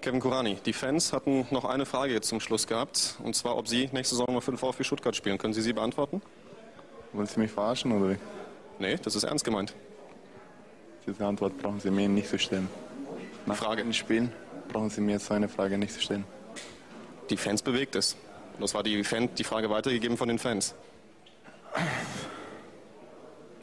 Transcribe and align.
Kevin 0.00 0.20
Kurani, 0.20 0.56
die 0.64 0.72
Fans 0.72 1.12
hatten 1.12 1.46
noch 1.50 1.66
eine 1.66 1.84
Frage 1.84 2.14
jetzt 2.14 2.28
zum 2.28 2.40
Schluss 2.40 2.66
gehabt, 2.66 3.16
und 3.22 3.36
zwar, 3.36 3.58
ob 3.58 3.68
Sie 3.68 3.90
nächste 3.92 4.14
Saison 4.14 4.32
mal 4.32 4.40
für 4.40 4.52
den 4.52 4.56
VfB 4.56 4.82
Stuttgart 4.82 5.14
spielen. 5.14 5.36
Können 5.36 5.52
Sie 5.52 5.60
sie 5.60 5.74
beantworten? 5.74 6.22
Wollen 7.12 7.26
Sie 7.26 7.38
mich 7.38 7.50
verarschen 7.50 7.92
oder 7.92 8.14
wie? 8.14 8.16
Nee, 8.78 8.96
das 8.96 9.14
ist 9.14 9.24
ernst 9.24 9.44
gemeint. 9.44 9.74
Diese 11.06 11.26
Antwort 11.26 11.58
brauchen 11.58 11.80
Sie 11.80 11.90
mir 11.90 12.08
nicht 12.08 12.30
zu 12.30 12.38
stellen. 12.38 12.68
Nach 13.44 13.56
Frage. 13.56 13.82
den 13.82 13.92
Spielen 13.92 14.32
brauchen 14.68 14.88
Sie 14.88 15.02
mir 15.02 15.18
so 15.18 15.34
eine 15.34 15.50
Frage 15.50 15.76
nicht 15.76 15.92
zu 15.92 16.00
stellen. 16.00 16.24
Die 17.28 17.36
Fans 17.36 17.60
bewegt 17.60 17.94
es. 17.94 18.16
Das 18.58 18.72
war 18.72 18.82
die, 18.82 19.04
Fan, 19.04 19.28
die 19.34 19.44
Frage 19.44 19.68
weitergegeben 19.68 20.16
von 20.16 20.28
den 20.28 20.38
Fans. 20.38 20.74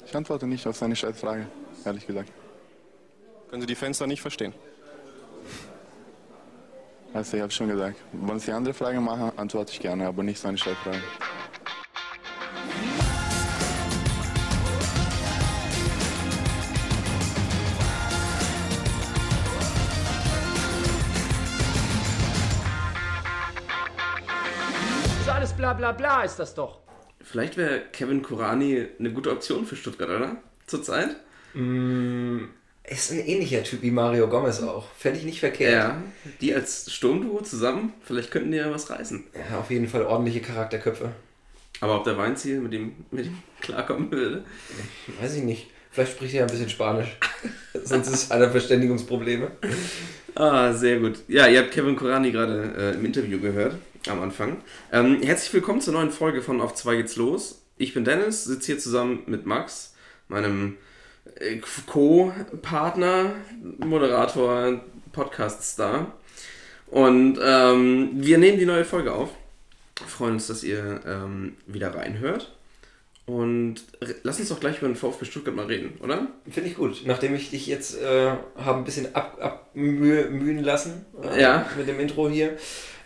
Ich 0.05 0.15
antworte 0.15 0.45
nicht 0.45 0.67
auf 0.67 0.77
seine 0.77 0.95
Scheißfrage, 0.95 1.47
ehrlich 1.83 2.05
gesagt. 2.05 2.31
Können 3.49 3.61
Sie 3.61 3.67
die 3.67 3.75
Fans 3.75 3.97
da 3.97 4.05
nicht 4.05 4.21
verstehen? 4.21 4.53
Also 7.13 7.37
ich 7.37 7.43
habe 7.43 7.51
schon 7.51 7.67
gesagt, 7.67 7.97
wollen 8.11 8.39
Sie 8.39 8.51
andere 8.51 8.73
Fragen 8.73 9.03
machen, 9.03 9.31
antworte 9.37 9.71
ich 9.71 9.79
gerne, 9.79 10.05
aber 10.05 10.23
nicht 10.23 10.39
so 10.39 10.47
eine 10.49 10.57
Scheißfrage. 10.57 11.01
So 25.25 25.31
alles 25.31 25.53
bla 25.53 25.73
bla 25.73 25.91
bla 25.91 26.21
ist 26.21 26.37
das 26.37 26.53
doch. 26.53 26.81
Vielleicht 27.21 27.57
wäre 27.57 27.81
Kevin 27.91 28.21
Kurani 28.21 28.87
eine 28.99 29.11
gute 29.11 29.31
Option 29.31 29.65
für 29.65 29.75
Stuttgart, 29.75 30.09
oder? 30.09 30.37
Zurzeit? 30.67 31.15
Ist 32.89 33.11
ein 33.11 33.19
ähnlicher 33.19 33.63
Typ 33.63 33.81
wie 33.81 33.91
Mario 33.91 34.29
Gomez 34.29 34.63
auch. 34.63 34.87
Fände 34.97 35.19
ich 35.19 35.25
nicht 35.25 35.41
verkehrt. 35.41 35.73
Ja. 35.73 36.01
Die 36.39 36.55
als 36.55 36.89
Sturmduo 36.89 37.41
zusammen, 37.41 37.91
vielleicht 38.01 38.31
könnten 38.31 38.51
die 38.51 38.59
ja 38.59 38.71
was 38.71 38.89
reißen. 38.89 39.25
Ja, 39.33 39.59
auf 39.59 39.69
jeden 39.69 39.89
Fall 39.89 40.03
ordentliche 40.03 40.39
Charakterköpfe. 40.39 41.11
Aber 41.81 41.97
ob 41.97 42.05
der 42.05 42.17
Weinziel 42.17 42.61
mit 42.61 42.73
ihm, 42.73 42.93
mit 43.11 43.25
ihm 43.25 43.37
klarkommen 43.59 44.09
würde? 44.09 44.45
Weiß 45.19 45.35
ich 45.35 45.43
nicht. 45.43 45.67
Vielleicht 45.91 46.13
spricht 46.13 46.35
er 46.35 46.45
ein 46.45 46.49
bisschen 46.49 46.69
Spanisch. 46.69 47.17
Sonst 47.83 48.07
ist 48.07 48.31
einer 48.31 48.49
Verständigungsprobleme. 48.51 49.51
Ah, 50.35 50.71
sehr 50.71 50.99
gut. 50.99 51.19
Ja, 51.27 51.47
ihr 51.47 51.59
habt 51.59 51.71
Kevin 51.71 51.97
Kurani 51.97 52.31
gerade 52.31 52.73
äh, 52.77 52.95
im 52.95 53.03
Interview 53.03 53.39
gehört, 53.41 53.75
am 54.07 54.21
Anfang. 54.21 54.57
Ähm, 54.93 55.21
herzlich 55.21 55.53
willkommen 55.53 55.81
zur 55.81 55.93
neuen 55.93 56.11
Folge 56.11 56.41
von 56.41 56.61
Auf 56.61 56.73
2 56.73 56.95
geht's 56.95 57.17
los. 57.17 57.63
Ich 57.77 57.93
bin 57.93 58.05
Dennis, 58.05 58.45
sitze 58.45 58.67
hier 58.67 58.79
zusammen 58.79 59.23
mit 59.25 59.45
Max, 59.45 59.93
meinem 60.29 60.77
Co-Partner, 61.85 63.31
Moderator, 63.79 64.81
Podcast-Star. 65.11 66.13
Und 66.87 67.39
ähm, 67.43 68.11
wir 68.13 68.37
nehmen 68.37 68.59
die 68.59 68.65
neue 68.65 68.85
Folge 68.85 69.13
auf. 69.13 69.29
Freuen 70.07 70.33
uns, 70.33 70.47
dass 70.47 70.63
ihr 70.63 71.01
ähm, 71.05 71.57
wieder 71.65 71.93
reinhört. 71.95 72.53
Und 73.25 73.75
lass 74.23 74.39
uns 74.39 74.47
doch 74.47 74.59
gleich 74.61 74.77
über 74.77 74.87
den 74.87 74.95
VfB 74.95 75.25
Stuttgart 75.25 75.53
mal 75.53 75.65
reden, 75.65 75.97
oder? 76.01 76.27
Finde 76.49 76.69
ich 76.69 76.77
gut. 76.77 77.01
Nachdem 77.05 77.35
ich 77.35 77.49
dich 77.49 77.67
jetzt 77.67 77.99
äh, 78.01 78.29
habe 78.57 78.77
ein 78.77 78.85
bisschen 78.85 79.13
ab, 79.15 79.37
abmühen 79.41 80.63
lassen 80.63 81.05
äh, 81.35 81.41
Ja. 81.41 81.65
mit 81.77 81.89
dem 81.89 81.99
Intro 81.99 82.29
hier. 82.29 82.55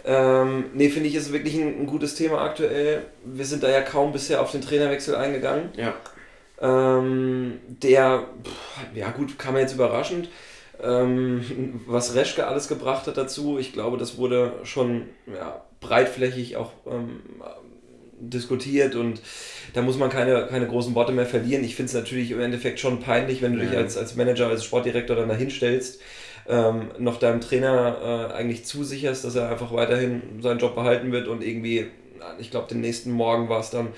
Ähm, 0.04 0.66
nee, 0.76 0.90
finde 0.90 1.10
ich, 1.10 1.16
ist 1.16 1.34
wirklich 1.34 1.56
ein, 1.56 1.82
ein 1.82 1.88
gutes 1.88 2.14
Thema 2.16 2.42
aktuell. 2.42 3.04
Wir 3.26 3.46
sind 3.46 3.64
da 3.64 3.70
ja 3.70 3.82
kaum 3.82 4.12
bisher 4.12 4.42
auf 4.42 4.52
den 4.52 4.62
Trainerwechsel 4.62 5.16
eingegangen. 5.16 5.70
Ja. 5.76 5.96
Ähm, 6.62 7.60
der, 7.68 8.28
pff, 8.44 8.96
ja 8.96 9.12
gut, 9.12 9.40
kam 9.40 9.58
jetzt 9.58 9.74
überraschend. 9.74 10.30
Ähm, 10.82 11.82
was 11.88 12.16
Reschke 12.16 12.48
alles 12.48 12.68
gebracht 12.68 13.08
hat 13.08 13.18
dazu, 13.18 13.58
ich 13.60 13.74
glaube, 13.74 13.98
das 13.98 14.18
wurde 14.18 14.54
schon 14.64 15.04
ja, 15.28 15.64
breitflächig 15.80 16.58
auch 16.58 16.72
ähm, 16.88 17.22
diskutiert 18.20 18.96
und 18.96 19.22
da 19.74 19.82
muss 19.82 19.98
man 19.98 20.10
keine, 20.10 20.48
keine 20.48 20.68
großen 20.68 20.96
Worte 20.96 21.12
mehr 21.12 21.26
verlieren. 21.26 21.64
Ich 21.64 21.76
finde 21.76 21.88
es 21.90 21.96
natürlich 21.96 22.32
im 22.32 22.40
Endeffekt 22.40 22.80
schon 22.80 23.00
peinlich, 23.00 23.42
wenn 23.42 23.54
du 23.54 23.60
dich 23.60 23.76
als, 23.76 23.98
als 23.98 24.16
Manager, 24.16 24.48
als 24.48 24.64
Sportdirektor 24.64 25.16
dann 25.16 25.30
dahin 25.30 25.50
stellst, 25.50 26.02
ähm, 26.48 26.92
noch 27.00 27.18
deinem 27.18 27.42
Trainer 27.42 28.30
äh, 28.32 28.34
eigentlich 28.34 28.66
zusicherst, 28.66 29.24
dass 29.24 29.36
er 29.36 29.50
einfach 29.50 29.74
weiterhin 29.74 30.22
seinen 30.42 30.60
Job 30.60 30.76
behalten 30.76 31.12
wird 31.12 31.28
und 31.28 31.44
irgendwie, 31.44 31.88
ich 32.40 32.52
glaube, 32.52 32.68
den 32.68 32.82
nächsten 32.82 33.12
Morgen 33.12 33.50
war 33.50 33.60
es 33.60 33.70
dann, 33.70 33.90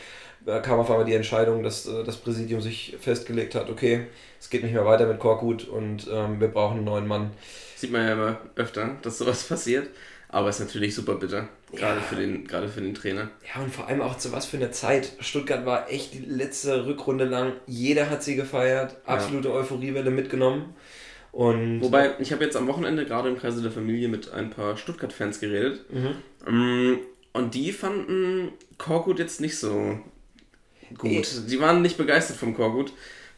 kam 0.45 0.79
auf 0.79 0.89
einmal 0.89 1.05
die 1.05 1.13
Entscheidung, 1.13 1.63
dass 1.63 1.85
äh, 1.87 2.03
das 2.03 2.17
Präsidium 2.17 2.61
sich 2.61 2.95
festgelegt 2.99 3.55
hat, 3.55 3.69
okay, 3.69 4.07
es 4.39 4.49
geht 4.49 4.63
nicht 4.63 4.73
mehr 4.73 4.85
weiter 4.85 5.05
mit 5.07 5.19
Korkut 5.19 5.67
und 5.67 6.07
ähm, 6.11 6.39
wir 6.39 6.49
brauchen 6.49 6.77
einen 6.77 6.85
neuen 6.85 7.07
Mann. 7.07 7.31
Sieht 7.75 7.91
man 7.91 8.05
ja 8.05 8.13
immer 8.13 8.37
öfter, 8.55 8.97
dass 9.01 9.17
sowas 9.17 9.43
passiert. 9.47 9.89
Aber 10.29 10.49
ist 10.49 10.59
natürlich 10.59 10.95
super 10.95 11.13
bitter. 11.15 11.47
Gerade, 11.71 11.97
Ja. 11.99 12.01
für, 12.01 12.15
den, 12.15 12.47
gerade 12.47 12.67
für 12.67 12.81
den 12.81 12.95
Trainer. 12.95 13.29
Ja, 13.53 13.61
und 13.61 13.71
vor 13.71 13.87
allem 13.87 14.01
auch 14.01 14.17
zu 14.17 14.31
was 14.31 14.47
für 14.47 14.57
eine 14.57 14.71
Zeit. 14.71 15.11
Stuttgart 15.19 15.63
war 15.67 15.91
echt 15.91 16.15
die 16.15 16.25
letzte 16.25 16.87
Rückrunde 16.87 17.25
lang. 17.25 17.53
Jeder 17.67 18.09
hat 18.09 18.23
sie 18.23 18.35
gefeiert. 18.35 18.95
Absolute 19.05 19.53
Euphoriewelle 19.53 20.09
mitgenommen. 20.09 20.73
Und 21.31 21.81
Wobei, 21.81 22.15
ich 22.19 22.31
habe 22.31 22.43
jetzt 22.43 22.55
am 22.57 22.67
Wochenende 22.67 23.05
gerade 23.05 23.29
im 23.29 23.37
Kreise 23.37 23.61
der 23.61 23.71
Familie 23.71 24.07
mit 24.07 24.31
ein 24.33 24.49
paar 24.49 24.75
Stuttgart-Fans 24.75 25.39
geredet. 25.39 25.85
Mm, 26.47 26.93
Und 27.33 27.53
die 27.53 27.71
fanden 27.71 28.53
Korkut 28.79 29.19
jetzt 29.19 29.39
nicht 29.39 29.57
so 29.59 29.99
gut. 30.97 31.49
Die 31.49 31.59
waren 31.59 31.81
nicht 31.81 31.97
begeistert 31.97 32.37
vom 32.37 32.55
Korkut. 32.55 32.93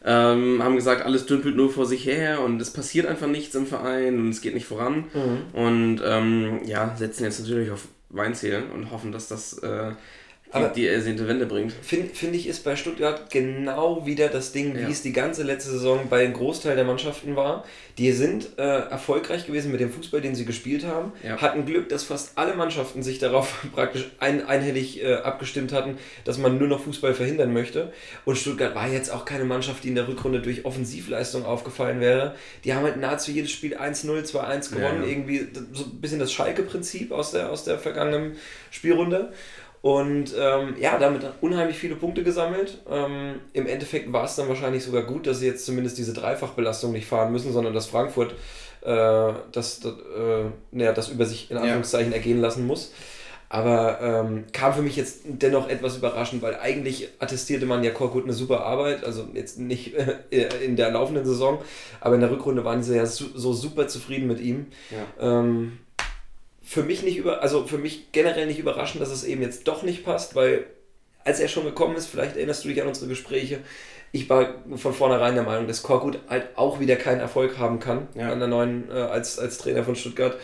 Ähm, 0.07 0.61
haben 0.61 0.75
gesagt, 0.75 1.03
alles 1.03 1.25
dümpelt 1.25 1.55
nur 1.55 1.71
vor 1.71 1.88
sich 1.88 2.05
her 2.05 2.41
und 2.41 2.61
es 2.61 2.71
passiert 2.71 3.07
einfach 3.07 3.27
nichts 3.27 3.55
im 3.55 3.66
Verein 3.66 4.19
und 4.19 4.29
es 4.29 4.41
geht 4.41 4.53
nicht 4.53 4.67
voran. 4.67 5.05
Und 5.53 6.01
ähm, 6.05 6.59
ja, 6.65 6.95
setzen 6.95 7.23
jetzt 7.23 7.39
natürlich 7.39 7.71
auf 7.71 7.88
Weinziel 8.09 8.63
und 8.73 8.91
hoffen, 8.91 9.11
dass 9.11 9.27
das 9.27 9.57
äh, 9.59 9.91
Aber- 10.55 10.67
die 10.69 10.88
ersehnte 10.88 11.27
Wende 11.27 11.45
bringt. 11.45 11.73
Finde 11.81 12.13
find 12.13 12.35
ich, 12.35 12.47
ist 12.47 12.63
bei 12.63 12.75
Stuttgart 12.75 13.29
genau 13.29 14.05
wieder 14.05 14.27
das 14.29 14.51
Ding, 14.51 14.75
Ja. 14.75 14.88
wie 14.88 14.91
es 14.91 15.01
die 15.01 15.13
ganze 15.13 15.43
letzte 15.43 15.71
Saison 15.71 16.07
bei 16.09 16.23
einem 16.23 16.33
Großteil 16.33 16.75
der 16.75 16.85
Mannschaften 16.85 17.35
war. 17.35 17.63
Die 17.97 18.11
sind 18.11 18.57
äh, 18.57 18.61
erfolgreich 18.61 19.45
gewesen 19.47 19.71
mit 19.71 19.79
dem 19.79 19.89
Fußball, 19.91 20.19
den 20.19 20.35
sie 20.35 20.44
gespielt 20.44 20.85
haben. 20.85 21.13
Ja. 21.23 21.38
Hatten 21.38 21.65
Glück, 21.65 21.88
dass 21.89 22.03
fast 22.03 22.38
alle 22.38 22.53
Mannschaften 22.55 23.03
sich 23.03 23.19
darauf 23.19 23.65
praktisch 23.73 24.09
ein, 24.19 24.45
einhellig 24.45 25.01
äh, 25.01 25.13
abgestimmt 25.15 25.71
hatten, 25.71 25.97
dass 26.25 26.38
man 26.38 26.57
nur 26.57 26.67
noch 26.67 26.81
Fußball 26.83 27.13
verhindern 27.13 27.53
möchte. 27.53 27.94
Und 28.25 28.38
Stuttgart 28.38 28.75
war 28.75 28.89
jetzt 28.89 29.11
auch 29.13 29.23
keine 29.23 29.45
Mannschaft, 29.45 29.83
die 29.85 29.89
in 29.89 29.95
der 29.95 30.07
Rückrunde 30.09 30.41
durch 30.41 30.65
Offensivleistung 30.65 31.45
aufgefallen 31.45 32.01
wäre. 32.01 32.35
Die 32.65 32.73
haben 32.73 32.83
halt 32.83 32.97
nahezu 32.97 33.31
jedes 33.31 33.51
Spiel 33.51 33.75
1-0, 33.77 34.23
2-1 34.25 34.69
gewonnen. 34.73 35.03
Ja. 35.03 35.07
Irgendwie 35.09 35.47
so 35.71 35.85
ein 35.85 36.01
bisschen 36.01 36.19
das 36.19 36.33
Schalke-Prinzip 36.33 37.11
aus 37.13 37.31
der, 37.31 37.49
aus 37.49 37.63
der 37.63 37.79
vergangenen 37.79 38.35
Spielrunde. 38.71 39.31
Und 39.85 40.34
ähm, 40.35 40.73
ja, 40.79 40.97
damit 40.97 41.22
unheimlich 41.41 41.78
viele 41.78 41.94
Punkte 41.96 42.23
gesammelt. 42.23 42.79
Ähm, 42.90 43.35
Im 43.53 43.68
Endeffekt 43.68 44.12
war 44.12 44.23
es 44.23 44.35
dann 44.35 44.47
wahrscheinlich 44.47 44.84
sogar 44.84 45.03
gut, 45.03 45.28
dass 45.28 45.41
sie 45.41 45.46
jetzt 45.46 45.63
zumindest 45.63 46.00
diese 46.00 46.12
Dreifachbelastung 46.12 46.91
nicht 46.91 47.06
fahren 47.06 47.31
müssen, 47.31 47.53
sondern 47.53 47.75
dass 47.75 47.85
Frankfurt 47.85 48.31
äh, 48.81 49.34
das, 49.51 49.81
das, 49.81 49.94
äh, 49.94 50.45
naja, 50.72 50.91
das 50.91 51.09
über 51.09 51.28
sich 51.28 51.51
in 51.51 51.57
Anführungszeichen 51.57 52.13
ergehen 52.13 52.41
lassen 52.41 52.66
muss. 52.66 52.94
Aber 53.47 54.01
ähm, 54.01 54.45
kam 54.51 54.74
für 54.74 54.81
mich 54.81 54.95
jetzt 54.95 55.19
dennoch 55.25 55.69
etwas 55.69 55.97
überraschend, 55.97 56.41
weil 56.41 56.56
eigentlich 56.56 57.09
attestierte 57.19 57.68
man 57.68 57.84
ja 57.84 57.91
Korkut 57.91 58.24
eine 58.24 58.34
super 58.34 58.66
Arbeit, 58.66 59.03
also 59.03 59.28
jetzt 59.35 59.59
nicht 59.59 59.94
äh, 59.94 60.47
in 60.66 60.78
der 60.78 60.90
laufenden 60.90 61.25
Saison, 61.25 61.62
aber 62.01 62.16
in 62.16 62.22
der 62.22 62.31
Rückrunde 62.31 62.66
waren 62.66 62.81
sie 62.81 62.95
ja 62.95 63.06
so, 63.06 63.25
so 63.35 63.53
super 63.53 63.88
zufrieden 63.88 64.28
mit 64.28 64.40
ihm. 64.40 64.66
Ähm, 65.19 65.78
für 66.65 66.83
mich 66.83 67.03
nicht 67.03 67.17
über, 67.17 67.41
also 67.41 67.65
für 67.67 67.77
mich 67.77 68.11
generell 68.11 68.47
nicht 68.47 68.59
überraschend, 68.59 69.01
dass 69.01 69.11
es 69.11 69.23
eben 69.23 69.41
jetzt 69.41 69.67
doch 69.67 69.83
nicht 69.83 70.03
passt, 70.03 70.35
weil 70.35 70.65
als 71.23 71.39
er 71.39 71.47
schon 71.47 71.63
gekommen 71.65 71.95
ist, 71.95 72.07
vielleicht 72.07 72.35
erinnerst 72.35 72.63
du 72.63 72.69
dich 72.69 72.81
an 72.81 72.87
unsere 72.87 73.07
Gespräche, 73.07 73.59
ich 74.11 74.29
war 74.29 74.55
von 74.75 74.93
vornherein 74.93 75.35
der 75.35 75.43
Meinung, 75.43 75.67
dass 75.67 75.83
Korkut 75.83 76.19
halt 76.29 76.49
auch 76.55 76.79
wieder 76.79 76.95
keinen 76.95 77.19
Erfolg 77.19 77.57
haben 77.57 77.79
kann 77.79 78.07
Ja. 78.15 78.31
an 78.31 78.39
der 78.39 78.47
neuen, 78.47 78.89
äh, 78.89 78.93
als, 78.93 79.39
als 79.39 79.57
Trainer 79.57 79.83
von 79.83 79.95
Stuttgart. 79.95 80.37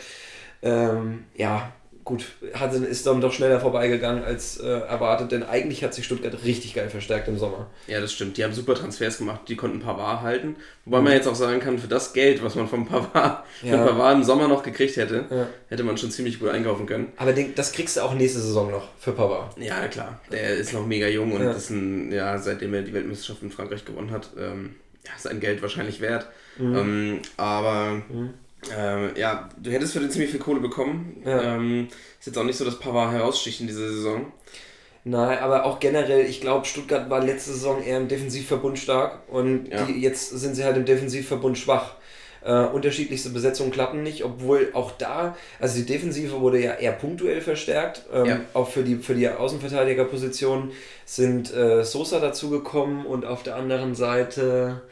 Ähm, 0.62 1.24
ja, 1.34 1.72
gut, 2.04 2.24
hat, 2.54 2.74
ist 2.74 3.06
dann 3.06 3.20
doch 3.20 3.32
schneller 3.32 3.60
vorbeigegangen 3.60 4.24
als 4.24 4.58
äh, 4.58 4.66
erwartet, 4.66 5.30
denn 5.32 5.42
eigentlich 5.42 5.84
hat 5.84 5.94
sich 5.94 6.04
Stuttgart 6.04 6.36
richtig 6.44 6.74
geil 6.74 6.90
verstärkt 6.90 7.28
im 7.28 7.38
Sommer. 7.38 7.68
Ja, 7.86 8.00
das 8.00 8.12
stimmt. 8.12 8.36
Die 8.36 8.44
haben 8.44 8.52
super 8.52 8.74
Transfers 8.74 9.18
gemacht. 9.18 9.42
Die 9.48 9.56
konnten 9.56 9.80
Pavard 9.80 10.22
halten. 10.22 10.56
Wobei 10.84 11.00
man 11.00 11.12
jetzt 11.12 11.28
auch 11.28 11.34
sagen 11.34 11.60
kann, 11.60 11.78
für 11.78 11.86
das 11.88 12.12
Geld, 12.12 12.42
was 12.42 12.54
man 12.56 12.66
vom 12.68 12.86
Pavard, 12.86 13.44
Ja. 13.62 13.76
von 13.78 13.86
Pavard 13.86 14.16
im 14.16 14.24
Sommer 14.24 14.48
noch 14.48 14.62
gekriegt 14.62 14.96
hätte, 14.96 15.26
Ja. 15.30 15.46
hätte 15.68 15.84
man 15.84 15.96
schon 15.96 16.10
ziemlich 16.10 16.40
gut 16.40 16.48
einkaufen 16.48 16.86
können. 16.86 17.12
Aber 17.16 17.32
den, 17.32 17.54
das 17.54 17.72
kriegst 17.72 17.96
du 17.96 18.00
auch 18.00 18.14
nächste 18.14 18.40
Saison 18.40 18.70
noch 18.70 18.88
für 18.98 19.12
Pavard. 19.12 19.56
Ja, 19.58 19.86
klar. 19.88 20.20
Der 20.32 20.56
ist 20.56 20.72
noch 20.72 20.84
mega 20.86 21.06
jung 21.06 21.32
und 21.32 21.42
Ja. 21.42 21.52
ist 21.52 21.70
ein, 21.70 22.10
ja, 22.10 22.36
seitdem 22.38 22.74
er 22.74 22.82
die 22.82 22.92
Weltmeisterschaft 22.94 23.42
in 23.42 23.50
Frankreich 23.52 23.84
gewonnen 23.84 24.10
hat, 24.10 24.30
ähm, 24.38 24.74
ja, 25.04 25.12
sein 25.18 25.40
Geld 25.40 25.62
wahrscheinlich 25.62 26.00
wert. 26.00 26.26
Ähm, 26.60 27.20
aber 27.36 28.02
ähm, 28.76 29.10
ja, 29.16 29.48
du 29.60 29.70
hättest 29.70 29.92
für 29.92 30.00
den 30.00 30.10
ziemlich 30.10 30.30
viel 30.30 30.40
Kohle 30.40 30.60
bekommen. 30.60 31.22
Ja. 31.24 31.56
Ähm, 31.56 31.88
ist 32.18 32.26
jetzt 32.26 32.38
auch 32.38 32.44
nicht 32.44 32.56
so, 32.56 32.64
dass 32.64 32.78
Pavard 32.78 33.12
heraussticht 33.12 33.60
in 33.60 33.66
dieser 33.66 33.88
Saison. 33.88 34.32
Nein, 35.04 35.38
aber 35.38 35.64
auch 35.64 35.80
generell, 35.80 36.24
ich 36.26 36.40
glaube, 36.40 36.64
Stuttgart 36.64 37.10
war 37.10 37.20
letzte 37.24 37.52
Saison 37.52 37.82
eher 37.82 37.96
im 37.98 38.06
Defensivverbund 38.06 38.78
stark 38.78 39.20
und 39.28 39.66
Ja. 39.68 39.84
die, 39.84 40.00
jetzt 40.00 40.30
sind 40.30 40.54
sie 40.54 40.62
halt 40.64 40.76
im 40.76 40.84
Defensivverbund 40.84 41.58
schwach. 41.58 41.94
Äh, 42.44 42.66
unterschiedlichste 42.66 43.30
Besetzungen 43.30 43.70
klappen 43.70 44.02
nicht, 44.02 44.24
obwohl 44.24 44.70
auch 44.74 44.90
da, 44.92 45.36
also 45.60 45.76
die 45.78 45.86
Defensive 45.86 46.40
wurde 46.40 46.60
ja 46.60 46.74
eher 46.74 46.90
punktuell 46.92 47.40
verstärkt. 47.40 48.02
Ähm, 48.12 48.26
Ja. 48.26 48.40
Auch 48.54 48.68
für 48.68 48.82
die, 48.82 48.96
für 48.96 49.14
die 49.14 49.28
Außenverteidigerposition 49.28 50.72
sind 51.04 51.52
äh, 51.54 51.84
Sosa 51.84 52.18
dazugekommen 52.20 53.06
und 53.06 53.24
auf 53.24 53.42
der 53.44 53.54
anderen 53.56 53.94
Seite 53.94 54.82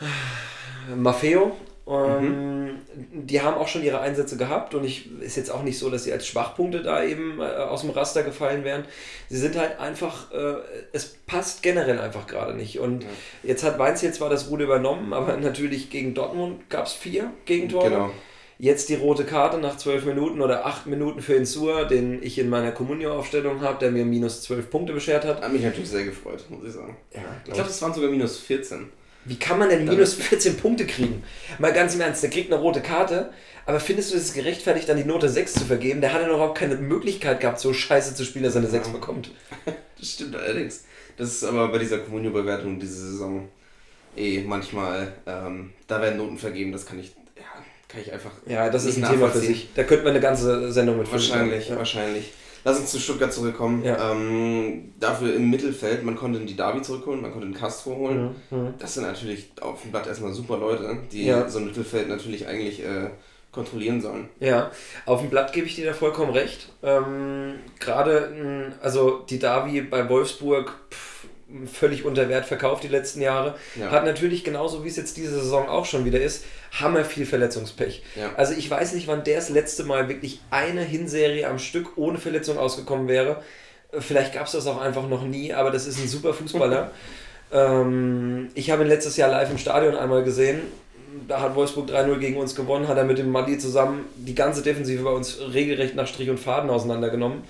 äh, 0.00 0.94
Maffeo. 0.96 1.56
Ähm, 1.92 2.78
Die 3.12 3.40
haben 3.40 3.56
auch 3.56 3.68
schon 3.68 3.82
ihre 3.82 4.00
Einsätze 4.00 4.36
gehabt 4.36 4.74
und 4.74 4.84
ich 4.84 5.10
ist 5.20 5.36
jetzt 5.36 5.50
auch 5.50 5.62
nicht 5.62 5.78
so, 5.78 5.90
dass 5.90 6.04
sie 6.04 6.12
als 6.12 6.26
Schwachpunkte 6.26 6.82
da 6.82 7.02
eben 7.04 7.40
äh, 7.40 7.44
aus 7.44 7.82
dem 7.82 7.90
Raster 7.90 8.22
gefallen 8.22 8.64
wären. 8.64 8.84
Sie 9.28 9.38
sind 9.38 9.56
halt 9.56 9.78
einfach, 9.78 10.30
äh, 10.32 10.54
es 10.92 11.16
passt 11.26 11.62
generell 11.62 11.98
einfach 12.00 12.26
gerade 12.26 12.54
nicht. 12.54 12.78
Und 12.80 13.04
jetzt 13.42 13.62
hat 13.64 13.78
Weinziel 13.78 14.12
zwar 14.12 14.30
das 14.30 14.50
Ruder 14.50 14.64
übernommen, 14.64 15.12
aber 15.18 15.36
natürlich 15.36 15.90
gegen 15.90 16.14
Dortmund 16.14 16.68
gab 16.70 16.86
es 16.86 16.92
vier 16.92 17.30
Gegentore. 17.44 17.88
Genau. 17.90 18.10
Jetzt 18.58 18.90
die 18.90 18.94
rote 18.94 19.24
Karte 19.24 19.58
nach 19.58 19.76
zwölf 19.76 20.04
Minuten 20.04 20.40
oder 20.40 20.64
acht 20.66 20.86
Minuten 20.86 21.20
für 21.20 21.34
Insur, 21.34 21.84
den 21.84 22.22
ich 22.22 22.38
in 22.38 22.48
meiner 22.48 22.70
Comunio-Aufstellung 22.70 23.60
habe, 23.60 23.78
der 23.80 23.90
mir 23.90 24.04
minus 24.04 24.42
zwölf 24.42 24.70
Punkte 24.70 24.92
beschert 24.92 25.24
hat. 25.24 25.42
Hat 25.42 25.52
mich 25.52 25.62
natürlich 25.62 25.90
sehr 25.90 26.04
gefreut, 26.04 26.44
muss 26.48 26.64
ich 26.64 26.72
sagen. 26.72 26.96
Ja, 27.12 27.20
Ich 27.44 27.54
glaube, 27.54 27.70
es 27.70 27.82
waren 27.82 27.92
sogar 27.92 28.10
minus 28.10 28.38
14. 28.38 28.88
Wie 29.24 29.36
kann 29.36 29.58
man 29.58 29.68
denn 29.68 29.84
minus 29.84 30.14
14 30.14 30.56
Punkte 30.56 30.86
kriegen? 30.86 31.22
Mal 31.58 31.72
ganz 31.72 31.94
im 31.94 32.00
Ernst, 32.00 32.22
der 32.22 32.30
kriegt 32.30 32.52
eine 32.52 32.60
rote 32.60 32.80
Karte, 32.80 33.32
aber 33.66 33.78
findest 33.78 34.12
du 34.12 34.16
es 34.16 34.32
gerechtfertigt, 34.32 34.88
dann 34.88 34.96
die 34.96 35.04
Note 35.04 35.28
6 35.28 35.54
zu 35.54 35.64
vergeben? 35.64 36.00
Der 36.00 36.12
hat 36.12 36.22
ja 36.22 36.26
noch 36.26 36.34
überhaupt 36.34 36.58
keine 36.58 36.76
Möglichkeit 36.76 37.40
gehabt, 37.40 37.60
so 37.60 37.72
scheiße 37.72 38.14
zu 38.14 38.24
spielen, 38.24 38.44
dass 38.44 38.54
er 38.54 38.62
eine 38.62 38.70
6 38.70 38.88
bekommt. 38.88 39.30
Das 39.98 40.10
stimmt 40.10 40.34
allerdings. 40.34 40.82
Das 41.16 41.28
ist 41.28 41.44
aber 41.44 41.68
bei 41.68 41.78
dieser 41.78 41.98
Communio-Bewertung 41.98 42.80
diese 42.80 43.12
Saison 43.12 43.48
eh 44.16 44.40
manchmal, 44.40 45.12
ähm, 45.28 45.72
da 45.86 46.02
werden 46.02 46.18
Noten 46.18 46.38
vergeben, 46.38 46.72
das 46.72 46.86
kann 46.86 46.98
ich, 46.98 47.12
ja, 47.36 47.44
kann 47.86 48.00
ich 48.00 48.12
einfach. 48.12 48.32
Ja, 48.46 48.68
das 48.68 48.84
ist 48.84 48.96
ein 48.96 49.08
Thema 49.08 49.28
für 49.28 49.38
sich. 49.38 49.68
Da 49.76 49.84
könnte 49.84 50.02
man 50.02 50.14
eine 50.14 50.20
ganze 50.20 50.72
Sendung 50.72 50.98
mit 50.98 51.12
Wahrscheinlich, 51.12 51.68
ja. 51.68 51.76
wahrscheinlich. 51.76 52.32
Lass 52.64 52.78
uns 52.78 52.90
zu 52.92 52.98
Stuttgart 53.00 53.32
zurückkommen. 53.32 53.84
Ja. 53.84 54.12
Ähm, 54.12 54.92
dafür 55.00 55.34
im 55.34 55.50
Mittelfeld, 55.50 56.04
man 56.04 56.14
konnte 56.16 56.38
die 56.40 56.56
Davi 56.56 56.80
zurückholen, 56.82 57.20
man 57.20 57.32
konnte 57.32 57.46
den 57.48 57.54
Castro 57.56 57.96
holen. 57.96 58.36
Mhm. 58.50 58.74
Das 58.78 58.94
sind 58.94 59.02
natürlich 59.04 59.50
auf 59.60 59.82
dem 59.82 59.90
Blatt 59.90 60.06
erstmal 60.06 60.32
super 60.32 60.56
Leute, 60.58 60.96
die 61.10 61.26
Ja. 61.26 61.48
so 61.48 61.58
ein 61.58 61.66
Mittelfeld 61.66 62.08
natürlich 62.08 62.46
eigentlich 62.46 62.82
äh, 62.84 63.10
kontrollieren 63.50 64.00
sollen. 64.00 64.28
Ja, 64.40 64.70
auf 65.06 65.20
dem 65.20 65.28
Blatt 65.30 65.52
gebe 65.52 65.66
ich 65.66 65.74
dir 65.74 65.86
da 65.86 65.92
vollkommen 65.92 66.32
recht. 66.32 66.68
Ähm, 66.82 67.54
Gerade, 67.80 68.30
mh, 68.30 68.76
also 68.82 69.24
die 69.28 69.38
Davi 69.38 69.82
bei 69.82 70.08
Wolfsburg 70.08 70.72
pff, 70.90 71.11
völlig 71.66 72.04
unter 72.04 72.28
Wert 72.28 72.46
verkauft 72.46 72.82
die 72.82 72.88
letzten 72.88 73.20
Jahre. 73.20 73.54
Ja. 73.78 73.90
Hat 73.90 74.04
natürlich 74.04 74.44
genauso 74.44 74.84
wie 74.84 74.88
es 74.88 74.96
jetzt 74.96 75.16
diese 75.16 75.34
Saison 75.40 75.68
auch 75.68 75.84
schon 75.84 76.04
wieder 76.04 76.20
ist, 76.20 76.44
hammer 76.72 77.04
viel 77.04 77.26
Verletzungspech. 77.26 78.02
Ja. 78.16 78.32
Also 78.36 78.54
ich 78.54 78.70
weiß 78.70 78.94
nicht, 78.94 79.06
wann 79.06 79.24
der 79.24 79.36
das 79.36 79.48
letzte 79.48 79.84
Mal 79.84 80.08
wirklich 80.08 80.40
eine 80.50 80.82
Hinserie 80.82 81.48
am 81.48 81.58
Stück 81.58 81.96
ohne 81.96 82.18
Verletzung 82.18 82.58
ausgekommen 82.58 83.08
wäre. 83.08 83.42
Vielleicht 83.98 84.32
gab 84.32 84.46
es 84.46 84.52
das 84.52 84.66
auch 84.66 84.80
einfach 84.80 85.06
noch 85.08 85.24
nie, 85.24 85.52
aber 85.52 85.70
das 85.70 85.86
ist 85.86 85.98
ein 85.98 86.08
super 86.08 86.32
Fußballer. 86.32 86.90
ähm, 87.52 88.50
ich 88.54 88.70
habe 88.70 88.82
ihn 88.82 88.88
letztes 88.88 89.16
Jahr 89.16 89.30
live 89.30 89.50
im 89.50 89.58
Stadion 89.58 89.94
einmal 89.96 90.24
gesehen. 90.24 90.60
Da 91.28 91.42
hat 91.42 91.54
Wolfsburg 91.54 91.90
3-0 91.90 92.18
gegen 92.18 92.36
uns 92.38 92.54
gewonnen, 92.54 92.88
hat 92.88 92.96
er 92.96 93.04
mit 93.04 93.18
dem 93.18 93.30
Mali 93.30 93.58
zusammen 93.58 94.06
die 94.16 94.34
ganze 94.34 94.62
Defensive 94.62 95.02
bei 95.02 95.10
uns 95.10 95.38
regelrecht 95.52 95.94
nach 95.94 96.06
Strich 96.06 96.30
und 96.30 96.40
Faden 96.40 96.70
auseinandergenommen. 96.70 97.44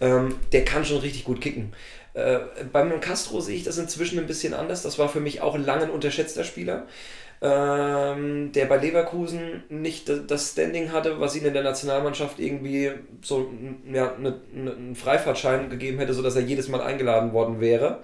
Ähm, 0.00 0.36
der 0.52 0.64
kann 0.64 0.86
schon 0.86 0.98
richtig 0.98 1.24
gut 1.24 1.42
kicken. 1.42 1.72
Äh, 2.14 2.38
beim 2.72 3.00
Castro 3.00 3.40
sehe 3.40 3.56
ich 3.56 3.64
das 3.64 3.76
inzwischen 3.78 4.18
ein 4.18 4.26
bisschen 4.26 4.54
anders. 4.54 4.82
Das 4.82 4.98
war 4.98 5.08
für 5.08 5.20
mich 5.20 5.40
auch 5.42 5.58
lange 5.58 5.84
ein 5.84 5.90
unterschätzter 5.90 6.44
Spieler, 6.44 6.86
ähm, 7.42 8.52
der 8.52 8.66
bei 8.66 8.76
Leverkusen 8.76 9.64
nicht 9.68 10.08
da- 10.08 10.16
das 10.16 10.52
Standing 10.52 10.92
hatte, 10.92 11.20
was 11.20 11.36
ihn 11.36 11.44
in 11.44 11.52
der 11.54 11.64
Nationalmannschaft 11.64 12.38
irgendwie 12.38 12.92
so 13.20 13.50
ja, 13.92 14.14
ne, 14.18 14.40
ne, 14.52 14.72
einen 14.72 14.94
Freifahrtschein 14.96 15.68
gegeben 15.70 15.98
hätte, 15.98 16.14
sodass 16.14 16.36
er 16.36 16.42
jedes 16.42 16.68
Mal 16.68 16.80
eingeladen 16.80 17.32
worden 17.32 17.60
wäre. 17.60 18.00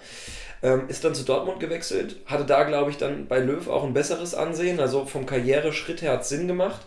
Ähm, 0.63 0.83
ist 0.89 1.05
dann 1.05 1.15
zu 1.15 1.25
Dortmund 1.25 1.59
gewechselt, 1.59 2.17
hatte 2.27 2.45
da, 2.45 2.65
glaube 2.65 2.91
ich, 2.91 2.99
dann 2.99 3.27
bei 3.29 3.39
Löw 3.39 3.67
auch 3.69 3.83
ein 3.85 3.95
besseres 3.95 4.35
Ansehen. 4.35 4.79
Also 4.79 5.07
vom 5.07 5.25
Karriereschritt 5.25 6.03
her 6.03 6.13
hat 6.13 6.23
es 6.23 6.29
Sinn 6.29 6.49
gemacht. 6.49 6.83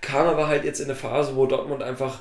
Kam 0.00 0.28
aber 0.28 0.46
halt 0.46 0.64
jetzt 0.64 0.78
in 0.78 0.84
eine 0.86 0.94
Phase, 0.94 1.34
wo 1.34 1.46
Dortmund 1.46 1.82
einfach 1.82 2.20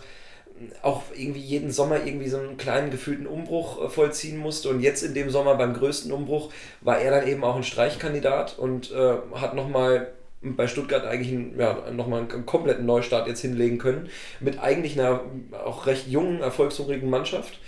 auch 0.81 1.03
irgendwie 1.15 1.41
jeden 1.41 1.71
Sommer 1.71 2.05
irgendwie 2.05 2.29
so 2.29 2.37
einen 2.37 2.57
kleinen 2.57 2.91
gefühlten 2.91 3.27
Umbruch 3.27 3.83
äh, 3.83 3.89
vollziehen 3.89 4.37
musste. 4.37 4.69
Und 4.69 4.81
jetzt 4.81 5.03
in 5.03 5.13
dem 5.13 5.29
Sommer 5.29 5.55
beim 5.55 5.73
größten 5.73 6.11
Umbruch 6.11 6.51
war 6.81 6.99
er 6.99 7.11
dann 7.11 7.27
eben 7.27 7.43
auch 7.43 7.55
ein 7.55 7.63
Streichkandidat 7.63 8.57
und 8.57 8.91
äh, 8.91 9.15
hat 9.35 9.55
nochmal 9.55 10.13
bei 10.41 10.67
Stuttgart 10.67 11.05
eigentlich 11.05 11.31
einen, 11.31 11.59
ja, 11.59 11.91
nochmal 11.91 12.27
einen 12.29 12.45
kompletten 12.45 12.85
Neustart 12.85 13.27
jetzt 13.27 13.41
hinlegen 13.41 13.77
können. 13.77 14.09
Mit 14.39 14.59
eigentlich 14.59 14.99
einer 14.99 15.21
auch 15.65 15.87
recht 15.87 16.07
jungen, 16.07 16.41
erfolgshungrigen 16.41 17.09
Mannschaft. 17.09 17.59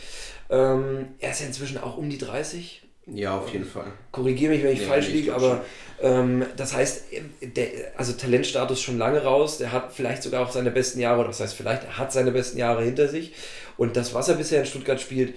Ähm, 0.50 1.10
er 1.20 1.32
ist 1.32 1.42
ja 1.42 1.48
inzwischen 1.48 1.78
auch 1.78 1.98
um 1.98 2.10
die 2.10 2.18
30, 2.18 2.87
Ja, 3.14 3.38
auf 3.38 3.52
jeden 3.54 3.66
Fall. 3.66 3.86
korrigiere 4.12 4.54
mich, 4.54 4.64
wenn 4.64 4.74
ich 4.74 4.82
Nee, 4.82 4.86
falsch 4.86 5.10
liege, 5.10 5.34
aber 5.34 5.64
ähm, 6.02 6.46
das 6.58 6.74
heißt, 6.74 7.06
der, 7.42 7.68
also 7.96 8.14
Talentstatus 8.14 8.82
schon 8.82 8.98
lange 8.98 9.24
raus, 9.24 9.58
der 9.58 9.72
hat 9.72 9.94
vielleicht 9.94 10.24
sogar 10.24 10.46
auch 10.46 10.52
seine 10.52 10.72
besten 10.72 11.00
Jahre, 11.00 11.20
oder 11.20 11.30
das 11.30 11.40
heißt 11.40 11.56
vielleicht, 11.56 11.86
er 11.86 11.98
hat 11.98 12.12
seine 12.12 12.32
besten 12.32 12.58
Jahre 12.58 12.84
hinter 12.84 13.08
sich 13.08 13.34
und 13.78 13.96
das, 13.96 14.14
was 14.14 14.28
er 14.28 14.36
bisher 14.36 14.60
in 14.60 14.66
Stuttgart 14.66 15.00
spielt, 15.00 15.34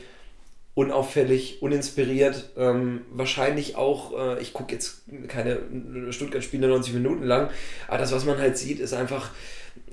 unauffällig, 0.74 1.62
uninspiriert, 1.62 2.50
ähm, 2.56 3.02
wahrscheinlich 3.10 3.76
auch, 3.76 4.18
äh, 4.18 4.40
ich 4.40 4.52
gucke 4.52 4.72
jetzt 4.72 5.02
keine 5.28 5.58
Stuttgart-Spiele 6.10 6.68
90 6.68 6.94
Minuten 6.94 7.24
lang, 7.24 7.50
aber 7.86 7.98
das, 7.98 8.12
was 8.12 8.24
man 8.24 8.38
halt 8.38 8.56
sieht, 8.58 8.80
ist 8.80 8.94
einfach, 8.94 9.30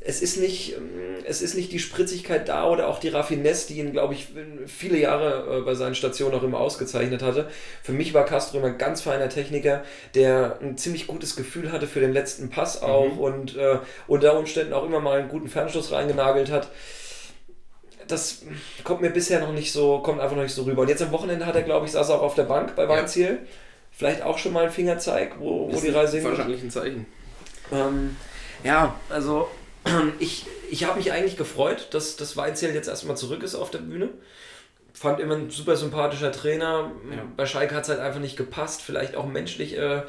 es 0.02 0.22
ist 0.22 0.38
nicht, 0.38 0.76
ähm, 0.78 1.24
es 1.26 1.42
ist 1.42 1.56
nicht 1.56 1.72
die 1.72 1.80
Spritzigkeit 1.80 2.48
da 2.48 2.68
oder 2.68 2.88
auch 2.88 3.00
die 3.00 3.10
Raffinesse, 3.10 3.68
die 3.68 3.80
ihn, 3.80 3.92
glaube 3.92 4.14
ich, 4.14 4.28
viele 4.68 4.98
Jahre 4.98 5.58
äh, 5.58 5.62
bei 5.62 5.76
seinen 5.76 5.96
Stationen 5.96 6.36
auch 6.36 6.44
immer 6.44 6.60
ausgezeichnet 6.60 7.22
hatte. 7.22 7.50
Für 7.84 7.92
mich 7.92 8.14
war 8.14 8.26
Castro 8.26 8.58
immer 8.58 8.68
ein 8.68 8.78
ganz 8.78 9.02
feiner 9.02 9.30
Techniker, 9.30 9.84
der 10.16 10.60
ein 10.62 10.78
ziemlich 10.78 11.08
gutes 11.08 11.36
Gefühl 11.36 11.72
hatte 11.72 11.88
für 11.88 12.00
den 12.00 12.14
letzten 12.14 12.50
Pass 12.50 12.82
auch 12.82 13.18
und 13.18 13.56
äh, 13.58 13.80
unter 14.08 14.38
Umständen 14.38 14.74
auch 14.74 14.86
immer 14.86 15.00
mal 15.00 15.20
einen 15.20 15.30
guten 15.30 15.50
Fernstoß 15.50 15.92
reingenagelt 15.92 16.52
hat. 16.52 16.70
Das 18.08 18.44
kommt 18.86 19.02
mir 19.02 19.10
bisher 19.10 19.42
noch 19.42 19.52
nicht 19.52 19.74
so, 19.74 20.00
kommt 20.00 20.22
einfach 20.22 20.38
noch 20.38 20.44
nicht 20.44 20.56
so 20.56 20.64
rüber. 20.64 20.84
Und 20.84 20.88
jetzt 20.88 21.02
am 21.02 21.12
Wochenende 21.12 21.46
hat 21.46 21.56
er, 21.56 21.64
glaube 21.64 21.86
ich, 21.86 21.92
saß 21.92 22.10
er 22.10 22.16
auch 22.16 22.22
auf 22.22 22.36
der 22.36 22.44
Bank 22.44 22.76
bei 22.76 22.88
Weinziel. 22.88 23.40
Vielleicht 23.92 24.22
auch 24.22 24.38
schon 24.38 24.54
mal 24.54 24.66
ein 24.66 24.72
Fingerzeig, 24.72 25.34
wo, 25.40 25.70
wo 25.70 25.82
die 25.82 25.90
Reise 25.90 26.18
hingeht. 26.18 26.38
wahrscheinlich 26.38 26.64
ein 26.64 26.72
Zeichen. 26.72 27.06
Ähm, 27.74 28.16
ja, 28.64 28.96
also 29.10 29.50
ich, 30.20 30.46
ich 30.70 30.84
habe 30.86 30.98
mich 30.98 31.12
eigentlich 31.12 31.38
gefreut, 31.38 31.90
dass 31.92 32.16
das 32.16 32.38
Weinziel 32.38 32.74
jetzt 32.74 32.88
erstmal 32.88 33.18
zurück 33.18 33.44
ist 33.44 33.56
auf 33.56 33.72
der 33.72 33.80
Bühne. 33.80 34.10
Fand 34.94 35.20
immer 35.20 35.36
ein 35.36 35.50
super 35.52 35.76
sympathischer 35.76 36.32
Trainer. 36.32 36.92
Ja. 37.12 37.24
Bei 37.36 37.46
Schalke 37.46 37.76
hat 37.76 37.84
es 37.84 37.90
halt 37.90 38.00
einfach 38.00 38.20
nicht 38.20 38.36
gepasst. 38.36 38.82
Vielleicht 38.82 39.16
auch 39.16 39.28
menschlich 39.28 39.78
äh, 39.78 40.02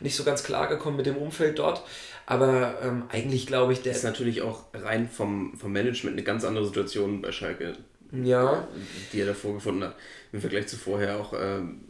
nicht 0.00 0.16
so 0.16 0.24
ganz 0.24 0.42
klar 0.42 0.66
gekommen 0.66 0.96
mit 0.96 1.06
dem 1.06 1.16
Umfeld 1.16 1.58
dort. 1.58 1.82
Aber 2.26 2.78
ähm, 2.82 3.02
eigentlich 3.10 3.46
glaube 3.46 3.72
ich, 3.72 3.82
der. 3.82 3.92
ist 3.92 4.04
natürlich 4.04 4.42
auch 4.42 4.66
rein 4.72 5.08
vom, 5.10 5.56
vom 5.58 5.72
Management 5.72 6.16
eine 6.16 6.22
ganz 6.22 6.44
andere 6.44 6.64
Situation 6.64 7.20
bei 7.20 7.32
Schalke, 7.32 7.74
Ja, 8.12 8.68
die 9.12 9.20
er 9.20 9.26
davor 9.26 9.54
gefunden 9.54 9.84
hat. 9.84 9.96
Im 10.32 10.40
Vergleich 10.40 10.68
zu 10.68 10.76
vorher 10.76 11.18
auch, 11.18 11.34
ähm, 11.38 11.80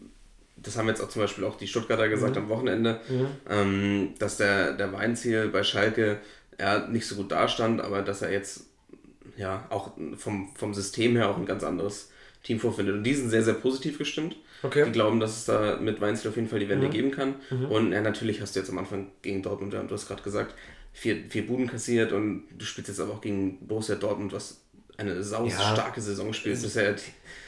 das 0.56 0.76
haben 0.76 0.88
jetzt 0.88 1.02
auch 1.02 1.08
zum 1.08 1.22
Beispiel 1.22 1.44
auch 1.44 1.56
die 1.56 1.66
Stuttgarter 1.66 2.08
gesagt 2.08 2.36
am 2.36 2.48
Wochenende, 2.48 3.00
ähm, 3.48 4.14
dass 4.18 4.38
der, 4.38 4.72
der 4.72 4.92
Weinziel 4.92 5.48
bei 5.48 5.62
Schalke 5.62 6.18
ja, 6.60 6.86
nicht 6.86 7.06
so 7.06 7.16
gut 7.16 7.32
dastand, 7.32 7.80
aber 7.80 8.02
dass 8.02 8.22
er 8.22 8.30
jetzt 8.30 8.66
ja 9.36 9.66
auch 9.70 9.92
vom, 10.16 10.54
vom 10.54 10.74
System 10.74 11.16
her 11.16 11.30
auch 11.30 11.38
ein 11.38 11.46
ganz 11.46 11.64
anderes 11.64 12.10
Team 12.42 12.60
vorfindet. 12.60 12.94
Und 12.96 13.04
die 13.04 13.14
sind 13.14 13.30
sehr, 13.30 13.42
sehr 13.42 13.54
positiv 13.54 13.98
gestimmt. 13.98 14.36
Okay. 14.62 14.84
Die 14.84 14.92
glauben, 14.92 15.20
dass 15.20 15.38
es 15.38 15.44
da 15.46 15.78
mit 15.80 16.00
Weinziel 16.00 16.30
auf 16.30 16.36
jeden 16.36 16.48
Fall 16.48 16.60
die 16.60 16.68
Wende 16.68 16.90
geben 16.90 17.10
kann. 17.10 17.36
Und 17.70 17.92
ja, 17.92 18.02
natürlich 18.02 18.42
hast 18.42 18.54
du 18.54 18.60
jetzt 18.60 18.68
am 18.68 18.78
Anfang 18.78 19.10
gegen 19.22 19.42
Dortmund, 19.42 19.72
du 19.72 19.90
hast 19.90 20.06
gerade 20.06 20.22
gesagt, 20.22 20.54
vier, 20.92 21.24
vier 21.28 21.46
Buden 21.46 21.66
kassiert 21.66 22.12
und 22.12 22.44
du 22.56 22.64
spielst 22.64 22.88
jetzt 22.88 23.00
aber 23.00 23.14
auch 23.14 23.20
gegen 23.20 23.66
Borussia 23.66 23.96
Dortmund, 23.96 24.32
was 24.32 24.60
eine 25.00 25.22
saustarke 25.22 26.00
Saison 26.00 26.32
spielt. 26.32 26.60
Bisher 26.60 26.94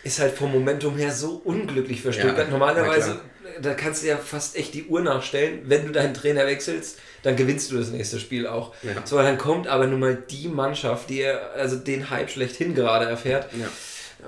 ist 0.05 0.19
halt 0.19 0.35
vom 0.35 0.53
Momentum 0.53 0.97
her 0.97 1.13
so 1.13 1.41
unglücklich 1.45 2.01
für 2.03 2.09
Ja, 2.09 2.15
Stuttgart. 2.15 2.47
na 2.47 2.53
Normalerweise, 2.59 3.21
da 3.61 3.75
kannst 3.75 4.03
du 4.03 4.09
ja 4.09 4.17
fast 4.17 4.57
echt 4.57 4.75
die 4.75 4.87
Uhr 4.87 5.01
nachstellen. 5.01 5.61
Wenn 5.65 5.87
du 5.87 5.93
deinen 5.93 6.15
Trainer 6.15 6.47
wechselst, 6.47 6.99
dann 7.23 7.37
gewinnst 7.37 7.71
du 7.71 7.77
das 7.77 7.91
nächste 7.91 8.19
Spiel 8.19 8.47
auch. 8.47 8.75
Ja. 8.83 8.93
So, 9.05 9.19
dann 9.19 9.39
kommt 9.39 9.69
aber 9.69 9.87
nun 9.87 10.01
mal 10.01 10.17
die 10.17 10.49
Mannschaft, 10.49 11.11
die 11.11 11.25
also 11.25 11.77
den 11.77 12.11
Hype 12.11 12.31
schlechthin 12.31 12.75
gerade 12.75 13.07
erfährt. 13.07 13.49
Ja. 13.53 13.69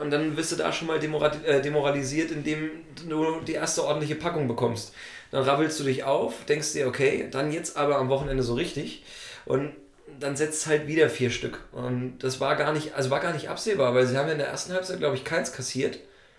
Und 0.01 0.11
dann 0.11 0.37
wirst 0.37 0.53
du 0.53 0.57
da 0.57 0.73
schon 0.73 0.89
mal 0.89 0.99
äh, 1.03 1.61
demoralisiert, 1.63 2.31
indem 2.31 2.71
du 3.09 3.41
die 3.47 3.53
erste 3.53 3.85
ordentliche 3.85 4.17
Packung 4.17 4.49
bekommst. 4.49 4.93
Dann 5.31 5.45
rabbelst 5.45 5.81
du 5.81 5.85
dich 5.85 6.05
auf, 6.05 6.45
denkst 6.49 6.73
dir, 6.73 6.87
okay, 6.87 7.29
dann 7.31 7.53
jetzt 7.53 7.77
aber 7.77 7.97
am 7.99 8.09
Wochenende 8.09 8.43
so 8.43 8.55
richtig. 8.55 9.05
Und 9.47 9.73
dann 10.21 10.37
setzt 10.37 10.67
halt 10.67 10.87
wieder 10.87 11.09
vier 11.09 11.31
Stück. 11.31 11.61
Und 11.73 12.19
das 12.19 12.41
war 12.41 12.57
gar 12.57 12.73
nicht, 12.73 12.95
also 12.95 13.11
war 13.11 13.21
gar 13.21 13.33
nicht 13.33 13.49
absehbar, 13.49 13.95
weil 13.95 14.07
sie 14.07 14.17
haben 14.17 14.27
ja 14.27 14.33
in 14.33 14.39
der 14.39 14.49
ersten 14.49 14.73
Halbzeit, 14.73 14.99
glaube 14.99 15.17
ich, 15.17 15.25
keins 15.25 15.53
kassiert, 15.53 15.99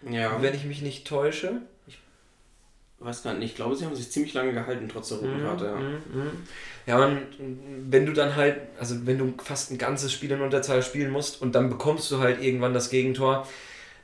ja. 0.10 0.42
wenn 0.42 0.54
ich 0.54 0.66
mich 0.66 0.82
nicht 0.82 1.08
täusche. 1.08 1.62
weiß 3.00 3.24
gar 3.24 3.34
nicht, 3.34 3.52
ich 3.52 3.56
glaube, 3.56 3.76
sie 3.76 3.86
haben 3.86 3.96
sich 3.96 4.12
ziemlich 4.12 4.34
lange 4.34 4.54
gehalten, 4.54 4.90
trotz 4.90 5.10
der 5.10 5.20
roten 5.20 5.42
Karte. 5.42 5.66
Ja. 5.66 5.76
Mhm. 5.76 6.32
Ja, 6.88 7.04
und 7.04 7.28
wenn 7.90 8.06
du 8.06 8.14
dann 8.14 8.36
halt, 8.36 8.58
also 8.80 9.08
wenn 9.08 9.18
du 9.18 9.34
fast 9.44 9.72
ein 9.72 9.78
ganzes 9.78 10.14
Spiel 10.14 10.32
in 10.32 10.42
Unterzahl 10.42 10.84
spielen 10.84 11.12
musst 11.12 11.42
und 11.42 11.56
dann 11.56 11.70
bekommst 11.70 12.12
du 12.12 12.20
halt 12.20 12.42
irgendwann 12.42 12.74
das 12.74 12.90
Gegentor, 12.90 13.48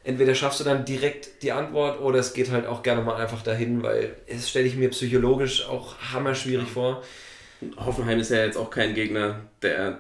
entweder 0.04 0.34
schaffst 0.34 0.60
du 0.60 0.64
dann 0.64 0.86
direkt 0.86 1.44
die 1.44 1.52
Antwort 1.52 2.02
oder 2.02 2.20
es 2.20 2.34
geht 2.34 2.52
halt 2.52 2.66
auch 2.66 2.82
gerne 2.82 3.02
mal 3.02 3.16
einfach 3.16 3.44
dahin, 3.44 3.84
weil 3.84 4.16
es 4.28 4.50
stelle 4.50 4.66
ich 4.66 4.76
mir 4.76 4.90
psychologisch 4.90 5.68
auch 5.68 5.96
hammerschwierig 6.12 6.70
vor. 6.70 7.04
Hoffenheim 7.78 8.20
ist 8.20 8.32
ja 8.32 8.44
jetzt 8.46 8.58
auch 8.58 8.70
kein 8.70 8.94
Gegner, 8.96 9.42
der, 9.62 10.00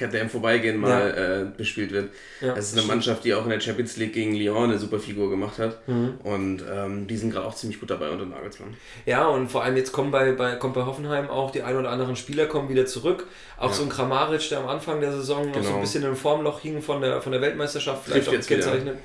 der 0.00 0.22
im 0.22 0.30
Vorbeigehen 0.30 0.78
mal 0.78 1.50
äh, 1.52 1.56
bespielt 1.58 1.92
wird. 1.92 2.10
Ja, 2.40 2.54
es 2.56 2.72
ist 2.72 2.78
eine 2.78 2.86
Mannschaft, 2.86 3.24
die 3.24 3.34
auch 3.34 3.44
in 3.44 3.50
der 3.50 3.60
Champions 3.60 3.96
League 3.96 4.12
gegen 4.12 4.34
Lyon 4.34 4.64
eine 4.70 4.78
super 4.78 4.98
Figur 4.98 5.28
gemacht 5.30 5.58
hat. 5.58 5.78
Und 5.86 6.62
ähm, 6.72 7.06
die 7.06 7.16
sind 7.16 7.32
gerade 7.32 7.46
auch 7.46 7.54
ziemlich 7.54 7.78
gut 7.80 7.90
dabei 7.90 8.08
unter 8.10 8.24
Nagelsmann. 8.26 8.74
Ja, 9.06 9.26
und 9.26 9.48
vor 9.50 9.62
allem 9.64 9.76
jetzt 9.76 9.92
kommen 9.92 10.10
bei, 10.10 10.32
bei, 10.32 10.54
kommt 10.56 10.74
bei 10.74 10.84
Hoffenheim 10.86 11.28
auch 11.28 11.50
die 11.50 11.62
ein 11.62 11.76
oder 11.76 11.90
anderen 11.90 12.16
Spieler 12.16 12.46
kommen 12.46 12.68
wieder 12.68 12.86
zurück. 12.86 13.26
Auch 13.58 13.68
Ja. 13.68 13.74
so 13.74 13.82
ein 13.82 13.88
Kramaric, 13.88 14.48
der 14.48 14.60
am 14.60 14.68
Anfang 14.68 15.00
der 15.00 15.12
Saison 15.12 15.48
noch 15.48 15.54
so 15.56 15.60
Genau. 15.60 15.74
ein 15.74 15.80
bisschen 15.82 16.04
im 16.04 16.16
Formloch 16.16 16.60
hing 16.60 16.80
von 16.82 17.00
der, 17.02 17.20
von 17.20 17.32
der 17.32 17.40
Weltmeisterschaft, 17.40 18.04
vielleicht 18.06 18.28
Trifft 18.28 18.44
auch 18.44 18.48
gekennzeichnet. 18.48 18.96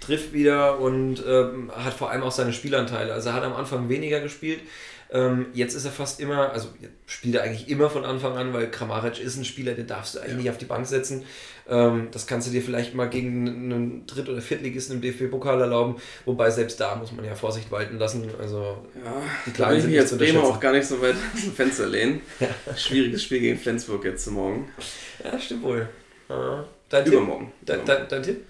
Trifft 0.00 0.32
wieder 0.32 0.80
und 0.80 1.22
ähm, 1.24 1.70
hat 1.76 1.94
vor 1.94 2.10
allem 2.10 2.24
auch 2.24 2.32
seine 2.32 2.52
Spielanteile. 2.52 3.12
Also 3.12 3.28
er 3.28 3.34
hat 3.36 3.44
am 3.44 3.54
Anfang 3.54 3.88
weniger 3.88 4.18
gespielt. 4.20 4.58
Ähm, 5.14 5.46
jetzt 5.52 5.74
ist 5.74 5.84
er 5.84 5.90
fast 5.90 6.20
immer, 6.20 6.52
also 6.52 6.68
spielt 7.04 7.34
er 7.34 7.42
eigentlich 7.42 7.68
immer 7.68 7.90
von 7.90 8.04
Anfang 8.06 8.36
an, 8.38 8.54
weil 8.54 8.70
Kramaric 8.70 9.20
ist 9.20 9.36
ein 9.36 9.44
Spieler, 9.44 9.74
den 9.74 9.86
darfst 9.86 10.14
du 10.14 10.20
eigentlich 10.20 10.36
nicht 10.36 10.50
auf 10.50 10.56
die 10.56 10.64
Bank 10.64 10.86
setzen. 10.86 11.24
Ähm, 11.68 12.08
das 12.12 12.26
kannst 12.26 12.48
du 12.48 12.52
dir 12.52 12.62
vielleicht 12.62 12.94
mal 12.94 13.10
gegen 13.10 13.46
einen 13.46 14.06
Dritt- 14.06 14.30
oder 14.30 14.40
Viertligisten 14.40 14.96
im 14.96 15.02
DFB-Pokal 15.02 15.60
erlauben, 15.60 15.96
wobei 16.24 16.50
selbst 16.50 16.80
da 16.80 16.96
muss 16.96 17.12
man 17.12 17.26
ja 17.26 17.34
Vorsicht 17.34 17.70
walten 17.70 17.98
lassen. 17.98 18.30
Also 18.40 18.78
Ja, 19.04 19.22
Die 19.46 19.50
da 19.50 19.56
Kleinen 19.56 19.70
will 19.70 19.76
ich 19.76 19.82
sind 19.82 19.90
mich 19.90 20.00
jetzt 20.00 20.18
Bremer 20.18 20.44
auch 20.44 20.60
gar 20.60 20.72
nicht 20.72 20.86
so 20.86 21.00
weit 21.02 21.16
aus 21.34 21.42
dem 21.42 21.52
Fenster 21.52 21.86
lehnen. 21.86 22.22
Schwieriges 22.76 23.22
Spiel 23.22 23.40
gegen 23.40 23.58
Flensburg 23.58 24.04
jetzt 24.04 24.26
morgen. 24.30 24.70
Ja, 25.22 25.38
stimmt 25.38 25.62
wohl. 25.62 25.88
Ja. 26.30 26.64
Dein 26.88 27.04
Tipp? 27.04 27.12
Übermorgen. 27.12 27.52
Dein, 27.60 27.84
dein, 27.84 28.08
dein 28.08 28.22
Tipp? 28.22 28.44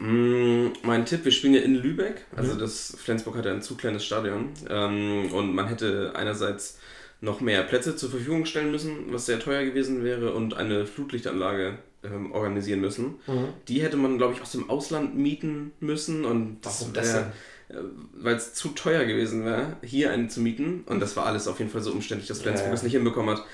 Mm, 0.00 0.72
mein 0.82 1.04
Tipp, 1.04 1.24
wir 1.24 1.32
spielen 1.32 1.54
ja 1.54 1.60
in 1.60 1.74
Lübeck. 1.74 2.26
Mhm. 2.32 2.38
Also 2.38 2.54
das 2.54 2.96
Flensburg 2.98 3.36
hat 3.36 3.44
ja 3.44 3.52
ein 3.52 3.62
zu 3.62 3.76
kleines 3.76 4.04
Stadion. 4.04 4.48
Ähm, 4.68 5.30
und 5.32 5.54
man 5.54 5.68
hätte 5.68 6.12
einerseits 6.16 6.78
noch 7.20 7.40
mehr 7.42 7.62
Plätze 7.64 7.96
zur 7.96 8.08
Verfügung 8.10 8.46
stellen 8.46 8.70
müssen, 8.70 9.12
was 9.12 9.26
sehr 9.26 9.38
teuer 9.38 9.64
gewesen 9.64 10.02
wäre, 10.02 10.32
und 10.32 10.54
eine 10.54 10.86
Flutlichtanlage 10.86 11.74
ähm, 12.02 12.32
organisieren 12.32 12.80
müssen. 12.80 13.16
Mhm. 13.26 13.48
Die 13.68 13.82
hätte 13.82 13.98
man, 13.98 14.16
glaube 14.16 14.32
ich, 14.34 14.40
aus 14.40 14.52
dem 14.52 14.70
Ausland 14.70 15.16
mieten 15.18 15.72
müssen. 15.80 16.24
Und 16.24 16.58
Warum 16.62 16.92
das 16.94 17.12
wär- 17.14 17.32
äh, 17.68 17.74
Weil 18.14 18.36
es 18.36 18.54
zu 18.54 18.68
teuer 18.68 19.04
gewesen 19.04 19.44
wäre, 19.44 19.76
hier 19.82 20.12
einen 20.12 20.30
zu 20.30 20.40
mieten. 20.40 20.82
Und 20.86 21.00
das 21.00 21.14
war 21.16 21.26
alles 21.26 21.46
auf 21.46 21.58
jeden 21.58 21.70
Fall 21.70 21.82
so 21.82 21.92
umständlich, 21.92 22.26
dass 22.28 22.40
Flensburg 22.40 22.68
Ja, 22.70 22.74
es 22.74 22.82
nicht 22.82 22.92
hinbekommen 22.94 23.36
hat. 23.36 23.44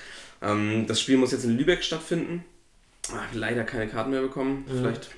Ähm, 0.41 0.85
das 0.87 1.01
Spiel 1.01 1.17
muss 1.17 1.33
jetzt 1.33 1.43
in 1.43 1.57
Lübeck 1.57 1.83
stattfinden. 1.83 2.45
Ah, 3.11 3.23
leider 3.33 3.65
keine 3.65 3.87
Karten 3.89 4.11
mehr 4.11 4.21
bekommen. 4.21 4.63
Mhm. 4.67 4.77
Vielleicht 4.77 5.09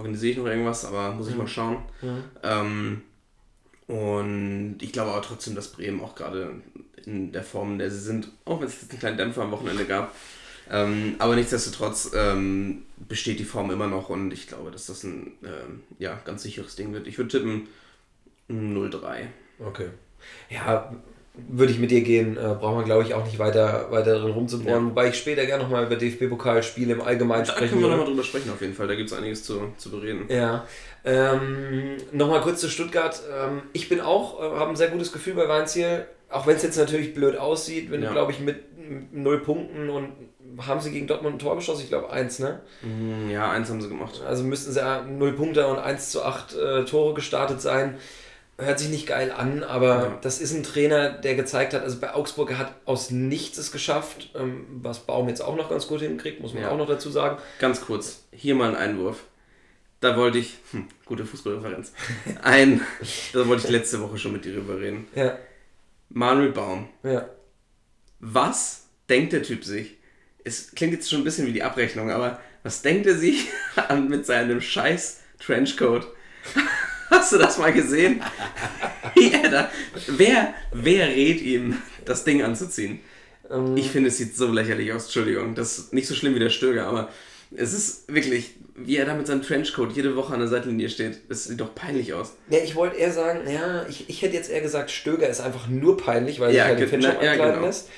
organisiere 0.00 0.32
ich 0.32 0.38
noch 0.38 0.46
irgendwas, 0.46 0.84
aber 0.84 1.12
muss 1.12 1.28
ich 1.28 1.36
mal 1.36 1.46
schauen. 1.46 1.78
Ähm, 2.42 3.02
und 3.86 4.78
ich 4.80 4.92
glaube 4.92 5.10
aber 5.12 5.22
trotzdem, 5.22 5.54
dass 5.54 5.72
Bremen 5.72 6.00
auch 6.00 6.14
gerade 6.14 6.54
in 7.04 7.32
der 7.32 7.42
Form, 7.42 7.72
in 7.72 7.78
der 7.78 7.90
sie 7.90 8.00
sind, 8.00 8.28
auch 8.44 8.60
wenn 8.60 8.66
es 8.66 8.80
jetzt 8.80 8.90
einen 8.90 9.00
kleinen 9.00 9.18
Dämpfer 9.18 9.42
am 9.42 9.50
Wochenende 9.50 9.84
gab, 9.84 10.14
ähm, 10.70 11.16
aber 11.18 11.34
nichtsdestotrotz 11.34 12.12
ähm, 12.14 12.82
besteht 13.08 13.40
die 13.40 13.44
Form 13.44 13.70
immer 13.70 13.88
noch 13.88 14.08
und 14.08 14.32
ich 14.32 14.46
glaube, 14.46 14.70
dass 14.70 14.86
das 14.86 15.02
ein 15.04 15.32
ähm, 15.42 15.82
ja, 15.98 16.20
ganz 16.24 16.42
sicheres 16.42 16.76
Ding 16.76 16.92
wird. 16.92 17.06
Ich 17.06 17.18
würde 17.18 17.30
tippen 17.30 17.66
0-3. 18.48 19.26
Okay. 19.58 19.88
Ja, 20.48 20.94
würde 21.34 21.72
ich 21.72 21.78
mit 21.78 21.90
dir 21.90 22.00
gehen. 22.02 22.36
Äh, 22.36 22.40
brauchen 22.58 22.78
wir, 22.78 22.84
glaube 22.84 23.02
ich, 23.04 23.14
auch 23.14 23.24
nicht 23.24 23.38
weiter, 23.38 23.86
weiter 23.90 24.18
drin 24.18 24.32
rumzubohren. 24.32 24.84
Ja. 24.84 24.90
Wobei 24.90 25.08
ich 25.08 25.16
später 25.16 25.46
gerne 25.46 25.62
nochmal 25.62 25.84
über 25.86 25.96
DFB-Pokalspiele 25.96 26.92
im 26.92 27.00
Allgemeinen 27.00 27.44
Da 27.46 27.52
sprechen 27.52 27.70
können 27.70 27.82
wir 27.82 27.88
nochmal 27.90 28.06
drüber 28.06 28.24
sprechen 28.24 28.50
auf 28.50 28.60
jeden 28.60 28.74
Fall, 28.74 28.88
da 28.88 28.94
gibt 28.94 29.10
es 29.10 29.16
einiges 29.16 29.44
zu, 29.44 29.72
zu 29.76 29.90
bereden. 29.90 30.26
Ja. 30.28 30.66
Ähm, 31.04 31.96
Nochmal 32.12 32.40
kurz 32.42 32.60
zu 32.60 32.68
Stuttgart. 32.68 33.20
Ähm, 33.32 33.62
ich 33.72 33.88
bin 33.88 34.00
auch, 34.00 34.40
äh, 34.40 34.58
habe 34.58 34.70
ein 34.70 34.76
sehr 34.76 34.88
gutes 34.88 35.12
Gefühl 35.12 35.34
bei 35.34 35.48
Weinziel, 35.48 36.04
auch 36.28 36.46
wenn 36.46 36.56
es 36.56 36.62
jetzt 36.62 36.76
natürlich 36.76 37.14
blöd 37.14 37.36
aussieht, 37.36 37.90
wenn 37.90 38.02
Ja. 38.02 38.08
du, 38.08 38.14
glaube 38.14 38.32
ich, 38.32 38.40
mit 38.40 38.56
null 39.12 39.38
Punkten 39.40 39.88
und 39.88 40.08
haben 40.58 40.80
sie 40.80 40.90
gegen 40.90 41.06
Dortmund 41.06 41.36
ein 41.36 41.38
Tor 41.38 41.54
geschossen? 41.56 41.82
Ich 41.84 41.88
glaube 41.88 42.10
eins, 42.10 42.38
ne? 42.40 42.60
Mm, 42.82 43.30
Ja, 43.30 43.50
eins 43.50 43.70
haben 43.70 43.80
sie 43.80 43.88
gemacht. 43.88 44.20
Also 44.26 44.42
müssten 44.42 44.72
sie 44.72 44.80
ja 44.80 45.02
0 45.02 45.32
Punkte 45.32 45.66
und 45.68 45.78
1 45.78 46.10
zu 46.10 46.24
8 46.24 46.54
äh, 46.56 46.84
Tore 46.84 47.14
gestartet 47.14 47.60
sein. 47.60 47.96
Hört 48.60 48.78
sich 48.78 48.88
nicht 48.90 49.06
geil 49.06 49.30
an, 49.32 49.62
aber 49.62 49.86
Ja. 49.86 50.18
das 50.22 50.40
ist 50.40 50.52
ein 50.52 50.62
Trainer, 50.62 51.10
der 51.10 51.34
gezeigt 51.34 51.72
hat, 51.74 51.82
also 51.82 51.98
bei 52.00 52.12
Augsburg, 52.14 52.50
er 52.50 52.58
hat 52.58 52.74
aus 52.84 53.10
nichts 53.10 53.58
es 53.58 53.72
geschafft, 53.72 54.30
ähm, 54.34 54.66
was 54.82 55.00
Baum 55.06 55.28
jetzt 55.28 55.40
auch 55.40 55.56
noch 55.56 55.68
ganz 55.70 55.86
gut 55.86 56.00
hinkriegt, 56.00 56.40
muss 56.40 56.54
man 56.54 56.62
Ja. 56.64 56.70
auch 56.70 56.76
noch 56.78 56.88
dazu 56.88 57.10
sagen. 57.10 57.38
Ganz 57.58 57.80
kurz, 57.80 58.24
hier 58.32 58.54
mal 58.54 58.70
ein 58.70 58.76
Einwurf. 58.76 59.24
Da 60.00 60.16
wollte 60.16 60.38
ich, 60.38 60.54
hm, 60.72 60.86
gute 61.04 61.24
Fußballreferenz, 61.26 61.92
ein, 62.42 62.80
da 63.32 63.46
wollte 63.48 63.64
ich 63.64 63.70
letzte 63.70 64.00
Woche 64.00 64.16
schon 64.18 64.32
mit 64.32 64.44
dir 64.44 64.54
drüber 64.54 64.78
reden. 64.78 65.06
Ja, 65.14 65.38
Manuel 66.08 66.52
Baum. 66.52 66.88
ja. 67.02 67.28
Was 68.18 68.86
denkt 69.08 69.32
der 69.32 69.42
Typ 69.42 69.64
sich? 69.64 69.96
Es 70.44 70.72
klingt 70.74 70.92
jetzt 70.92 71.08
schon 71.08 71.20
ein 71.20 71.24
bisschen 71.24 71.46
wie 71.46 71.52
die 71.52 71.62
Abrechnung, 71.62 72.10
aber 72.10 72.40
was 72.62 72.82
denkt 72.82 73.06
er 73.06 73.14
sich 73.14 73.48
an 73.88 74.08
mit 74.08 74.26
seinem 74.26 74.60
scheiß 74.60 75.20
Trenchcoat? 75.38 76.06
Hast 77.20 77.32
du 77.32 77.38
das 77.38 77.58
mal 77.58 77.72
gesehen? 77.72 78.22
Da, 79.50 79.70
wer, 80.06 80.54
wer 80.72 81.08
rät 81.08 81.42
ihm, 81.42 81.76
das 82.06 82.24
Ding 82.24 82.42
anzuziehen? 82.42 83.00
Ähm, 83.50 83.76
Ich 83.76 83.90
finde, 83.90 84.08
es 84.08 84.16
sieht 84.16 84.34
so 84.36 84.46
lächerlich 84.50 84.90
aus, 84.92 85.04
Entschuldigung. 85.04 85.54
Das 85.54 85.76
ist 85.78 85.92
nicht 85.92 86.06
so 86.06 86.14
schlimm 86.14 86.34
wie 86.34 86.38
der 86.38 86.48
Stöger, 86.48 86.86
aber 86.86 87.10
es 87.54 87.74
ist 87.74 88.12
wirklich, 88.12 88.52
wie 88.76 88.96
er 88.96 89.04
da 89.04 89.14
mit 89.14 89.26
seinem 89.26 89.42
Trenchcoat 89.42 89.92
jede 89.92 90.16
Woche 90.16 90.32
an 90.32 90.40
der 90.40 90.48
Seitenlinie 90.48 90.88
steht. 90.88 91.18
Es 91.28 91.44
sieht 91.44 91.60
doch 91.60 91.74
peinlich 91.74 92.14
aus. 92.14 92.32
Ja, 92.48 92.60
ich 92.64 92.74
wollte 92.76 92.96
eher 92.96 93.12
sagen, 93.12 93.40
ja, 93.50 93.84
ich, 93.88 94.08
ich 94.08 94.22
hätte 94.22 94.36
jetzt 94.36 94.48
eher 94.50 94.60
gesagt, 94.62 94.90
Stöger 94.90 95.28
ist 95.28 95.40
einfach 95.40 95.68
nur 95.68 95.96
peinlich, 95.98 96.40
weil 96.40 96.54
Ja, 96.54 96.64
er 96.66 96.76
keine 96.86 97.02
na, 97.02 97.22
ja, 97.22 97.30
ankleiden 97.32 97.54
genau. 97.56 97.66
lässt. 97.66 97.88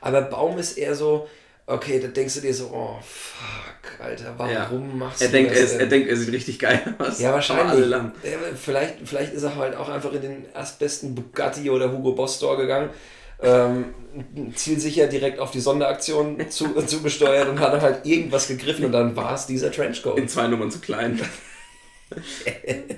Aber 0.00 0.22
Baum 0.22 0.56
ist 0.58 0.78
eher 0.78 0.94
so, 0.94 1.28
okay, 1.70 2.00
da 2.00 2.08
denkst 2.08 2.34
du 2.34 2.40
dir 2.40 2.54
so, 2.54 2.66
oh 2.72 2.98
fuck, 3.02 4.00
Alter, 4.04 4.34
warum 4.36 4.52
Ja. 4.52 4.96
machst 4.96 5.22
Er 5.22 5.28
du 5.28 5.32
denkt, 5.32 5.52
das 5.52 5.58
er, 5.58 5.64
ist, 5.64 5.74
er 5.74 5.86
denkt, 5.86 6.08
er 6.08 6.16
sieht 6.16 6.32
richtig 6.32 6.58
geil 6.58 6.94
aus. 6.98 7.18
Ja, 7.20 7.32
wahrscheinlich. 7.32 7.84
alle. 7.84 8.12
Ja, 8.22 8.30
vielleicht, 8.54 8.96
vielleicht 9.04 9.32
ist 9.32 9.42
er 9.42 9.56
halt 9.56 9.76
auch 9.76 9.88
einfach 9.88 10.12
in 10.12 10.22
den 10.22 10.44
erstbesten 10.54 11.14
Bugatti 11.14 11.70
oder 11.70 11.90
Hugo 11.92 12.12
Boss 12.12 12.36
Store 12.36 12.56
gegangen. 12.56 12.90
Ähm, 13.42 13.86
zielsicher 14.54 15.06
direkt 15.06 15.38
auf 15.38 15.50
die 15.50 15.60
Sonderaktion 15.60 16.50
zu, 16.50 16.74
zugesteuert 16.86 17.48
und 17.48 17.58
hat 17.58 17.72
dann 17.72 17.80
halt 17.80 18.04
irgendwas 18.04 18.48
gegriffen 18.48 18.84
und 18.84 18.92
dann 18.92 19.16
war 19.16 19.34
es 19.34 19.46
dieser 19.46 19.72
Trenchcoat. 19.72 20.18
In 20.18 20.28
zwei 20.28 20.46
Nummern 20.46 20.70
zu 20.70 20.78
klein. 20.80 21.18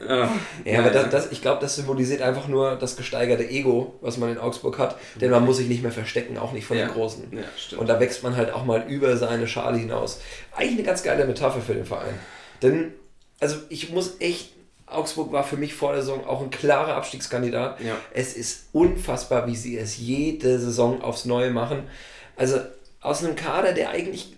Ah, 0.09 0.29
Ja, 0.65 0.81
aber 0.81 0.91
das, 0.91 1.11
das, 1.11 1.33
ich 1.33 1.43
glaube, 1.43 1.61
das 1.61 1.77
symbolisiert 1.77 2.23
einfach 2.23 2.49
nur 2.49 2.77
das 2.77 2.97
gesteigerte 2.97 3.49
Ego, 3.49 3.95
was 4.01 4.17
man 4.17 4.31
in 4.33 4.39
Augsburg 4.39 4.79
hat. 4.79 4.97
Denn 5.21 5.31
man 5.31 5.45
muss 5.45 5.59
sich 5.59 5.69
nicht 5.69 5.83
mehr 5.83 5.93
verstecken, 5.93 6.39
auch 6.39 6.53
nicht 6.53 6.67
von 6.67 6.77
Ja. 6.77 6.87
den 6.87 6.93
Großen. 6.95 7.25
Ja. 7.33 7.79
Und 7.79 7.89
da 7.89 8.01
wächst 8.01 8.23
man 8.23 8.37
halt 8.37 8.53
auch 8.53 8.65
mal 8.65 8.85
über 8.89 9.17
seine 9.17 9.47
Schale 9.47 9.79
hinaus. 9.79 10.21
Eigentlich 10.57 10.73
eine 10.79 10.83
ganz 10.83 11.03
geile 11.03 11.25
Metapher 11.27 11.61
für 11.61 11.75
den 11.75 11.85
Verein. 11.85 12.15
Denn, 12.63 12.93
also 13.41 13.57
ich 13.69 13.91
muss 13.91 14.17
echt, 14.21 14.51
Augsburg 14.87 15.33
war 15.33 15.45
für 15.45 15.57
mich 15.57 15.75
vor 15.75 15.93
der 15.93 16.03
Saison 16.03 16.27
auch 16.27 16.43
ein 16.43 16.51
klarer 16.51 16.95
Abstiegskandidat. 16.97 17.81
Ja. 17.81 17.97
Es 18.13 18.35
ist 18.35 18.67
unfassbar, 18.73 19.47
wie 19.47 19.57
sie 19.57 19.79
es 19.79 19.97
jede 19.99 20.59
Saison 20.59 21.03
aufs 21.03 21.25
Neue 21.25 21.51
machen. 21.51 21.85
Also 22.37 22.59
aus 23.01 23.25
einem 23.25 23.37
Kader, 23.37 23.73
der 23.73 23.91
eigentlich, 23.91 24.35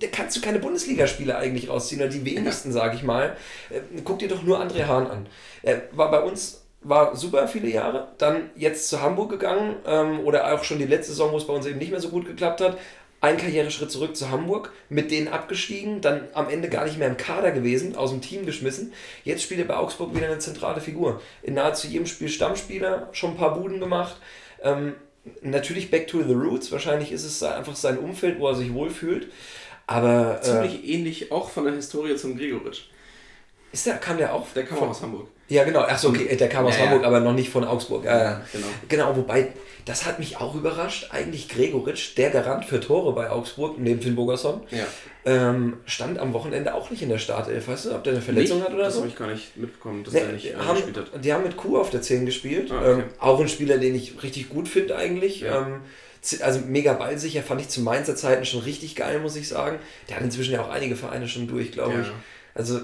da 0.00 0.06
kannst 0.08 0.36
du 0.36 0.40
keine 0.40 0.58
Bundesligaspiele 0.58 1.36
eigentlich 1.36 1.68
rausziehen, 1.68 2.00
oder 2.00 2.10
die 2.10 2.24
wenigsten, 2.24 2.72
sage 2.72 2.96
ich 2.96 3.02
mal. 3.02 3.36
Äh, 3.70 3.80
Guck 4.04 4.18
dir 4.18 4.28
doch 4.28 4.42
nur 4.42 4.60
André 4.60 4.86
Hahn 4.86 5.06
an. 5.06 5.26
Er 5.62 5.82
war 5.92 6.10
bei 6.10 6.20
uns, 6.20 6.62
war 6.82 7.14
super 7.14 7.46
viele 7.46 7.68
Jahre, 7.68 8.08
dann 8.18 8.50
jetzt 8.56 8.88
zu 8.88 9.02
Hamburg 9.02 9.30
gegangen 9.30 9.76
ähm, 9.86 10.20
oder 10.20 10.52
auch 10.54 10.64
schon 10.64 10.78
die 10.78 10.86
letzte 10.86 11.12
Saison, 11.12 11.32
wo 11.32 11.36
es 11.36 11.46
bei 11.46 11.52
uns 11.52 11.66
eben 11.66 11.78
nicht 11.78 11.90
mehr 11.90 12.00
so 12.00 12.08
gut 12.08 12.26
geklappt 12.26 12.60
hat. 12.60 12.78
Ein 13.22 13.36
Karriereschritt 13.36 13.90
zurück 13.90 14.16
zu 14.16 14.30
Hamburg, 14.30 14.72
mit 14.88 15.10
denen 15.10 15.28
abgestiegen, 15.28 16.00
dann 16.00 16.28
am 16.32 16.48
Ende 16.48 16.70
gar 16.70 16.86
nicht 16.86 16.96
mehr 16.98 17.08
im 17.08 17.18
Kader 17.18 17.50
gewesen, 17.50 17.94
aus 17.94 18.12
dem 18.12 18.22
Team 18.22 18.46
geschmissen. 18.46 18.94
Jetzt 19.24 19.42
spielt 19.42 19.60
er 19.60 19.66
bei 19.66 19.76
Augsburg 19.76 20.14
wieder 20.14 20.26
eine 20.26 20.38
zentrale 20.38 20.80
Figur. 20.80 21.20
In 21.42 21.52
nahezu 21.52 21.86
jedem 21.86 22.06
Spiel 22.06 22.30
Stammspieler, 22.30 23.10
schon 23.12 23.32
ein 23.32 23.36
paar 23.36 23.58
Buden 23.58 23.78
gemacht. 23.78 24.16
Ähm, 24.62 24.94
natürlich 25.42 25.90
back 25.90 26.06
to 26.06 26.22
the 26.22 26.32
roots, 26.32 26.72
wahrscheinlich 26.72 27.12
ist 27.12 27.24
es 27.24 27.42
einfach 27.42 27.76
sein 27.76 27.98
Umfeld, 27.98 28.40
wo 28.40 28.48
er 28.48 28.54
sich 28.54 28.72
wohlfühlt. 28.72 29.28
Aber 29.86 30.38
äh, 30.40 30.44
Ziemlich 30.44 30.88
ähnlich 30.88 31.32
auch 31.32 31.50
von 31.50 31.64
der 31.64 31.74
Historie 31.74 32.16
zum 32.16 32.36
Gregoritsch. 32.36 32.82
ist 33.72 33.86
der, 33.86 33.94
kam 33.96 34.18
der 34.18 34.34
auch 34.34 34.46
Der 34.54 34.64
kam 34.64 34.78
von, 34.78 34.88
aus 34.88 35.02
Hamburg. 35.02 35.28
Ja, 35.48 35.64
genau. 35.64 35.80
Achso, 35.80 36.08
okay, 36.10 36.36
der 36.36 36.48
kam 36.48 36.64
aus 36.66 36.74
Ja, 36.76 36.84
ja. 36.84 36.90
Hamburg, 36.90 37.04
aber 37.06 37.20
noch 37.20 37.32
nicht 37.32 37.50
von 37.50 37.64
Augsburg. 37.64 38.04
Ja, 38.04 38.22
ja. 38.22 38.40
genau. 38.52 38.66
Genau, 38.88 39.16
wobei, 39.16 39.48
das 39.84 40.06
hat 40.06 40.20
mich 40.20 40.36
auch 40.36 40.54
überrascht. 40.54 41.08
Eigentlich 41.10 41.48
Gregoritsch, 41.48 42.16
der 42.16 42.30
Garant 42.30 42.64
für 42.66 42.78
Tore 42.78 43.12
bei 43.14 43.30
Augsburg, 43.30 43.76
neben 43.78 44.00
Finn 44.00 44.14
Bogerson, 44.14 44.60
Ja. 44.70 44.84
ähm, 45.24 45.78
stand 45.86 46.20
am 46.20 46.32
Wochenende 46.34 46.72
auch 46.72 46.88
nicht 46.90 47.02
in 47.02 47.08
der 47.08 47.18
Startelf. 47.18 47.66
Weißt 47.66 47.86
du, 47.86 47.94
ob 47.96 48.04
der 48.04 48.12
eine 48.12 48.22
Verletzung 48.22 48.58
Nicht? 48.58 48.68
hat 48.68 48.74
oder 48.74 48.84
das 48.84 48.94
so? 48.94 49.00
habe 49.00 49.08
ich 49.08 49.16
gar 49.16 49.26
nicht 49.26 49.56
mitbekommen, 49.56 50.04
dass 50.04 50.14
Nee, 50.14 50.20
er 50.20 50.32
nicht 50.32 50.46
äh, 50.46 50.54
haben, 50.54 50.76
gespielt 50.76 50.96
hat. 51.12 51.24
die 51.24 51.32
haben 51.32 51.42
mit 51.42 51.56
Kuh 51.56 51.78
auf 51.78 51.90
der 51.90 52.00
10 52.02 52.26
gespielt. 52.26 52.70
Ah, 52.70 52.78
okay. 52.78 52.90
ähm, 52.92 53.04
auch 53.18 53.40
ein 53.40 53.48
Spieler, 53.48 53.78
den 53.78 53.96
ich 53.96 54.22
richtig 54.22 54.50
gut 54.50 54.68
finde 54.68 54.94
eigentlich. 54.96 55.40
Ja. 55.40 55.62
Ähm, 55.66 55.80
also 56.42 56.60
mega 56.60 56.92
ballsicher, 56.94 57.42
fand 57.42 57.60
ich 57.60 57.68
zu 57.68 57.80
Mainzer 57.80 58.14
Zeiten 58.16 58.44
schon 58.44 58.60
richtig 58.60 58.96
geil, 58.96 59.20
muss 59.20 59.36
ich 59.36 59.48
sagen. 59.48 59.78
Der 60.08 60.16
hat 60.16 60.22
inzwischen 60.22 60.52
ja 60.52 60.62
auch 60.62 60.68
einige 60.70 60.96
Vereine 60.96 61.28
schon 61.28 61.46
durch, 61.48 61.72
glaube 61.72 61.94
Ja. 61.94 62.00
ich. 62.02 62.08
Also 62.54 62.80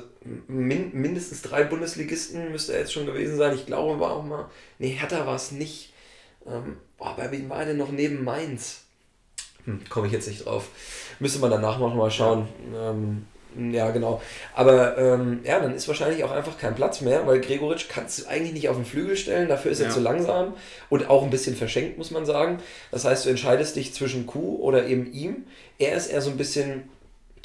min 0.48 0.90
mindestens 0.94 1.42
drei 1.42 1.64
Bundesligisten 1.64 2.50
müsste 2.52 2.72
er 2.72 2.80
jetzt 2.80 2.92
schon 2.92 3.04
gewesen 3.06 3.36
sein. 3.36 3.54
Ich 3.54 3.66
glaube, 3.66 3.98
war 4.00 4.12
auch 4.12 4.22
mal. 4.24 4.48
Nee, 4.78 4.90
Hertha 4.90 5.26
war 5.26 5.36
es 5.36 5.50
nicht. 5.52 5.92
Ähm, 6.46 6.76
boah, 6.98 7.14
bei 7.16 7.30
wem 7.32 7.48
war 7.50 7.60
er 7.60 7.66
denn 7.66 7.76
noch 7.76 7.90
neben 7.90 8.22
Mainz? 8.24 8.82
Hm, 9.64 9.80
Komme 9.88 10.06
ich 10.06 10.12
jetzt 10.12 10.28
nicht 10.28 10.44
drauf. 10.46 10.68
Müsste 11.18 11.40
man 11.40 11.50
danach 11.50 11.78
noch 11.78 11.94
mal 11.94 12.10
schauen. 12.10 12.48
Ähm, 12.74 13.26
ja, 13.72 13.90
genau. 13.90 14.20
Aber 14.54 14.96
ähm, 14.98 15.40
ja, 15.44 15.58
dann 15.60 15.74
ist 15.74 15.88
wahrscheinlich 15.88 16.22
auch 16.24 16.30
einfach 16.32 16.58
kein 16.58 16.74
Platz 16.74 17.00
mehr, 17.00 17.26
weil 17.26 17.40
Gregoritsch 17.40 17.86
kannst 17.88 18.18
du 18.20 18.26
eigentlich 18.28 18.52
nicht 18.52 18.68
auf 18.68 18.76
den 18.76 18.84
Flügel 18.84 19.16
stellen, 19.16 19.48
dafür 19.48 19.70
ist 19.70 19.80
er 19.80 19.86
Ja. 19.88 19.92
zu 19.92 20.00
langsam 20.00 20.54
und 20.90 21.08
auch 21.08 21.22
ein 21.22 21.30
bisschen 21.30 21.56
verschenkt, 21.56 21.98
muss 21.98 22.10
man 22.10 22.26
sagen. 22.26 22.58
Das 22.90 23.04
heißt, 23.04 23.24
du 23.26 23.30
entscheidest 23.30 23.76
dich 23.76 23.94
zwischen 23.94 24.26
Kuh 24.26 24.56
oder 24.60 24.86
eben 24.86 25.12
ihm. 25.12 25.44
Er 25.78 25.96
ist 25.96 26.08
eher 26.08 26.20
so 26.20 26.30
ein 26.30 26.36
bisschen 26.36 26.84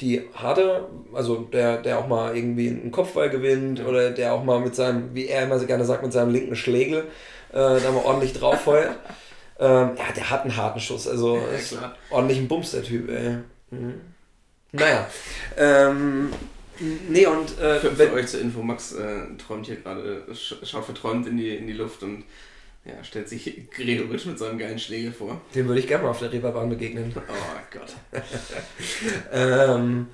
die 0.00 0.22
harte, 0.34 0.86
also 1.14 1.36
der, 1.52 1.76
der 1.80 1.98
auch 1.98 2.08
mal 2.08 2.36
irgendwie 2.36 2.68
einen 2.68 2.90
Kopfball 2.90 3.30
gewinnt 3.30 3.84
oder 3.86 4.10
der 4.10 4.34
auch 4.34 4.42
mal 4.42 4.58
mit 4.60 4.74
seinem, 4.74 5.14
wie 5.14 5.28
er 5.28 5.44
immer 5.44 5.58
so 5.60 5.66
gerne 5.66 5.84
sagt, 5.84 6.02
mit 6.02 6.12
seinem 6.12 6.32
linken 6.32 6.56
Schlägel 6.56 7.04
äh, 7.52 7.54
da 7.54 7.90
mal 7.92 8.02
ordentlich 8.04 8.32
drauf 8.32 8.60
feuert. 8.62 8.96
ähm, 9.60 9.90
ja, 9.96 10.04
der 10.16 10.30
hat 10.30 10.42
einen 10.42 10.56
harten 10.56 10.80
Schuss, 10.80 11.06
also 11.06 11.36
Ja, 11.36 11.94
ordentlich 12.10 12.38
ein 12.38 12.48
Bums, 12.48 12.72
der 12.72 12.82
Typ, 12.82 13.08
ey. 13.10 13.36
Mhm. 13.70 14.00
Naja. 14.72 15.08
Ähm, 15.56 16.30
nee, 17.08 17.26
und 17.26 17.58
äh, 17.58 17.78
Für, 17.78 17.90
für 17.90 18.12
euch 18.12 18.26
zur 18.26 18.40
Info, 18.40 18.62
Max 18.62 18.92
äh, 18.92 19.20
träumt 19.38 19.66
hier 19.66 19.76
gerade, 19.76 20.22
sch 20.34 20.54
schaut 20.64 20.86
verträumt 20.86 21.26
in 21.26 21.36
die, 21.36 21.54
in 21.54 21.66
die 21.66 21.74
Luft 21.74 22.02
und 22.02 22.24
ja, 22.84 23.04
stellt 23.04 23.28
sich 23.28 23.70
Gregoritsch 23.70 24.26
mit 24.26 24.38
seinem 24.38 24.58
geilen 24.58 24.78
Schläger 24.78 25.12
vor. 25.12 25.40
dem 25.54 25.68
würde 25.68 25.80
ich 25.80 25.86
gerne 25.86 26.04
mal 26.04 26.10
auf 26.10 26.18
der 26.18 26.32
Reeperbahn 26.32 26.68
begegnen. 26.68 27.14
Oh 27.16 27.78
Gott. 27.78 27.94
Ähm, 29.32 30.08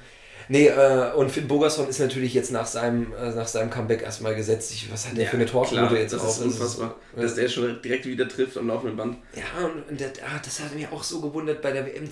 nee, 0.49 0.67
äh, 0.69 1.13
und 1.15 1.31
Finn 1.31 1.49
Bogerson 1.49 1.89
ist 1.89 1.99
natürlich 2.01 2.35
jetzt 2.35 2.51
nach 2.53 2.67
seinem, 2.67 3.13
äh, 3.13 3.31
nach 3.35 3.47
seinem 3.47 3.71
Comeback 3.71 4.03
erstmal 4.03 4.35
gesetzt. 4.35 4.73
Ich, 4.73 4.91
was 4.93 5.09
hat 5.09 5.17
der 5.17 5.27
für 5.29 5.37
eine 5.37 5.47
Torquote 5.47 5.97
jetzt 5.97 6.13
das 6.13 6.23
auch? 6.23 6.29
ist 6.29 6.41
unfassbar, 6.41 6.97
dass 7.17 7.35
der 7.35 7.49
schon 7.49 7.81
direkt 7.83 8.07
wieder 8.07 8.29
trifft 8.29 8.57
am 8.59 8.69
laufenden 8.69 8.97
Band. 8.97 9.17
Ja, 9.35 9.65
und, 9.65 9.89
und 9.89 10.01
der, 10.01 10.09
ah, 10.25 10.41
das 10.43 10.61
hat 10.61 10.75
mich 10.75 10.89
auch 10.89 11.03
so 11.03 11.21
gewundert 11.21 11.63
bei 11.63 11.71
der 11.73 11.87
WM 11.87 12.11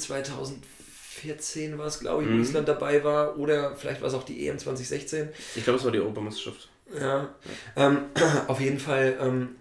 2014 1.26 1.78
war 1.78 1.86
es, 1.86 2.00
glaube 2.00 2.22
ich, 2.22 2.28
wo 2.28 2.34
Mhm. 2.34 2.40
Island 2.42 2.68
dabei 2.68 3.02
war. 3.04 3.38
Oder 3.38 3.74
vielleicht 3.76 4.00
war 4.00 4.08
es 4.08 4.14
auch 4.14 4.22
die 4.24 4.46
EM 4.48 4.58
2016. 4.58 5.28
Ich 5.54 5.64
glaube, 5.64 5.78
es 5.78 5.84
war 5.84 5.92
die 5.92 5.98
Europameisterschaft. 6.00 6.68
Ja. 7.00 7.28
Ähm, 7.76 7.98
auf 8.48 8.60
jeden 8.60 8.78
Fall 8.78 9.16
ähm, 9.20 9.56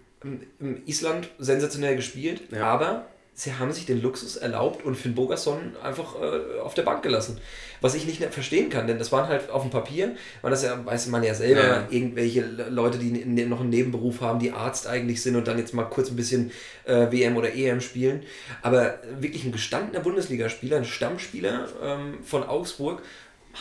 Island 0.86 1.28
sensationell 1.38 1.96
gespielt, 1.96 2.42
Ja. 2.50 2.64
aber 2.66 3.06
sie 3.38 3.52
haben 3.52 3.70
sich 3.70 3.84
den 3.84 4.00
Luxus 4.00 4.36
erlaubt 4.36 4.82
und 4.82 4.94
Finn 4.96 5.14
Bogerson 5.14 5.76
einfach 5.82 6.14
äh, 6.20 6.58
auf 6.60 6.72
der 6.72 6.84
Bank 6.84 7.02
gelassen. 7.02 7.38
Was 7.82 7.94
ich 7.94 8.06
nicht 8.06 8.24
verstehen 8.32 8.70
kann, 8.70 8.86
denn 8.86 8.98
das 8.98 9.12
waren 9.12 9.28
halt 9.28 9.50
auf 9.50 9.60
dem 9.60 9.70
Papier, 9.70 10.16
weil 10.40 10.50
das 10.50 10.62
ja, 10.62 10.84
weiß 10.86 11.08
man 11.08 11.22
ja 11.22 11.34
selber, 11.34 11.60
Ja. 11.62 11.86
irgendwelche 11.90 12.40
Le- 12.40 12.70
Leute, 12.70 12.96
die 12.96 13.10
noch 13.44 13.60
einen 13.60 13.68
Nebenberuf 13.68 14.22
haben, 14.22 14.38
die 14.38 14.52
Arzt 14.52 14.86
eigentlich 14.86 15.22
sind 15.22 15.36
und 15.36 15.46
dann 15.46 15.58
jetzt 15.58 15.74
mal 15.74 15.84
kurz 15.84 16.08
ein 16.08 16.16
bisschen 16.16 16.50
äh, 16.86 17.12
WM 17.12 17.36
oder 17.36 17.54
EM 17.54 17.82
spielen. 17.82 18.22
Aber 18.62 18.98
wirklich 19.20 19.44
ein 19.44 19.52
gestandener 19.52 20.00
Bundesligaspieler, 20.00 20.78
ein 20.78 20.86
Stammspieler 20.86 21.68
ähm, 21.84 22.18
von 22.24 22.42
Augsburg, 22.42 23.02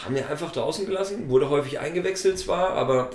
haben 0.06 0.16
wir 0.16 0.30
einfach 0.30 0.52
draußen 0.54 0.86
gelassen, 0.86 1.28
wurde 1.30 1.50
häufig 1.50 1.80
eingewechselt 1.82 2.40
zwar, 2.40 2.70
aber 2.72 3.10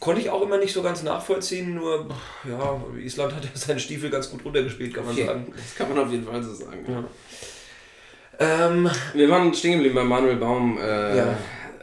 konnte 0.00 0.20
ich 0.20 0.30
auch 0.30 0.42
immer 0.42 0.58
nicht 0.58 0.72
so 0.72 0.82
ganz 0.82 1.02
nachvollziehen, 1.02 1.74
nur 1.74 2.08
ja, 2.48 2.80
Island 2.98 3.34
hat 3.34 3.44
ja 3.44 3.50
seinen 3.54 3.78
Stiefel 3.80 4.10
ganz 4.10 4.30
gut 4.30 4.44
runtergespielt, 4.44 4.94
kann 4.94 5.04
man 5.06 5.16
sagen. 5.16 5.52
Das 5.56 5.74
kann 5.76 5.88
man 5.94 6.04
auf 6.04 6.10
jeden 6.10 6.26
Fall 6.26 6.42
so 6.42 6.54
sagen. 6.54 6.84
Ja. 6.88 7.04
Ähm, 8.38 8.90
Wir 9.14 9.28
waren 9.30 9.52
stehen 9.54 9.74
geblieben 9.74 9.94
bei 9.94 10.04
Manuel 10.04 10.36
Baum, 10.36 10.78
äh, 10.78 11.16
Ja. 11.16 11.38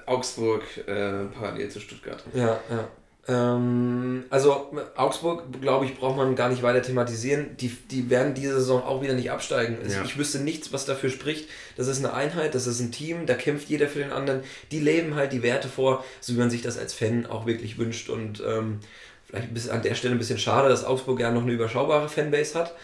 Augsburg, 0.05 0.63
äh, 0.85 1.25
parallel 1.33 1.69
zu 1.69 1.79
Stuttgart. 1.79 2.23
ja, 2.34 2.60
ja. 2.69 2.88
Ähm, 3.25 4.25
also 4.29 4.71
Augsburg, 4.95 5.43
glaube 5.62 5.86
ich, 5.86 5.95
braucht 5.97 6.17
man 6.17 6.36
gar 6.36 6.49
nicht 6.49 6.62
weiter 6.62 6.81
thematisieren. 6.81 7.55
Die, 7.57 7.69
die 7.69 8.09
werden 8.09 8.33
diese 8.33 8.55
Saison 8.55 8.83
auch 8.83 9.01
wieder 9.01 9.13
nicht 9.13 9.31
absteigen. 9.31 9.77
Also 9.81 9.97
Ja. 9.97 10.03
Ich 10.03 10.17
wüsste 10.17 10.39
nichts, 10.39 10.73
was 10.73 10.86
dafür 10.86 11.09
spricht. 11.09 11.47
Das 11.77 11.88
ist 11.88 11.99
eine 11.99 12.13
Einheit, 12.13 12.53
das 12.53 12.67
ist 12.67 12.79
ein 12.81 12.91
Team, 12.91 13.25
da 13.25 13.36
kämpft 13.36 13.69
jeder 13.69 13.88
für 13.88 13.99
den 13.99 14.12
anderen. 14.12 14.41
Die 14.71 14.79
leben 14.79 15.15
halt 15.15 15.31
die 15.31 15.41
Werte 15.43 15.69
vor, 15.69 16.03
so 16.19 16.33
wie 16.33 16.38
man 16.39 16.49
sich 16.49 16.62
das 16.62 16.77
als 16.77 16.93
Fan 16.93 17.25
auch 17.25 17.45
wirklich 17.45 17.77
wünscht. 17.77 18.09
Und 18.09 18.43
ähm, 18.45 18.79
vielleicht 19.25 19.53
bisschen, 19.53 19.71
an 19.71 19.81
der 19.83 19.95
Stelle 19.95 20.15
ein 20.15 20.19
bisschen 20.19 20.39
schade, 20.39 20.67
dass 20.67 20.83
Augsburg 20.83 21.19
ja 21.21 21.31
noch 21.31 21.43
eine 21.43 21.53
überschaubare 21.53 22.09
Fanbase 22.09 22.59
hat. 22.59 22.75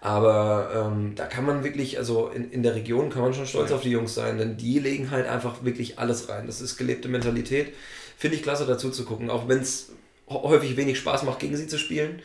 Aber 0.00 0.90
ähm, 0.92 1.12
da 1.14 1.24
kann 1.24 1.46
man 1.46 1.64
wirklich, 1.64 1.96
also 1.96 2.28
in, 2.28 2.50
in 2.50 2.62
der 2.62 2.74
Region 2.74 3.08
kann 3.08 3.22
man 3.22 3.32
schon 3.32 3.46
stolz 3.46 3.70
Ja. 3.70 3.76
auf 3.76 3.82
die 3.82 3.90
Jungs 3.90 4.14
sein, 4.14 4.36
denn 4.36 4.58
die 4.58 4.78
legen 4.78 5.10
halt 5.10 5.26
einfach 5.26 5.64
wirklich 5.64 5.98
alles 5.98 6.28
rein. 6.28 6.46
Das 6.46 6.60
ist 6.60 6.76
gelebte 6.76 7.08
Mentalität. 7.08 7.72
Finde 8.16 8.36
ich 8.36 8.42
klasse 8.42 8.66
dazu 8.66 8.90
zu 8.90 9.04
gucken, 9.04 9.30
auch 9.30 9.48
wenn 9.48 9.60
es 9.60 9.92
häufig 10.28 10.76
wenig 10.76 10.98
Spaß 10.98 11.24
macht, 11.24 11.40
gegen 11.40 11.56
sie 11.56 11.66
zu 11.66 11.78
spielen. 11.78 12.22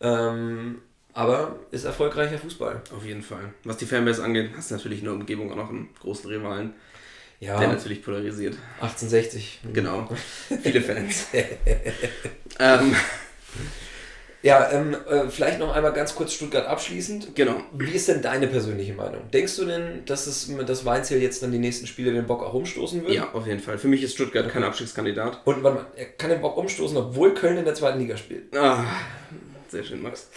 Ähm, 0.00 0.82
aber 1.12 1.60
ist 1.70 1.84
erfolgreicher 1.84 2.38
Fußball. 2.38 2.82
Auf 2.94 3.04
jeden 3.04 3.22
Fall. 3.22 3.54
Was 3.64 3.78
die 3.78 3.86
Fanbase 3.86 4.22
angeht, 4.22 4.50
hast 4.56 4.70
du 4.70 4.74
natürlich 4.74 4.98
in 4.98 5.06
der 5.06 5.14
Umgebung 5.14 5.50
auch 5.50 5.56
noch 5.56 5.70
einen 5.70 5.88
großen 6.00 6.28
Rivalen, 6.28 6.74
Ja, 7.40 7.58
der 7.58 7.68
natürlich 7.68 8.02
polarisiert. 8.02 8.54
1860. 8.80 9.60
Genau. 9.72 10.08
Viele 10.62 10.82
Fans. 10.82 11.28
ähm, 12.58 12.94
Ja, 14.42 14.70
ähm, 14.70 14.94
äh, 15.08 15.28
vielleicht 15.28 15.58
noch 15.58 15.74
einmal 15.74 15.92
ganz 15.92 16.14
kurz 16.14 16.32
Stuttgart 16.34 16.66
abschließend. 16.66 17.34
genau. 17.34 17.56
Wie 17.72 17.90
ist 17.90 18.06
denn 18.08 18.22
deine 18.22 18.46
persönliche 18.46 18.92
Meinung? 18.92 19.22
Denkst 19.32 19.56
du 19.56 19.64
denn, 19.64 20.04
dass 20.06 20.26
es 20.28 20.50
das 20.66 20.84
Weinziel 20.84 21.20
jetzt 21.20 21.42
dann 21.42 21.50
die 21.50 21.58
nächsten 21.58 21.86
Spiele 21.86 22.12
den 22.12 22.26
Bock 22.26 22.42
auch 22.44 22.54
umstoßen 22.54 23.02
wird? 23.02 23.12
Ja, 23.12 23.32
auf 23.32 23.46
jeden 23.46 23.60
Fall. 23.60 23.78
Für 23.78 23.88
mich 23.88 24.02
ist 24.02 24.14
Stuttgart 24.14 24.48
kein 24.48 24.62
Abstiegskandidat. 24.62 25.40
Und 25.44 25.64
warte 25.64 25.78
mal, 25.78 25.86
er 25.96 26.04
kann 26.06 26.30
den 26.30 26.40
Bock 26.40 26.56
umstoßen, 26.56 26.96
obwohl 26.96 27.34
Köln 27.34 27.56
in 27.58 27.64
der 27.64 27.74
zweiten 27.74 27.98
Liga 27.98 28.16
spielt. 28.16 28.56
Ah, 28.56 28.84
sehr 29.68 29.82
schön, 29.82 30.02
Max. 30.02 30.28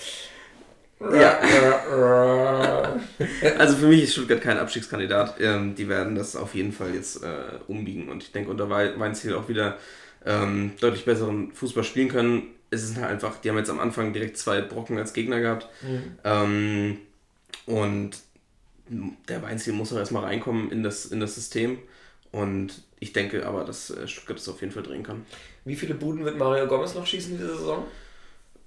Ja. 0.99 1.39
Also 3.57 3.75
für 3.77 3.87
mich 3.87 4.03
ist 4.03 4.13
Stuttgart 4.13 4.41
kein 4.41 4.57
Abstiegskandidat. 4.57 5.35
Ähm, 5.39 5.75
die 5.75 5.87
werden 5.87 6.15
das 6.15 6.35
auf 6.35 6.55
jeden 6.55 6.71
Fall 6.71 6.93
jetzt 6.93 7.23
äh, 7.23 7.27
umbiegen 7.67 8.09
und 8.09 8.23
ich 8.23 8.31
denke 8.31 8.49
unter 8.51 8.69
Wei- 8.69 8.97
Weinziel 8.97 9.35
auch 9.35 9.47
wieder 9.49 9.77
ähm, 10.25 10.73
deutlich 10.81 11.05
besseren 11.05 11.51
Fußball 11.53 11.83
spielen 11.83 12.09
können. 12.09 12.43
Es 12.71 12.83
ist 12.83 12.97
halt 12.97 13.09
einfach, 13.09 13.37
die 13.37 13.49
haben 13.49 13.57
jetzt 13.57 13.69
am 13.69 13.79
Anfang 13.79 14.13
direkt 14.13 14.37
zwei 14.37 14.61
Brocken 14.61 14.97
als 14.97 15.13
Gegner 15.13 15.39
gehabt. 15.39 15.67
Ähm, 16.23 16.97
und 17.65 18.11
der 18.89 19.41
Weinziel 19.41 19.73
muss 19.73 19.93
auch 19.93 19.97
erstmal 19.97 20.23
reinkommen 20.23 20.71
in 20.71 20.83
das, 20.83 21.05
in 21.05 21.19
das 21.19 21.35
System. 21.35 21.79
Und 22.31 22.83
ich 22.99 23.13
denke 23.13 23.45
aber, 23.45 23.63
dass 23.63 23.89
äh, 23.89 24.07
Stuttgart 24.07 24.37
das 24.37 24.49
auf 24.49 24.61
jeden 24.61 24.73
Fall 24.73 24.83
drehen 24.83 25.03
kann. 25.03 25.25
Wie 25.65 25.75
viele 25.75 25.95
Buden 25.95 26.25
wird 26.25 26.37
Mario 26.37 26.67
Gomez 26.67 26.93
noch 26.93 27.05
schießen 27.05 27.37
diese 27.37 27.57
Saison? 27.57 27.85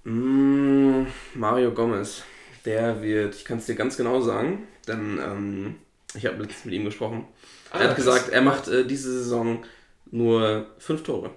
Mm, 0.03 1.05
Mario 1.33 1.71
Gomez, 1.71 2.23
der 2.65 3.01
wird, 3.01 3.35
ich 3.35 3.45
kann 3.45 3.59
es 3.59 3.65
dir 3.65 3.75
ganz 3.75 3.95
genau 3.95 4.21
sagen, 4.21 4.67
denn 4.87 5.19
ähm, 5.23 5.75
ich 6.13 6.25
habe 6.25 6.41
letztens 6.41 6.65
mit 6.65 6.73
ihm 6.73 6.85
gesprochen. 6.85 7.25
Ah, 7.71 7.79
er 7.79 7.89
hat 7.89 7.95
gesagt, 7.95 8.29
er 8.29 8.41
macht 8.41 8.67
äh, 8.67 8.85
diese 8.85 9.11
Saison 9.11 9.63
nur 10.11 10.67
fünf 10.77 11.03
Tore. 11.03 11.31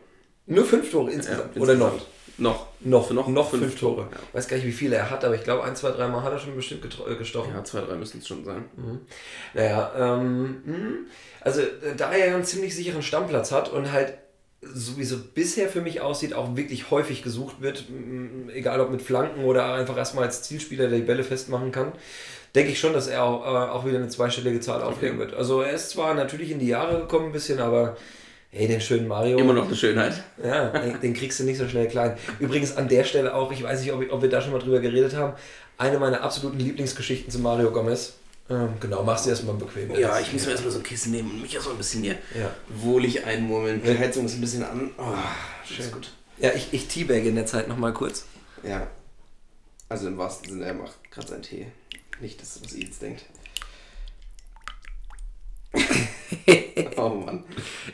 Nur 0.47 0.65
fünf 0.65 0.91
Tore 0.91 1.11
insgesamt. 1.13 1.57
Ja, 1.57 1.63
Oder 1.63 1.73
insgesamt. 1.73 2.01
noch? 2.01 2.07
Noch. 2.39 2.67
Noch, 2.81 3.09
Für 3.09 3.15
noch, 3.15 3.29
noch 3.29 3.51
fünf, 3.51 3.63
fünf 3.63 3.81
Tore. 3.81 4.03
Tore, 4.03 4.09
ja. 4.13 4.19
Weiß 4.35 4.49
gar 4.49 4.57
nicht, 4.57 4.67
wie 4.67 4.73
viele 4.73 4.97
er 4.97 5.11
hat, 5.11 5.25
aber 5.25 5.35
ich 5.35 5.43
glaube, 5.43 5.65
ein, 5.65 5.75
zwei, 5.75 5.91
dreimal 5.91 6.23
hat 6.23 6.33
er 6.33 6.39
schon 6.39 6.55
bestimmt 6.55 6.85
äh, 6.85 7.15
gestochen. 7.15 7.53
Ja, 7.55 7.65
zwei, 7.65 7.81
drei 7.81 7.95
müssen 7.95 8.19
es 8.19 8.29
schon 8.29 8.45
sein. 8.45 8.65
Naja, 9.55 9.93
ähm, 9.99 10.63
mh. 10.65 10.77
also 11.41 11.61
äh, 11.61 11.97
da 11.97 12.13
er 12.13 12.29
ja 12.29 12.35
einen 12.35 12.45
ziemlich 12.45 12.75
sicheren 12.75 13.03
Stammplatz 13.03 13.53
hat 13.53 13.73
und 13.73 13.91
halt 13.91 14.15
sowieso 14.61 15.19
bisher 15.19 15.69
für 15.69 15.81
mich 15.81 16.01
aussieht, 16.01 16.35
auch 16.35 16.57
wirklich 16.57 16.91
häufig 16.91 17.23
gesucht 17.23 17.61
wird, 17.61 17.85
egal 18.53 18.81
ob 18.81 18.91
mit 18.91 19.03
Flanken 19.03 19.45
oder 19.45 19.73
einfach 19.75 19.97
erstmal 19.97 20.25
als 20.25 20.43
Zielspieler, 20.43 20.89
der 20.89 20.99
die 20.99 21.05
Bälle 21.05 21.25
festmachen 21.25 21.73
kann, 21.73 21.93
denke 22.55 22.73
ich 22.73 22.81
schon, 22.81 22.93
dass 22.93 23.07
er 23.07 23.23
auch, 23.23 23.45
äh, 23.45 23.71
auch 23.71 23.87
wieder 23.87 23.99
eine 23.99 24.09
zweistellige 24.09 24.61
Zahl 24.61 24.83
auflegen 24.83 25.19
wird. 25.19 25.35
Also 25.35 25.63
er 25.63 25.73
ist 25.73 25.91
zwar 25.91 26.15
natürlich 26.15 26.51
in 26.51 26.59
die 26.59 26.69
Jahre 26.69 27.01
gekommen 27.01 27.27
ein 27.27 27.33
bisschen, 27.33 27.61
aber 27.61 27.97
hey, 28.57 28.67
den 28.69 28.81
schönen 28.81 29.07
Mario. 29.09 29.39
Immer 29.39 29.53
noch 29.53 29.67
eine 29.67 29.77
Schönheit. 29.77 30.23
Ja, 30.43 30.69
den, 30.71 31.01
den 31.01 31.15
kriegst 31.15 31.39
du 31.41 31.45
nicht 31.45 31.59
so 31.59 31.69
schnell 31.69 31.89
klein. 31.89 32.17
Übrigens 32.41 32.77
an 32.77 32.89
der 32.89 33.05
Stelle 33.05 33.35
auch, 33.35 33.53
ich 33.53 33.63
weiß 33.63 33.81
nicht, 33.83 33.93
ob, 33.93 34.03
ich- 34.03 34.11
ob 34.11 34.23
wir 34.23 34.29
da 34.31 34.41
schon 34.41 34.53
mal 34.53 34.59
drüber 34.59 34.81
geredet 34.81 35.15
haben, 35.15 35.35
eine 35.79 35.99
meiner 35.99 36.23
absoluten 36.23 36.59
Lieblingsgeschichten 36.59 37.31
zu 37.31 37.39
Mario 37.41 37.71
Gomez. 37.71 38.15
Ähm, 38.49 38.69
genau, 38.81 39.03
mach's 39.03 39.25
dir 39.25 39.31
erstmal 39.31 39.57
bequem. 39.57 39.91
Ja, 39.97 40.19
ich 40.21 40.33
muss 40.33 40.45
mir 40.47 40.53
erstmal 40.53 40.73
so 40.73 40.79
ein 40.79 40.85
Kissen 40.85 41.11
nehmen 41.13 41.31
und 41.33 41.43
mich 41.43 41.53
erstmal 41.55 41.75
ein 41.75 41.79
bisschen 41.79 42.03
hier 42.03 42.15
Ja. 42.39 42.55
wohlig 42.69 43.25
einmurmeln. 43.25 43.83
Die 43.83 43.99
Heizung 43.99 44.25
ist 44.27 44.35
ein 44.35 44.41
bisschen 44.41 44.63
an. 44.63 44.91
Oh, 44.99 45.03
schön. 45.67 45.85
Ist 45.85 45.93
gut. 45.93 46.13
Ja, 46.39 46.53
ich, 46.55 46.69
ich 46.73 46.87
teabagge 46.87 47.29
in 47.29 47.35
der 47.35 47.47
Zeit 47.47 47.67
nochmal 47.69 47.93
kurz. 47.93 48.25
Ja. 48.63 48.87
Also 49.89 50.07
im 50.07 50.17
wahrsten 50.17 50.49
Sinne, 50.51 50.65
er 50.65 50.75
macht 50.75 50.93
gerade 51.11 51.27
seinen 51.29 51.43
Tee. 51.43 51.67
Nicht 52.21 52.41
das, 52.41 52.61
was 52.65 52.73
ihr 52.75 52.85
jetzt 52.87 53.03
denkt. 53.03 53.25
oh 56.97 57.09
Mann. 57.09 57.45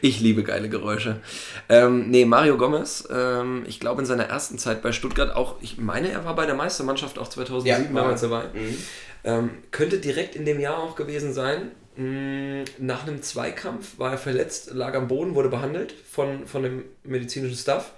Ich 0.01 0.21
liebe 0.21 0.43
geile 0.43 0.69
Geräusche. 0.69 1.21
Ähm, 1.69 2.11
nee, 2.11 2.25
Mario 2.25 2.57
Gomez, 2.57 3.09
ähm, 3.11 3.65
ich 3.67 3.81
glaube 3.81 4.03
in 4.03 4.07
seiner 4.07 4.25
ersten 4.25 4.59
Zeit 4.59 4.83
bei 4.83 4.93
Stuttgart 4.93 5.35
auch, 5.35 5.57
ich 5.61 5.79
meine, 5.79 6.11
er 6.11 6.25
war 6.25 6.35
bei 6.35 6.47
der 6.47 6.55
Meistermannschaft 6.55 7.19
auch 7.19 7.29
2007 7.29 7.95
war 7.95 8.03
damals 8.03 8.21
dabei. 8.21 8.45
Mhm. 8.53 8.77
Ähm, 9.25 9.51
könnte 9.71 9.99
direkt 9.99 10.35
in 10.35 10.45
dem 10.45 10.61
Jahr 10.61 10.79
auch 10.79 10.97
gewesen 10.97 11.33
sein. 11.33 11.71
Mm, 11.97 12.65
Nach 12.79 13.07
einem 13.07 13.23
Zweikampf 13.23 13.99
war 13.99 14.13
er 14.13 14.19
verletzt, 14.19 14.73
lag 14.73 14.95
am 14.95 15.09
Boden, 15.09 15.35
wurde 15.35 15.49
behandelt 15.49 15.93
von, 16.11 16.47
von 16.47 16.63
dem 16.63 16.85
medizinischen 17.05 17.57
Staff. 17.57 17.93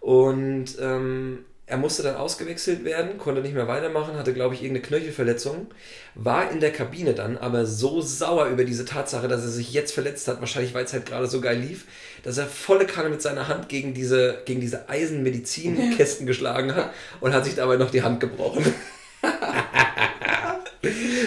Und 0.00 0.76
ähm, 0.80 1.40
er 1.68 1.76
musste 1.76 2.02
dann 2.02 2.16
ausgewechselt 2.16 2.84
werden, 2.84 3.18
konnte 3.18 3.42
nicht 3.42 3.54
mehr 3.54 3.68
weitermachen, 3.68 4.16
hatte, 4.16 4.32
glaube 4.32 4.54
ich, 4.54 4.62
irgendeine 4.62 4.86
Knöchelverletzung. 4.86 5.66
War 6.14 6.50
in 6.50 6.60
der 6.60 6.72
Kabine 6.72 7.14
dann 7.14 7.36
aber 7.36 7.66
so 7.66 8.00
sauer 8.00 8.46
über 8.46 8.64
diese 8.64 8.84
Tatsache, 8.84 9.28
dass 9.28 9.42
er 9.42 9.48
sich 9.50 9.72
jetzt 9.72 9.92
verletzt 9.92 10.26
hat, 10.28 10.40
wahrscheinlich 10.40 10.72
weil 10.74 10.84
es 10.84 10.92
halt 10.92 11.06
gerade 11.06 11.26
so 11.26 11.40
geil 11.40 11.58
lief, 11.58 11.84
dass 12.22 12.38
er 12.38 12.46
volle 12.46 12.86
Kanne 12.86 13.10
mit 13.10 13.20
seiner 13.20 13.48
Hand 13.48 13.68
gegen 13.68 13.92
diese, 13.94 14.42
gegen 14.46 14.60
diese 14.60 14.88
Eisenmedizinkästen 14.88 16.26
geschlagen 16.26 16.74
hat 16.74 16.90
und 17.20 17.34
hat 17.34 17.44
sich 17.44 17.54
dabei 17.54 17.76
noch 17.76 17.90
die 17.90 18.02
Hand 18.02 18.20
gebrochen. 18.20 18.64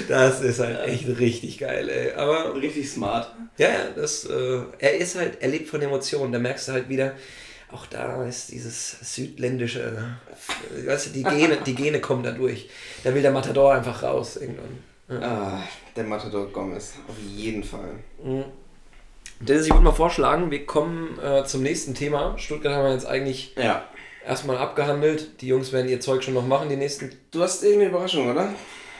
Das 0.07 0.41
ist 0.41 0.59
halt 0.59 0.87
echt 0.87 1.07
richtig 1.19 1.57
geil, 1.59 1.89
ey. 1.89 2.13
Aber 2.13 2.55
Richtig 2.55 2.89
smart. 2.89 3.33
ja, 3.57 3.67
ja, 3.69 3.79
das, 3.95 4.25
äh, 4.25 4.61
er 4.79 4.97
ist 4.97 5.15
halt, 5.15 5.37
er 5.41 5.49
lebt 5.49 5.69
von 5.69 5.81
Emotionen. 5.81 6.31
Da 6.31 6.39
merkst 6.39 6.67
du 6.67 6.71
halt 6.71 6.89
wieder, 6.89 7.13
auch 7.73 7.85
da 7.87 8.23
ist 8.25 8.51
dieses 8.51 8.97
südländische, 9.15 10.15
äh, 10.75 10.87
weißt 10.87 11.07
du, 11.07 11.09
die 11.11 11.23
Gene, 11.23 11.57
die 11.65 11.75
Gene 11.75 11.99
kommen 12.01 12.23
da 12.23 12.31
durch. 12.31 12.69
Da 13.03 13.13
will 13.13 13.21
der 13.21 13.31
Matador 13.31 13.73
einfach 13.73 14.03
raus 14.03 14.37
irgendwann. 14.37 15.21
Ah, 15.23 15.61
der 15.95 16.05
Matador 16.05 16.47
Gomez. 16.47 16.93
Auf 17.07 17.15
jeden 17.35 17.63
Fall. 17.63 17.95
Dennis, 19.41 19.65
ich 19.65 19.71
würde 19.71 19.83
mal 19.83 19.91
vorschlagen, 19.91 20.51
wir 20.51 20.65
kommen 20.65 21.17
äh, 21.19 21.43
zum 21.45 21.63
nächsten 21.63 21.93
Thema. 21.95 22.37
Stuttgart 22.37 22.73
haben 22.75 22.85
wir 22.85 22.93
jetzt 22.93 23.07
eigentlich 23.07 23.55
Ja. 23.57 23.83
erstmal 24.25 24.57
abgehandelt. 24.57 25.41
Die 25.41 25.47
Jungs 25.47 25.73
werden 25.73 25.89
ihr 25.89 25.99
Zeug 25.99 26.23
schon 26.23 26.33
noch 26.35 26.45
machen, 26.47 26.69
die 26.69 26.75
nächsten. 26.77 27.11
Du 27.31 27.41
hast 27.41 27.63
irgendeine 27.63 27.89
Überraschung, 27.91 28.29
oder? 28.29 28.53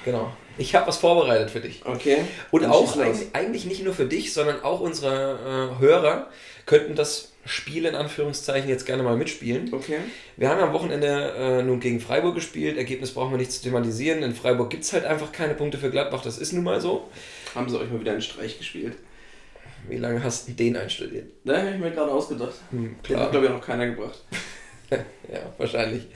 Genau. 0.06 0.32
Ich 0.58 0.76
habe 0.76 0.88
was 0.88 0.98
vorbereitet 0.98 1.50
für 1.50 1.62
dich. 1.62 1.82
Okay. 1.86 2.18
Und 2.52 2.64
Dann 2.64 2.72
auch 2.72 2.96
los. 2.96 3.18
eigentlich, 3.34 3.66
nicht 3.66 3.84
nur 3.84 3.94
für 3.94 4.06
dich, 4.06 4.34
sondern 4.34 4.62
auch 4.64 4.80
unsere 4.80 5.74
äh, 5.78 5.80
Hörer 5.82 6.28
könnten 6.66 6.96
das 6.96 7.32
Spiel 7.46 7.86
in 7.86 7.96
Anführungszeichen 7.96 8.70
jetzt 8.70 8.86
gerne 8.86 9.02
mal 9.02 9.18
mitspielen. 9.18 9.74
Okay. 9.74 9.98
Wir 10.38 10.50
haben 10.50 10.60
am 10.62 10.74
Wochenende 10.74 11.34
äh, 11.36 11.64
nun 11.64 11.80
gegen 11.80 12.00
Freiburg 12.00 12.36
gespielt. 12.36 12.78
Ergebnis 12.78 13.14
brauchen 13.14 13.32
wir 13.32 13.38
nicht 13.38 13.52
zu 13.52 13.64
thematisieren. 13.64 14.22
In 14.22 14.36
Freiburg 14.36 14.70
gibt 14.70 14.84
es 14.84 14.94
halt 14.94 15.06
einfach 15.06 15.32
keine 15.32 15.56
Punkte 15.56 15.78
für 15.80 15.90
Gladbach. 15.90 16.22
Das 16.22 16.38
ist 16.38 16.52
nun 16.54 16.64
mal 16.64 16.80
so. 16.80 17.10
Haben 17.56 17.68
sie 17.70 17.80
euch 17.80 17.90
mal 17.90 18.00
wieder 18.00 18.12
einen 18.12 18.22
Streich 18.22 18.58
gespielt? 18.60 18.98
Wie 19.90 19.98
lange 19.98 20.24
hast 20.24 20.48
du 20.48 20.52
den 20.52 20.78
einstudiert? 20.78 21.32
Da 21.44 21.58
habe 21.58 21.72
ich 21.72 21.78
mir 21.80 21.90
gerade 21.92 22.12
ausgedacht. 22.12 22.54
Hm, 22.70 22.80
Den 22.80 22.92
hat, 22.92 23.04
klar. 23.04 23.32
glaube 23.32 23.46
ich, 23.48 23.52
noch 23.52 23.66
keiner 23.66 23.88
gebracht. 23.88 24.24
Ja, 25.32 25.40
wahrscheinlich. 25.58 26.08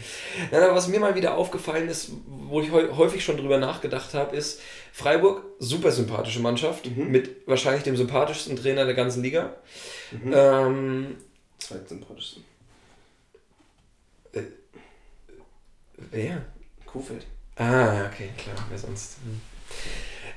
Aber 0.51 0.75
was 0.75 0.89
mir 0.89 0.99
mal 0.99 1.15
wieder 1.15 1.35
aufgefallen 1.35 1.87
ist, 1.87 2.11
wo 2.27 2.59
ich 2.59 2.69
häufig 2.71 3.23
schon 3.23 3.37
drüber 3.37 3.57
nachgedacht 3.57 4.13
habe, 4.13 4.35
ist 4.35 4.59
Freiburg, 4.91 5.43
super 5.59 5.91
sympathische 5.91 6.41
Mannschaft, 6.41 6.93
mit 6.97 7.47
wahrscheinlich 7.47 7.83
dem 7.83 7.95
sympathischsten 7.95 8.57
Trainer 8.57 8.83
der 8.83 8.93
ganzen 8.93 9.23
Liga. 9.23 9.55
Ähm, 10.11 11.15
Zweitsympathischsten. 11.59 12.43
wer? 16.11 16.41
Kofeld. 16.85 17.25
Ah, 17.55 18.07
okay, 18.07 18.29
klar, 18.37 18.57
wer 18.69 18.77
sonst? 18.77 19.17
Hm. 19.23 19.41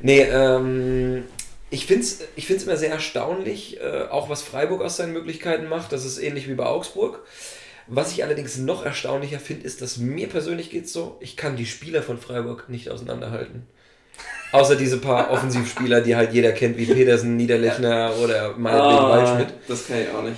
Nee, 0.00 0.22
ähm, 0.22 1.24
ich 1.70 1.86
finde 1.86 2.02
es 2.02 2.20
ich 2.36 2.46
find's 2.46 2.64
immer 2.64 2.76
sehr 2.76 2.90
erstaunlich, 2.90 3.80
äh, 3.80 4.06
auch 4.08 4.28
was 4.28 4.42
Freiburg 4.42 4.82
aus 4.82 4.96
seinen 4.96 5.12
Möglichkeiten 5.12 5.68
macht. 5.68 5.92
Das 5.92 6.04
ist 6.04 6.18
ähnlich 6.18 6.48
wie 6.48 6.54
bei 6.54 6.66
Augsburg. 6.66 7.26
Was 7.88 8.12
ich 8.12 8.22
allerdings 8.22 8.58
noch 8.58 8.84
erstaunlicher 8.84 9.40
finde, 9.40 9.64
ist, 9.64 9.80
dass 9.82 9.96
mir 9.96 10.28
persönlich 10.28 10.70
geht 10.70 10.88
so, 10.88 11.16
ich 11.20 11.36
kann 11.36 11.56
die 11.56 11.66
Spieler 11.66 12.02
von 12.02 12.18
Freiburg 12.18 12.68
nicht 12.68 12.90
auseinanderhalten. 12.90 13.66
Außer 14.52 14.76
diese 14.76 14.98
paar 14.98 15.30
Offensivspieler, 15.32 16.00
die 16.00 16.16
halt 16.16 16.32
jeder 16.32 16.52
kennt, 16.52 16.76
wie 16.76 16.86
Pedersen, 16.86 17.36
Niederlechner 17.36 18.12
oder 18.22 18.56
meinetwegen 18.56 19.02
Waldschmidt. 19.08 19.54
das 19.68 19.86
kann 19.86 19.98
ich 20.00 20.08
auch 20.10 20.22
nicht. 20.22 20.36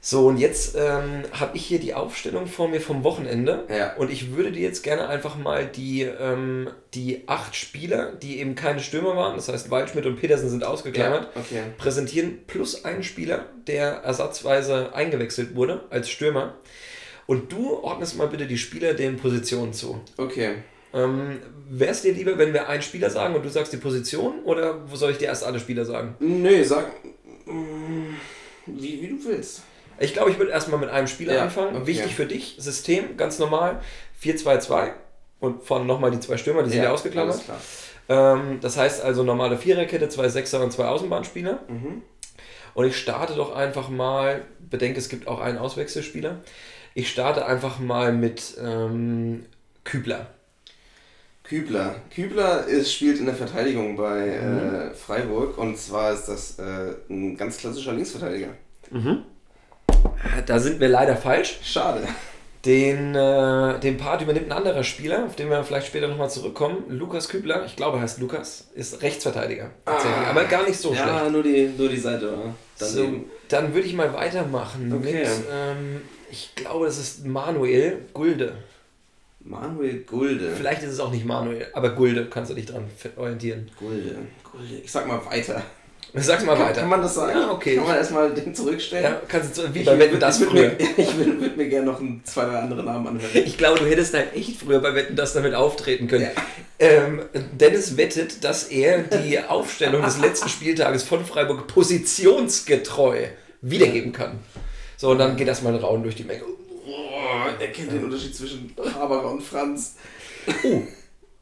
So, 0.00 0.28
und 0.28 0.36
jetzt 0.36 0.76
ähm, 0.78 1.24
habe 1.32 1.56
ich 1.56 1.66
hier 1.66 1.80
die 1.80 1.92
Aufstellung 1.92 2.46
vor 2.46 2.68
mir 2.68 2.80
vom 2.80 3.02
Wochenende. 3.02 3.64
Ja. 3.68 3.94
Und 3.96 4.08
ich 4.12 4.36
würde 4.36 4.52
dir 4.52 4.62
jetzt 4.62 4.84
gerne 4.84 5.08
einfach 5.08 5.36
mal 5.36 5.66
die, 5.66 6.02
ähm, 6.02 6.70
die 6.94 7.24
acht 7.26 7.56
Spieler, 7.56 8.12
die 8.12 8.38
eben 8.38 8.54
keine 8.54 8.78
Stürmer 8.78 9.16
waren, 9.16 9.34
das 9.34 9.48
heißt 9.48 9.68
Waldschmidt 9.70 10.06
und 10.06 10.20
Petersen 10.20 10.48
sind 10.48 10.62
ausgeklammert, 10.62 11.30
Ja, 11.34 11.40
okay. 11.40 11.62
präsentieren, 11.76 12.38
plus 12.46 12.84
einen 12.84 13.02
Spieler, 13.02 13.46
der 13.66 13.86
ersatzweise 14.04 14.94
eingewechselt 14.94 15.56
wurde 15.56 15.80
als 15.90 16.08
Stürmer. 16.08 16.54
Und 17.26 17.50
du 17.52 17.78
ordnest 17.82 18.16
mal 18.16 18.28
bitte 18.28 18.46
die 18.46 18.58
Spieler 18.58 18.94
den 18.94 19.16
Positionen 19.16 19.72
zu. 19.72 20.00
Okay. 20.16 20.56
Ähm, 20.94 21.38
Wäre 21.68 21.90
es 21.90 22.02
dir 22.02 22.12
lieber, 22.12 22.38
wenn 22.38 22.52
wir 22.52 22.68
einen 22.68 22.82
Spieler 22.82 23.10
sagen 23.10 23.34
und 23.34 23.44
du 23.44 23.48
sagst 23.48 23.72
die 23.72 23.76
Position? 23.78 24.42
Oder 24.44 24.88
wo 24.90 24.94
soll 24.96 25.10
ich 25.10 25.18
dir 25.18 25.26
erst 25.26 25.44
alle 25.44 25.58
Spieler 25.58 25.84
sagen? 25.84 26.14
Nö, 26.20 26.62
sag. 26.64 26.86
mm, 27.46 28.14
Wie, 28.66 29.02
wie 29.02 29.08
du 29.08 29.24
willst. 29.24 29.62
Ich 29.98 30.12
glaube, 30.12 30.30
ich 30.30 30.38
würde 30.38 30.52
erstmal 30.52 30.78
mit 30.78 30.90
einem 30.90 31.06
Spieler 31.06 31.34
Ja, 31.34 31.42
anfangen. 31.44 31.74
okay. 31.76 31.86
Wichtig 31.86 32.14
für 32.14 32.26
dich, 32.26 32.56
System, 32.58 33.16
ganz 33.16 33.38
normal, 33.38 33.80
4-2-2 34.22 34.90
und 35.40 35.64
vorne 35.64 35.84
nochmal 35.86 36.10
die 36.10 36.20
zwei 36.20 36.36
Stürmer, 36.36 36.62
die 36.62 36.70
sind 36.70 36.82
ja, 36.82 36.92
ausgeklammert. 36.92 37.34
alles 37.34 37.44
klar. 37.44 37.60
Ähm, 38.36 38.58
das 38.60 38.76
heißt 38.76 39.02
also 39.02 39.22
normale 39.24 39.58
Viererkette, 39.58 40.08
zwei 40.08 40.28
Sechser 40.28 40.62
und 40.62 40.70
zwei 40.72 40.84
Außenbahnspieler. 40.86 41.60
Mhm. 41.68 42.02
Und 42.74 42.84
ich 42.86 42.96
starte 42.96 43.34
doch 43.34 43.54
einfach 43.54 43.88
mal, 43.88 44.44
bedenke, 44.70 44.98
es 44.98 45.08
gibt 45.08 45.26
auch 45.28 45.40
einen 45.40 45.56
Auswechselspieler. 45.58 46.42
Ich 46.98 47.10
starte 47.10 47.44
einfach 47.44 47.78
mal 47.78 48.10
mit 48.14 48.56
ähm, 48.58 49.44
Kübler. 49.84 50.28
Kübler. 51.44 51.96
Kübler 52.12 52.64
ist, 52.64 52.90
spielt 52.90 53.18
in 53.18 53.26
der 53.26 53.34
Verteidigung 53.34 53.96
bei 53.96 54.40
Mhm. 54.42 54.74
äh, 54.74 54.94
Freiburg 54.94 55.58
und 55.58 55.76
zwar 55.76 56.12
ist 56.14 56.24
das 56.24 56.58
äh, 56.58 56.94
ein 57.10 57.36
ganz 57.36 57.58
klassischer 57.58 57.92
Linksverteidiger. 57.92 58.48
Da 60.46 60.58
sind 60.58 60.80
wir 60.80 60.88
leider 60.88 61.16
falsch. 61.16 61.58
Schade. 61.62 62.00
Den, 62.64 63.14
äh, 63.14 63.78
den 63.78 63.98
Part 63.98 64.22
übernimmt 64.22 64.46
ein 64.46 64.52
anderer 64.56 64.82
Spieler, 64.82 65.26
auf 65.26 65.36
den 65.36 65.50
wir 65.50 65.62
vielleicht 65.64 65.88
später 65.88 66.08
nochmal 66.08 66.30
zurückkommen. 66.30 66.84
Lukas 66.88 67.28
Kübler, 67.28 67.64
ich 67.66 67.76
glaube, 67.76 67.98
er 67.98 68.04
heißt 68.04 68.20
Lukas, 68.20 68.68
ist 68.74 69.02
Rechtsverteidiger. 69.02 69.70
Tatsächlich, 69.84 70.26
aber 70.28 70.44
gar 70.44 70.64
nicht 70.66 70.78
so 70.78 70.94
schlecht. 70.94 71.06
ja, 71.06 71.28
nur 71.28 71.42
die, 71.42 71.70
nur 71.76 71.90
die 71.90 71.96
Seite. 71.98 72.32
oder? 72.32 72.54
So, 72.74 73.02
Daneben. 73.04 73.24
dann 73.48 73.74
würde 73.74 73.86
ich 73.86 73.94
mal 73.94 74.12
weitermachen 74.14 74.92
Okay. 74.92 75.12
mit, 75.12 75.28
ähm, 75.52 76.00
ich 76.30 76.54
glaube, 76.54 76.86
das 76.86 76.98
ist 76.98 77.26
Manuel 77.26 77.98
Gulde. 78.12 78.54
Manuel 79.40 80.00
Gulde. 80.00 80.52
Vielleicht 80.56 80.82
ist 80.82 80.92
es 80.92 81.00
auch 81.00 81.10
nicht 81.12 81.24
Manuel, 81.24 81.66
aber 81.72 81.90
Gulde 81.90 82.26
kannst 82.28 82.50
du 82.50 82.54
dich 82.54 82.66
dran 82.66 82.84
orientieren. 83.16 83.70
Gulde. 83.78 84.16
Gulde. 84.50 84.74
Ich 84.82 84.90
sag 84.90 85.06
mal 85.06 85.24
weiter. 85.24 85.62
Sag's 86.14 86.44
mal 86.44 86.56
Kann, 86.56 86.66
weiter. 86.66 86.80
kann 86.80 86.88
man 86.88 87.02
das 87.02 87.14
sagen? 87.14 87.38
Ja, 87.38 87.50
okay. 87.50 87.76
Kann 87.76 87.86
man 87.86 87.96
erstmal 87.96 88.32
den 88.32 88.54
zurückstellen? 88.54 89.04
Ja, 89.04 89.20
kannst 89.28 89.58
du, 89.58 89.74
wie 89.74 89.80
Ich 89.80 89.86
bei 89.86 89.98
Wetten 89.98 90.18
das 90.18 90.40
ich 90.40 90.46
früher. 90.46 90.70
Mir, 90.70 90.76
ich 90.96 91.16
würde 91.16 91.40
würd 91.40 91.56
mir 91.58 91.68
gerne 91.68 91.86
noch 91.86 92.00
ein, 92.00 92.22
zwei, 92.24 92.46
drei 92.46 92.58
andere 92.58 92.82
Namen 92.82 93.06
anhören. 93.06 93.30
Ich 93.34 93.58
glaube, 93.58 93.80
du 93.80 93.86
hättest 93.86 94.14
halt 94.14 94.34
echt 94.34 94.56
früher 94.60 94.80
bei 94.80 94.94
Wetten 94.94 95.14
das 95.14 95.34
damit 95.34 95.54
auftreten 95.54 96.08
können. 96.08 96.22
Ja. 96.22 96.42
Ähm, 96.78 97.22
Dennis 97.52 97.96
wettet, 97.98 98.44
dass 98.44 98.64
er 98.64 99.02
die 99.02 99.38
Aufstellung 99.48 100.02
des 100.02 100.18
letzten 100.18 100.48
Spieltages 100.48 101.02
von 101.02 101.24
Freiburg 101.24 101.66
positionsgetreu 101.66 103.26
wiedergeben 103.60 104.12
kann. 104.12 104.38
So, 104.96 105.10
und 105.10 105.18
dann 105.18 105.36
geht 105.36 105.48
das 105.48 105.62
mal 105.62 105.74
ein 105.74 105.80
Rauen 105.80 106.02
durch 106.02 106.14
die 106.14 106.24
Menge. 106.24 106.42
Oh, 106.44 107.60
er 107.60 107.68
kennt 107.72 107.92
den 107.92 108.04
Unterschied 108.04 108.34
zwischen 108.34 108.74
Haberer 108.94 109.30
und 109.30 109.42
Franz. 109.42 109.96
Oh, 110.64 110.82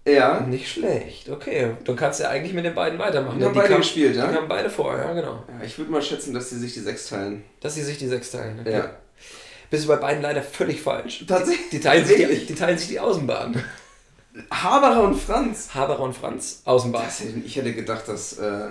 Ja. 0.07 0.41
nicht 0.41 0.69
schlecht. 0.71 1.29
Okay, 1.31 1.73
dann 1.85 1.97
kannst 1.97 2.19
du 2.21 2.25
ja 2.25 2.31
eigentlich 2.31 2.53
mit 2.53 2.65
den 2.65 2.75
beiden 2.75 2.99
weitermachen. 2.99 3.39
Die 3.39 3.45
haben 3.45 3.55
beide 3.55 3.69
kamen- 3.69 3.81
gespielt, 3.81 4.17
ja? 4.17 4.27
Die 4.27 4.35
kamen 4.35 4.49
beide 4.49 4.69
vor, 4.71 4.97
ja, 4.97 5.13
genau. 5.13 5.43
ja 5.49 5.65
ich 5.65 5.79
würde 5.79 5.91
mal 5.93 6.03
schätzen, 6.03 6.35
dass 6.35 6.51
sie 6.51 6.59
sich 6.59 6.75
die 6.75 6.81
sechs 6.81 7.09
teilen. 7.09 7.45
Dass 7.61 7.75
sie 7.75 7.83
sich 7.83 7.99
die 7.99 8.09
sechs 8.09 8.31
teilen. 8.31 8.59
Okay. 8.61 8.73
Ja. 8.73 8.91
Bist 9.71 9.85
du 9.85 9.89
bei 9.89 9.97
beiden 9.97 10.23
leider 10.23 10.43
völlig 10.43 10.81
falsch. 10.83 11.25
Tatsächlich? 11.27 11.71
Die 11.71 11.81
teilen, 11.81 12.05
sich 12.05 12.17
die, 12.17 12.47
die 12.47 12.55
teilen 12.55 12.79
sich 12.79 12.89
die 12.89 13.01
Außenbahn. 13.01 13.63
Haberer 14.51 15.03
und 15.05 15.15
Franz. 15.15 15.71
Haberer 15.75 16.01
und 16.01 16.15
Franz, 16.15 16.63
Außenbahn. 16.65 17.05
Das 17.05 17.21
ich 17.21 17.57
hätte 17.57 17.73
gedacht, 17.73 18.07
dass. 18.09 18.39
Äh, 18.39 18.71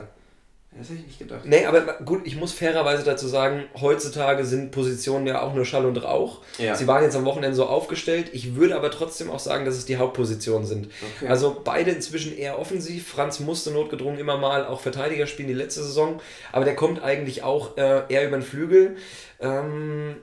das 0.78 0.90
hätte 0.90 1.00
ich 1.00 1.08
nicht 1.08 1.20
gedacht. 1.20 1.42
Nee, 1.46 1.66
aber 1.66 1.82
gut, 2.04 2.22
ich 2.26 2.36
muss 2.36 2.52
fairerweise 2.52 3.04
dazu 3.04 3.28
sagen, 3.28 3.66
heutzutage 3.80 4.44
sind 4.44 4.72
Positionen 4.72 5.28
ja 5.28 5.42
auch 5.42 5.54
nur 5.54 5.66
Schall 5.66 5.86
und 5.86 5.98
Rauch. 5.98 6.42
Ja. 6.58 6.76
Sie 6.76 6.88
waren 6.88 7.04
jetzt 7.04 7.16
am 7.16 7.26
Wochenende 7.26 7.56
so 7.56 7.66
aufgestellt. 7.66 8.30
Ich 8.34 8.56
würde 8.56 8.76
aber 8.76 8.90
trotzdem 8.90 9.30
auch 9.30 9.40
sagen, 9.40 9.66
dass 9.66 9.76
es 9.76 9.86
die 9.86 9.98
Hauptpositionen 9.98 10.66
sind. 10.66 10.90
Okay. 11.18 11.28
Also 11.28 11.62
beide 11.64 11.92
inzwischen 11.92 12.36
eher 12.36 12.58
offensiv. 12.60 13.08
Franz 13.08 13.40
musste 13.40 13.72
notgedrungen 13.72 14.20
immer 14.20 14.38
mal 14.38 14.66
auch 14.66 14.82
Verteidiger 14.82 15.28
spielen 15.28 15.48
die 15.48 15.54
letzte 15.54 15.84
Saison, 15.84 16.20
aber 16.52 16.66
der 16.66 16.76
kommt 16.76 17.04
eigentlich 17.04 17.44
auch 17.44 17.78
äh, 17.78 18.02
eher 18.10 18.28
über 18.28 18.38
den 18.38 18.44
Flügel. 18.44 18.96
Ähm, 19.40 20.16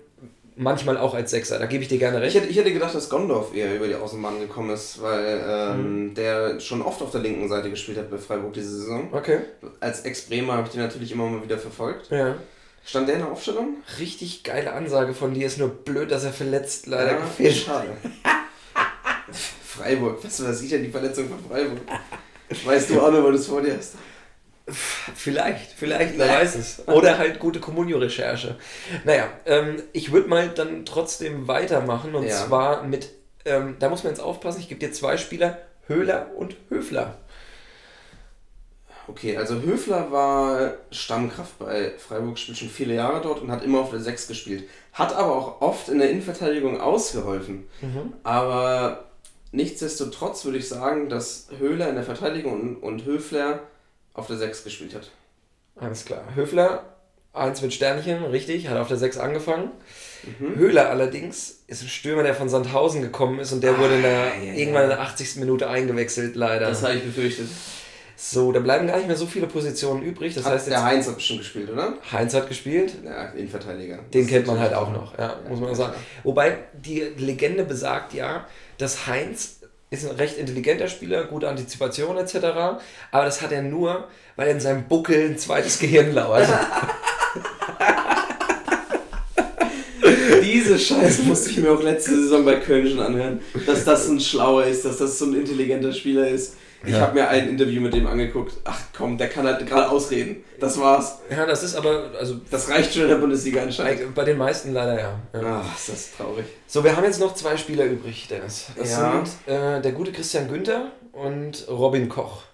manchmal 0.61 0.97
auch 0.99 1.15
als 1.15 1.31
Sechser. 1.33 1.59
Da 1.59 1.67
gebe 1.67 1.83
ich 1.83 1.89
dir 1.89 1.99
gerne 1.99 2.19
Ich 2.19 2.23
recht. 2.25 2.37
hätte, 2.37 2.47
ich 2.49 2.57
hätte 2.57 2.73
gedacht, 2.73 2.95
dass 2.95 3.09
Gondorf 3.09 3.55
eher 3.55 3.75
über 3.75 3.89
die 3.89 3.95
Außenbahn 3.95 4.39
gekommen 4.41 4.71
ist, 4.71 5.01
weil 5.03 5.41
ähm, 5.49 6.05
Mhm. 6.11 6.15
der 6.15 6.61
schon 6.61 6.83
oft 6.83 7.03
auf 7.03 7.11
der 7.11 7.21
linken 7.23 7.49
Seite 7.49 7.71
gespielt 7.71 7.99
hat 7.99 8.11
bei 8.11 8.19
Freiburg 8.19 8.53
diese 8.53 8.71
Saison. 8.71 9.09
Okay. 9.13 9.39
Als 9.81 10.03
Ex-Bremer 10.03 10.53
habe 10.55 10.67
ich 10.67 10.73
den 10.73 10.83
natürlich 10.83 11.11
immer 11.13 11.27
mal 11.29 11.43
wieder 11.43 11.59
verfolgt. 11.59 12.11
Ja. 12.11 12.37
Stand 12.85 13.09
der 13.09 13.17
in 13.17 13.23
der 13.23 13.31
Aufstellung? 13.33 13.77
Richtig 13.99 14.43
geile 14.43 14.73
Ansage 14.73 15.13
von 15.15 15.35
dir. 15.35 15.47
Ist 15.47 15.59
nur 15.59 15.69
blöd, 15.69 16.11
dass 16.11 16.25
er 16.25 16.33
verletzt 16.33 16.87
leider 16.87 17.13
Ja, 17.13 17.19
gefehlt 17.19 17.55
Schade. 17.57 17.89
Freiburg, 19.65 20.19
was 20.25 20.45
weiß 20.45 20.63
ich 20.63 20.71
denn 20.71 20.83
die 20.85 20.91
Verletzung 20.91 21.29
von 21.29 21.39
Freiburg? 21.49 21.79
Weißt 22.65 22.91
du 22.91 23.01
auch 23.01 23.11
nur, 23.13 23.23
weil 23.25 23.33
du 23.33 23.39
es 23.39 23.47
vor 23.47 23.63
dir 23.63 23.77
hast. 23.77 23.95
Vielleicht, 24.71 25.73
vielleicht, 25.73 26.19
wer 26.19 26.29
weiß 26.29 26.55
es. 26.57 26.89
Oder 26.89 27.19
halt 27.19 27.39
gute 27.39 27.61
Communio-Recherche. 27.61 28.57
Naja, 29.05 29.29
ähm, 29.47 29.83
ich 29.93 30.13
würde 30.13 30.29
mal 30.29 30.49
dann 30.49 30.85
trotzdem 30.85 31.49
weitermachen 31.49 32.15
und 32.15 32.25
Ja. 32.27 32.35
zwar 32.37 32.83
mit, 32.85 33.11
ähm, 33.45 33.77
da 33.79 33.89
muss 33.89 34.05
man 34.05 34.13
jetzt 34.13 34.21
aufpassen, 34.23 34.61
ich 34.61 34.69
gebe 34.69 34.81
dir 34.81 34.93
zwei 34.93 35.17
Spieler, 35.17 35.59
Höhler 35.87 36.29
und 36.37 36.57
Höfler. 36.69 37.17
Okay, 39.09 39.37
also 39.37 39.61
Höfler 39.63 40.13
war 40.13 40.75
Stammkraft 40.93 41.59
bei 41.59 41.93
Freiburg, 41.99 42.39
spielt 42.39 42.59
schon 42.59 42.69
viele 42.69 42.95
Jahre 42.95 43.21
dort 43.21 43.41
und 43.43 43.51
hat 43.51 43.65
immer 43.65 43.81
auf 43.81 43.91
der 43.91 43.99
6 44.01 44.29
gespielt. 44.29 44.69
Hat 44.93 45.15
aber 45.17 45.35
auch 45.35 45.61
oft 45.63 45.89
in 45.89 45.99
der 45.99 46.11
Innenverteidigung 46.11 46.81
ausgeholfen. 46.81 47.67
Aber 48.23 49.07
nichtsdestotrotz 49.51 50.45
würde 50.45 50.59
ich 50.59 50.69
sagen, 50.69 51.09
dass 51.09 51.49
Höhler 51.59 51.89
in 51.89 51.97
der 51.97 52.05
Verteidigung 52.05 52.61
und, 52.61 52.77
und 52.77 53.05
Höfler 53.05 53.61
auf 54.15 54.27
der 54.27 54.37
6 54.37 54.65
gespielt 54.65 54.95
hat. 54.95 55.11
Alles 55.77 56.05
klar. 56.05 56.25
Höfler, 56.35 56.97
eins 57.33 57.63
mit 57.63 57.73
Sternchen, 57.73 58.25
richtig, 58.25 58.69
hat 58.69 58.79
auf 58.79 58.89
der 58.89 58.97
6 58.97 59.19
angefangen. 59.19 59.71
Höhler 60.39 60.91
allerdings 60.91 61.63
ist 61.67 61.83
ein 61.83 61.89
Stürmer, 61.89 62.23
der 62.23 62.35
von 62.35 62.49
Sandhausen 62.49 63.01
gekommen 63.01 63.39
ist 63.39 63.53
und 63.53 63.63
der 63.63 63.79
wurde 63.79 63.95
in 63.95 64.03
der, 64.03 64.13
ja, 64.13 64.43
ja. 64.43 64.53
irgendwann 64.55 64.85
in 64.85 64.91
der 64.91 65.01
80. 65.01 65.37
Minute 65.37 65.69
eingewechselt, 65.69 66.37
leider. 66.37 66.67
Das 66.67 66.83
habe 66.83 66.95
ich 66.95 67.05
befürchtet. 67.05 67.49
so, 68.17 68.53
da 68.53 68.61
bleiben 68.61 68.87
gar 68.87 68.99
nicht 68.99 69.07
mehr 69.07 69.17
so 69.17 69.27
viele 69.27 69.47
Positionen 69.47 70.03
übrig. 70.03 70.35
Das 70.35 70.45
Hat 70.45 70.53
heißt, 70.53 70.67
der 70.69 70.85
Heinz 70.85 71.09
hat 71.09 71.15
bestimmt 71.15 71.41
gespielt, 71.41 71.71
oder? 71.71 71.95
Heinz 72.13 72.35
hat 72.35 72.49
gespielt. 72.49 72.93
Ja, 73.03 73.31
Innenverteidiger. 73.31 73.99
Den 74.13 74.23
Das 74.23 74.31
kennt 74.31 74.47
man 74.47 74.59
halt 74.59 74.75
auch 74.75 74.93
noch, 74.93 75.17
ja, 75.19 75.37
muss 75.49 75.61
man 75.61 75.71
ja, 75.71 75.75
sagen. 75.75 75.95
Wobei 76.23 76.59
die 76.75 77.01
Legende 77.17 77.65
besagt 77.65 78.13
ja, 78.13 78.47
dass 78.77 79.07
Heinz 79.07 79.60
ist 79.91 80.09
ein 80.09 80.17
recht 80.17 80.39
intelligenter 80.39 80.87
Spieler, 80.87 81.25
gute 81.25 81.49
Antizipation 81.49 82.17
etc. 82.17 82.37
Aber 83.11 83.25
das 83.25 83.43
hat 83.43 83.51
er 83.51 83.63
nur, 83.63 84.07
weil 84.37 84.47
er 84.47 84.55
in 84.55 84.61
seinem 84.61 84.87
Buckel 84.87 85.31
ein 85.31 85.37
zweites 85.37 85.81
Gehirn 85.81 86.15
lauert. 86.15 86.49
Diese 90.43 90.79
Scheiße 90.79 91.23
musste 91.25 91.51
ich 91.51 91.57
mir 91.59 91.73
auch 91.73 91.83
letzte 91.83 92.15
Saison 92.15 92.45
bei 92.45 92.55
Köln 92.57 92.89
schon 92.89 93.01
anhören. 93.01 93.41
Dass 93.67 93.85
das 93.85 94.09
ein 94.09 94.21
Schlauer 94.21 94.65
ist, 94.65 94.85
dass 94.85 94.99
das 94.99 95.19
so 95.19 95.25
ein 95.25 95.35
intelligenter 95.35 95.93
Spieler 95.93 96.29
ist. 96.29 96.55
Ich 96.83 96.93
Ja. 96.93 97.01
habe 97.01 97.15
mir 97.15 97.29
ein 97.29 97.49
Interview 97.51 97.81
mit 97.83 97.93
dem 97.93 98.07
angeguckt. 98.07 98.55
Ach 98.65 98.81
komm, 98.97 99.19
der 99.19 99.29
kann 99.29 99.47
halt 99.47 99.67
gerade 99.67 99.91
ausreden. 99.91 100.43
Das 100.59 100.79
war's. 100.81 101.19
ja, 101.31 101.45
das 101.45 101.63
ist 101.63 101.75
aber, 101.75 102.11
also 102.19 102.41
Das 102.51 102.69
reicht 102.71 102.95
schon 102.95 103.03
in 103.03 103.09
der 103.09 103.17
Bundesliga 103.17 103.63
anscheinend. 103.63 104.15
bei 104.15 104.25
den 104.25 104.39
meisten 104.39 104.73
leider 104.73 104.99
ja. 104.99 105.21
ja. 105.35 105.63
Ach, 105.65 105.77
ist 105.79 105.89
das 105.91 106.13
traurig. 106.17 106.47
So, 106.67 106.83
wir 106.83 106.97
haben 106.97 107.05
jetzt 107.05 107.21
noch 107.21 107.35
zwei 107.35 107.57
Spieler 107.59 107.85
übrig, 107.85 108.29
Dennis. 108.29 108.67
Das 108.77 108.91
Ja. 108.93 109.13
sind 109.13 109.55
äh, 109.55 109.83
der 109.83 109.93
gute 109.93 110.11
Christian 110.13 110.49
Günther 110.49 110.93
und 111.13 111.67
Robin 111.69 112.09
Koch. 112.09 112.45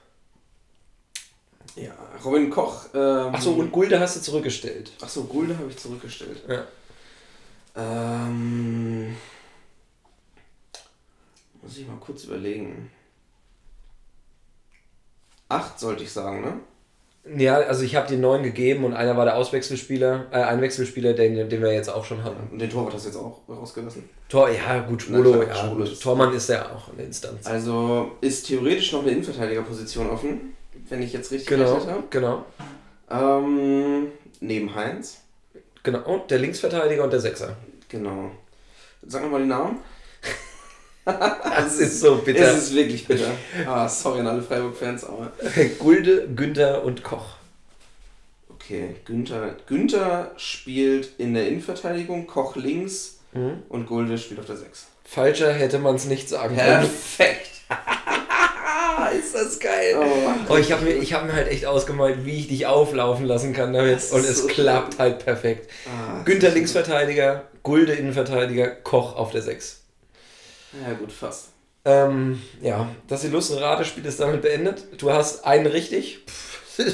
Ja, 1.77 1.93
Robin 2.25 2.49
Koch. 2.51 2.87
Ähm, 2.95 3.35
Achso, 3.35 3.53
und 3.53 3.71
Gulde 3.71 4.01
hast 4.01 4.17
du 4.17 4.21
zurückgestellt. 4.23 4.91
Achso, 5.03 5.23
Gulde 5.25 5.57
habe 5.59 5.71
ich 5.71 5.77
zurückgestellt. 5.77 6.43
Ja. 6.49 6.65
Ähm, 7.77 9.15
muss 11.63 11.77
ich 11.79 11.87
mal 11.87 11.97
kurz 12.01 12.25
überlegen. 12.25 12.91
Acht 15.49 15.79
sollte 15.79 16.03
ich 16.05 16.13
sagen, 16.13 16.41
ne? 16.43 16.55
Ja, 17.37 17.57
also 17.57 17.83
ich 17.83 17.97
habe 17.97 18.07
dir 18.07 18.19
neun 18.19 18.45
gegeben 18.45 18.85
und 18.85 18.95
einer 18.95 19.17
war 19.17 19.25
der 19.25 19.37
Auswechselspieler, 19.37 20.27
äh, 20.31 20.37
Einwechselspieler, 20.37 21.13
den, 21.13 21.49
den 21.49 21.61
wir 21.61 21.73
jetzt 21.73 21.89
auch 21.89 22.05
schon 22.05 22.23
hatten. 22.23 22.51
Und 22.53 22.61
den 22.61 22.71
Torwart 22.71 22.95
hast 22.95 23.05
du 23.05 23.09
jetzt 23.09 23.19
auch 23.19 23.41
rausgelassen. 23.49 24.09
Tor, 24.29 24.49
ja, 24.49 24.79
gut, 24.81 25.03
Schwolo, 25.03 25.43
ja, 25.43 25.53
Schwolo 25.55 25.77
gut. 25.85 25.89
ist- 25.93 26.03
Tormann 26.03 26.33
ist 26.35 26.49
ja 26.49 26.71
auch 26.73 26.93
eine 26.93 27.03
Instanz. 27.03 27.45
Also 27.47 28.13
ist 28.21 28.47
theoretisch 28.47 28.93
noch 28.93 29.03
eine 29.03 29.11
Innenverteidigerposition 29.11 30.09
offen, 30.09 30.55
wenn 30.89 31.03
ich 31.03 31.13
jetzt 31.13 31.33
richtig 31.33 31.49
Genau, 31.49 31.65
gerechnet 31.75 31.95
habe. 31.95 32.05
genau, 32.11 32.45
Ähm, 33.11 34.09
neben 34.41 34.75
Heinz. 34.75 35.19
genau. 35.83 36.01
Und 36.13 36.31
der 36.31 36.39
Linksverteidiger 36.39 37.03
und 37.05 37.13
der 37.13 37.21
Sechser. 37.21 37.57
Genau. 37.89 38.31
Sag 39.07 39.23
nochmal 39.23 39.43
die 39.43 39.49
Namen. 39.49 39.79
Das 41.07 41.79
ist 41.79 42.01
so 42.01 42.17
bitter. 42.17 42.53
Es 42.53 42.65
ist 42.65 42.75
wirklich 42.75 43.07
bitter. 43.07 43.31
Ah, 43.67 43.89
sorry 43.89 44.21
an 44.21 44.27
alle 44.27 44.43
Freiburg-Fans, 44.43 45.05
aber. 45.05 45.33
Gulde, 45.79 46.29
Günther 46.35 46.85
und 46.85 47.03
Koch. 47.05 47.37
Okay, 48.49 48.97
Günther. 49.05 49.55
Günther 49.67 50.33
spielt 50.37 51.11
in 51.19 51.35
der 51.35 51.47
Innenverteidigung, 51.49 52.27
Koch 52.27 52.57
links 52.57 53.13
Mhm. 53.33 53.63
und 53.69 53.87
Gulde 53.87 54.19
spielt 54.19 54.41
auf 54.41 54.47
der 54.47 54.57
6. 54.57 54.87
Falscher 55.05 55.53
hätte 55.53 55.79
man 55.79 55.95
es 55.97 56.07
nicht 56.07 56.29
sagen 56.29 56.57
können. 56.57 56.81
Perfekt. 56.81 57.51
ist 59.21 59.35
das 59.35 59.59
geil. 59.61 59.95
Oh. 59.99 60.53
Oh, 60.55 60.57
ich 60.57 60.73
habe 60.73 60.85
mir, 60.85 60.95
ich 60.95 61.13
hab 61.13 61.25
mir 61.27 61.33
halt 61.35 61.49
echt 61.49 61.67
ausgemalt, 61.67 62.25
wie 62.25 62.39
ich 62.41 62.49
dich 62.49 62.67
auflaufen 62.67 63.25
lassen 63.27 63.53
kann 63.53 63.73
damit. 63.73 63.97
Das 63.97 64.13
Und 64.13 64.25
es 64.25 64.39
so 64.43 64.47
klappt 64.49 64.99
halt 64.99 65.25
perfekt. 65.25 65.71
Ah, 65.87 66.23
Günther 66.25 66.49
das 66.49 66.55
Linksverteidiger, 66.55 67.45
Gulde 67.63 67.93
Innenverteidiger, 67.93 68.69
Koch 68.69 69.15
auf 69.17 69.31
der 69.33 69.43
6. 69.43 69.83
Ja, 70.73 70.93
gut, 70.95 71.13
fast. 71.13 71.49
Ähm, 71.85 72.41
ja, 72.61 72.89
das 73.09 73.25
illustre 73.25 73.61
Ratespiel 73.61 74.05
ist 74.05 74.19
damit 74.21 74.43
beendet. 74.43 74.85
Du 74.99 75.13
hast 75.13 75.45
einen 75.45 75.67
richtig. 75.67 76.19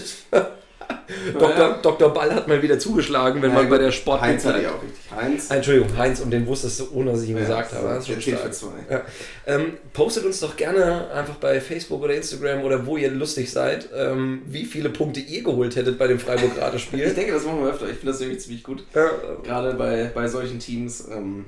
Dr. 1.39 1.51
Ja. 1.59 1.79
Dr. 1.83 2.13
Ball 2.13 2.35
hat 2.35 2.49
mal 2.49 2.63
wieder 2.63 2.79
zugeschlagen, 2.79 3.41
wenn 3.43 3.51
Ja, 3.51 3.57
man 3.57 3.69
bei 3.71 3.79
der 3.79 3.91
Sport 3.93 4.21
Heinz 4.21 4.45
hatte 4.45 4.61
ich 4.61 4.67
auch 4.67 4.83
richtig. 4.83 5.11
Heinz. 5.15 5.51
Entschuldigung, 5.51 5.97
Heinz, 5.97 6.21
und 6.21 6.31
den 6.31 6.47
wusstest 6.47 6.81
du, 6.81 6.89
ohne 6.95 7.13
dass 7.13 7.23
ich 7.23 7.31
ihn 7.31 7.37
Ja, 7.37 7.43
gesagt 7.43 7.73
habe. 7.73 7.89
Das 7.89 8.09
ist 8.09 8.23
schon 8.23 8.37
stark. 8.37 8.53
Ja. 8.91 9.01
Ähm, 9.47 9.75
postet 9.93 10.25
uns 10.25 10.41
doch 10.41 10.57
gerne 10.57 11.11
einfach 11.13 11.37
bei 11.37 11.61
Facebook 11.61 12.03
oder 12.03 12.15
Instagram 12.15 12.63
oder 12.63 12.87
wo 12.87 12.97
ihr 12.97 13.11
lustig 13.11 13.51
seid, 13.51 13.89
ähm, 13.95 14.43
wie 14.47 14.65
viele 14.65 14.91
Punkte 14.91 15.21
ihr 15.21 15.43
geholt 15.43 15.77
hättet 15.77 15.99
bei 15.99 16.07
dem 16.07 16.17
Ich 16.19 16.23
Freiburg-Ratespiel. 16.23 17.13
denke, 17.15 17.33
das 17.33 17.45
machen 17.45 17.63
wir 17.65 17.71
öfter. 17.73 17.87
Ich 17.87 17.97
finde 17.97 18.13
das 18.13 18.21
nämlich 18.21 18.41
ziemlich 18.41 18.63
gut. 18.63 18.85
Gerade 18.93 19.75
bei, 19.75 20.11
bei 20.15 20.29
solchen 20.29 20.59
Teams. 20.59 21.07
Ähm, 21.11 21.47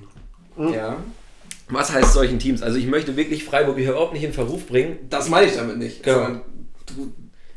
Ja. 0.58 0.96
Was 1.68 1.92
heißt 1.92 2.12
solchen 2.12 2.38
Teams? 2.38 2.62
Also 2.62 2.78
ich 2.78 2.86
möchte 2.86 3.16
wirklich 3.16 3.44
Freiburg 3.44 3.76
hier 3.78 3.90
überhaupt 3.90 4.12
nicht 4.12 4.24
in 4.24 4.32
Verruf 4.32 4.66
bringen. 4.66 4.98
Das 5.10 5.28
meine 5.28 5.46
ich 5.46 5.54
damit 5.56 5.78
nicht. 5.78 6.02
Genau. 6.02 6.40
Du 6.86 7.12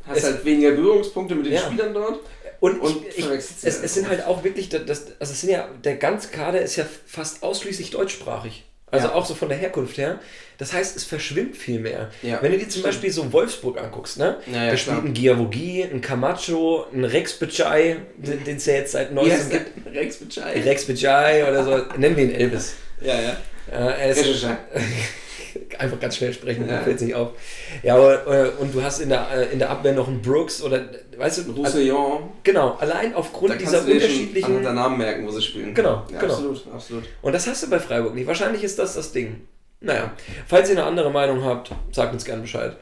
hast 0.05 0.17
Es- 0.17 0.23
halt 0.23 0.45
weniger 0.45 0.71
Berührungspunkte 0.71 1.35
mit 1.35 1.45
den 1.47 1.53
Ja. 1.53 1.61
Spielern 1.61 1.93
dort. 1.93 2.19
Und, 2.59 2.79
Und 2.81 3.05
ich, 3.09 3.19
ich, 3.19 3.25
es, 3.29 3.63
es 3.63 3.93
sind 3.93 4.07
halt 4.09 4.25
auch 4.25 4.43
wirklich, 4.43 4.67
das, 4.69 4.81
also 5.19 5.31
es 5.33 5.41
sind 5.41 5.51
ja, 5.51 5.67
der 5.83 5.97
ganze 5.97 6.29
Kader 6.29 6.59
ist 6.61 6.75
ja 6.75 6.85
fast 7.05 7.43
ausschließlich 7.43 7.91
deutschsprachig. 7.91 8.63
Also 8.89 9.09
Ja. 9.09 9.13
auch 9.15 9.25
so 9.25 9.35
von 9.35 9.49
der 9.49 9.57
Herkunft 9.57 9.97
her. 9.97 10.19
Das 10.57 10.73
heißt, 10.73 10.95
es 10.95 11.03
verschwimmt 11.03 11.55
viel 11.57 11.79
mehr. 11.79 12.09
Ja, 12.23 12.39
Wenn 12.41 12.53
du 12.53 12.57
dir 12.57 12.63
zum 12.63 12.71
stimmt. 12.71 12.85
Beispiel 12.85 13.11
so 13.11 13.31
Wolfsburg 13.33 13.79
anguckst, 13.79 14.17
ne? 14.17 14.37
Ja, 14.51 14.63
ja, 14.63 14.71
da 14.71 14.77
spielt 14.77 15.03
ein 15.03 15.13
Giavogi, 15.13 15.83
ein 15.83 16.01
Camacho, 16.01 16.85
ein 16.93 17.03
Rex 17.03 17.33
Bicai, 17.33 17.97
den 18.17 18.43
den 18.43 18.55
es 18.57 18.65
ja 18.65 18.73
jetzt 18.75 18.93
seit 18.93 19.13
neuestem 19.13 19.49
gibt. 19.51 19.93
Rex 19.93 20.15
Bescheid. 20.17 20.65
Rex 20.65 20.85
Bicai 20.85 21.47
oder 21.47 21.63
so. 21.63 21.77
Nennen 21.97 22.15
wir 22.15 22.23
ihn 22.23 22.31
Elvis. 22.31 22.73
Ja, 23.01 23.21
ja. 23.21 23.37
Er 23.71 24.09
ist 24.09 24.45
einfach 25.79 25.99
ganz 25.99 26.15
schnell 26.17 26.33
sprechen, 26.33 26.67
Ja. 26.67 26.81
fällt 26.81 26.97
es 26.97 27.01
nicht 27.01 27.15
auf. 27.15 27.31
Ja, 27.83 27.95
aber, 27.95 28.25
äh, 28.27 28.49
und 28.59 28.73
du 28.73 28.81
hast 28.81 28.99
in 28.99 29.09
der, 29.09 29.27
äh, 29.31 29.51
in 29.53 29.59
der 29.59 29.69
Abwehr 29.69 29.93
noch 29.93 30.07
einen 30.07 30.21
Brooks 30.21 30.61
oder, 30.61 30.85
weißt 31.17 31.39
du, 31.47 31.51
Roussillon. 31.51 32.29
genau, 32.43 32.75
allein 32.79 33.13
aufgrund 33.15 33.59
dieser 33.59 33.81
schon 33.81 33.91
unterschiedlichen. 33.91 34.45
anhand 34.49 34.65
der 34.65 34.73
Namen 34.73 34.97
merken, 34.97 35.27
wo 35.27 35.31
sie 35.31 35.41
spielen. 35.41 35.73
Genau, 35.73 36.03
ja, 36.11 36.19
genau. 36.19 36.33
Absolut, 36.33 36.61
absolut. 36.73 37.03
Und 37.21 37.33
das 37.33 37.47
hast 37.47 37.63
du 37.63 37.69
bei 37.69 37.79
Freiburg 37.79 38.13
nicht. 38.15 38.27
Wahrscheinlich 38.27 38.63
ist 38.63 38.77
das 38.79 38.95
das 38.95 39.11
Ding. 39.11 39.41
Naja, 39.79 40.11
falls 40.47 40.69
ihr 40.69 40.75
eine 40.77 40.85
andere 40.85 41.11
Meinung 41.11 41.43
habt, 41.43 41.71
sagt 41.91 42.13
uns 42.13 42.25
gerne 42.25 42.41
Bescheid. 42.41 42.75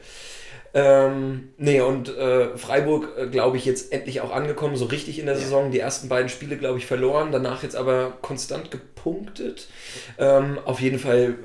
Ähm, 0.78 1.48
nee, 1.56 1.80
und 1.80 2.14
äh, 2.14 2.54
Freiburg, 2.58 3.08
äh, 3.16 3.26
glaube 3.28 3.56
ich, 3.56 3.64
jetzt 3.64 3.94
endlich 3.94 4.20
auch 4.20 4.30
angekommen, 4.30 4.76
so 4.76 4.84
richtig 4.84 5.18
in 5.18 5.24
der 5.24 5.34
Ja. 5.36 5.40
Saison. 5.40 5.70
Die 5.70 5.80
ersten 5.80 6.10
beiden 6.10 6.28
Spiele, 6.28 6.58
glaube 6.58 6.76
ich, 6.78 6.84
verloren, 6.84 7.32
danach 7.32 7.62
jetzt 7.62 7.74
aber 7.74 8.18
konstant 8.20 8.70
gepunktet. 8.70 9.68
Ähm, 10.18 10.58
auf 10.66 10.78
jeden 10.80 10.98
Fall 10.98 11.36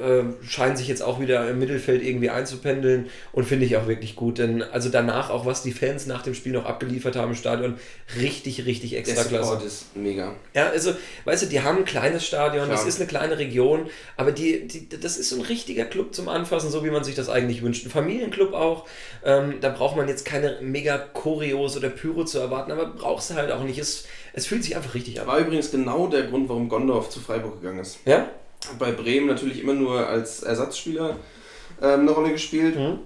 äh, 0.41 0.45
scheinen 0.45 0.75
sich 0.75 0.89
jetzt 0.89 1.01
auch 1.01 1.21
wieder 1.21 1.47
im 1.49 1.59
Mittelfeld 1.59 2.03
irgendwie 2.03 2.29
einzupendeln 2.29 3.09
und 3.31 3.45
finde 3.45 3.65
ich 3.65 3.77
auch 3.77 3.87
wirklich 3.87 4.17
gut. 4.17 4.37
Denn 4.37 4.63
also 4.63 4.89
danach, 4.89 5.29
auch 5.29 5.45
was 5.45 5.63
die 5.63 5.71
Fans 5.71 6.07
nach 6.07 6.23
dem 6.23 6.33
Spiel 6.33 6.51
noch 6.51 6.65
abgeliefert 6.65 7.15
haben 7.15 7.29
im 7.29 7.37
Stadion, 7.37 7.75
richtig, 8.19 8.65
richtig 8.65 8.89
Der 8.91 8.99
extra 8.99 9.23
klasse. 9.23 9.45
Support 9.45 9.65
ist 9.65 9.95
mega. 9.95 10.35
Ja, 10.53 10.67
also, 10.71 10.91
weißt 11.23 11.43
du, 11.43 11.45
die 11.47 11.61
haben 11.61 11.77
ein 11.77 11.85
kleines 11.85 12.25
Stadion, 12.25 12.67
das 12.67 12.79
Klar. 12.81 12.87
ist 12.89 12.99
eine 12.99 13.07
kleine 13.07 13.37
Region, 13.37 13.89
aber 14.17 14.33
die, 14.33 14.67
die, 14.67 14.89
das 14.89 15.15
ist 15.15 15.29
so 15.29 15.37
ein 15.37 15.41
richtiger 15.43 15.85
Club 15.85 16.13
zum 16.13 16.27
Anfassen, 16.27 16.69
so 16.69 16.83
wie 16.83 16.89
man 16.91 17.05
sich 17.05 17.15
das 17.15 17.29
eigentlich 17.29 17.61
wünscht. 17.61 17.85
Ein 17.85 17.91
Familienclub 17.91 18.51
auch. 18.53 18.85
Ähm, 19.23 19.55
da 19.61 19.69
braucht 19.69 19.95
man 19.95 20.07
jetzt 20.07 20.25
keine 20.25 20.57
mega 20.61 20.97
Choreos 20.97 21.77
oder 21.77 21.89
Pyro 21.89 22.25
zu 22.25 22.39
erwarten, 22.39 22.71
aber 22.71 22.87
brauchst 22.87 23.29
du 23.29 23.35
halt 23.35 23.51
auch 23.51 23.63
nicht. 23.63 23.77
Es, 23.77 24.05
es 24.33 24.47
fühlt 24.47 24.63
sich 24.63 24.75
einfach 24.75 24.95
richtig 24.95 25.21
an. 25.21 25.27
War 25.27 25.39
übrigens 25.39 25.71
genau 25.71 26.07
der 26.07 26.23
Grund, 26.23 26.49
warum 26.49 26.69
Gondorf 26.69 27.09
zu 27.09 27.19
Freiburg 27.19 27.61
gegangen 27.61 27.79
ist. 27.79 27.99
Ja? 28.05 28.29
Bei 28.79 28.91
Bremen 28.91 29.27
natürlich 29.27 29.61
immer 29.61 29.73
nur 29.73 30.07
als 30.07 30.43
Ersatzspieler 30.43 31.17
ähm, 31.81 32.01
eine 32.01 32.11
Rolle 32.11 32.31
gespielt. 32.31 32.75
Mhm. 32.75 32.99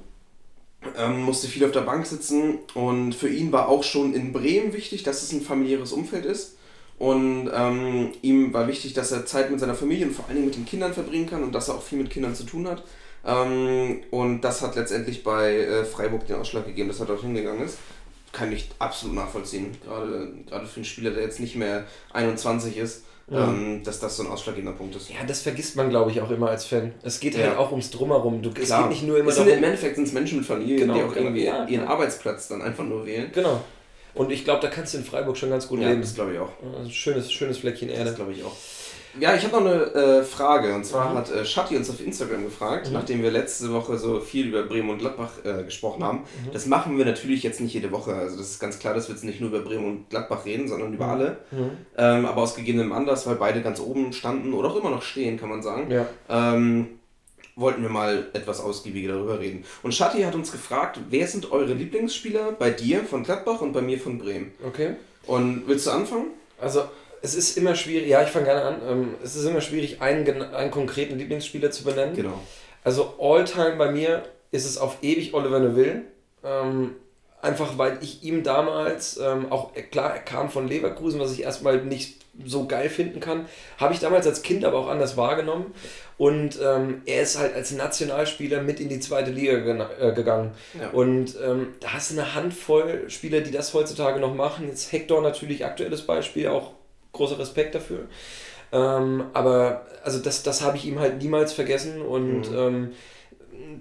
Ähm, 0.97 1.21
musste 1.23 1.47
viel 1.47 1.65
auf 1.65 1.71
der 1.71 1.81
Bank 1.81 2.05
sitzen 2.05 2.59
und 2.75 3.13
für 3.13 3.27
ihn 3.27 3.51
war 3.51 3.69
auch 3.69 3.83
schon 3.83 4.13
in 4.13 4.31
Bremen 4.31 4.71
wichtig, 4.71 5.01
dass 5.01 5.23
es 5.23 5.31
ein 5.31 5.41
familiäres 5.41 5.91
Umfeld 5.91 6.25
ist. 6.25 6.57
Und 6.97 7.49
ähm, 7.53 8.11
ihm 8.21 8.53
war 8.53 8.67
wichtig, 8.67 8.93
dass 8.93 9.11
er 9.11 9.25
Zeit 9.25 9.51
mit 9.51 9.59
seiner 9.59 9.75
Familie 9.75 10.05
und 10.05 10.13
vor 10.13 10.25
allen 10.25 10.35
Dingen 10.35 10.47
mit 10.47 10.55
den 10.55 10.65
Kindern 10.65 10.93
verbringen 10.93 11.27
kann 11.27 11.43
und 11.43 11.53
dass 11.53 11.67
er 11.67 11.75
auch 11.75 11.81
viel 11.81 11.97
mit 11.97 12.09
Kindern 12.09 12.35
zu 12.35 12.43
tun 12.43 12.67
hat. 12.67 12.83
Ähm, 13.25 14.01
und 14.11 14.41
das 14.41 14.61
hat 14.61 14.75
letztendlich 14.75 15.23
bei 15.23 15.55
äh, 15.55 15.83
Freiburg 15.85 16.27
den 16.27 16.37
Ausschlag 16.37 16.65
gegeben, 16.65 16.89
dass 16.89 16.99
er 16.99 17.05
dort 17.07 17.21
hingegangen 17.21 17.63
ist. 17.65 17.77
Kann 18.31 18.51
ich 18.51 18.69
absolut 18.79 19.15
nachvollziehen. 19.15 19.75
Gerade, 19.83 20.29
gerade 20.47 20.65
für 20.67 20.75
einen 20.77 20.85
Spieler, 20.85 21.11
der 21.11 21.23
jetzt 21.23 21.39
nicht 21.39 21.55
mehr 21.55 21.85
21 22.13 22.77
ist, 22.77 23.03
ähm, 23.31 23.81
dass 23.83 23.99
das 23.99 24.17
so 24.17 24.23
ein 24.23 24.29
ausschlaggebender 24.29 24.77
Punkt 24.77 24.95
ist. 24.95 25.09
Ja, 25.09 25.15
das 25.25 25.41
vergisst 25.41 25.75
man, 25.75 25.89
glaube 25.89 26.11
ich, 26.11 26.21
auch 26.21 26.29
immer 26.29 26.49
als 26.49 26.65
Fan. 26.65 26.93
Es 27.01 27.19
geht 27.19 27.35
halt 27.35 27.45
Ja. 27.45 27.57
auch 27.57 27.71
ums 27.71 27.89
Drumherum. 27.89 28.41
Du, 28.43 28.49
es 28.49 28.65
Klar. 28.67 28.83
geht 28.83 28.89
nicht 28.91 29.03
nur 29.07 29.17
immer 29.17 29.29
es 29.29 29.35
sind, 29.37 29.47
darum. 29.47 29.57
Im 29.59 29.63
Endeffekt 29.63 29.95
sind 29.95 30.05
es 30.07 30.13
Menschen 30.13 30.37
mit 30.39 30.45
Familie, 30.47 30.75
Genau, 30.77 30.93
die 30.93 31.01
auch 31.03 31.15
irgendwie 31.15 31.45
ja, 31.45 31.65
ihren 31.65 31.85
ja. 31.85 31.89
Arbeitsplatz 31.89 32.49
dann 32.49 32.61
einfach 32.61 32.83
nur 32.83 33.05
wählen. 33.05 33.31
Genau. 33.33 33.61
Und 34.13 34.31
ich 34.31 34.43
glaube, 34.43 34.61
da 34.61 34.67
kannst 34.67 34.93
du 34.93 34.99
in 34.99 35.03
Freiburg 35.05 35.35
schon 35.37 35.49
ganz 35.49 35.67
gut 35.67 35.79
Ja, 35.79 35.89
leben. 35.89 36.01
das 36.01 36.13
glaube 36.13 36.33
ich 36.33 36.39
auch. 36.39 36.51
Also 36.77 36.89
schönes, 36.91 37.31
schönes 37.31 37.57
Fleckchen 37.57 37.87
Das 37.87 37.97
Erde. 37.97 38.13
glaube 38.13 38.33
ich 38.33 38.43
auch. 38.43 38.55
Ja, 39.19 39.33
ich 39.35 39.43
habe 39.43 39.53
noch 39.55 39.61
eine 39.71 39.83
äh, 39.93 40.23
Frage. 40.23 40.73
Und 40.75 40.85
zwar 40.85 41.11
Mhm. 41.11 41.17
hat 41.17 41.31
äh, 41.31 41.45
Shatti 41.45 41.75
uns 41.77 41.89
auf 41.89 41.99
Instagram 42.05 42.43
gefragt, 42.45 42.87
Mhm. 42.87 42.93
nachdem 42.93 43.23
wir 43.23 43.31
letzte 43.31 43.71
Woche 43.71 43.97
so 43.97 44.19
viel 44.19 44.47
über 44.47 44.63
Bremen 44.63 44.89
und 44.89 44.97
Gladbach 44.99 45.31
äh, 45.43 45.63
gesprochen 45.63 46.03
haben. 46.03 46.17
Mhm. 46.19 46.51
Das 46.53 46.65
machen 46.65 46.97
wir 46.97 47.05
natürlich 47.05 47.43
jetzt 47.43 47.61
nicht 47.61 47.73
jede 47.73 47.91
Woche. 47.91 48.13
Also 48.13 48.37
das 48.37 48.49
ist 48.51 48.59
ganz 48.59 48.79
klar, 48.79 48.93
dass 48.93 49.07
wir 49.07 49.15
jetzt 49.15 49.23
nicht 49.23 49.39
nur 49.41 49.49
über 49.49 49.59
Bremen 49.59 49.85
und 49.85 50.09
Gladbach 50.09 50.45
reden, 50.45 50.67
sondern 50.67 50.93
über 50.93 51.07
alle. 51.07 51.37
Mhm. 51.51 51.71
Ähm, 51.97 52.25
aber 52.25 52.41
aus 52.41 52.55
gegebenem 52.55 52.91
Anlass, 52.91 53.25
weil 53.27 53.35
beide 53.35 53.61
ganz 53.61 53.79
oben 53.79 54.11
standen 54.13 54.53
oder 54.53 54.69
auch 54.69 54.75
immer 54.75 54.89
noch 54.89 55.01
stehen, 55.03 55.39
kann 55.39 55.49
man 55.49 55.61
sagen. 55.63 55.89
Ja. 55.91 56.05
ähm, 56.29 56.87
wollten 57.57 57.81
wir 57.83 57.89
mal 57.89 58.27
etwas 58.33 58.59
ausgiebiger 58.59 59.13
darüber 59.13 59.39
reden. 59.39 59.63
Und 59.81 59.93
Shatti 59.93 60.21
hat 60.23 60.35
uns 60.35 60.51
gefragt, 60.51 60.99
wer 61.09 61.25
sind 61.25 61.53
eure 61.53 61.73
Lieblingsspieler 61.73 62.51
bei 62.51 62.69
dir 62.69 63.01
von 63.05 63.23
Gladbach 63.23 63.61
und 63.61 63.71
bei 63.71 63.81
mir 63.81 63.97
von 63.97 64.17
Bremen? 64.19 64.51
Okay. 64.67 64.97
Und 65.25 65.63
willst 65.65 65.87
du 65.87 65.91
anfangen? 65.91 66.31
Also, 66.59 66.83
es 67.25 67.35
ist 67.35 67.57
immer 67.57 67.75
schwierig, 67.75 68.07
ja, 68.07 68.23
ich 68.23 68.29
fange 68.29 68.45
gerne 68.45 68.61
an. 68.61 68.81
Ähm, 68.87 69.15
es 69.23 69.35
ist 69.35 69.45
immer 69.45 69.61
schwierig, 69.61 70.01
einen, 70.01 70.41
einen 70.53 70.71
konkreten 70.71 71.17
Lieblingsspieler 71.17 71.71
zu 71.71 71.83
benennen. 71.83 72.15
Genau. 72.15 72.39
Also, 72.83 73.15
All-Time 73.19 73.75
bei 73.77 73.91
mir 73.91 74.23
ist 74.51 74.65
es 74.65 74.77
auf 74.77 74.97
ewig 75.01 75.33
Oliver 75.33 75.59
Neville. 75.59 76.03
Ähm, 76.43 76.95
einfach 77.41 77.77
weil 77.77 77.97
ich 78.01 78.23
ihm 78.23 78.43
damals, 78.43 79.17
ähm, 79.17 79.51
auch 79.51 79.75
äh, 79.75 79.81
klar, 79.81 80.13
er 80.13 80.21
kam 80.21 80.49
von 80.49 80.67
Leverkusen, 80.67 81.19
was 81.19 81.33
ich 81.33 81.43
erstmal 81.43 81.83
nicht 81.83 82.23
so 82.43 82.67
geil 82.67 82.89
finden 82.89 83.21
kann, 83.21 83.45
habe 83.77 83.93
ich 83.93 83.99
damals 84.01 84.27
als 84.27 84.41
Kind 84.41 84.65
aber 84.65 84.77
auch 84.77 84.89
anders 84.89 85.15
wahrgenommen. 85.15 85.73
Und 86.17 86.59
ähm, 86.61 87.01
er 87.05 87.21
ist 87.21 87.39
halt 87.39 87.55
als 87.55 87.71
Nationalspieler 87.71 88.61
mit 88.61 88.79
in 88.79 88.89
die 88.89 88.99
zweite 88.99 89.31
Liga 89.31 89.53
gena- 89.53 89.97
äh, 89.99 90.13
gegangen. 90.13 90.51
Ja. 90.79 90.89
Und 90.89 91.35
ähm, 91.43 91.69
da 91.79 91.93
hast 91.93 92.11
du 92.11 92.15
eine 92.15 92.35
Handvoll 92.35 93.05
Spieler, 93.09 93.41
die 93.41 93.51
das 93.51 93.73
heutzutage 93.73 94.19
noch 94.19 94.35
machen. 94.35 94.67
Jetzt 94.67 94.91
Hector 94.91 95.21
natürlich 95.21 95.65
aktuelles 95.65 96.01
Beispiel, 96.01 96.47
auch 96.49 96.73
großer 97.15 97.39
Respekt 97.39 97.75
dafür. 97.75 98.01
Ähm, 98.71 99.25
aber 99.33 99.85
also 100.03 100.19
das, 100.19 100.43
das 100.43 100.61
habe 100.61 100.77
ich 100.77 100.85
ihm 100.85 100.99
halt 100.99 101.21
niemals 101.21 101.53
vergessen 101.53 102.01
und 102.01 102.51
Mhm. 102.51 102.57
ähm, 102.57 102.91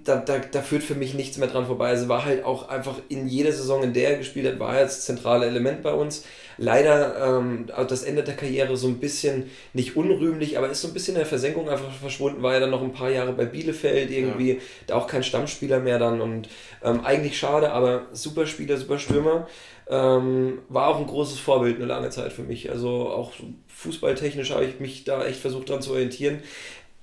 da, 0.03 0.17
da, 0.17 0.39
da 0.39 0.61
führt 0.61 0.83
für 0.83 0.95
mich 0.95 1.13
nichts 1.13 1.37
mehr 1.37 1.47
dran 1.49 1.65
vorbei. 1.65 1.89
Also 1.89 2.07
war 2.07 2.23
halt 2.25 2.45
auch 2.45 2.69
einfach 2.69 2.95
in 3.09 3.27
jeder 3.27 3.51
Saison, 3.51 3.83
in 3.83 3.93
der 3.93 4.11
er 4.11 4.17
gespielt 4.17 4.47
hat, 4.47 4.59
war 4.59 4.75
er 4.77 4.83
das 4.83 5.05
zentrale 5.05 5.45
Element 5.47 5.83
bei 5.83 5.93
uns. 5.93 6.23
Leider 6.57 7.39
ähm, 7.39 7.67
das 7.89 8.03
Ende 8.03 8.23
der 8.23 8.35
Karriere 8.35 8.77
so 8.77 8.87
ein 8.87 8.99
bisschen, 8.99 9.49
nicht 9.73 9.97
unrühmlich, 9.97 10.57
aber 10.57 10.69
ist 10.69 10.81
so 10.81 10.87
ein 10.87 10.93
bisschen 10.93 11.15
in 11.15 11.19
der 11.19 11.25
Versenkung 11.27 11.69
einfach 11.69 11.91
verschwunden. 11.91 12.41
War 12.41 12.53
er 12.53 12.61
dann 12.61 12.71
noch 12.71 12.81
ein 12.81 12.93
paar 12.93 13.09
Jahre 13.09 13.33
bei 13.33 13.45
Bielefeld 13.45 14.09
irgendwie, 14.11 14.61
da 14.87 14.95
auch 14.95 15.07
kein 15.07 15.23
Stammspieler 15.23 15.79
mehr 15.79 15.99
dann 15.99 16.21
und 16.21 16.47
ähm, 16.83 17.01
eigentlich 17.03 17.37
schade, 17.37 17.71
aber 17.71 18.05
super 18.13 18.45
Spieler, 18.45 18.77
super 18.77 18.97
Stürmer. 18.97 19.47
Ähm, 19.87 20.59
war 20.69 20.87
auch 20.87 20.99
ein 20.99 21.07
großes 21.07 21.39
Vorbild 21.39 21.75
eine 21.75 21.85
lange 21.85 22.09
Zeit 22.09 22.33
für 22.33 22.41
mich. 22.41 22.71
Also 22.71 23.09
auch 23.09 23.33
fußballtechnisch 23.67 24.51
habe 24.51 24.65
ich 24.65 24.79
mich 24.79 25.03
da 25.03 25.23
echt 25.25 25.39
versucht 25.39 25.69
dran 25.69 25.81
zu 25.81 25.91
orientieren. 25.91 26.41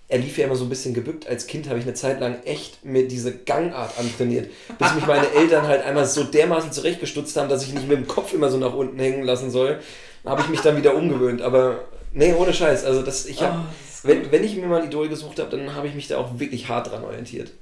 Er 0.09 0.19
lief 0.19 0.37
ja 0.37 0.47
immer 0.47 0.57
so 0.57 0.65
ein 0.65 0.69
bisschen 0.69 0.93
gebückt. 0.93 1.27
Als 1.27 1.47
Kind 1.47 1.69
habe 1.69 1.79
ich 1.79 1.85
eine 1.85 1.95
Zeit 1.95 2.21
lang 2.21 2.43
echt 2.45 2.85
mir 2.85 3.07
diese 3.09 3.35
Gangart 3.35 3.99
antrainiert, 3.99 4.51
bis 4.79 4.95
mich 4.95 5.07
meine 5.07 5.31
Eltern 5.35 5.67
halt 5.67 5.85
einmal 5.85 6.05
so 6.05 6.25
dermaßen 6.25 6.73
zurechtgestutzt 6.73 7.37
haben, 7.37 7.49
dass 7.49 7.63
ich 7.63 7.73
nicht 7.73 7.89
mit 7.89 7.97
dem 7.97 8.09
Kopf 8.09 8.35
immer 8.35 8.51
so 8.51 8.59
nach 8.59 8.75
unten 8.75 8.99
hängen 8.99 9.23
lassen 9.23 9.51
soll. 9.51 9.79
Da 10.25 10.31
habe 10.31 10.43
ich 10.43 10.49
mich 10.49 10.61
dann 10.61 10.77
wieder 10.77 10.95
umgewöhnt. 10.95 11.41
Aber 11.41 11.85
nee, 12.13 12.35
ohne 12.35 12.53
Scheiß. 12.53 12.85
Also 12.85 13.03
das, 13.03 13.27
ich 13.27 13.43
habe, 13.43 13.61
wenn, 14.03 14.31
wenn 14.31 14.45
ich 14.45 14.57
mir 14.57 14.67
mal 14.67 14.83
ein 14.83 14.89
Idol 14.89 15.09
gesucht 15.09 15.39
habe, 15.39 15.57
dann 15.57 15.75
habe 15.75 15.87
ich 15.87 15.95
mich 15.95 16.09
da 16.09 16.19
auch 16.19 16.39
wirklich 16.39 16.69
hart 16.69 16.91
dran 16.91 17.05
orientiert. 17.05 17.53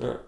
Ja. 0.00 0.06
Ja. 0.06 0.18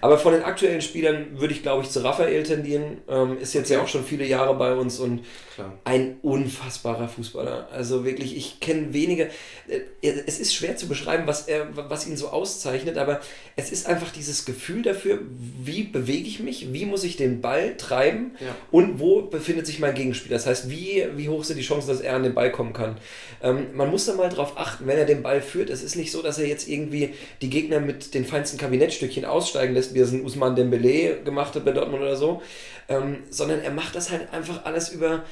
Aber 0.00 0.18
von 0.18 0.32
den 0.32 0.42
aktuellen 0.42 0.80
Spielern 0.80 1.40
würde 1.40 1.54
ich, 1.54 1.62
glaube 1.62 1.82
ich, 1.82 1.90
zu 1.90 2.02
Raphael 2.04 2.42
tendieren. 2.42 2.98
Ähm, 3.08 3.38
ist 3.40 3.54
jetzt 3.54 3.70
ja 3.70 3.80
auch 3.82 3.88
schon 3.88 4.04
viele 4.04 4.24
Jahre 4.26 4.54
bei 4.54 4.74
uns 4.74 4.98
und 4.98 5.20
Klar. 5.54 5.78
ein 5.84 6.16
unfassbarer 6.22 7.08
Fußballer. 7.08 7.68
Also 7.72 8.04
wirklich, 8.04 8.36
ich 8.36 8.60
kenne 8.60 8.92
wenige. 8.92 9.30
äh, 9.68 9.80
Es 10.26 10.38
ist 10.40 10.54
schwer 10.54 10.76
zu 10.76 10.88
beschreiben, 10.88 11.24
was, 11.26 11.48
er, 11.48 11.68
was 11.74 12.06
ihn 12.06 12.16
so 12.16 12.28
auszeichnet, 12.28 12.98
aber 12.98 13.20
es 13.56 13.70
ist 13.72 13.86
einfach 13.86 14.10
dieses 14.12 14.44
Gefühl 14.44 14.82
dafür, 14.82 15.18
wie 15.62 15.82
bewege 15.84 16.26
ich 16.28 16.40
mich, 16.40 16.72
wie 16.72 16.86
muss 16.86 17.04
ich 17.04 17.16
den 17.16 17.40
Ball 17.40 17.76
treiben 17.76 18.32
Ja. 18.40 18.54
und 18.70 19.00
wo 19.00 19.22
befindet 19.22 19.66
sich 19.66 19.78
mein 19.78 19.94
Gegenspieler. 19.94 20.36
Das 20.36 20.46
heißt, 20.46 20.70
wie, 20.70 21.04
wie 21.16 21.28
hoch 21.28 21.44
sind 21.44 21.56
die 21.56 21.62
Chancen, 21.62 21.88
dass 21.88 22.00
er 22.00 22.14
an 22.16 22.22
den 22.22 22.34
Ball 22.34 22.50
kommen 22.50 22.72
kann. 22.72 22.96
Ähm, 23.42 23.68
man 23.74 23.90
muss 23.90 24.06
da 24.06 24.14
mal 24.14 24.28
drauf 24.28 24.54
achten, 24.56 24.86
wenn 24.86 24.98
er 24.98 25.04
den 25.04 25.22
Ball 25.22 25.40
führt. 25.42 25.70
Es 25.70 25.82
ist 25.82 25.96
nicht 25.96 26.10
so, 26.12 26.22
dass 26.22 26.38
er 26.38 26.46
jetzt 26.46 26.68
irgendwie 26.68 27.14
die 27.42 27.50
Gegner 27.50 27.80
mit 27.80 28.14
den 28.14 28.24
feinsten 28.24 28.58
Kabinettstückchen 28.58 29.24
aussteigen 29.60 29.74
lässt, 29.74 29.94
wie 29.94 30.00
es 30.00 30.12
ein 30.12 30.24
Usman 30.24 30.56
Dembele 30.56 31.20
gemacht 31.24 31.54
hat 31.54 31.64
bei 31.64 31.72
Dortmund 31.72 32.02
oder 32.02 32.16
so, 32.16 32.42
ähm, 32.88 33.18
sondern 33.30 33.60
er 33.60 33.70
macht 33.70 33.94
das 33.94 34.10
halt 34.10 34.32
einfach 34.32 34.64
alles 34.64 34.90
über 34.90 35.22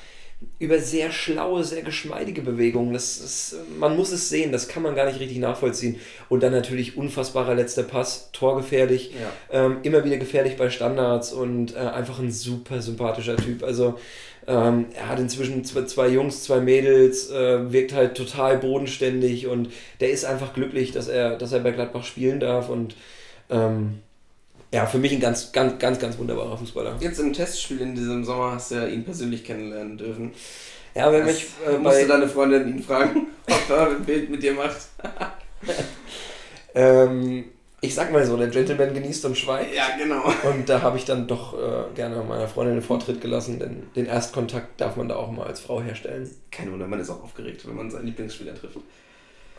über 0.61 0.79
sehr 0.79 1.11
schlaue, 1.11 1.65
sehr 1.65 1.83
geschmeidige 1.83 2.43
Bewegungen. 2.43 2.93
Das 2.93 3.19
ist, 3.19 3.57
man 3.77 3.97
muss 3.97 4.13
es 4.13 4.29
sehen, 4.29 4.53
das 4.53 4.69
kann 4.69 4.85
man 4.85 4.95
gar 4.95 5.07
nicht 5.07 5.19
richtig 5.19 5.39
nachvollziehen. 5.39 5.97
Und 6.29 6.45
dann 6.45 6.53
natürlich 6.53 6.97
unfassbarer 6.97 7.57
letzter 7.57 7.83
Pass, 7.83 8.31
torgefährlich, 8.33 9.15
Ja. 9.21 9.65
ähm, 9.67 9.79
immer 9.83 10.05
wieder 10.05 10.17
gefährlich 10.17 10.57
bei 10.57 10.71
Standards 10.71 11.33
und 11.33 11.75
äh, 11.75 11.79
einfach 11.81 12.21
ein 12.21 12.31
super 12.31 12.81
sympathischer 12.81 13.37
Typ. 13.37 13.65
Also 13.65 13.99
ähm, 14.47 14.87
er 14.95 15.09
hat 15.09 15.19
inzwischen 15.19 15.65
zwei, 15.65 15.83
zwei 15.87 16.07
Jungs, 16.07 16.45
zwei 16.45 16.61
Mädels, 16.61 17.31
äh, 17.33 17.73
wirkt 17.73 17.93
halt 17.93 18.15
total 18.17 18.59
bodenständig 18.59 19.49
und 19.49 19.71
der 19.99 20.11
ist 20.11 20.25
einfach 20.25 20.55
glücklich, 20.55 20.93
dass 20.93 21.09
er, 21.09 21.37
dass 21.37 21.51
er 21.53 21.59
bei 21.59 21.73
Gladbach 21.73 22.05
spielen 22.05 22.39
darf 22.39 22.69
und 22.69 22.95
ähm, 23.51 24.03
ja, 24.73 24.87
für 24.87 24.99
mich 24.99 25.13
ein 25.13 25.21
ganz, 25.21 25.53
ganz, 25.53 25.79
ganz, 25.79 25.99
ganz 25.99 26.19
wunderbarer 26.19 26.57
Fußballer. 26.59 26.97
Jetzt 27.01 27.19
im 27.21 27.33
Testspiel 27.33 27.81
in 27.81 27.95
diesem 27.95 28.25
Sommer 28.25 28.53
hast 28.53 28.71
du 28.71 28.77
ja 28.77 28.87
ihn 28.87 29.05
persönlich 29.05 29.45
kennenlernen 29.45 29.97
dürfen. 29.97 30.33
Ja, 30.95 31.13
wenn 31.13 31.27
Das 31.27 31.35
mich 31.35 31.47
äh, 31.67 31.79
musste 31.79 32.01
bei, 32.03 32.07
deine 32.07 32.29
Freundin 32.29 32.69
ihn 32.69 32.83
fragen, 32.83 33.29
ob 33.47 33.71
er 33.71 33.91
ein 33.91 34.05
Bild 34.05 34.31
mit 34.31 34.43
dir 34.43 34.55
macht. 34.55 34.77
Ähm, 36.75 37.47
ich 37.81 37.95
sag 37.95 38.13
mal 38.13 38.25
so, 38.25 38.37
der 38.37 38.49
Gentleman 38.49 38.95
genießt 38.95 39.25
und 39.25 39.37
schweigt. 39.37 39.75
Ja, 39.75 39.97
genau. 39.97 40.25
Und 40.49 40.69
da 40.69 40.83
habe 40.83 40.97
ich 40.97 41.05
dann 41.05 41.27
doch 41.27 41.55
äh, 41.55 41.95
gerne 41.95 42.23
meiner 42.23 42.47
Freundin 42.47 42.77
den 42.77 42.83
Vortritt 42.83 43.21
gelassen, 43.21 43.59
denn 43.59 43.85
den 43.97 44.07
Erstkontakt 44.07 44.81
darf 44.81 44.97
man 44.97 45.09
da 45.09 45.17
auch 45.17 45.31
mal 45.31 45.47
als 45.47 45.61
Frau 45.61 45.81
herstellen. 45.81 46.29
Kein 46.51 46.71
Wunder, 46.73 46.87
man 46.87 47.01
ist 47.01 47.11
auch 47.11 47.23
aufgeregt, 47.23 47.67
wenn 47.67 47.77
man 47.77 47.91
seinen 47.91 48.07
Lieblingsspieler 48.07 48.55
trifft. 48.55 48.79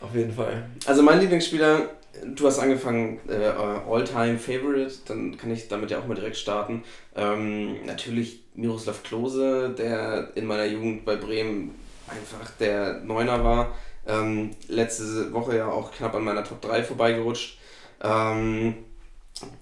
Auf 0.00 0.14
jeden 0.14 0.32
Fall. 0.32 0.64
Also 0.86 1.02
mein 1.02 1.20
Lieblingsspieler, 1.20 1.90
du 2.24 2.46
hast 2.46 2.58
angefangen, 2.58 3.20
äh, 3.28 3.46
All-Time 3.46 4.38
Favorite, 4.38 4.92
dann 5.06 5.36
kann 5.36 5.50
ich 5.50 5.68
damit 5.68 5.90
ja 5.90 5.98
auch 5.98 6.06
mal 6.06 6.14
direkt 6.14 6.36
starten. 6.36 6.82
Ähm, 7.14 7.84
natürlich 7.86 8.42
Miroslav 8.54 9.02
Klose, 9.02 9.74
der 9.76 10.30
in 10.34 10.46
meiner 10.46 10.66
Jugend 10.66 11.04
bei 11.04 11.16
Bremen 11.16 11.74
einfach 12.08 12.50
der 12.58 13.00
Neuner 13.00 13.44
war. 13.44 13.74
Ähm, 14.06 14.50
letzte 14.68 15.32
Woche 15.32 15.56
ja 15.56 15.68
auch 15.68 15.92
knapp 15.92 16.14
an 16.14 16.24
meiner 16.24 16.44
Top 16.44 16.60
3 16.60 16.82
vorbeigerutscht. 16.82 17.58
Ähm, 18.02 18.74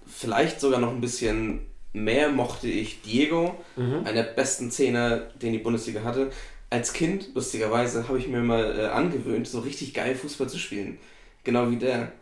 vielleicht 0.06 0.60
sogar 0.60 0.80
noch 0.80 0.90
ein 0.90 1.00
bisschen 1.00 1.66
mehr 1.92 2.28
mochte 2.30 2.68
ich 2.68 3.02
Diego, 3.02 3.56
einer 3.76 4.12
der 4.12 4.22
besten 4.24 4.70
Zehner, 4.70 5.18
den 5.42 5.52
die 5.52 5.58
Bundesliga 5.58 6.02
hatte. 6.04 6.30
Als 6.70 6.92
Kind, 6.92 7.30
lustigerweise, 7.34 8.08
habe 8.08 8.18
ich 8.18 8.28
mir 8.28 8.40
mal 8.40 8.78
äh, 8.78 8.86
angewöhnt, 8.86 9.48
so 9.48 9.60
richtig 9.60 9.94
geil 9.94 10.14
Fußball 10.14 10.48
zu 10.48 10.58
spielen. 10.58 10.98
Genau 11.44 11.70
wie 11.70 11.76
der. 11.76 12.12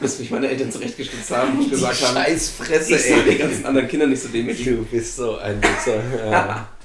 Bis 0.00 0.18
mich 0.18 0.30
meine 0.30 0.48
Eltern 0.48 0.72
zurechtgestutzt 0.72 1.30
haben 1.30 1.58
und 1.58 1.70
gesagt 1.70 2.02
haben, 2.02 2.14
Scheißfresse, 2.14 2.94
ich 2.94 3.04
soll 3.04 3.22
die 3.24 3.36
ganzen 3.36 3.66
anderen 3.66 3.88
Kinder 3.88 4.06
nicht 4.06 4.22
so 4.22 4.28
demütig. 4.28 4.64
Du 4.64 4.84
bist 4.84 5.16
so 5.16 5.36
ein 5.36 5.62
Wichser. 5.62 6.02
Ja. 6.30 6.68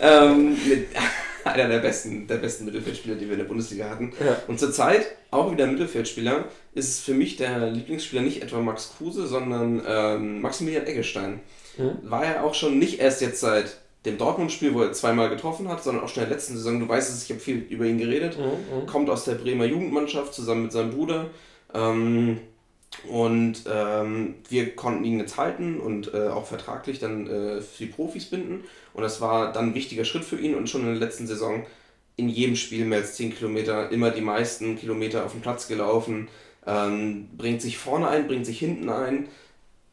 Ähm, 0.00 0.56
mit, 0.68 0.86
einer 1.44 1.68
der 1.68 1.78
besten, 1.78 2.26
der 2.26 2.36
besten 2.36 2.64
Mittelfeldspieler, 2.64 3.16
die 3.16 3.26
wir 3.26 3.32
in 3.32 3.38
der 3.38 3.46
Bundesliga 3.46 3.88
hatten. 3.88 4.12
Ja. 4.24 4.40
Und 4.46 4.60
zurzeit 4.60 5.06
auch 5.30 5.50
wieder 5.50 5.66
Mittelfeldspieler 5.66 6.44
ist 6.74 7.00
für 7.00 7.14
mich 7.14 7.36
der 7.36 7.70
Lieblingsspieler 7.70 8.22
nicht 8.22 8.42
etwa 8.42 8.60
Max 8.60 8.94
Kruse, 8.96 9.26
sondern 9.26 9.82
ähm, 9.86 10.40
Maximilian 10.40 10.86
Eggestein. 10.86 11.40
Mhm. 11.76 11.98
War 12.02 12.24
er 12.24 12.44
auch 12.44 12.54
schon 12.54 12.78
nicht 12.78 13.00
erst 13.00 13.20
jetzt 13.20 13.40
seit 13.40 13.78
dem 14.04 14.18
Dortmund-Spiel, 14.18 14.74
wo 14.74 14.82
er 14.82 14.92
zweimal 14.92 15.28
getroffen 15.28 15.68
hat, 15.68 15.82
sondern 15.82 16.04
auch 16.04 16.08
schon 16.08 16.24
in 16.24 16.28
der 16.28 16.36
letzten 16.36 16.56
Saison. 16.56 16.80
Du 16.80 16.88
weißt 16.88 17.12
es, 17.12 17.24
ich 17.24 17.30
habe 17.30 17.40
viel 17.40 17.58
über 17.70 17.84
ihn 17.84 17.98
geredet. 17.98 18.36
Mhm. 18.38 18.86
Kommt 18.86 19.10
aus 19.10 19.24
der 19.24 19.34
Bremer 19.34 19.64
Jugendmannschaft 19.64 20.34
zusammen 20.34 20.64
mit 20.64 20.72
seinem 20.72 20.90
Bruder. 20.90 21.26
Ähm, 21.74 22.40
und 23.08 23.64
ähm, 23.70 24.34
wir 24.48 24.76
konnten 24.76 25.04
ihn 25.04 25.18
jetzt 25.18 25.36
halten 25.36 25.80
und 25.80 26.12
äh, 26.12 26.28
auch 26.28 26.46
vertraglich 26.46 26.98
dann 26.98 27.26
äh, 27.26 27.60
für 27.60 27.84
die 27.84 27.90
Profis 27.90 28.26
binden. 28.26 28.64
Und 28.94 29.02
das 29.02 29.20
war 29.20 29.52
dann 29.52 29.70
ein 29.70 29.74
wichtiger 29.74 30.04
Schritt 30.04 30.24
für 30.24 30.38
ihn 30.38 30.54
und 30.54 30.68
schon 30.68 30.82
in 30.82 30.88
der 30.88 30.96
letzten 30.96 31.26
Saison 31.26 31.66
in 32.16 32.28
jedem 32.28 32.56
Spiel 32.56 32.84
mehr 32.84 32.98
als 32.98 33.14
10 33.14 33.34
Kilometer, 33.34 33.90
immer 33.90 34.10
die 34.10 34.20
meisten 34.20 34.78
Kilometer 34.78 35.24
auf 35.24 35.32
dem 35.32 35.40
Platz 35.40 35.66
gelaufen, 35.66 36.28
ähm, 36.66 37.28
bringt 37.36 37.62
sich 37.62 37.78
vorne 37.78 38.08
ein, 38.08 38.26
bringt 38.26 38.46
sich 38.46 38.58
hinten 38.58 38.90
ein. 38.90 39.28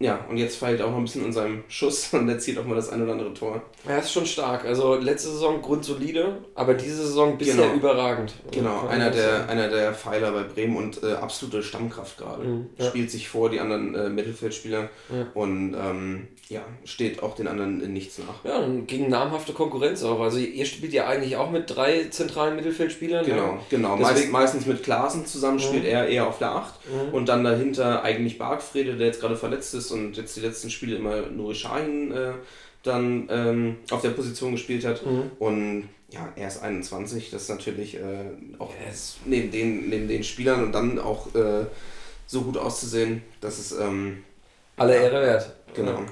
Ja, 0.02 0.26
und 0.30 0.38
jetzt 0.38 0.56
feilt 0.56 0.82
auch 0.82 0.92
noch 0.92 0.98
ein 0.98 1.04
bisschen 1.04 1.26
in 1.26 1.34
seinem 1.34 1.64
Schuss 1.68 2.10
und 2.14 2.30
erzielt 2.30 2.58
auch 2.58 2.66
mal 2.66 2.76
das 2.76 2.90
ein 2.90 3.02
oder 3.04 3.12
andere 3.12 3.34
Tor. 3.34 3.62
Er 3.86 4.00
ist 4.00 4.14
schon 4.14 4.26
stark. 4.26 4.64
Also 4.64 4.96
letzte 4.96 5.30
Saison 5.30 5.62
grundsolide, 5.62 6.38
aber 6.56 6.74
diese 6.74 7.06
Saison 7.06 7.38
bisher 7.38 7.56
Genau. 7.56 7.74
überragend. 7.76 8.34
Genau, 8.52 8.88
einer 8.88 9.10
der, 9.12 9.50
einer 9.50 9.68
der 9.68 9.94
Pfeiler 9.94 10.32
bei 10.32 10.44
Bremen 10.44 10.78
und 10.78 11.04
äh, 11.04 11.14
absolute 11.14 11.64
Stammkraft 11.64 12.18
gerade. 12.18 12.46
Mhm, 12.46 12.70
ja. 12.78 12.86
Spielt 12.86 13.12
sich 13.12 13.28
vor 13.28 13.50
die 13.50 13.60
anderen 13.60 13.94
äh, 13.94 14.10
Mittelfeldspieler 14.10 14.90
Ja. 15.14 15.28
und 15.34 15.74
ähm, 15.78 16.28
ja, 16.50 16.62
steht 16.84 17.22
auch 17.24 17.36
den 17.36 17.48
anderen 17.48 17.80
in 17.82 17.94
nichts 17.94 18.18
nach. 18.18 18.44
Ja, 18.44 18.58
und 18.58 18.88
gegen 18.88 19.08
namhafte 19.10 19.54
Konkurrenz 19.54 20.04
auch. 20.04 20.20
Also 20.20 20.40
ihr 20.40 20.66
spielt 20.66 20.92
ja 20.94 21.08
eigentlich 21.08 21.38
auch 21.38 21.52
mit 21.52 21.70
drei 21.74 22.06
zentralen 22.10 22.56
Mittelfeldspielern. 22.56 23.24
Genau, 23.26 23.38
Ja. 23.54 23.60
genau. 23.70 23.96
Meist, 23.98 24.32
meistens 24.32 24.66
mit 24.66 24.84
Klaasen 24.84 25.26
zusammen 25.28 25.60
spielt 25.60 25.84
Mhm. 25.84 25.90
er 25.90 26.08
eher 26.08 26.28
auf 26.28 26.40
der 26.40 26.52
8 26.52 26.74
Mhm. 26.90 27.14
und 27.14 27.30
dann 27.30 27.44
dahinter 27.44 28.04
eigentlich 28.04 28.38
Bargfrede, 28.40 28.98
der 28.98 29.08
jetzt 29.08 29.22
gerade 29.22 29.36
verletzt 29.38 29.74
ist 29.76 29.92
und 29.92 30.18
jetzt 30.18 30.36
die 30.36 30.42
letzten 30.42 30.70
Spiele 30.72 30.96
immer 30.98 31.22
Nuri 31.28 31.54
Sahin 31.56 32.12
äh, 32.12 32.32
dann 32.84 33.28
ähm, 33.30 33.76
auf 33.92 34.02
der 34.02 34.10
Position 34.12 34.54
gespielt 34.54 34.86
hat. 34.86 35.06
Mhm. 35.06 35.32
Und 35.38 35.90
ja, 36.12 36.28
er 36.36 36.48
ist 36.48 36.64
21, 36.64 37.30
das 37.30 37.44
ist 37.44 37.50
natürlich 37.50 37.96
äh, 37.98 38.00
auch 38.58 38.74
ist- 38.92 39.18
neben, 39.26 39.52
den, 39.52 39.90
neben 39.90 40.08
den 40.08 40.24
Spielern 40.24 40.64
und 40.64 40.72
dann 40.72 40.98
auch 40.98 41.28
äh, 41.36 41.66
so 42.26 42.42
gut 42.42 42.58
auszusehen, 42.58 43.22
dass 43.42 43.60
es 43.60 43.72
ähm, 43.74 44.24
Alle. 44.78 44.96
Ehre 44.96 45.22
wert. 45.22 45.56
genau, 45.76 45.92
Ja. 45.92 46.06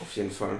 Auf 0.00 0.14
jeden 0.14 0.30
Fall. 0.30 0.58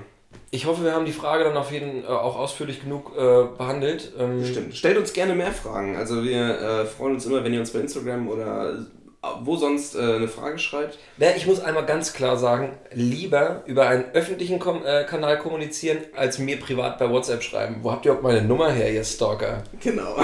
Ich 0.51 0.67
hoffe, 0.67 0.85
wir 0.85 0.93
haben 0.93 1.05
die 1.05 1.13
Frage 1.13 1.45
dann 1.45 1.57
auf 1.57 1.73
jeden 1.73 2.05
äh, 2.05 2.07
auch 2.07 2.37
ausführlich 2.37 2.83
genug 2.83 3.13
äh, 3.17 3.45
behandelt. 3.57 4.13
Ähm, 4.19 4.45
Stimmt. 4.45 4.77
Stellt 4.77 4.97
uns 4.97 5.13
gerne 5.13 5.35
mehr 5.35 5.53
Fragen. 5.53 5.97
Also 5.97 6.23
wir 6.23 6.61
äh, 6.61 6.87
freuen 6.87 7.15
uns 7.15 7.27
immer, 7.27 7.45
wenn 7.45 7.53
ihr 7.53 7.61
uns 7.61 7.71
bei 7.71 7.81
Instagram 7.81 8.29
oder 8.29 8.73
äh, 8.73 9.27
wo 9.43 9.57
sonst 9.57 9.95
äh, 9.95 9.99
eine 9.99 10.29
Frage 10.29 10.59
schreibt. 10.59 10.99
Ja, 11.19 11.31
ich 11.37 11.47
muss 11.47 11.61
einmal 11.61 11.85
ganz 11.85 12.13
klar 12.13 12.37
sagen, 12.37 12.73
lieber 12.93 13.63
über 13.67 13.89
einen 13.89 14.05
öffentlichen 14.15 14.59
Kom 14.59 14.85
äh, 14.85 15.05
Kanal 15.05 15.39
kommunizieren, 15.39 15.99
als 16.17 16.39
mir 16.39 16.59
privat 16.59 16.99
bei 16.99 17.11
WhatsApp 17.11 17.43
schreiben. 17.43 17.79
Wo 17.83 17.91
habt 17.91 18.07
ihr 18.07 18.15
auch 18.15 18.23
meine 18.23 18.43
Nummer 18.43 18.71
her, 18.71 18.93
ihr 18.93 19.05
Stalker? 19.05 19.65
Genau. 19.81 20.17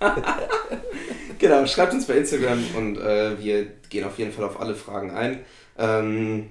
genau, 1.38 1.66
schreibt 1.66 1.92
uns 1.92 2.06
bei 2.06 2.14
Instagram 2.14 2.64
und 2.76 2.98
äh, 2.98 3.38
wir 3.38 3.66
gehen 3.88 4.04
auf 4.04 4.18
jeden 4.18 4.32
Fall 4.32 4.44
auf 4.44 4.60
alle 4.60 4.74
Fragen 4.74 5.10
ein. 5.10 5.44
Ähm, 5.78 6.50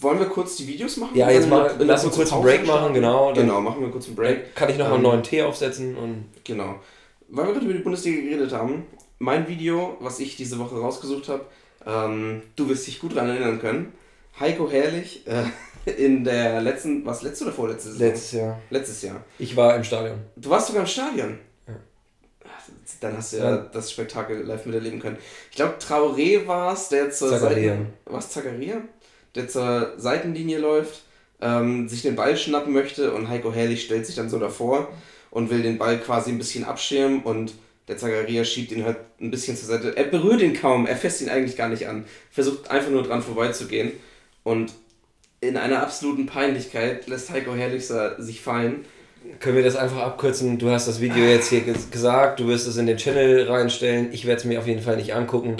wollen 0.00 0.18
wir 0.18 0.26
kurz 0.26 0.56
die 0.56 0.66
Videos 0.66 0.96
machen? 0.96 1.16
Ja, 1.16 1.30
jetzt 1.30 1.48
mal, 1.48 1.74
lass 1.78 2.04
uns 2.04 2.14
kurz 2.16 2.32
einen 2.32 2.42
Break 2.42 2.66
machen, 2.66 2.78
starten? 2.78 2.94
genau. 2.94 3.32
Dann 3.32 3.46
Genau, 3.46 3.60
machen 3.60 3.80
wir 3.82 3.90
kurz 3.90 4.06
einen 4.06 4.16
Break. 4.16 4.54
kann 4.54 4.68
ich 4.70 4.76
nochmal 4.78 4.98
Ähm, 4.98 5.04
einen 5.06 5.12
neuen 5.14 5.22
Tee 5.22 5.42
aufsetzen 5.42 5.96
und 5.96 6.26
Genau. 6.44 6.76
Weil 7.28 7.46
wir 7.46 7.52
gerade 7.52 7.64
über 7.66 7.74
die 7.74 7.80
Bundesliga 7.82 8.20
geredet 8.22 8.52
haben, 8.52 8.86
mein 9.18 9.46
Video, 9.46 9.96
was 10.00 10.18
ich 10.20 10.36
diese 10.36 10.58
Woche 10.58 10.76
rausgesucht 10.80 11.28
habe, 11.28 11.44
ähm, 11.86 12.42
du 12.56 12.68
wirst 12.68 12.86
dich 12.86 12.98
gut 13.00 13.14
daran 13.14 13.28
erinnern 13.30 13.60
können. 13.60 13.92
Heiko 14.38 14.70
Herrlich 14.70 15.26
äh, 15.26 15.44
in 15.90 16.24
der 16.24 16.60
letzten, 16.62 17.04
was 17.06 17.22
letzte 17.22 17.44
oder 17.44 17.52
vorletzte 17.52 17.90
Saison? 17.92 18.06
letztes 18.06 18.32
Jahr. 18.32 18.58
Letztes 18.70 19.02
Jahr. 19.02 19.24
Ich 19.38 19.54
war 19.56 19.76
im 19.76 19.84
Stadion. 19.84 20.18
Du 20.36 20.50
warst 20.50 20.68
sogar 20.68 20.82
im 20.82 20.88
Stadion. 20.88 21.38
Ja. 21.68 21.74
Dann 23.00 23.16
hast 23.16 23.32
du 23.32 23.36
ja, 23.38 23.50
Ja. 23.50 23.56
das 23.58 23.90
Spektakel 23.92 24.42
live 24.42 24.66
miterleben 24.66 24.98
können. 25.00 25.18
Ich 25.50 25.56
glaube, 25.56 25.74
Traoré 25.78 26.46
war 26.46 26.72
es, 26.72 26.88
der 26.88 27.10
zur 27.10 27.30
Zakaria. 27.30 27.72
Seiten, 27.74 27.92
was 28.06 28.30
Zakaria? 28.30 28.82
Der 29.34 29.48
zur 29.48 29.92
Seitenlinie 29.96 30.58
läuft, 30.58 31.02
ähm, 31.40 31.88
sich 31.88 32.02
den 32.02 32.16
Ball 32.16 32.36
schnappen 32.36 32.72
möchte 32.72 33.12
und 33.12 33.28
Heiko 33.28 33.52
Herrlich 33.52 33.82
stellt 33.84 34.06
sich 34.06 34.16
dann 34.16 34.28
so 34.28 34.38
davor 34.38 34.88
und 35.30 35.50
will 35.50 35.62
den 35.62 35.78
Ball 35.78 35.98
quasi 35.98 36.30
ein 36.30 36.38
bisschen 36.38 36.64
abschirmen 36.64 37.22
und 37.22 37.54
der 37.88 37.96
Zakaria 37.96 38.44
schiebt 38.44 38.72
ihn 38.72 38.84
halt 38.84 38.98
ein 39.20 39.30
bisschen 39.30 39.56
zur 39.56 39.68
Seite. 39.68 39.96
Er 39.96 40.04
berührt 40.04 40.42
ihn 40.42 40.54
kaum, 40.54 40.86
er 40.86 40.96
fasst 40.96 41.20
ihn 41.22 41.28
eigentlich 41.28 41.56
gar 41.56 41.68
nicht 41.68 41.88
an. 41.88 42.04
Versucht 42.30 42.70
einfach 42.70 42.90
nur 42.90 43.02
dran 43.02 43.22
vorbeizugehen 43.22 43.92
und 44.42 44.72
in 45.40 45.56
einer 45.56 45.82
absoluten 45.82 46.26
Peinlichkeit 46.26 47.06
lässt 47.06 47.30
Heiko 47.30 47.54
Herrlich 47.54 47.86
sich 47.86 48.40
fallen. 48.40 48.84
Können 49.38 49.56
wir 49.56 49.62
das 49.64 49.76
einfach 49.76 49.98
abkürzen? 50.02 50.58
Du 50.58 50.70
hast 50.70 50.88
das 50.88 51.00
Video 51.00 51.24
jetzt 51.24 51.48
hier 51.48 51.60
ges- 51.60 51.90
gesagt, 51.90 52.40
du 52.40 52.48
wirst 52.48 52.66
es 52.66 52.76
in 52.76 52.86
den 52.86 52.96
Channel 52.96 53.48
reinstellen. 53.48 54.12
Ich 54.12 54.26
werde 54.26 54.38
es 54.40 54.44
mir 54.44 54.58
auf 54.58 54.66
jeden 54.66 54.82
Fall 54.82 54.96
nicht 54.96 55.14
angucken. 55.14 55.56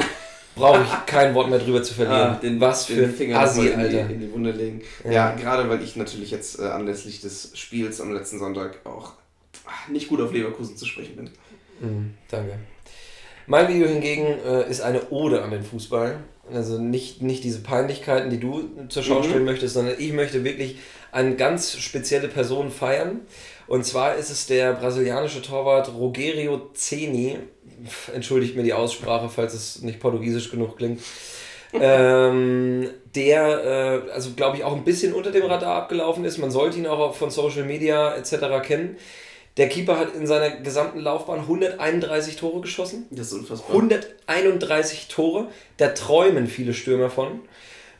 Brauche 0.60 0.82
ich 0.82 1.06
kein 1.06 1.34
Wort 1.34 1.50
mehr 1.50 1.58
drüber 1.58 1.82
zu 1.82 1.94
verlieren. 1.94 2.38
Ah, 2.40 2.40
Was 2.58 2.86
für 2.86 3.04
ein 3.04 3.12
Finger 3.14 3.40
Assi, 3.40 3.68
in, 3.68 3.80
die, 3.80 3.96
in 3.96 4.20
die 4.20 4.32
Wunde 4.32 4.50
legen. 4.52 4.82
Ja. 5.04 5.10
Ja, 5.12 5.34
gerade 5.34 5.68
weil 5.68 5.82
ich 5.82 5.96
natürlich 5.96 6.30
jetzt 6.30 6.58
äh, 6.60 6.64
anlässlich 6.64 7.20
des 7.20 7.50
Spiels 7.54 8.00
am 8.00 8.12
letzten 8.12 8.38
Sonntag 8.38 8.78
auch 8.84 9.14
ah, 9.66 9.70
nicht 9.90 10.08
gut 10.08 10.20
auf 10.20 10.32
Leverkusen 10.32 10.76
zu 10.76 10.86
sprechen 10.86 11.16
bin. 11.16 11.30
Mhm, 11.80 12.14
danke. 12.30 12.58
Mein 13.46 13.66
Video 13.68 13.88
hingegen 13.88 14.26
äh, 14.46 14.68
ist 14.70 14.80
eine 14.80 15.10
Ode 15.10 15.42
an 15.42 15.50
den 15.50 15.62
Fußball. 15.64 16.18
Also 16.52 16.78
nicht, 16.78 17.22
nicht 17.22 17.42
diese 17.44 17.60
Peinlichkeiten, 17.60 18.28
die 18.30 18.38
du 18.40 18.68
zur 18.88 19.02
Schau 19.02 19.20
Mhm. 19.20 19.24
stellen 19.24 19.44
möchtest, 19.44 19.74
sondern 19.74 19.94
ich 19.98 20.12
möchte 20.12 20.44
wirklich 20.44 20.78
eine 21.12 21.34
ganz 21.36 21.76
spezielle 21.78 22.28
Person 22.28 22.70
feiern. 22.70 23.20
Und 23.66 23.84
zwar 23.86 24.16
ist 24.16 24.30
es 24.30 24.46
der 24.46 24.72
brasilianische 24.74 25.42
Torwart 25.42 25.92
Rogerio 25.94 26.70
Ceni. 26.74 27.38
Entschuldigt 28.14 28.56
mir 28.56 28.62
die 28.62 28.72
Aussprache, 28.72 29.28
falls 29.28 29.54
es 29.54 29.82
nicht 29.82 30.00
portugiesisch 30.00 30.50
genug 30.50 30.76
klingt. 30.76 31.00
ähm, 31.72 32.90
der, 33.14 34.04
äh, 34.06 34.10
also 34.12 34.30
glaube 34.32 34.56
ich, 34.56 34.64
auch 34.64 34.74
ein 34.74 34.84
bisschen 34.84 35.12
unter 35.12 35.30
dem 35.30 35.44
Radar 35.44 35.76
abgelaufen 35.76 36.24
ist. 36.24 36.38
Man 36.38 36.50
sollte 36.50 36.78
ihn 36.78 36.86
auch 36.86 37.14
von 37.14 37.30
Social 37.30 37.64
Media 37.64 38.14
etc. 38.14 38.66
kennen. 38.66 38.96
Der 39.56 39.68
Keeper 39.68 39.98
hat 39.98 40.14
in 40.14 40.26
seiner 40.26 40.50
gesamten 40.50 41.00
Laufbahn 41.00 41.40
131 41.40 42.36
Tore 42.36 42.60
geschossen. 42.60 43.06
Das 43.10 43.28
ist 43.28 43.32
unfassbar. 43.34 43.70
131 43.76 45.08
Tore. 45.08 45.48
Da 45.76 45.88
träumen 45.88 46.46
viele 46.46 46.72
Stürmer 46.72 47.10
von. 47.10 47.40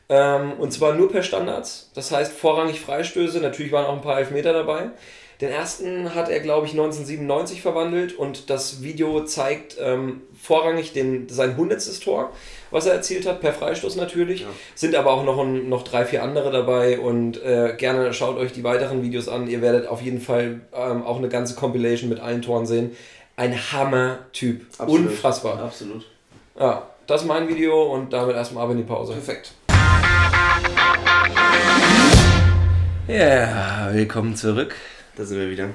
Ähm, 0.08 0.54
und 0.54 0.72
zwar 0.72 0.94
nur 0.94 1.10
per 1.10 1.22
Standards. 1.22 1.90
Das 1.94 2.12
heißt 2.12 2.32
vorrangig 2.32 2.80
Freistöße. 2.80 3.40
Natürlich 3.40 3.72
waren 3.72 3.86
auch 3.86 3.94
ein 3.94 4.02
paar 4.02 4.18
Elfmeter 4.18 4.52
dabei. 4.52 4.90
Den 5.40 5.50
ersten 5.50 6.14
hat 6.14 6.28
er, 6.28 6.40
glaube 6.40 6.66
ich, 6.66 6.72
1997 6.72 7.62
verwandelt 7.62 8.12
und 8.12 8.50
das 8.50 8.82
Video 8.82 9.24
zeigt 9.24 9.76
ähm, 9.80 10.20
vorrangig 10.38 10.92
den, 10.92 11.30
sein 11.30 11.50
100. 11.52 11.80
Tor, 12.04 12.30
was 12.70 12.84
er 12.84 12.92
erzielt 12.92 13.26
hat, 13.26 13.40
per 13.40 13.54
Freistoß 13.54 13.96
natürlich. 13.96 14.42
Ja. 14.42 14.48
Sind 14.74 14.94
aber 14.94 15.12
auch 15.12 15.24
noch, 15.24 15.38
ein, 15.38 15.70
noch 15.70 15.82
drei, 15.82 16.04
vier 16.04 16.22
andere 16.22 16.50
dabei 16.50 16.98
und 16.98 17.42
äh, 17.42 17.74
gerne 17.78 18.12
schaut 18.12 18.36
euch 18.36 18.52
die 18.52 18.64
weiteren 18.64 19.02
Videos 19.02 19.28
an. 19.28 19.48
Ihr 19.48 19.62
werdet 19.62 19.86
auf 19.86 20.02
jeden 20.02 20.20
Fall 20.20 20.60
ähm, 20.74 21.04
auch 21.04 21.16
eine 21.16 21.30
ganze 21.30 21.54
Compilation 21.54 22.10
mit 22.10 22.20
allen 22.20 22.42
Toren 22.42 22.66
sehen. 22.66 22.94
Ein 23.36 23.56
Hammer-Typ. 23.56 24.66
Unfassbar. 24.86 25.58
Absolut. 25.62 26.04
Ja, 26.58 26.86
das 27.06 27.22
ist 27.22 27.26
mein 27.26 27.48
Video 27.48 27.94
und 27.94 28.12
damit 28.12 28.36
erstmal 28.36 28.64
ab 28.64 28.72
in 28.72 28.76
die 28.76 28.82
Pause. 28.82 29.14
Perfekt. 29.14 29.52
Ja, 33.08 33.88
willkommen 33.90 34.36
zurück. 34.36 34.76
Da 35.20 35.26
sind 35.26 35.38
wir 35.38 35.50
wieder. 35.50 35.68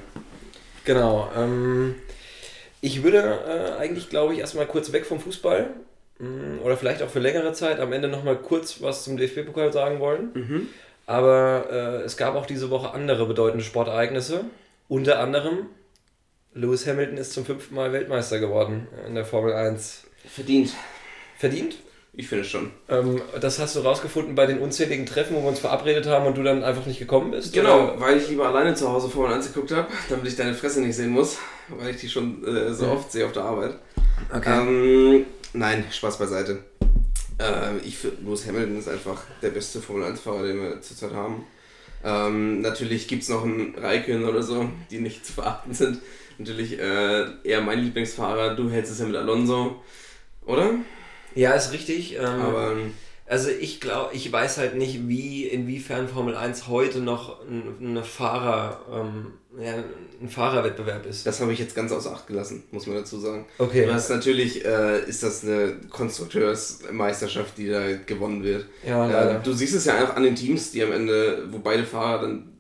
Genau. 0.85 1.29
Ähm, 1.37 1.93
ich 2.81 3.03
würde 3.03 3.19
äh, 3.47 3.79
eigentlich, 3.79 4.09
glaube 4.09 4.33
ich, 4.33 4.39
erstmal 4.39 4.65
kurz 4.65 4.91
weg 4.91 5.05
vom 5.05 5.19
Fußball 5.19 5.69
mh, 6.17 6.63
oder 6.63 6.75
vielleicht 6.77 7.03
auch 7.03 7.11
für 7.11 7.19
längere 7.19 7.53
Zeit 7.53 7.79
am 7.79 7.93
Ende 7.93 8.07
nochmal 8.07 8.37
kurz 8.37 8.81
was 8.81 9.03
zum 9.03 9.17
DFB-Pokal 9.17 9.71
sagen 9.71 9.99
wollen. 9.99 10.29
Mhm. 10.33 10.69
Aber 11.05 11.67
äh, 11.69 11.75
es 12.05 12.17
gab 12.17 12.33
auch 12.33 12.47
diese 12.47 12.71
Woche 12.71 12.89
andere 12.89 13.27
bedeutende 13.27 13.63
Sportereignisse. 13.63 14.45
Unter 14.87 15.19
anderem 15.19 15.67
Lewis 16.55 16.87
Hamilton 16.87 17.17
ist 17.17 17.33
zum 17.33 17.45
fünften 17.45 17.75
Mal 17.75 17.93
Weltmeister 17.93 18.39
geworden 18.39 18.87
in 19.05 19.13
der 19.13 19.25
Formel 19.25 19.53
1. 19.53 20.05
Verdient. 20.27 20.73
Verdient? 21.37 21.75
Ich 22.17 22.27
finde 22.29 22.45
schon. 22.45 22.71
Ähm, 22.87 23.21
das 23.41 23.59
hast 23.59 23.75
du 23.75 23.81
rausgefunden 23.81 24.35
bei 24.35 24.45
den 24.45 24.59
unzähligen 24.59 25.05
Treffen, 25.05 25.35
wo 25.35 25.41
wir 25.41 25.49
uns 25.49 25.59
verabredet 25.59 26.05
haben 26.07 26.25
und 26.25 26.37
du 26.37 26.43
dann 26.43 26.63
einfach 26.63 26.85
nicht 26.85 26.99
gekommen 26.99 27.31
bist? 27.31 27.51
Genau, 27.53 27.89
Oder? 27.89 27.99
weil 27.99 28.17
ich 28.17 28.29
lieber 28.29 28.47
alleine 28.47 28.73
zu 28.73 28.87
Hause 28.89 29.09
Formel 29.09 29.33
1 29.33 29.51
geguckt 29.53 29.71
habe, 29.73 29.87
damit 30.09 30.25
ich 30.27 30.35
deine 30.37 30.53
Fresse 30.53 30.79
nicht 30.81 30.95
sehen 30.95 31.09
muss, 31.09 31.37
weil 31.67 31.89
ich 31.91 31.97
die 31.97 32.07
schon 32.09 32.41
äh, 32.45 32.73
so 32.73 32.85
Mhm. 32.85 32.91
oft 32.91 33.11
sehe 33.11 33.25
auf 33.25 33.33
der 33.33 33.43
Arbeit. 33.43 33.75
Okay. 34.33 34.59
Ähm, 34.59 35.25
nein, 35.53 35.83
Spaß 35.91 36.17
beiseite. 36.17 36.59
Ähm, 37.37 37.81
ich 37.83 37.97
finde, 37.97 38.17
Lewis 38.23 38.47
Hamilton 38.47 38.79
ist 38.79 38.87
einfach 38.87 39.21
der 39.41 39.49
beste 39.49 39.81
Formel 39.81 40.03
1-Fahrer, 40.09 40.43
den 40.43 40.61
wir 40.61 40.81
zurzeit 40.81 41.11
haben. 41.13 41.45
Ähm, 42.03 42.61
natürlich 42.61 43.09
gibt 43.09 43.23
es 43.23 43.29
noch 43.29 43.43
einen 43.43 43.75
Raikön 43.77 44.23
oder 44.23 44.41
so, 44.41 44.69
die 44.89 44.99
nicht 44.99 45.25
zu 45.25 45.33
verachten 45.33 45.73
sind. 45.73 45.99
Natürlich 46.37 46.79
äh, 46.79 47.25
eher 47.43 47.59
mein 47.61 47.79
Lieblingsfahrer. 47.79 48.55
Du 48.55 48.69
hältst 48.69 48.91
es 48.93 48.99
ja 48.99 49.05
mit 49.05 49.15
Alonso, 49.17 49.81
oder? 50.45 50.75
Ja, 51.35 51.51
ist 51.53 51.71
richtig. 51.71 52.15
Ähm, 52.15 52.25
Aber 52.25 52.75
also 53.27 53.49
ich 53.49 53.81
glaube, 53.81 54.13
ich 54.13 54.31
weiß 54.31 54.59
halt 54.59 54.75
nicht, 54.75 55.07
wie, 55.07 55.45
inwiefern 55.47 56.07
Formel 56.07 56.35
1 56.35 56.67
heute 56.67 56.99
noch 56.99 57.41
ein, 57.41 57.75
eine 57.81 58.03
Fahrer, 58.03 58.79
ähm, 58.91 59.33
ja, 59.59 59.73
ein 60.21 60.29
Fahrerwettbewerb 60.29 61.07
ist. 61.07 61.25
das 61.25 61.41
habe 61.41 61.51
ich 61.51 61.57
jetzt 61.59 61.75
ganz 61.75 61.91
außer 61.91 62.11
Acht 62.13 62.27
gelassen, 62.27 62.63
muss 62.71 62.85
man 62.85 62.97
dazu 62.97 63.19
sagen. 63.19 63.45
Okay. 63.57 63.87
Das 63.87 64.09
natürlich 64.09 64.63
äh, 64.63 65.03
ist 65.05 65.23
das 65.23 65.43
eine 65.43 65.75
Konstrukteursmeisterschaft, 65.89 67.57
die 67.57 67.69
da 67.69 67.95
gewonnen 68.05 68.43
wird. 68.43 68.65
Ja, 68.87 69.07
leider. 69.07 69.39
äh, 69.39 69.43
du 69.43 69.53
siehst 69.53 69.73
es 69.73 69.85
ja 69.85 69.97
einfach 69.97 70.15
an 70.15 70.23
den 70.23 70.35
Teams, 70.35 70.71
die 70.71 70.83
am 70.83 70.91
Ende, 70.91 71.47
wo 71.49 71.57
beide 71.57 71.83
Fahrer 71.83 72.21
dann 72.21 72.59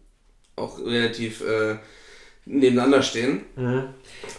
auch 0.55 0.79
relativ 0.79 1.41
äh, 1.41 1.75
nebeneinander 2.45 3.03
stehen. 3.03 3.41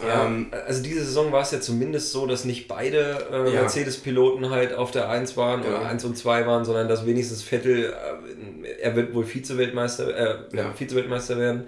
Ja, 0.07 0.25
Ähm, 0.25 0.51
also 0.65 0.81
diese 0.83 1.03
Saison 1.03 1.31
war 1.31 1.41
es 1.41 1.51
ja 1.51 1.59
zumindest 1.61 2.11
so, 2.11 2.25
dass 2.27 2.45
nicht 2.45 2.67
beide 2.67 3.27
äh, 3.31 3.53
Ja. 3.53 3.61
Mercedes-Piloten 3.61 4.49
halt 4.49 4.73
auf 4.73 4.91
der 4.91 5.09
1 5.09 5.35
waren 5.37 5.61
Genau. 5.63 5.77
oder 5.77 5.85
1 5.87 6.03
und 6.05 6.17
2 6.17 6.45
waren, 6.47 6.65
sondern 6.65 6.87
dass 6.87 7.05
wenigstens 7.05 7.41
Vettel, 7.43 7.93
äh, 7.93 8.67
er 8.81 8.95
wird 8.95 9.13
wohl 9.13 9.25
Vize-Weltmeister, 9.25 10.15
äh, 10.51 10.55
Ja. 10.57 10.73
Vize-Weltmeister 10.73 11.37
werden. 11.37 11.67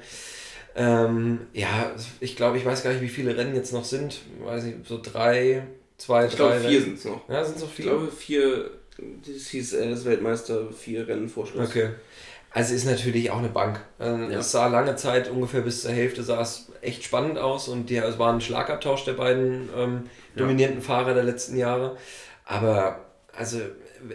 Ähm, 0.76 1.40
ja, 1.54 1.92
ich 2.20 2.36
glaube, 2.36 2.58
ich 2.58 2.66
weiß 2.66 2.84
gar 2.84 2.92
nicht, 2.92 3.02
wie 3.02 3.10
viele 3.10 3.36
Rennen 3.36 3.56
jetzt 3.56 3.74
noch 3.74 3.84
sind. 3.86 4.20
Weiß 4.44 4.64
nicht, 4.64 4.78
so 4.88 5.00
drei, 5.02 5.64
zwei, 5.98 6.26
ich 6.28 6.32
drei. 6.36 6.58
glaube, 6.60 6.70
vier 6.70 6.82
sind 6.82 6.98
es 7.00 7.06
noch. 7.06 7.28
Ja, 7.28 7.44
sind 7.44 7.56
es 7.58 7.64
noch 7.64 7.70
Ich 7.70 7.76
vier? 7.76 7.86
glaube, 7.86 8.08
vier, 8.12 8.70
das 9.26 9.48
hieß, 9.48 9.74
er 9.74 9.90
ist 9.92 10.06
Weltmeister, 10.06 10.72
vier 10.72 11.08
Rennen 11.08 11.28
vor 11.28 11.48
Schluss. 11.48 11.70
Okay. 11.70 11.90
Also 12.52 12.74
ist 12.74 12.86
natürlich 12.86 13.30
auch 13.30 13.38
eine 13.40 13.50
Bank. 13.50 13.80
Ähm. 14.00 14.32
Es 14.32 14.52
sah 14.52 14.68
lange 14.68 14.96
Zeit, 14.96 15.30
ungefähr 15.30 15.62
bis 15.62 15.82
zur 15.84 15.92
Hälfte, 15.92 16.24
sah 16.24 16.42
es 16.42 16.69
echt 16.82 17.04
spannend 17.04 17.38
aus 17.38 17.68
und 17.68 17.90
die, 17.90 17.98
es 17.98 18.20
war 18.20 18.32
ein 18.34 18.42
Schlagabtausch 18.42 19.06
der 19.06 19.14
beiden 19.14 19.70
ähm, 19.78 20.10
Ja. 20.36 20.42
dominierenden 20.44 20.82
Fahrer 20.82 21.14
der 21.14 21.24
letzten 21.24 21.58
Jahre. 21.58 21.98
Aber 22.46 23.06
also 23.36 23.60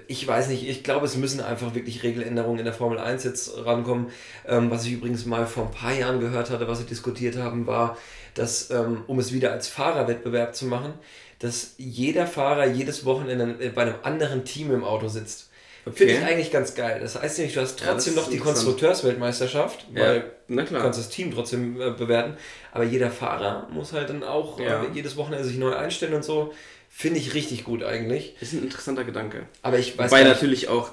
ich 0.08 0.26
weiß 0.26 0.48
nicht, 0.48 0.68
ich 0.68 0.82
glaube, 0.82 1.06
es 1.06 1.16
müssen 1.16 1.40
einfach 1.40 1.74
wirklich 1.74 2.02
Regeländerungen 2.02 2.58
in 2.58 2.64
der 2.64 2.74
Formel 2.74 2.98
1 2.98 3.22
jetzt 3.24 3.64
rankommen. 3.64 4.08
Ähm, 4.46 4.70
was 4.70 4.86
ich 4.86 4.92
übrigens 4.92 5.26
mal 5.26 5.46
vor 5.46 5.66
ein 5.66 5.70
paar 5.72 5.92
Jahren 5.92 6.20
gehört 6.20 6.50
hatte, 6.50 6.68
was 6.68 6.78
sie 6.78 6.86
diskutiert 6.86 7.36
haben, 7.36 7.66
war, 7.66 7.96
dass, 8.34 8.70
ähm, 8.70 9.04
um 9.06 9.18
es 9.18 9.32
wieder 9.32 9.52
als 9.52 9.68
Fahrerwettbewerb 9.68 10.54
zu 10.54 10.66
machen, 10.66 10.94
dass 11.38 11.74
jeder 11.76 12.26
Fahrer 12.26 12.66
jedes 12.66 13.04
Wochenende 13.04 13.70
bei 13.70 13.82
einem 13.82 13.96
anderen 14.02 14.44
Team 14.44 14.72
im 14.72 14.84
Auto 14.84 15.08
sitzt. 15.08 15.50
Finde 15.92 16.14
ich 16.14 16.22
eigentlich 16.22 16.50
ganz 16.50 16.74
geil. 16.74 17.00
Das 17.00 17.20
heißt 17.20 17.38
nämlich, 17.38 17.54
du 17.54 17.60
hast 17.60 17.80
Ja, 17.80 17.92
trotzdem 17.92 18.14
ist 18.14 18.20
noch 18.20 18.30
die. 18.30 18.38
Konstrukteursweltmeisterschaft, 18.38 19.86
Ja, 19.94 20.00
weil 20.02 20.32
na 20.48 20.62
du 20.62 20.74
kannst 20.74 20.98
das 20.98 21.08
Team 21.08 21.32
trotzdem 21.32 21.80
äh, 21.80 21.90
bewerten, 21.90 22.36
aber 22.72 22.84
jeder 22.84 23.10
Fahrer 23.10 23.68
muss 23.70 23.92
halt 23.92 24.08
dann 24.08 24.22
auch 24.22 24.58
Ja. 24.60 24.84
äh, 24.84 24.86
jedes 24.94 25.16
Wochenende 25.16 25.44
sich 25.44 25.58
neu 25.58 25.74
einstellen 25.74 26.14
und 26.14 26.24
so. 26.24 26.52
Finde 26.88 27.18
ich 27.18 27.34
richtig 27.34 27.64
gut 27.64 27.82
eigentlich. 27.82 28.36
Ist 28.40 28.52
ein 28.52 28.62
interessanter 28.62 29.04
Gedanke. 29.04 29.46
Aber 29.62 29.78
ich 29.78 29.98
weiß 29.98 30.10
Wobei 30.12 30.22
natürlich 30.22 30.68
auch 30.68 30.90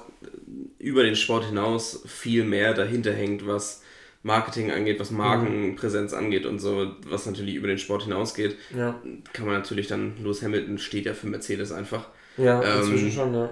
über 0.78 1.04
den 1.04 1.14
Sport 1.16 1.44
hinaus 1.44 2.02
viel 2.06 2.44
mehr 2.44 2.74
dahinter 2.74 3.12
hängt, 3.12 3.46
was 3.46 3.82
Marketing 4.24 4.70
angeht, 4.72 4.98
was 5.00 5.10
Markenpräsenz 5.10 6.12
angeht 6.12 6.44
und 6.46 6.58
so, 6.58 6.92
was 7.06 7.26
natürlich 7.26 7.54
über 7.54 7.68
den 7.68 7.78
Sport 7.78 8.04
hinausgeht, 8.04 8.56
ja, 8.76 9.00
kann 9.32 9.46
man 9.46 9.54
natürlich 9.54 9.86
dann, 9.88 10.16
Lewis 10.22 10.42
Hamilton 10.42 10.78
steht 10.78 11.06
ja 11.06 11.14
für 11.14 11.26
Mercedes 11.28 11.72
einfach. 11.72 12.08
ja 12.36 12.62
Ähm, 12.62 12.80
inzwischen 12.82 13.12
schon, 13.12 13.34
ja. 13.34 13.50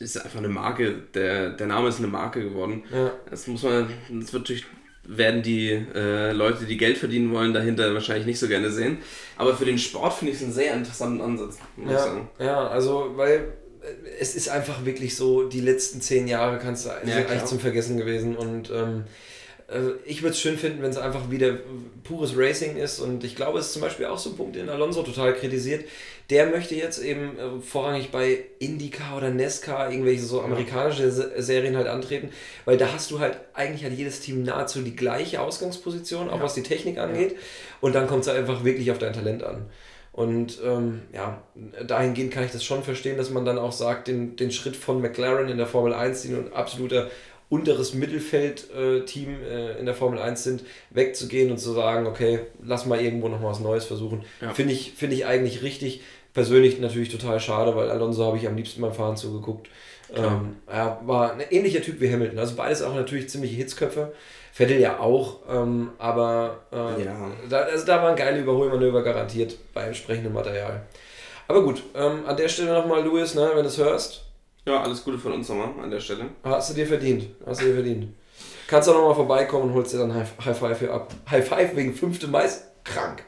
Ist 0.00 0.22
einfach 0.22 0.38
eine 0.38 0.48
Marke, 0.48 0.94
der, 1.14 1.50
der 1.50 1.66
Name 1.66 1.88
ist 1.88 1.98
eine 1.98 2.08
Marke 2.08 2.42
geworden. 2.42 2.82
ja. 2.92 3.12
Das 3.30 3.46
muss 3.46 3.62
man, 3.62 3.88
das 4.20 4.32
wird 4.32 4.42
natürlich, 4.42 4.64
werden 5.06 5.42
die 5.42 5.70
äh, 5.94 6.32
Leute, 6.32 6.64
die 6.64 6.76
Geld 6.76 6.96
verdienen 6.98 7.32
wollen, 7.32 7.52
dahinter 7.52 7.92
wahrscheinlich 7.94 8.26
nicht 8.26 8.38
so 8.38 8.48
gerne 8.48 8.70
sehen. 8.70 8.98
Aber 9.36 9.54
für 9.54 9.64
den 9.64 9.78
Sport 9.78 10.14
finde 10.14 10.32
ich 10.32 10.38
es 10.38 10.44
einen 10.44 10.52
sehr 10.52 10.74
interessanten 10.74 11.20
Ansatz, 11.20 11.58
muss 11.76 11.86
ich 11.88 11.92
Ja, 11.92 11.98
sagen. 12.04 12.28
ja, 12.38 12.68
also, 12.68 13.12
weil 13.16 13.52
äh, 13.82 13.86
es 14.20 14.34
ist 14.34 14.48
einfach 14.48 14.84
wirklich 14.84 15.14
so, 15.16 15.48
die 15.48 15.60
letzten 15.60 16.00
zehn 16.00 16.26
Jahre 16.26 16.58
kannst 16.58 16.86
du 16.86 16.90
klar. 16.90 17.00
eigentlich 17.16 17.44
zum 17.44 17.60
Vergessen 17.60 17.96
gewesen 17.98 18.34
und 18.36 18.70
ähm, 18.70 19.04
äh, 19.68 19.92
ich 20.06 20.22
würde 20.22 20.32
es 20.32 20.40
schön 20.40 20.56
finden, 20.58 20.82
wenn 20.82 20.90
es 20.90 20.96
einfach 20.98 21.30
wieder 21.30 21.58
pures 22.02 22.36
Racing 22.36 22.76
ist 22.76 22.98
und 23.00 23.24
ich 23.24 23.36
glaube, 23.36 23.58
es 23.58 23.66
ist 23.66 23.72
zum 23.74 23.82
Beispiel 23.82 24.06
auch 24.06 24.18
so 24.18 24.30
ein 24.30 24.36
Punkt, 24.36 24.56
den 24.56 24.68
Alonso 24.68 25.02
total 25.02 25.34
kritisiert. 25.34 25.84
Der 26.30 26.46
möchte 26.46 26.74
jetzt 26.74 26.98
eben 27.02 27.38
äh, 27.38 27.60
vorrangig 27.60 28.10
bei 28.10 28.38
IndyCar 28.58 29.16
oder 29.18 29.30
NASCAR 29.30 29.90
irgendwelche 29.90 30.22
so 30.22 30.40
amerikanische 30.40 31.10
Se- 31.10 31.32
Serien 31.42 31.76
halt 31.76 31.86
antreten, 31.86 32.30
weil 32.64 32.76
da 32.78 32.92
hast 32.92 33.10
du 33.10 33.20
halt, 33.20 33.38
eigentlich 33.52 33.84
hat 33.84 33.92
jedes 33.92 34.20
Team 34.20 34.42
nahezu 34.42 34.80
die 34.80 34.96
gleiche 34.96 35.40
Ausgangsposition, 35.40 36.30
auch 36.30 36.40
was 36.40 36.54
die 36.54 36.62
Technik 36.62 36.98
angeht 36.98 37.36
und 37.82 37.94
dann 37.94 38.06
kommt 38.06 38.22
es 38.22 38.28
einfach 38.28 38.64
wirklich 38.64 38.90
auf 38.90 38.98
dein 38.98 39.12
Talent 39.12 39.42
an. 39.42 39.66
Und 40.12 40.60
ähm, 40.64 41.02
ja, 41.12 41.42
dahingehend 41.86 42.32
kann 42.32 42.44
ich 42.44 42.52
das 42.52 42.62
schon 42.64 42.84
verstehen, 42.84 43.16
dass 43.18 43.30
man 43.30 43.44
dann 43.44 43.58
auch 43.58 43.72
sagt, 43.72 44.06
den, 44.08 44.36
den 44.36 44.50
Schritt 44.52 44.76
von 44.76 45.02
McLaren 45.02 45.48
in 45.48 45.58
der 45.58 45.66
Formel 45.66 45.92
1, 45.92 46.22
die 46.22 46.28
nun 46.28 46.46
ein 46.46 46.52
absoluter 46.52 47.10
unteres 47.50 47.94
Mittelfeld-Team 47.94 49.28
äh, 49.42 49.78
in 49.78 49.86
der 49.86 49.94
Formel 49.94 50.18
1 50.18 50.42
sind, 50.44 50.64
wegzugehen 50.90 51.50
und 51.50 51.58
zu 51.58 51.72
sagen, 51.72 52.06
okay, 52.06 52.40
lass 52.62 52.86
mal 52.86 53.00
irgendwo 53.00 53.28
noch 53.28 53.40
mal 53.40 53.50
was 53.50 53.60
Neues 53.60 53.84
versuchen. 53.84 54.24
Ja. 54.40 54.54
Finde 54.54 54.72
ich, 54.72 54.92
finde 54.96 55.16
ich 55.16 55.26
eigentlich 55.26 55.62
richtig. 55.62 56.00
Persönlich 56.34 56.80
natürlich 56.80 57.08
total 57.10 57.38
schade, 57.40 57.74
weil 57.76 57.90
Alonso 57.90 58.24
habe 58.26 58.36
ich 58.36 58.46
am 58.46 58.56
liebsten 58.56 58.80
beim 58.82 58.92
Fahren 58.92 59.16
zugeguckt. 59.16 59.68
Ähm, 60.14 60.56
er 60.66 61.00
war 61.06 61.32
ein 61.32 61.40
ähnlicher 61.50 61.80
Typ 61.80 62.00
wie 62.00 62.12
Hamilton. 62.12 62.38
Also 62.38 62.56
beides 62.56 62.82
auch 62.82 62.94
natürlich 62.94 63.28
ziemliche 63.30 63.54
Hitzköpfe. 63.56 64.12
Vettel 64.52 64.78
ja 64.78 64.98
auch, 65.00 65.38
ähm, 65.50 65.90
aber 65.98 66.58
äh, 66.72 67.04
Ja. 67.04 67.30
da, 67.48 67.58
also 67.62 67.84
da 67.86 68.02
waren 68.02 68.14
geile 68.14 68.38
Überholmanöver 68.40 69.02
garantiert 69.02 69.56
bei 69.72 69.82
entsprechendem 69.84 70.32
Material. 70.32 70.82
Aber 71.48 71.62
gut, 71.62 71.82
ähm, 71.94 72.24
an 72.26 72.36
der 72.36 72.48
Stelle 72.48 72.72
nochmal, 72.72 73.02
Louis, 73.04 73.34
ne, 73.34 73.50
wenn 73.54 73.62
du 73.62 73.68
es 73.68 73.78
hörst, 73.78 74.24
Ja, 74.66 74.80
alles 74.82 75.02
Gute 75.04 75.18
von 75.18 75.32
uns 75.32 75.48
nochmal 75.48 75.70
an 75.82 75.90
der 75.90 75.98
Stelle. 76.00 76.26
hast 76.44 76.70
du 76.70 76.74
dir 76.74 76.86
verdient. 76.86 77.26
Hast 77.44 77.60
du 77.62 77.66
dir 77.66 77.74
verdient. 77.74 78.14
Kannst 78.68 78.88
auch 78.88 78.94
nochmal 78.94 79.14
vorbeikommen 79.14 79.64
und 79.70 79.74
holst 79.74 79.92
dir 79.92 79.98
dann 79.98 80.14
High, 80.14 80.28
High 80.44 80.58
Five 80.58 80.78
hier 80.78 80.92
ab. 80.94 81.12
High 81.30 81.46
Five 81.48 81.74
wegen 81.76 81.92
fünfte 81.92 82.28
Mais? 82.28 82.64
Krank. 82.84 83.24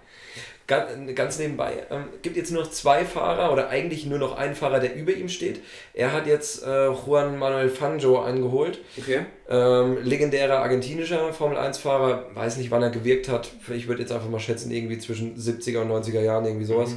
Ganz, 0.66 1.38
nebenbei. 1.38 1.86
Ähm, 1.90 2.04
gibt 2.22 2.36
jetzt 2.36 2.50
nur 2.50 2.62
noch 2.64 2.70
zwei 2.70 3.04
Fahrer 3.04 3.52
oder 3.52 3.68
eigentlich 3.68 4.04
nur 4.06 4.18
noch 4.18 4.36
einen 4.36 4.56
Fahrer, 4.56 4.80
der 4.80 4.96
über 4.96 5.12
ihm 5.12 5.28
steht. 5.28 5.60
Er 5.94 6.12
hat 6.12 6.26
jetzt 6.26 6.64
äh, 6.66 6.88
Juan 6.88 7.38
Manuel 7.38 7.68
Fangio 7.68 8.20
eingeholt. 8.20 8.80
Okay. 8.98 9.26
Ähm, 9.48 9.98
legendärer 10.02 10.58
argentinischer 10.58 11.32
Formel 11.32 11.56
1-Fahrer, 11.56 12.26
weiß 12.34 12.56
nicht, 12.56 12.72
wann 12.72 12.82
er 12.82 12.90
gewirkt 12.90 13.28
hat. 13.28 13.48
Ich 13.74 13.86
würde 13.86 14.02
jetzt 14.02 14.10
einfach 14.10 14.28
mal 14.28 14.40
schätzen, 14.40 14.72
irgendwie 14.72 14.98
zwischen 14.98 15.36
70er 15.36 15.82
und 15.82 15.90
90er 15.90 16.20
Jahren, 16.20 16.44
irgendwie 16.44 16.66
sowas. 16.66 16.96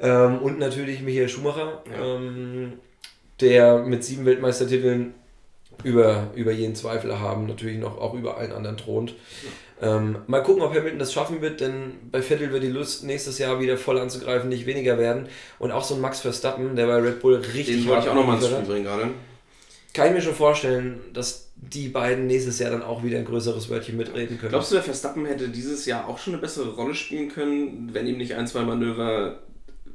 Ähm, 0.00 0.38
und 0.40 0.58
natürlich 0.58 1.00
Michael 1.00 1.30
Schumacher, 1.30 1.82
Ja. 1.90 2.04
ähm, 2.16 2.74
der 3.40 3.78
mit 3.78 4.04
sieben 4.04 4.26
Weltmeistertiteln 4.26 5.14
über, 5.84 6.30
über 6.34 6.52
jeden 6.52 6.74
Zweifel 6.74 7.10
erhaben, 7.10 7.46
natürlich 7.46 7.78
noch 7.78 7.98
auch 7.98 8.14
über 8.14 8.36
allen 8.36 8.52
anderen 8.52 8.76
thront. 8.76 9.14
Ähm, 9.80 10.18
mal 10.26 10.42
gucken, 10.42 10.62
ob 10.62 10.74
Hamilton 10.74 10.98
das 10.98 11.12
schaffen 11.12 11.40
wird, 11.40 11.60
denn 11.60 11.92
bei 12.10 12.20
Vettel 12.20 12.50
wird 12.52 12.64
die 12.64 12.68
Lust, 12.68 13.04
nächstes 13.04 13.38
Jahr 13.38 13.60
wieder 13.60 13.76
voll 13.76 13.98
anzugreifen, 13.98 14.48
nicht 14.48 14.66
weniger 14.66 14.98
werden. 14.98 15.28
Und 15.58 15.70
auch 15.70 15.84
so 15.84 15.94
ein 15.94 16.00
Max 16.00 16.20
Verstappen, 16.20 16.74
der 16.74 16.86
bei 16.86 16.96
Red 16.96 17.20
Bull 17.20 17.36
richtig 17.36 17.82
Den 17.82 17.86
wollte 17.86 18.04
ich 18.04 18.08
auch 18.10 18.14
nochmal 18.14 18.36
ins 18.36 18.46
Spiel 18.46 18.62
bringen 18.62 18.84
gerade. 18.84 19.10
Kann 19.94 20.08
ich 20.08 20.14
mir 20.14 20.20
schon 20.20 20.34
vorstellen, 20.34 21.00
dass 21.12 21.50
die 21.56 21.88
beiden 21.88 22.26
nächstes 22.26 22.58
Jahr 22.58 22.70
dann 22.70 22.82
auch 22.82 23.02
wieder 23.02 23.18
ein 23.18 23.24
größeres 23.24 23.68
Wörtchen 23.70 23.96
mitreden 23.96 24.38
können. 24.38 24.50
Glaubst 24.50 24.70
du, 24.70 24.76
der 24.76 24.84
Verstappen 24.84 25.26
hätte 25.26 25.48
dieses 25.48 25.86
Jahr 25.86 26.08
auch 26.08 26.18
schon 26.18 26.34
eine 26.34 26.42
bessere 26.42 26.74
Rolle 26.74 26.94
spielen 26.94 27.28
können, 27.28 27.90
wenn 27.92 28.06
ihm 28.06 28.18
nicht 28.18 28.34
ein, 28.34 28.46
zwei 28.46 28.62
Manöver 28.62 29.40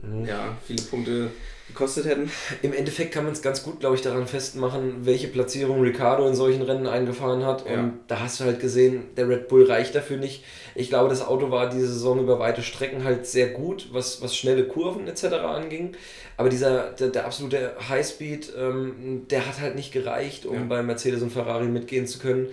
Mhm. 0.04 0.26
ja, 0.26 0.58
viele 0.68 0.82
Punkte 0.84 1.30
gekostet 1.68 2.06
hätten? 2.06 2.30
Im 2.62 2.74
Endeffekt 2.74 3.14
kann 3.14 3.24
man 3.24 3.32
es 3.34 3.42
ganz 3.42 3.64
gut, 3.64 3.80
glaube 3.80 3.96
ich, 3.96 4.02
daran 4.02 4.28
festmachen, 4.28 5.06
welche 5.06 5.30
Platzierung 5.30 5.82
Ricardo 5.82 6.28
in 6.28 6.36
solchen 6.36 6.62
Rennen 6.62 6.88
eingefahren 6.88 7.46
hat. 7.46 7.66
Ja. 7.68 7.80
Und 7.80 7.94
da 8.08 8.20
hast 8.20 8.40
du 8.40 8.44
halt 8.44 8.60
gesehen, 8.60 9.06
der 9.16 9.30
Red 9.30 9.48
Bull 9.48 9.66
reicht 9.66 9.96
dafür 9.96 10.18
nicht. 10.18 10.44
Ich 10.76 10.90
glaube, 10.90 11.08
das 11.10 11.26
Auto 11.26 11.52
war 11.52 11.70
diese 11.70 11.88
Saison 11.88 12.20
über 12.20 12.38
weite 12.38 12.62
Strecken 12.64 13.04
halt 13.06 13.26
sehr 13.26 13.48
gut, 13.50 13.90
was, 13.94 14.22
was 14.22 14.36
schnelle 14.36 14.66
Kurven 14.66 15.08
etc. 15.08 15.24
anging. 15.36 15.96
Aber 16.36 16.50
dieser, 16.50 16.92
der, 16.92 17.08
der 17.10 17.26
absolute 17.26 17.74
Highspeed, 17.88 18.52
ähm, 18.58 19.26
der 19.30 19.48
hat 19.48 19.62
halt 19.62 19.76
nicht 19.76 19.94
gereicht, 19.94 20.46
um 20.46 20.56
Ja. 20.56 20.62
bei 20.68 20.84
Mercedes 20.84 21.22
und 21.22 21.32
Ferrari 21.32 21.66
mitgehen 21.68 22.08
zu 22.08 22.20
können. 22.20 22.48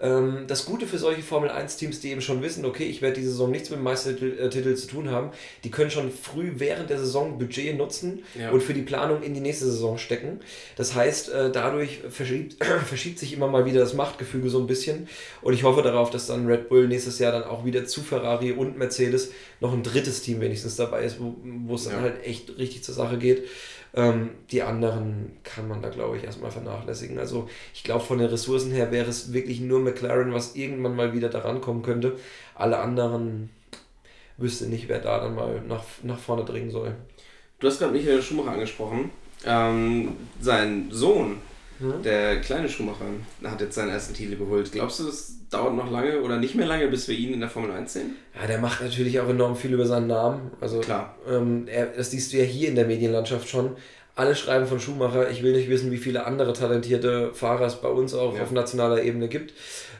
Ähm, 0.00 0.44
das 0.46 0.64
Gute 0.64 0.86
für 0.86 0.96
solche 0.98 1.22
Formel 1.22 1.50
1-Teams, 1.50 1.98
die 2.00 2.10
eben 2.12 2.20
schon 2.20 2.40
wissen, 2.40 2.64
okay, 2.64 2.84
ich 2.84 3.02
werde 3.02 3.16
diese 3.16 3.30
Saison 3.30 3.50
nichts 3.50 3.68
mit 3.70 3.80
dem 3.80 3.82
Meistertitel 3.82 4.38
äh, 4.70 4.74
zu 4.76 4.86
tun 4.86 5.10
haben, 5.10 5.30
die 5.64 5.70
können 5.72 5.90
schon 5.90 6.12
früh 6.12 6.52
während 6.56 6.88
der 6.90 6.98
Saison 7.00 7.36
Budget 7.38 7.76
nutzen 7.76 8.22
Ja. 8.38 8.50
und 8.52 8.62
für 8.62 8.74
die 8.74 8.82
Planung 8.82 9.22
in 9.22 9.34
die 9.34 9.40
nächste 9.40 9.64
Saison 9.64 9.98
stecken. 9.98 10.38
Das 10.76 10.94
heißt, 10.94 11.30
äh, 11.30 11.50
dadurch 11.50 12.00
verschiebt, 12.10 12.62
verschiebt 12.86 13.18
sich 13.18 13.32
immer 13.32 13.48
mal 13.48 13.64
wieder 13.64 13.80
das 13.80 13.94
Machtgefüge 13.94 14.48
so 14.50 14.60
ein 14.60 14.68
bisschen. 14.68 15.08
Und 15.42 15.54
ich 15.54 15.64
hoffe 15.64 15.82
darauf, 15.82 16.10
dass 16.10 16.26
dann 16.28 16.46
Red 16.46 16.68
Bull 16.68 16.86
nächstes 16.86 17.18
Jahr 17.18 17.32
dann 17.32 17.42
auch 17.44 17.64
wieder 17.64 17.84
zu 17.86 18.02
Ferrari 18.02 18.52
und 18.52 18.78
Mercedes 18.78 19.32
noch 19.60 19.72
ein 19.72 19.82
drittes 19.82 20.22
Team 20.22 20.40
wenigstens 20.40 20.76
dabei 20.76 21.02
ist, 21.02 21.18
wo, 21.18 21.34
wo 21.42 21.74
es 21.74 21.84
dann 21.84 21.94
Ja. 21.94 22.00
halt 22.02 22.24
echt 22.24 22.56
richtig 22.56 22.84
zur 22.84 22.94
Sache 22.94 23.18
geht. 23.18 23.44
Ähm, 23.94 24.30
die 24.50 24.62
anderen 24.62 25.32
kann 25.44 25.68
man 25.68 25.82
da, 25.82 25.88
glaube 25.88 26.16
ich, 26.16 26.24
erstmal 26.24 26.50
vernachlässigen. 26.50 27.18
Also 27.18 27.48
ich 27.74 27.84
glaube, 27.84 28.04
von 28.04 28.18
den 28.18 28.28
Ressourcen 28.28 28.72
her 28.72 28.90
wäre 28.90 29.08
es 29.08 29.32
wirklich 29.32 29.60
nur 29.60 29.80
McLaren, 29.80 30.32
was 30.32 30.56
irgendwann 30.56 30.96
mal 30.96 31.14
wieder 31.14 31.28
daran 31.28 31.60
kommen 31.60 31.82
könnte. 31.82 32.16
Alle 32.54 32.78
anderen 32.78 33.50
wüsste 34.36 34.66
nicht, 34.66 34.88
wer 34.88 35.00
da 35.00 35.20
dann 35.20 35.34
mal 35.34 35.62
nach, 35.66 35.84
nach 36.02 36.18
vorne 36.18 36.44
dringen 36.44 36.70
soll. 36.70 36.94
Du 37.58 37.66
hast 37.66 37.78
gerade 37.78 37.92
Michael 37.92 38.22
Schumacher 38.22 38.52
angesprochen. 38.52 39.10
Ähm, 39.44 40.16
sein 40.40 40.88
Sohn, 40.90 41.36
Hm? 41.80 42.02
der 42.02 42.40
kleine 42.40 42.68
Schumacher, 42.68 43.04
hat 43.44 43.60
jetzt 43.60 43.74
seinen 43.76 43.90
ersten 43.90 44.14
Titel 44.14 44.36
geholt. 44.36 44.72
Glaubst 44.72 45.00
du, 45.00 45.04
das 45.06 45.34
dauert 45.50 45.74
noch 45.74 45.90
lange 45.90 46.20
oder 46.20 46.38
nicht 46.38 46.54
mehr 46.54 46.66
lange, 46.66 46.88
bis 46.88 47.08
wir 47.08 47.16
ihn 47.16 47.32
in 47.32 47.40
der 47.40 47.48
Formel 47.48 47.70
1 47.70 47.92
sehen? 47.92 48.16
Ja, 48.40 48.46
der 48.46 48.58
macht 48.58 48.82
natürlich 48.82 49.20
auch 49.20 49.28
enorm 49.28 49.56
viel 49.56 49.72
über 49.72 49.86
seinen 49.86 50.08
Namen. 50.08 50.50
Also 50.60 50.80
Klar. 50.80 51.14
Ähm, 51.28 51.66
er, 51.68 51.86
das 51.86 52.10
siehst 52.10 52.32
du 52.32 52.36
ja 52.38 52.44
hier 52.44 52.68
in 52.68 52.74
der 52.74 52.86
Medienlandschaft 52.86 53.48
schon. 53.48 53.76
Alle 54.16 54.34
schreiben 54.34 54.66
von 54.66 54.80
Schumacher. 54.80 55.30
Ich 55.30 55.44
will 55.44 55.52
nicht 55.52 55.68
wissen, 55.70 55.92
wie 55.92 55.96
viele 55.96 56.26
andere 56.26 56.52
talentierte 56.52 57.32
Fahrer 57.32 57.66
es 57.66 57.76
bei 57.76 57.88
uns 57.88 58.14
auch 58.14 58.34
Ja. 58.34 58.42
auf 58.42 58.50
nationaler 58.50 59.00
Ebene 59.02 59.28
gibt. 59.28 59.54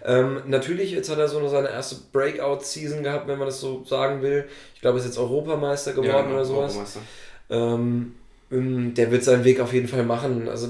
Ähm, 0.05 0.43
natürlich, 0.47 0.91
jetzt 0.91 1.09
hat 1.09 1.19
er 1.19 1.29
so 1.29 1.47
seine 1.49 1.71
erste 1.71 1.97
Breakout-Season 2.13 3.05
gehabt, 3.05 3.29
wenn 3.29 3.39
man 3.39 3.47
das 3.47 3.61
so 3.61 3.85
sagen 3.85 4.21
will. 4.23 4.47
Ich 4.75 4.81
glaube, 4.81 4.99
er 4.99 5.01
ist 5.03 5.07
jetzt 5.07 5.19
Europameister 5.19 5.93
geworden 5.93 6.25
genau, 6.25 6.35
oder 6.35 6.45
sowas. 6.45 6.75
Europameister. 6.77 7.01
Ähm, 7.51 8.15
ähm, 8.51 8.95
der 8.95 9.11
wird 9.13 9.23
seinen 9.23 9.45
Weg 9.45 9.61
auf 9.61 9.73
jeden 9.73 9.87
Fall 9.89 10.05
machen. 10.05 10.49
Also 10.49 10.69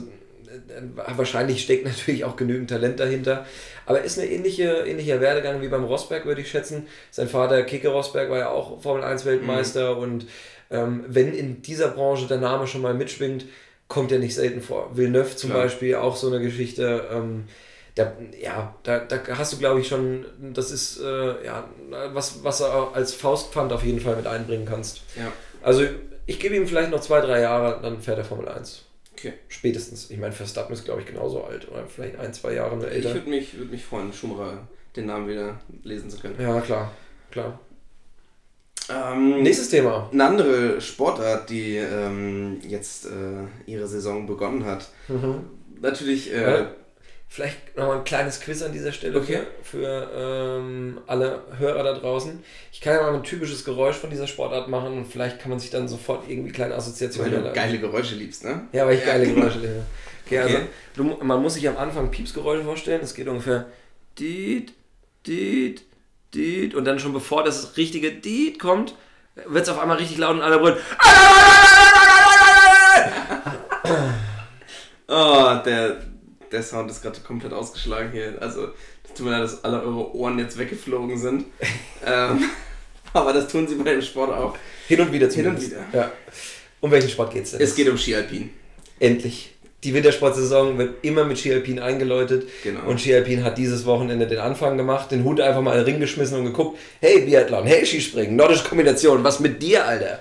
wahrscheinlich 1.17 1.63
steckt 1.63 1.85
natürlich 1.85 2.25
auch 2.25 2.37
genügend 2.37 2.71
Talent 2.71 3.01
dahinter. 3.01 3.47
Aber 3.87 4.03
ist 4.03 4.19
eine 4.19 4.29
ähnliche, 4.29 4.85
ähnlicher 4.87 5.21
Werdegang 5.21 5.63
wie 5.63 5.69
beim 5.69 5.85
Rosberg, 5.85 6.27
würde 6.27 6.41
ich 6.41 6.51
schätzen. 6.51 6.87
Sein 7.11 7.29
Vater 7.29 7.63
Kike 7.63 7.89
Rosberg 7.89 8.31
war 8.31 8.39
ja 8.39 8.49
auch 8.51 8.81
Formel 8.83 9.03
1 9.05 9.25
Weltmeister 9.25 9.97
und 9.97 10.27
ähm, 10.71 11.05
wenn 11.09 11.33
in 11.35 11.63
dieser 11.63 11.89
Branche 11.89 12.27
der 12.27 12.39
Name 12.39 12.67
schon 12.67 12.83
mal 12.83 12.95
mitschwingt, 12.95 13.47
kommt 13.89 14.13
er 14.13 14.19
nicht 14.19 14.35
selten 14.35 14.61
vor. 14.61 14.97
Villeneuve 14.97 15.35
zum 15.37 15.51
Klar. 15.51 15.63
Beispiel, 15.63 15.95
auch 15.97 16.17
so 16.17 16.27
eine 16.27 16.41
Geschichte. 16.41 17.09
Ähm, 17.11 17.45
da, 17.95 18.13
ja, 18.41 18.75
da, 18.83 18.99
da 19.01 19.19
hast 19.37 19.55
du, 19.55 19.59
glaube 19.59 19.81
ich, 19.81 19.89
schon, 19.89 20.27
das 20.53 20.71
ist 20.71 21.01
äh, 21.01 21.45
ja, 21.45 21.69
was, 22.13 22.45
was 22.45 22.63
auch 22.63 22.95
als 22.95 23.13
Faustpfand 23.15 23.73
auf 23.73 23.83
jeden 23.83 24.01
Fall 24.01 24.15
mit 24.17 24.27
einbringen 24.27 24.67
kannst. 24.67 25.03
Ja, 25.17 25.33
Also 25.63 25.83
ich 26.27 26.39
gebe 26.39 26.55
ihm 26.55 26.67
vielleicht 26.69 26.91
noch 26.91 27.01
zwei, 27.01 27.21
drei 27.21 27.41
Jahre, 27.41 27.81
dann 27.83 28.01
fährt 28.01 28.19
er 28.19 28.25
Formel 28.25 28.49
1. 28.49 28.85
okay. 29.19 29.33
Spätestens. 29.49 30.11
Ich 30.11 30.19
meine, 30.19 30.33
Verstappen 30.33 30.73
ist, 30.73 30.85
glaube 30.85 31.01
ich, 31.01 31.07
genauso 31.07 31.45
alt 31.45 31.69
oder 31.71 31.85
vielleicht 31.87 32.17
ein, 32.19 32.33
zwei 32.33 32.55
Jahre 32.55 32.77
nur 32.77 32.89
Ich 32.89 32.95
älter. 32.97 33.15
würde 33.15 33.31
mich, 33.31 33.59
würd 33.59 33.71
mich 33.71 33.85
freuen, 33.85 34.13
Schumacher 34.13 34.67
den 34.97 35.07
Namen 35.07 35.29
wieder 35.29 35.61
lesen 35.85 36.09
zu 36.11 36.19
können. 36.19 36.37
Ja, 36.41 36.61
klar. 36.61 36.93
klar. 37.31 37.61
Ähm, 38.91 39.43
Nächstes 39.43 39.69
Thema. 39.69 40.09
Eine 40.13 40.25
andere 40.25 40.81
Sportart, 40.81 41.51
die 41.51 41.77
ähm, 41.77 42.59
jetzt 42.67 43.05
äh, 43.07 43.11
ihre 43.67 43.87
Saison 43.87 44.27
begonnen 44.27 44.65
hat. 44.65 44.89
Natürlich, 45.81 46.33
äh, 46.33 46.41
Ja. 46.61 46.71
Vielleicht 47.31 47.77
nochmal 47.77 47.99
ein 47.99 48.05
kleines 48.05 48.41
Quiz 48.41 48.63
an 48.63 48.73
dieser 48.73 48.91
Stelle 48.91 49.19
Okay. 49.19 49.41
für, 49.63 49.79
für 49.79 50.11
ähm, 50.61 50.99
alle 51.07 51.43
Hörer 51.59 51.83
da 51.85 51.93
draußen. 51.93 52.43
Ich 52.73 52.81
kann 52.81 52.95
ja 52.95 53.03
mal 53.03 53.15
ein 53.15 53.23
typisches 53.23 53.65
Geräusch 53.67 53.97
von 53.97 54.09
dieser 54.11 54.27
Sportart 54.27 54.69
machen 54.69 54.95
und 54.97 55.05
vielleicht 55.07 55.39
kann 55.39 55.51
man 55.51 55.61
sich 55.61 55.71
dann 55.71 55.87
sofort 55.89 56.29
irgendwie 56.29 56.51
kleine 56.53 56.73
weil 56.73 56.79
Assoziationen 56.79 57.31
du 57.31 57.37
herleiten. 57.37 57.55
geile 57.55 57.79
Geräusche 57.79 58.15
liebst, 58.15 58.45
ne? 58.45 58.67
Ja, 58.73 58.87
weil 58.87 58.95
ich 58.97 59.01
Ja, 59.05 59.13
geile. 59.13 59.27
Geräusche 59.35 59.59
liebe. 59.59 59.83
Okay, 60.27 60.39
Okay. 60.39 60.39
also 60.41 60.59
du, 60.97 61.05
man 61.25 61.41
muss 61.43 61.55
sich 61.55 61.69
am 61.69 61.77
Anfang 61.77 62.11
Piepsgeräusche 62.11 62.65
vorstellen. 62.65 63.01
Es 63.03 63.15
geht 63.15 63.29
ungefähr 63.29 63.67
Diet, 64.19 64.73
Diet, 65.27 65.83
Diet 66.35 66.75
und 66.75 66.85
dann 66.87 66.99
schon 66.99 67.13
bevor 67.13 67.45
das 67.45 67.77
richtige 67.77 68.11
Diet 68.11 68.59
kommt, 68.59 68.95
wird 69.47 69.65
es 69.65 69.69
auf 69.69 69.79
einmal 69.79 69.99
richtig 69.99 70.19
laut 70.19 70.35
und 70.37 70.43
alle 70.43 70.59
brüllen. 70.59 70.79
Oh, 75.11 75.55
der, 75.65 75.97
der 76.53 76.63
Sound 76.63 76.91
ist 76.91 77.03
gerade 77.03 77.21
komplett 77.21 77.53
ausgeschlagen 77.53 78.11
hier. 78.13 78.37
Also, 78.41 78.69
es 79.05 79.15
tut 79.15 79.27
mir 79.27 79.33
leid, 79.33 79.43
dass 79.43 79.65
alle 79.65 79.83
eure 79.83 80.15
Ohren 80.15 80.39
jetzt 80.39 80.59
weggeflogen 80.59 81.19
sind. 81.19 81.45
ähm, 82.07 82.51
aber 83.13 83.33
das 83.33 83.49
tun 83.49 83.67
sie 83.67 83.77
bei 83.77 83.91
dem 83.91 84.03
Sport 84.03 84.33
auch. 84.33 84.57
Hin 84.87 85.01
und 85.01 85.13
wieder 85.13 85.29
Hin 85.29 85.47
und 85.47 85.61
zumindest. 85.61 85.71
wieder. 85.93 86.01
Ja. 86.01 86.13
Um 86.81 86.91
welchen 86.91 87.11
Sport 87.11 87.33
geht 87.33 87.45
es 87.45 87.53
denn? 87.53 87.61
Es 87.61 87.75
geht 87.75 87.89
um 87.89 87.99
Ski 87.99 88.15
Alpin. 88.15 88.51
Endlich. 89.01 89.55
Die 89.85 89.95
Wintersportsaison 89.95 90.77
wird 90.77 91.05
immer 91.05 91.25
mit 91.25 91.39
Ski 91.39 91.53
Alpin 91.53 91.79
eingeläutet. 91.79 92.49
Genau. 92.65 92.85
Und 92.87 93.01
Ski 93.01 93.15
Alpin 93.15 93.45
hat 93.45 93.59
dieses 93.59 93.87
Wochenende 93.87 94.27
den 94.27 94.39
Anfang 94.39 94.77
gemacht, 94.77 95.11
den 95.13 95.23
Hut 95.25 95.41
einfach 95.41 95.63
mal 95.63 95.73
in 95.73 95.79
den 95.79 95.85
Ring 95.85 96.01
geschmissen 96.01 96.39
und 96.39 96.47
geguckt, 96.47 96.79
hey 97.01 97.21
Biathlon, 97.21 97.65
hey 97.65 97.87
Skispringen, 97.87 98.35
nordische 98.35 98.65
Kombination, 98.65 99.23
was 99.23 99.39
mit 99.41 99.63
dir, 99.63 99.87
Alter? 99.87 100.21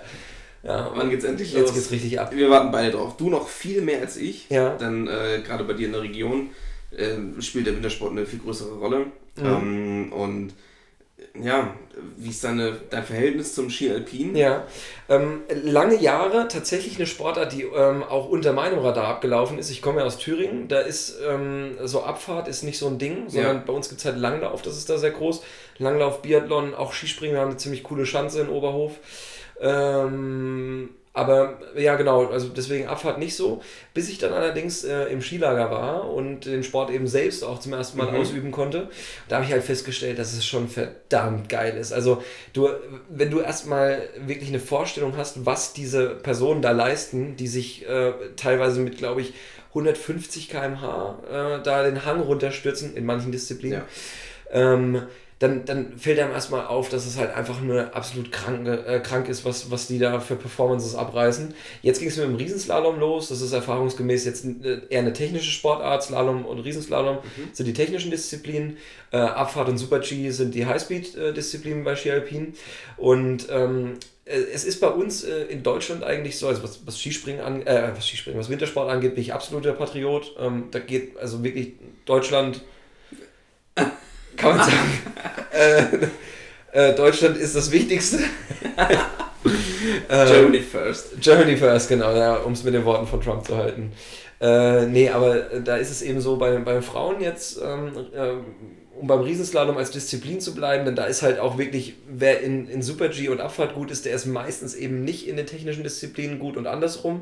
Ja, 0.68 0.91
Wann 0.93 1.09
geht's 1.09 1.24
endlich 1.24 1.53
los? 1.53 1.61
jetzt 1.63 1.74
geht's 1.74 1.91
richtig 1.91 2.20
ab. 2.20 2.32
Wir 2.36 2.49
warten 2.49 2.72
beide 2.72 2.91
drauf. 2.91 3.15
Du 3.18 3.30
noch 3.30 3.47
viel 3.47 3.82
mehr 3.82 4.01
als 4.01 4.18
ich. 4.18 4.49
Ja. 4.49 4.76
Denn 4.76 5.07
äh, 5.07 5.41
gerade 5.45 5.63
bei 5.63 5.74
dir 5.74 5.88
in 5.88 5.93
der 5.93 6.01
Region 6.01 6.49
äh, 6.91 7.41
spielt 7.41 7.68
der 7.68 7.76
Wintersport 7.76 8.11
eine 8.11 8.26
viel 8.26 8.39
größere 8.39 8.76
Rolle. 8.78 9.05
Mhm. 9.38 9.45
Ähm, 9.45 10.13
und 10.13 10.53
ja, 11.41 11.74
wie 12.18 12.30
ist 12.30 12.43
deine, 12.43 12.78
dein 12.89 13.03
Verhältnis 13.03 13.53
zum 13.55 13.70
Ski 13.70 13.91
Alpin? 13.91 14.36
Ja, 14.36 14.65
ähm, 15.07 15.41
lange 15.63 15.95
Jahre 15.99 16.47
tatsächlich 16.47 16.95
eine 16.97 17.05
Sportart, 17.05 17.53
die 17.53 17.61
ähm, 17.63 18.03
auch 18.03 18.28
unter 18.30 18.53
meinem 18.53 18.80
Radar 18.80 19.07
abgelaufen 19.07 19.57
ist. 19.59 19.70
Ich 19.70 19.82
komme 19.82 19.99
ja 19.99 20.05
aus 20.05 20.18
Thüringen, 20.18 20.68
da 20.68 20.80
ist 20.80 21.15
ähm, 21.28 21.78
so 21.84 22.03
Abfahrt 22.03 22.47
ist 22.47 22.63
nicht 22.63 22.78
so 22.80 22.88
ein 22.88 22.97
Ding, 22.97 23.30
sondern 23.30 23.57
Ja. 23.57 23.63
bei 23.65 23.74
uns 23.74 23.88
gibt 23.89 23.99
es 23.99 24.05
halt 24.05 24.18
Langlauf, 24.18 24.61
das 24.63 24.78
ist 24.78 24.89
da 24.89 24.97
sehr 24.97 25.11
groß. 25.11 25.43
Langlauf, 25.78 26.22
Biathlon, 26.24 26.74
auch 26.74 26.91
Skispringen, 26.93 27.36
wir 27.36 27.41
haben 27.41 27.49
eine 27.51 27.57
ziemlich 27.57 27.84
coole 27.84 28.05
Schanze 28.05 28.41
in 28.41 28.49
Oberhof. 28.49 28.93
Ähm, 29.62 30.89
aber 31.14 31.58
ja, 31.76 31.95
genau, 31.95 32.28
also 32.28 32.47
deswegen 32.49 32.88
Abfahrt 32.88 33.18
nicht 33.18 33.36
so. 33.36 33.64
Bis 33.95 34.08
ich 34.08 34.20
dann 34.20 34.34
allerdings 34.34 34.84
äh, 34.84 35.05
im 35.05 35.20
Skilager 35.24 35.72
war 35.72 36.08
und 36.12 36.45
den 36.45 36.64
Sport 36.64 36.91
eben 36.91 37.08
selbst 37.08 37.43
auch 37.43 37.60
zum 37.60 37.74
ersten 37.74 37.97
Mal 37.97 38.12
Mhm. 38.12 38.18
ausüben 38.18 38.51
konnte, 38.51 38.88
da 39.28 39.38
habe 39.38 39.45
ich 39.45 39.51
halt 39.51 39.64
festgestellt, 39.64 40.20
dass 40.20 40.34
es 40.34 40.45
schon 40.45 40.68
verdammt 40.70 41.49
geil 41.49 41.76
ist. 41.76 41.91
Also 41.91 42.22
du, 42.53 42.70
wenn 43.10 43.32
du 43.32 43.39
erstmal 43.39 44.08
wirklich 44.28 44.49
eine 44.49 44.60
Vorstellung 44.60 45.18
hast, 45.18 45.43
was 45.47 45.74
diese 45.74 46.10
Personen 46.10 46.62
da 46.62 46.70
leisten, 46.70 47.36
die 47.36 47.47
sich 47.47 47.88
äh, 47.89 48.14
teilweise 48.36 48.80
mit, 48.80 48.99
glaube 48.99 49.22
ich, 49.22 49.34
150 49.70 50.49
km/h 50.49 51.58
äh, 51.58 51.64
da 51.64 51.84
den 51.84 52.05
Hang 52.05 52.20
runterstürzen, 52.22 52.95
in 52.95 53.05
manchen 53.05 53.32
Disziplinen, 53.32 53.82
ähm, 54.51 55.01
dann, 55.39 55.65
dann 55.65 55.97
fällt 55.97 56.19
einem 56.19 56.31
erstmal 56.31 56.65
auf, 56.65 56.89
dass 56.89 57.05
es 57.05 57.17
halt 57.17 57.35
einfach 57.35 57.61
nur 57.61 57.95
absolut 57.95 58.31
krank, 58.31 58.67
äh, 58.67 58.99
krank 58.99 59.29
ist, 59.29 59.45
was, 59.45 59.69
was 59.69 59.88
die 59.88 59.99
da 59.99 60.19
für 60.19 60.35
Performances 60.35 60.95
abreißen. 60.95 61.53
Jetzt 61.83 61.99
ging 61.99 62.07
es 62.07 62.17
mit 62.17 62.25
dem 62.25 62.35
Riesenslalom 62.35 62.99
los. 62.99 63.29
Das 63.29 63.41
ist 63.41 63.53
erfahrungsgemäß 63.53 64.25
jetzt 64.25 64.45
äh, 64.45 64.81
eher 64.89 65.01
eine 65.01 65.13
technische 65.13 65.51
Sportart. 65.51 66.03
Slalom 66.03 66.45
und 66.45 66.59
Riesenslalom 66.59 67.19
sind 67.53 67.65
die 67.67 67.73
technischen 67.73 68.09
Disziplinen. 68.09 68.77
Äh, 69.11 69.17
Abfahrt 69.17 69.69
und 69.69 69.77
Super-G 69.77 70.31
sind 70.31 70.55
die 70.55 70.65
Highspeed-Disziplinen 70.65 71.83
bei 71.83 71.95
Ski 71.95 72.11
Alpin. 72.11 72.53
Und 72.97 73.47
ähm, 73.51 73.99
äh, 74.27 74.39
es 74.53 74.63
ist 74.63 74.79
bei 74.79 74.89
uns 74.89 75.23
äh, 75.23 75.43
in 75.43 75.63
Deutschland 75.63 76.03
eigentlich 76.03 76.38
so, 76.38 76.47
also 76.47 76.63
was, 76.63 76.85
was 76.85 76.99
Skispringen 76.99 77.41
an, 77.41 77.65
äh, 77.65 77.91
was 77.95 78.07
Skispringen, 78.07 78.39
was 78.39 78.49
Wintersport 78.49 78.89
angeht, 78.89 79.15
bin 79.15 79.21
ich 79.21 79.33
absoluter 79.33 79.73
Patriot. 79.73 80.35
Ähm, 80.39 80.65
da 80.71 80.79
geht 80.79 81.17
also 81.17 81.43
wirklich 81.43 81.73
Deutschland, 82.05 82.61
kann 83.75 84.57
man 84.57 84.57
sagen, 84.69 84.89
äh, 85.58 85.84
äh, 86.72 86.95
Deutschland 86.95 87.38
ist 87.38 87.55
das 87.55 87.72
Wichtigste. 87.72 88.20
Ähm, 90.10 90.28
Germany 90.28 90.60
first. 90.60 91.22
Germany 91.22 91.55
first, 91.55 91.88
genau, 91.88 92.14
ja, 92.14 92.36
um 92.36 92.51
es 92.51 92.64
mit 92.64 92.74
den 92.74 92.84
Worten 92.84 93.08
von 93.08 93.22
Trump 93.22 93.45
zu 93.45 93.55
halten. 93.55 93.93
Äh, 94.39 94.86
nee, 94.86 95.10
aber 95.10 95.51
äh, 95.51 95.62
da 95.62 95.78
ist 95.78 95.89
es 95.89 96.01
eben 96.01 96.22
so 96.22 96.38
bei, 96.38 96.58
bei 96.58 96.82
Frauen 96.82 97.22
jetzt, 97.22 97.60
ähm, 97.64 97.91
äh, 98.14 98.34
um 98.99 99.08
beim 99.08 99.22
Riesenslalom 99.22 99.78
als 99.78 99.91
Disziplin 99.91 100.41
zu 100.41 100.53
bleiben, 100.53 100.86
denn 100.86 100.95
da 100.95 101.05
ist 101.05 101.22
halt 101.22 101.39
auch 101.39 101.58
wirklich, 101.58 101.95
wer 102.08 102.41
in, 102.41 102.68
in 102.68 102.82
Super-G 102.82 103.30
und 103.30 103.41
Abfahrt 103.41 103.76
gut 103.76 103.91
ist, 103.91 104.05
der 104.05 104.14
ist 104.14 104.26
meistens 104.26 104.76
eben 104.76 105.03
nicht 105.03 105.28
in 105.28 105.38
den 105.38 105.45
technischen 105.45 105.84
Disziplinen 105.84 106.39
gut 106.39 106.58
und 106.58 106.68
andersrum. 106.68 107.22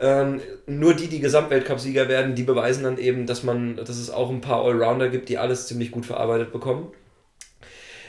Ja. 0.00 0.22
Ähm, 0.22 0.40
nur 0.66 0.94
die, 0.94 1.08
die 1.08 1.20
Gesamtweltcup-Sieger 1.20 2.08
werden, 2.08 2.34
die 2.34 2.42
beweisen 2.42 2.84
dann 2.84 2.98
eben, 2.98 3.26
dass 3.26 3.42
man, 3.42 3.76
dass 3.76 3.96
es 3.96 4.10
auch 4.10 4.30
ein 4.30 4.40
paar 4.40 4.64
Allrounder 4.64 5.08
gibt, 5.08 5.28
die 5.28 5.38
alles 5.38 5.66
ziemlich 5.66 5.90
gut 5.90 6.06
verarbeitet 6.06 6.52
bekommen. 6.52 6.92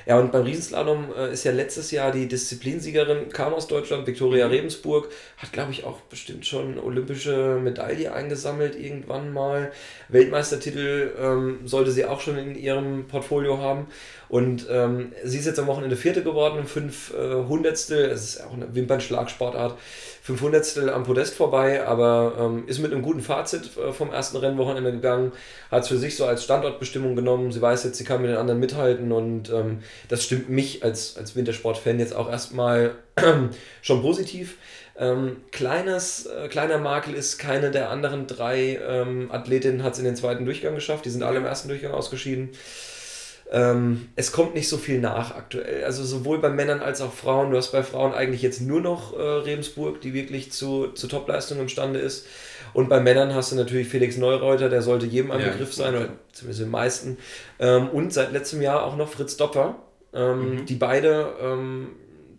Ja, 0.08 0.18
und 0.18 0.32
beim 0.32 0.44
Riesenslalom 0.44 1.14
äh, 1.18 1.34
ist 1.34 1.44
ja 1.44 1.52
letztes 1.52 1.92
Jahr 1.92 2.14
die 2.14 2.30
Disziplinsiegerin, 2.30 3.28
kam 3.28 3.54
aus 3.54 3.68
Deutschland, 3.68 4.08
Viktoria 4.08 4.48
Rebensburg, 4.48 5.10
hat, 5.36 5.52
glaube 5.52 5.74
ich, 5.74 5.84
auch 5.84 6.00
bestimmt 6.00 6.46
schon 6.46 6.80
olympische 6.80 7.60
Medaille 7.62 8.14
eingesammelt 8.14 8.80
irgendwann 8.80 9.34
mal. 9.34 9.74
Weltmeistertitel 10.08 11.12
ähm, 11.20 11.60
sollte 11.66 11.92
sie 11.92 12.06
auch 12.06 12.22
schon 12.22 12.38
in 12.38 12.56
ihrem 12.56 13.10
Portfolio 13.10 13.58
haben. 13.58 13.88
Und 14.30 14.68
ähm, 14.70 15.14
sie 15.24 15.38
ist 15.38 15.46
jetzt 15.46 15.60
am 15.60 15.68
Wochenende 15.68 15.96
Vierte 15.96 16.24
geworden, 16.24 16.66
fünf 16.66 17.14
äh, 17.14 17.36
Hundertstel, 17.48 18.10
es 18.10 18.24
ist 18.24 18.44
auch 18.44 18.54
eine 18.54 18.76
Wimpernschlagsportart, 18.76 19.78
fünf 20.22 20.42
Hundertstel 20.42 20.90
am 20.90 21.04
Podest 21.04 21.36
vorbei, 21.36 21.86
aber 21.86 22.34
ähm, 22.40 22.68
ist 22.68 22.80
mit 22.80 22.92
einem 22.92 23.02
guten 23.02 23.22
Fazit 23.22 23.72
äh, 23.78 23.94
vom 23.94 24.12
ersten 24.12 24.38
Rennwochenende 24.38 24.92
gegangen, 24.92 25.32
hat 25.72 25.84
es 25.84 25.88
für 25.88 25.98
sich 25.98 26.18
so 26.18 26.26
als 26.26 26.44
Standortbestimmung 26.44 27.16
genommen. 27.16 27.52
Sie 27.54 27.62
weiß 27.62 27.86
jetzt, 27.86 27.98
sie 27.98 28.04
kann 28.04 28.22
mit 28.22 28.30
den 28.30 28.38
anderen 28.38 28.60
mithalten 28.60 29.12
und 29.14 29.50
ähm, 29.50 29.80
das 30.10 30.26
stimmt 30.26 30.50
mich 30.50 30.84
als, 30.84 31.16
als 31.18 31.36
Wintersport-Fan 31.36 32.00
jetzt 32.00 32.16
auch 32.16 32.30
erstmal 32.30 32.96
schon 33.82 34.02
positiv. 34.02 34.58
Ähm, 35.00 35.38
kleines, 35.52 36.26
äh, 36.26 36.48
kleiner 36.50 36.80
Makel 36.80 37.14
ist, 37.14 37.38
keine 37.38 37.72
der 37.72 37.92
anderen 37.92 38.28
drei 38.28 38.80
ähm, 38.86 39.32
Athletinnen 39.32 39.84
hat 39.84 39.94
es 39.94 40.00
in 40.00 40.06
den 40.06 40.16
zweiten 40.16 40.44
Durchgang 40.44 40.76
geschafft. 40.76 41.06
Die 41.06 41.12
sind 41.12 41.24
alle 41.24 41.38
im 41.38 41.46
ersten 41.46 41.70
Durchgang 41.70 41.94
ausgeschieden. 41.94 42.50
Ähm, 43.50 44.10
es 44.16 44.32
kommt 44.34 44.56
nicht 44.56 44.68
so 44.68 44.78
viel 44.78 45.00
nach 45.00 45.36
aktuell. 45.36 45.84
Also 45.86 46.04
sowohl 46.04 46.40
bei 46.40 46.50
Männern 46.50 46.82
als 46.82 47.02
auch 47.02 47.14
Frauen. 47.14 47.52
Du 47.52 47.58
hast 47.58 47.72
bei 47.72 47.82
Frauen 47.84 48.14
eigentlich 48.14 48.42
jetzt 48.42 48.62
nur 48.62 48.82
noch 48.82 49.18
äh, 49.18 49.22
Rebensburg, 49.22 50.02
die 50.02 50.14
wirklich 50.14 50.52
zu, 50.52 50.88
zu 50.88 51.08
Topleistung 51.08 51.60
imstande 51.60 52.00
ist. 52.00 52.26
Und 52.74 52.90
bei 52.90 53.00
Männern 53.00 53.34
hast 53.34 53.52
du 53.52 53.56
natürlich 53.56 53.88
Felix 53.88 54.18
Neureuter, 54.18 54.70
der 54.70 54.82
sollte 54.82 55.06
jedem 55.06 55.32
ein 55.32 55.40
Ja. 55.40 55.50
Begriff 55.50 55.74
sein, 55.74 55.96
oder 55.96 56.10
zumindest 56.34 56.62
den 56.62 56.70
meisten. 56.70 57.18
Ähm, 57.60 57.90
und 57.90 58.14
seit 58.14 58.34
letztem 58.34 58.62
Jahr 58.62 58.84
auch 58.84 58.98
noch 58.98 59.10
Fritz 59.10 59.38
Dopper, 59.38 59.76
ähm, 60.14 60.66
die 60.66 60.76
beide 60.76 61.28
ähm, 61.42 61.90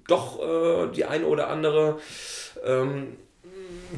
doch 0.07 0.41
äh, 0.43 0.93
die 0.95 1.07
eine 1.07 1.27
oder 1.27 1.49
andere 1.49 1.99
ähm, 2.65 3.17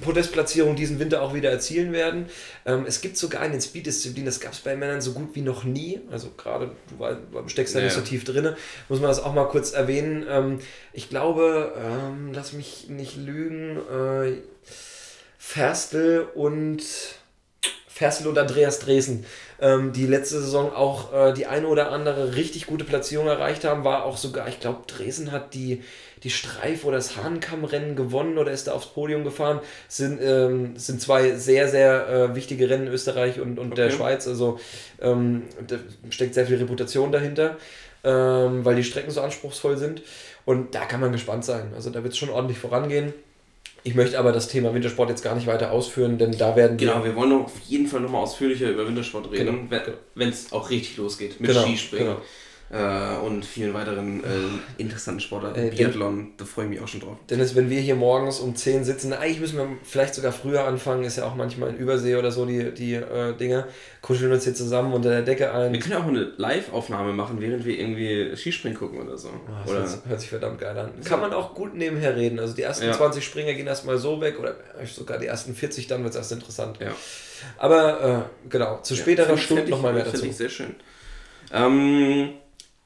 Podestplatzierung 0.00 0.76
diesen 0.76 0.98
Winter 0.98 1.22
auch 1.22 1.34
wieder 1.34 1.50
erzielen 1.50 1.92
werden. 1.92 2.26
Ähm, 2.64 2.84
es 2.86 3.00
gibt 3.00 3.16
sogar 3.16 3.44
in 3.44 3.52
den 3.52 3.60
Speed-Disziplinen, 3.60 4.26
das 4.26 4.40
gab 4.40 4.52
es 4.52 4.60
bei 4.60 4.76
Männern 4.76 5.00
so 5.00 5.12
gut 5.12 5.34
wie 5.34 5.42
noch 5.42 5.64
nie. 5.64 6.00
Also 6.10 6.30
gerade, 6.36 6.72
du 6.98 7.48
steckst 7.48 7.74
da 7.74 7.80
Ja, 7.80 7.86
nicht 7.86 7.94
so 7.94 8.00
tief 8.00 8.24
drin, 8.24 8.54
muss 8.88 9.00
man 9.00 9.08
das 9.08 9.22
auch 9.22 9.34
mal 9.34 9.48
kurz 9.48 9.72
erwähnen. 9.72 10.24
Ähm, 10.28 10.60
ich 10.92 11.08
glaube, 11.08 11.74
ähm, 11.76 12.32
lass 12.32 12.52
mich 12.52 12.88
nicht 12.88 13.16
lügen, 13.16 13.76
äh, 13.76 14.32
Ferstel 15.38 16.28
und 16.34 16.82
Ferstel 18.00 18.28
und 18.28 18.38
Andreas 18.38 18.78
Dresen, 18.78 19.26
ähm, 19.60 19.92
die 19.92 20.06
letzte 20.06 20.40
Saison 20.40 20.72
auch 20.72 21.12
äh, 21.12 21.32
die 21.34 21.44
eine 21.44 21.66
oder 21.66 21.92
andere 21.92 22.34
richtig 22.34 22.66
gute 22.66 22.84
Platzierung 22.84 23.26
erreicht 23.26 23.64
haben, 23.64 23.84
war 23.84 24.04
auch 24.04 24.16
sogar, 24.16 24.48
ich 24.48 24.58
glaube, 24.58 24.86
Dresen 24.86 25.32
hat 25.32 25.52
die, 25.52 25.82
die 26.22 26.30
Streif- 26.30 26.84
oder 26.84 26.96
das 26.96 27.16
Hahnkammrennen 27.16 27.96
gewonnen 27.96 28.36
oder 28.38 28.50
ist 28.50 28.66
da 28.66 28.72
aufs 28.72 28.86
Podium 28.86 29.24
gefahren. 29.24 29.60
Sind, 29.88 30.20
ähm, 30.22 30.76
sind 30.76 31.00
zwei 31.00 31.34
sehr, 31.36 31.68
sehr 31.68 32.08
äh, 32.08 32.34
wichtige 32.34 32.68
Rennen 32.68 32.86
in 32.88 32.92
Österreich 32.92 33.40
und, 33.40 33.58
und 33.58 33.76
der 33.78 33.86
Okay. 33.86 33.96
Schweiz, 33.96 34.28
also 34.28 34.58
ähm, 35.00 35.42
da 35.66 35.76
steckt 36.10 36.34
sehr 36.34 36.46
viel 36.46 36.56
Reputation 36.58 37.10
dahinter, 37.12 37.56
ähm, 38.04 38.64
weil 38.64 38.76
die 38.76 38.84
Strecken 38.84 39.10
so 39.10 39.20
anspruchsvoll 39.22 39.76
sind. 39.76 40.02
Und 40.44 40.74
da 40.74 40.84
kann 40.84 41.00
man 41.00 41.12
gespannt 41.12 41.44
sein. 41.44 41.72
Also 41.74 41.90
da 41.90 42.02
wird 42.02 42.12
es 42.12 42.18
schon 42.18 42.30
ordentlich 42.30 42.58
vorangehen. 42.58 43.12
Ich 43.82 43.94
möchte 43.94 44.18
aber 44.18 44.32
das 44.32 44.48
Thema 44.48 44.74
Wintersport 44.74 45.08
jetzt 45.08 45.22
gar 45.24 45.34
nicht 45.34 45.46
weiter 45.46 45.70
ausführen, 45.72 46.18
denn 46.18 46.36
da 46.36 46.54
werden 46.54 46.78
wir. 46.78 46.88
Genau, 46.88 47.02
wir 47.02 47.16
wollen 47.16 47.32
auf 47.32 47.52
jeden 47.66 47.86
Fall 47.86 48.00
nochmal 48.00 48.22
ausführlicher 48.22 48.68
über 48.68 48.86
Wintersport 48.86 49.30
reden, 49.32 49.68
Genau. 49.70 49.82
wenn 50.14 50.28
es 50.28 50.52
auch 50.52 50.68
richtig 50.68 50.98
losgeht. 50.98 51.40
Mit 51.40 51.50
Genau, 51.50 51.62
Skispringen 51.62 52.16
äh, 52.72 53.16
und 53.26 53.44
vielen 53.44 53.74
weiteren 53.74 54.22
äh, 54.22 54.26
interessanten 54.78 55.20
Sportarten. 55.20 55.58
Äh, 55.58 55.70
Biathlon, 55.70 56.32
da 56.36 56.44
freue 56.44 56.66
ich 56.66 56.70
mich 56.70 56.80
auch 56.80 56.86
schon 56.86 57.00
drauf. 57.00 57.16
Dennis, 57.28 57.56
wenn 57.56 57.68
wir 57.68 57.80
hier 57.80 57.96
morgens 57.96 58.38
um 58.38 58.54
10 58.54 58.84
sitzen, 58.84 59.12
eigentlich 59.12 59.40
müssen 59.40 59.58
wir 59.58 59.66
vielleicht 59.82 60.14
sogar 60.14 60.30
früher 60.30 60.64
anfangen, 60.64 61.02
ist 61.02 61.16
ja 61.16 61.24
auch 61.24 61.34
manchmal 61.34 61.70
in 61.70 61.76
Übersee 61.76 62.14
oder 62.14 62.30
so 62.30 62.46
die, 62.46 62.72
die 62.72 62.94
äh, 62.94 63.34
Dinge, 63.36 63.66
kuscheln 64.02 64.30
uns 64.32 64.44
hier 64.44 64.54
zusammen 64.54 64.92
unter 64.92 65.10
der 65.10 65.22
Decke 65.22 65.52
ein. 65.52 65.72
Wir 65.72 65.80
können 65.80 65.92
ja 65.94 65.98
auch 66.00 66.06
eine 66.06 66.32
Live-Aufnahme 66.36 67.12
machen, 67.12 67.40
während 67.40 67.64
wir 67.64 67.76
irgendwie 67.78 68.36
Skispringen 68.36 68.78
gucken 68.78 69.00
oder 69.00 69.18
so. 69.18 69.30
Das 69.64 69.70
oder 69.70 69.78
hört, 69.80 69.88
sich- 69.88 70.00
hört 70.06 70.20
sich 70.20 70.30
verdammt 70.30 70.60
geil 70.60 70.78
an. 70.78 70.90
Kann 71.04 71.20
man 71.20 71.32
auch 71.32 71.54
gut 71.54 71.74
nebenher 71.74 72.14
reden. 72.14 72.38
Also 72.38 72.54
die 72.54 72.62
ersten 72.62 72.86
Ja. 72.86 72.92
20 72.92 73.24
Springer 73.24 73.54
gehen 73.54 73.66
erstmal 73.66 73.98
so 73.98 74.20
weg 74.20 74.38
oder 74.38 74.54
sogar 74.86 75.18
die 75.18 75.26
ersten 75.26 75.54
40, 75.56 75.88
dann 75.88 76.02
wird 76.04 76.12
es 76.14 76.18
erst 76.18 76.30
interessant. 76.32 76.78
Ja. 76.80 76.92
Aber 77.58 78.28
äh, 78.44 78.48
genau, 78.48 78.78
zu 78.82 78.94
späterer 78.94 79.28
Fänd- 79.34 79.40
Stunde 79.40 79.68
nochmal 79.70 79.92
mehr 79.92 80.04
dazu. 80.04 80.18
Finde 80.18 80.30
ich 80.30 80.36
sehr 80.36 80.48
schön. 80.50 80.76
Ähm, 81.52 82.30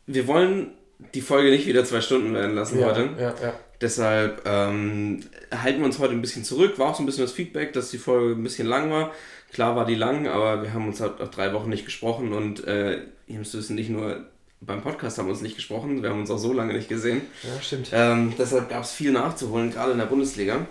wir 0.06 0.26
wollen 0.26 0.72
die 1.14 1.20
Folge 1.20 1.50
nicht 1.50 1.66
wieder 1.66 1.84
zwei 1.84 2.00
Stunden 2.00 2.34
werden 2.34 2.54
lassen 2.54 2.78
Ja, 2.78 2.86
heute. 2.88 3.10
ja, 3.18 3.34
ja. 3.42 3.54
Deshalb 3.80 4.42
ähm, 4.46 5.20
halten 5.50 5.80
wir 5.80 5.86
uns 5.86 5.98
heute 5.98 6.12
ein 6.14 6.20
bisschen 6.22 6.44
zurück. 6.44 6.78
War 6.78 6.90
auch 6.90 6.94
so 6.96 7.02
ein 7.02 7.06
bisschen 7.06 7.24
das 7.24 7.32
Feedback, 7.32 7.72
dass 7.72 7.90
die 7.90 7.98
Folge 7.98 8.34
ein 8.34 8.42
bisschen 8.42 8.66
lang 8.66 8.90
war. 8.90 9.12
Klar 9.52 9.76
war 9.76 9.84
die 9.84 9.94
lang, 9.96 10.26
aber 10.26 10.62
wir 10.62 10.72
haben 10.72 10.86
uns 10.88 11.00
halt 11.00 11.20
auch 11.20 11.28
drei 11.28 11.52
Wochen 11.52 11.68
nicht 11.68 11.84
gesprochen 11.84 12.32
und 12.32 12.66
äh, 12.66 13.02
ihr 13.26 13.38
müsst 13.38 13.54
wissen, 13.56 13.74
nicht 13.76 13.90
nur 13.90 14.24
beim 14.60 14.80
Podcast 14.82 15.18
haben 15.18 15.26
wir 15.26 15.32
uns 15.32 15.42
nicht 15.42 15.56
gesprochen, 15.56 16.02
wir 16.02 16.10
haben 16.10 16.20
uns 16.20 16.30
auch 16.30 16.38
so 16.38 16.52
lange 16.52 16.72
nicht 16.72 16.88
gesehen. 16.88 17.20
ja, 17.42 17.60
stimmt. 17.60 17.90
Ähm, 17.92 18.32
deshalb 18.38 18.70
gab 18.70 18.82
es 18.84 18.92
viel 18.92 19.12
nachzuholen, 19.12 19.70
gerade 19.70 19.92
in 19.92 19.98
der 19.98 20.06
Bundesliga. 20.06 20.66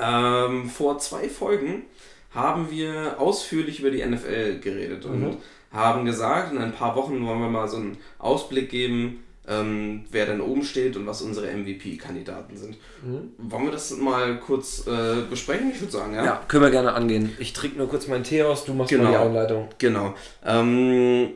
Ähm, 0.00 0.68
vor 0.68 0.98
zwei 0.98 1.28
Folgen 1.28 1.82
haben 2.34 2.70
wir 2.70 3.16
ausführlich 3.20 3.80
über 3.80 3.90
die 3.90 4.04
NFL 4.04 4.58
geredet 4.60 5.04
und 5.04 5.20
Mhm. 5.20 5.36
Haben 5.72 6.04
gesagt, 6.04 6.52
in 6.52 6.58
ein 6.58 6.72
paar 6.72 6.96
Wochen 6.96 7.24
wollen 7.26 7.40
wir 7.40 7.48
mal 7.48 7.68
so 7.68 7.76
einen 7.78 7.96
Ausblick 8.18 8.68
geben, 8.70 9.22
ähm, 9.48 10.04
wer 10.10 10.26
denn 10.26 10.40
oben 10.40 10.62
steht 10.62 10.96
und 10.96 11.06
was 11.06 11.20
unsere 11.22 11.48
MVP-Kandidaten 11.52 12.56
sind. 12.56 12.76
Wollen 13.38 13.64
wir 13.64 13.72
das 13.72 13.90
mal 13.96 14.38
kurz 14.38 14.86
äh, 14.86 15.22
besprechen? 15.28 15.70
Ich 15.74 15.80
würde 15.80 15.92
sagen, 15.92 16.14
ja. 16.14 16.24
Ja, 16.24 16.42
können 16.46 16.62
wir 16.62 16.70
gerne 16.70 16.92
angehen. 16.92 17.30
Ich 17.40 17.52
trinke 17.52 17.78
nur 17.78 17.88
kurz 17.88 18.06
meinen 18.06 18.22
Tee 18.24 18.42
aus, 18.44 18.64
du 18.64 18.72
machst 18.74 18.90
Genau. 18.90 19.04
mal 19.04 19.10
die 19.10 19.16
Einleitung. 19.16 19.68
Genau. 19.78 20.14
Ähm, 20.46 21.30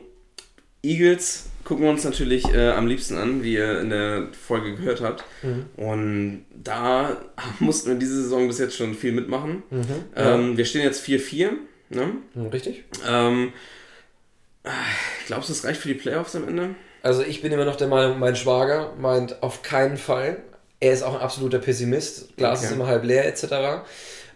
Eagles 0.83 1.49
gucken 1.63 1.83
wir 1.83 1.89
uns 1.91 2.05
natürlich 2.05 2.47
äh, 2.53 2.69
am 2.69 2.87
liebsten 2.87 3.17
an, 3.17 3.43
wie 3.43 3.55
ihr 3.55 3.81
in 3.81 3.89
der 3.89 4.27
Folge 4.31 4.75
gehört 4.75 5.01
habt. 5.01 5.25
Und 5.75 6.45
da 6.63 7.17
mussten 7.59 7.89
wir 7.89 7.95
diese 7.97 8.21
Saison 8.23 8.47
bis 8.47 8.57
jetzt 8.59 8.77
schon 8.77 8.93
viel 8.93 9.11
mitmachen. 9.11 9.63
Ähm, 10.15 10.55
wir 10.55 10.63
stehen 10.63 10.83
jetzt 10.83 11.05
4-4. 11.05 11.49
Ne? 11.89 12.07
Hm, 12.33 12.47
Richtig? 12.47 12.83
Ähm, 13.07 13.47
äh, 13.47 13.51
glaubst 15.27 15.49
du, 15.49 15.53
das 15.53 15.63
reicht 15.65 15.81
für 15.81 15.87
die 15.89 15.93
Playoffs 15.95 16.35
am 16.35 16.47
Ende? 16.47 16.75
Also 17.03 17.21
ich 17.23 17.41
bin 17.41 17.51
immer 17.51 17.65
noch 17.65 17.75
der 17.75 17.87
Meinung, 17.87 18.19
mein 18.19 18.35
Schwager 18.35 18.91
meint 18.99 19.41
auf 19.43 19.61
keinen 19.61 19.97
Fall. 19.97 20.37
Er 20.79 20.93
ist 20.93 21.03
auch 21.03 21.15
ein 21.15 21.21
absoluter 21.21 21.59
Pessimist. 21.59 22.35
Glas 22.37 22.59
Okay. 22.59 22.67
ist 22.67 22.73
immer 22.73 22.87
halb 22.87 23.03
leer 23.03 23.25
etc. 23.27 23.45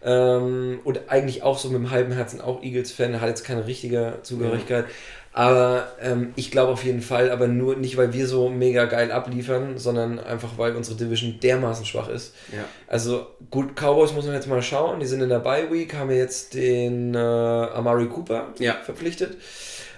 Ähm, 0.04 0.80
und 0.84 1.02
eigentlich 1.10 1.44
auch 1.44 1.58
so 1.60 1.70
mit 1.70 1.78
dem 1.78 1.92
halben 1.92 2.12
Herzen 2.12 2.42
auch 2.42 2.64
Eagles-Fan. 2.64 3.14
Er 3.14 3.22
hat 3.22 3.30
jetzt 3.30 3.44
keine 3.44 3.68
richtige 3.68 4.20
Zugehörigkeit. 4.24 4.86
Aber 5.34 5.88
ähm, 6.02 6.34
ich 6.36 6.52
glaube 6.52 6.74
auf 6.74 6.84
jeden 6.84 7.02
Fall, 7.02 7.32
aber 7.32 7.48
nur 7.48 7.78
nicht, 7.78 7.96
weil 7.96 8.12
wir 8.12 8.28
so 8.28 8.50
mega 8.50 8.84
geil 8.86 9.14
abliefern, 9.14 9.78
sondern 9.78 10.20
einfach, 10.20 10.58
weil 10.58 10.76
unsere 10.76 10.98
Division 10.98 11.40
dermaßen 11.42 11.86
schwach 11.86 12.10
ist. 12.10 12.34
Ja. 12.52 12.66
Also 12.88 13.28
gut, 13.50 13.76
Cowboys 13.78 14.12
muss 14.12 14.26
man 14.26 14.34
jetzt 14.34 14.48
mal 14.48 14.62
schauen. 14.62 15.00
Die 15.00 15.06
sind 15.06 15.22
in 15.22 15.30
der 15.30 15.40
Bye 15.40 15.72
Week, 15.72 15.94
haben 15.94 16.10
wir 16.10 16.18
jetzt 16.18 16.54
den 16.54 17.16
äh, 17.16 17.18
Amari 17.18 18.08
Cooper 18.08 18.48
Ja. 18.60 18.76
verpflichtet. 18.84 19.38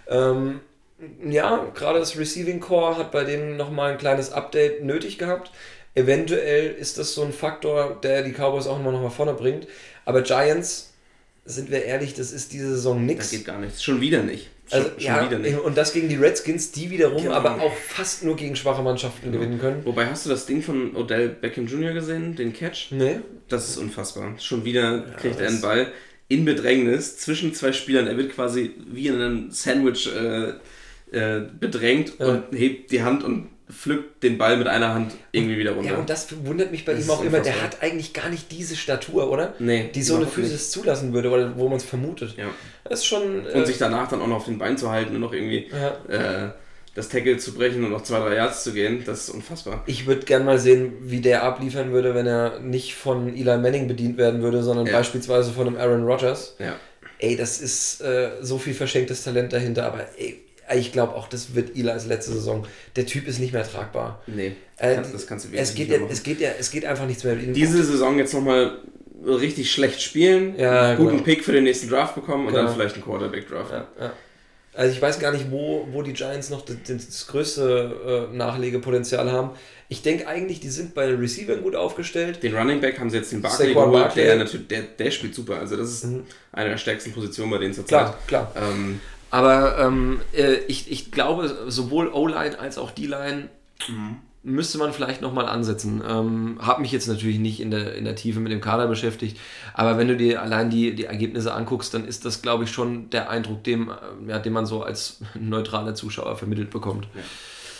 Ähm, 0.08 0.60
ja, 1.28 1.68
gerade 1.74 2.00
das 2.00 2.18
Receiving 2.18 2.60
Core 2.60 2.98
hat 2.98 3.12
bei 3.12 3.24
denen 3.24 3.58
nochmal 3.58 3.92
ein 3.94 3.98
kleines 3.98 4.32
Update 4.32 4.84
nötig 4.84 5.18
gehabt. 5.18 5.52
Eventuell 5.96 6.72
ist 6.72 6.98
das 6.98 7.14
so 7.14 7.24
ein 7.24 7.34
Faktor, 7.34 8.00
der 8.02 8.24
die 8.24 8.32
Cowboys 8.32 8.68
auch 8.68 8.80
immer 8.80 8.92
noch 8.92 9.02
mal 9.02 9.10
vorne 9.10 9.34
bringt. 9.34 9.68
Aber 10.06 10.22
Giants, 10.22 10.94
sind 11.46 11.70
wir 11.72 11.84
ehrlich, 11.84 12.14
das 12.14 12.32
ist 12.32 12.54
diese 12.54 12.70
Saison 12.70 12.96
Das 13.06 13.16
nix. 13.18 13.32
geht 13.32 13.46
gar 13.46 13.60
nicht. 13.60 13.82
Schon 13.84 14.00
wieder 14.02 14.24
nicht. 14.24 14.50
Schon, 14.70 14.80
Also, 14.80 14.90
schon 14.92 15.02
ja, 15.02 15.26
wieder 15.26 15.40
nicht. 15.40 15.60
und 15.60 15.78
das 15.78 15.92
gegen 15.92 16.08
die 16.08 16.16
Redskins, 16.16 16.72
die 16.72 16.90
wiederum 16.90 17.22
Genau. 17.22 17.36
aber 17.36 17.62
auch 17.62 17.74
fast 17.76 18.24
nur 18.24 18.38
gegen 18.38 18.56
schwache 18.56 18.82
Mannschaften 18.82 19.32
gewinnen 19.34 19.60
können. 19.60 19.86
Wobei, 19.86 20.06
hast 20.08 20.26
du 20.26 20.30
das 20.30 20.46
Ding 20.46 20.62
von 20.62 20.96
Odell 20.96 21.28
Beckham 21.30 21.68
Jr. 21.68 21.92
gesehen, 21.94 22.36
den 22.38 22.54
Catch? 22.54 22.92
Nee? 22.92 23.20
Das 23.50 23.68
ist 23.70 23.78
unfassbar. 23.78 24.36
Schon 24.40 24.64
wieder 24.64 25.02
kriegt 25.20 25.36
er 25.38 25.44
das- 25.44 25.52
einen 25.54 25.62
Ball 25.62 25.92
in 26.28 26.46
Bedrängnis 26.46 27.18
zwischen 27.18 27.54
zwei 27.54 27.72
Spielern. 27.74 28.08
Er 28.08 28.18
wird 28.18 28.34
quasi 28.34 28.72
wie 28.92 29.08
in 29.08 29.16
einem 29.16 29.52
Sandwich 29.52 30.10
äh, 30.14 30.54
äh, 31.12 31.42
bedrängt 31.60 32.14
Ja. 32.20 32.28
und 32.28 32.44
hebt 32.58 32.92
die 32.92 33.04
Hand 33.04 33.24
und 33.24 33.50
pflückt 33.72 34.24
den 34.24 34.38
Ball 34.38 34.58
mit 34.58 34.68
einer 34.68 34.94
Hand 34.94 35.14
irgendwie 35.32 35.58
wieder 35.58 35.72
runter. 35.72 35.92
Ja, 35.94 35.98
und 35.98 36.10
das 36.10 36.28
wundert 36.46 36.72
mich 36.72 36.86
bei 36.86 36.94
Das 36.94 37.06
ihm 37.06 37.12
auch 37.12 37.24
immer. 37.24 37.40
Der 37.40 37.62
hat 37.62 37.82
eigentlich 37.82 38.14
gar 38.14 38.30
nicht 38.30 38.52
diese 38.52 38.76
Statur, 38.76 39.32
oder? 39.32 39.54
Nee, 39.60 39.90
Die 39.96 40.04
so 40.04 40.18
eine. 40.18 40.28
Physis 40.28 40.70
zulassen 40.72 41.14
würde, 41.14 41.30
oder 41.30 41.58
wo 41.58 41.68
man 41.70 41.78
es 41.78 41.84
vermutet. 41.84 42.36
ja. 42.38 42.46
Das 42.84 43.00
ist 43.00 43.06
schon. 43.06 43.40
Und 43.46 43.48
äh, 43.48 43.66
sich 43.66 43.78
danach 43.78 44.10
dann 44.10 44.22
auch 44.22 44.28
noch 44.28 44.38
auf 44.38 44.46
den 44.46 44.58
Bein 44.60 44.78
zu 44.78 44.92
halten 44.92 45.16
und 45.16 45.22
noch 45.22 45.34
irgendwie 45.34 45.70
ja. 45.72 46.54
Das 46.96 47.10
Tackle 47.10 47.38
zu 47.38 47.54
brechen 47.54 47.84
und 47.84 47.90
noch 47.92 48.04
zwei, 48.04 48.20
drei 48.20 48.36
Yards 48.36 48.64
zu 48.64 48.72
gehen, 48.74 49.04
das 49.06 49.28
ist 49.28 49.30
unfassbar. 49.30 49.84
Ich 49.88 50.06
würde 50.06 50.26
gern 50.26 50.46
mal 50.46 50.60
sehen, 50.60 50.94
wie 51.02 51.22
der 51.22 51.44
abliefern 51.44 51.92
würde, 51.92 52.14
wenn 52.14 52.28
er 52.28 52.60
nicht 52.60 52.94
von 52.96 53.30
Eli 53.30 53.58
Manning 53.58 53.88
bedient 53.88 54.18
werden 54.18 54.42
würde, 54.44 54.62
sondern 54.62 54.86
Ja. 54.86 54.94
beispielsweise 54.94 55.52
von 55.52 55.68
einem 55.68 55.78
Aaron 55.78 56.04
Rodgers. 56.06 56.56
Ja. 56.60 56.76
Ey, 57.20 57.36
das 57.36 57.60
ist 57.62 58.02
äh, 58.02 58.32
so 58.42 58.58
viel 58.60 58.74
verschenktes 58.74 59.24
Talent 59.24 59.54
dahinter, 59.54 59.86
aber 59.86 60.06
ey, 60.18 60.40
ich 60.76 60.92
glaube 60.92 61.16
auch, 61.16 61.28
das 61.28 61.56
wird 61.56 61.76
Eli's 61.76 62.06
letzte 62.06 62.32
Saison. 62.34 62.66
Der 62.96 63.06
Typ 63.06 63.28
ist 63.28 63.40
nicht 63.40 63.54
mehr 63.54 63.64
tragbar. 63.70 64.22
Nee, 64.28 64.56
Äh, 64.78 64.98
das 65.12 65.26
kannst 65.28 65.46
du 65.46 65.50
wirklich 65.50 65.62
es 65.62 65.74
geht, 65.76 65.90
nicht 65.90 66.00
mehr 66.00 66.08
ja, 66.08 66.14
es, 66.14 66.24
geht 66.24 66.40
ja, 66.42 66.50
es 66.60 66.72
geht 66.72 66.86
einfach 66.86 67.06
nichts 67.08 67.24
mehr 67.24 67.36
mit 67.36 67.48
ihm. 67.48 67.54
Diese 67.54 67.84
Saison 67.84 68.18
jetzt 68.18 68.34
nochmal 68.34 68.78
richtig 69.26 69.72
schlecht 69.72 70.02
spielen, 70.02 70.58
Ja, 70.60 70.96
guten 70.96 71.12
genau. 71.12 71.24
Pick 71.24 71.44
für 71.44 71.54
den 71.54 71.64
nächsten 71.64 71.90
Draft 71.90 72.16
bekommen 72.16 72.48
und 72.48 72.54
Genau. 72.54 72.66
dann 72.68 72.76
vielleicht 72.76 72.96
einen 72.96 73.04
Quarterback-Draft. 73.04 73.72
Ja, 73.72 73.88
ja. 74.00 74.14
Also 74.76 74.94
ich 74.94 75.02
weiß 75.02 75.20
gar 75.20 75.32
nicht, 75.32 75.52
wo, 75.52 75.88
wo 75.92 76.02
die 76.02 76.14
Giants 76.14 76.50
noch 76.50 76.62
das, 76.66 76.78
das 76.88 77.28
größte 77.28 78.30
äh, 78.32 78.36
Nachlegepotenzial 78.36 79.32
haben. 79.32 79.52
Ich 79.90 80.02
denke 80.02 80.28
eigentlich, 80.28 80.60
die 80.60 80.70
sind 80.70 80.96
bei 80.96 81.06
den 81.06 81.20
Receivern 81.20 81.62
gut 81.62 81.76
aufgestellt. 81.76 82.42
Den 82.42 82.56
Running 82.56 82.82
Back 82.82 83.00
haben 83.00 83.10
sie 83.12 83.18
jetzt 83.18 83.32
den 83.32 83.42
Barkley 83.42 83.74
geholt, 83.74 83.92
Barkley. 83.92 84.24
der 84.24 84.36
natürlich, 84.38 84.68
der, 84.68 84.82
der 84.82 85.12
spielt 85.12 85.36
super. 85.36 85.60
Also 85.60 85.78
das 85.78 85.92
ist 85.92 86.06
eine 86.52 86.70
der 86.70 86.78
stärksten 86.78 87.12
Positionen 87.14 87.52
bei 87.52 87.60
denen 87.60 87.74
zurzeit. 87.74 88.16
Klar, 88.28 88.52
klar. 88.54 88.70
Ähm, 88.72 89.00
Aber 89.30 89.78
ähm, 89.80 90.22
äh, 90.34 90.56
ich, 90.68 90.92
ich 90.92 91.12
glaube, 91.12 91.66
sowohl 91.68 92.08
O-Line 92.12 92.58
als 92.58 92.80
auch 92.80 92.90
D-Line 92.92 93.50
müsste 94.44 94.78
man 94.78 94.92
vielleicht 94.92 95.22
nochmal 95.22 95.48
ansetzen. 95.48 96.04
Ähm, 96.08 96.60
hab 96.60 96.80
mich 96.80 96.92
jetzt 96.92 97.08
natürlich 97.08 97.40
nicht 97.40 97.62
in 97.62 97.72
der, 97.72 97.96
in 97.96 98.04
der 98.04 98.16
Tiefe 98.16 98.40
mit 98.40 98.52
dem 98.52 98.62
Kader 98.62 98.88
beschäftigt, 98.88 99.40
aber 99.74 99.98
wenn 99.98 100.10
du 100.10 100.18
dir 100.18 100.42
allein 100.42 100.70
die, 100.70 100.94
die 100.94 101.06
Ergebnisse 101.06 101.54
anguckst, 101.54 101.94
dann 101.94 102.06
ist 102.06 102.26
das, 102.26 102.42
glaube 102.42 102.66
ich, 102.66 102.72
schon 102.72 103.10
der 103.10 103.30
Eindruck, 103.30 103.64
dem, 103.64 103.90
äh, 103.90 104.30
ja, 104.30 104.40
den 104.40 104.54
man 104.54 104.66
so 104.66 104.84
als 104.84 105.22
neutraler 105.40 105.96
Zuschauer 105.96 106.38
vermittelt 106.38 106.70
bekommt. 106.70 107.08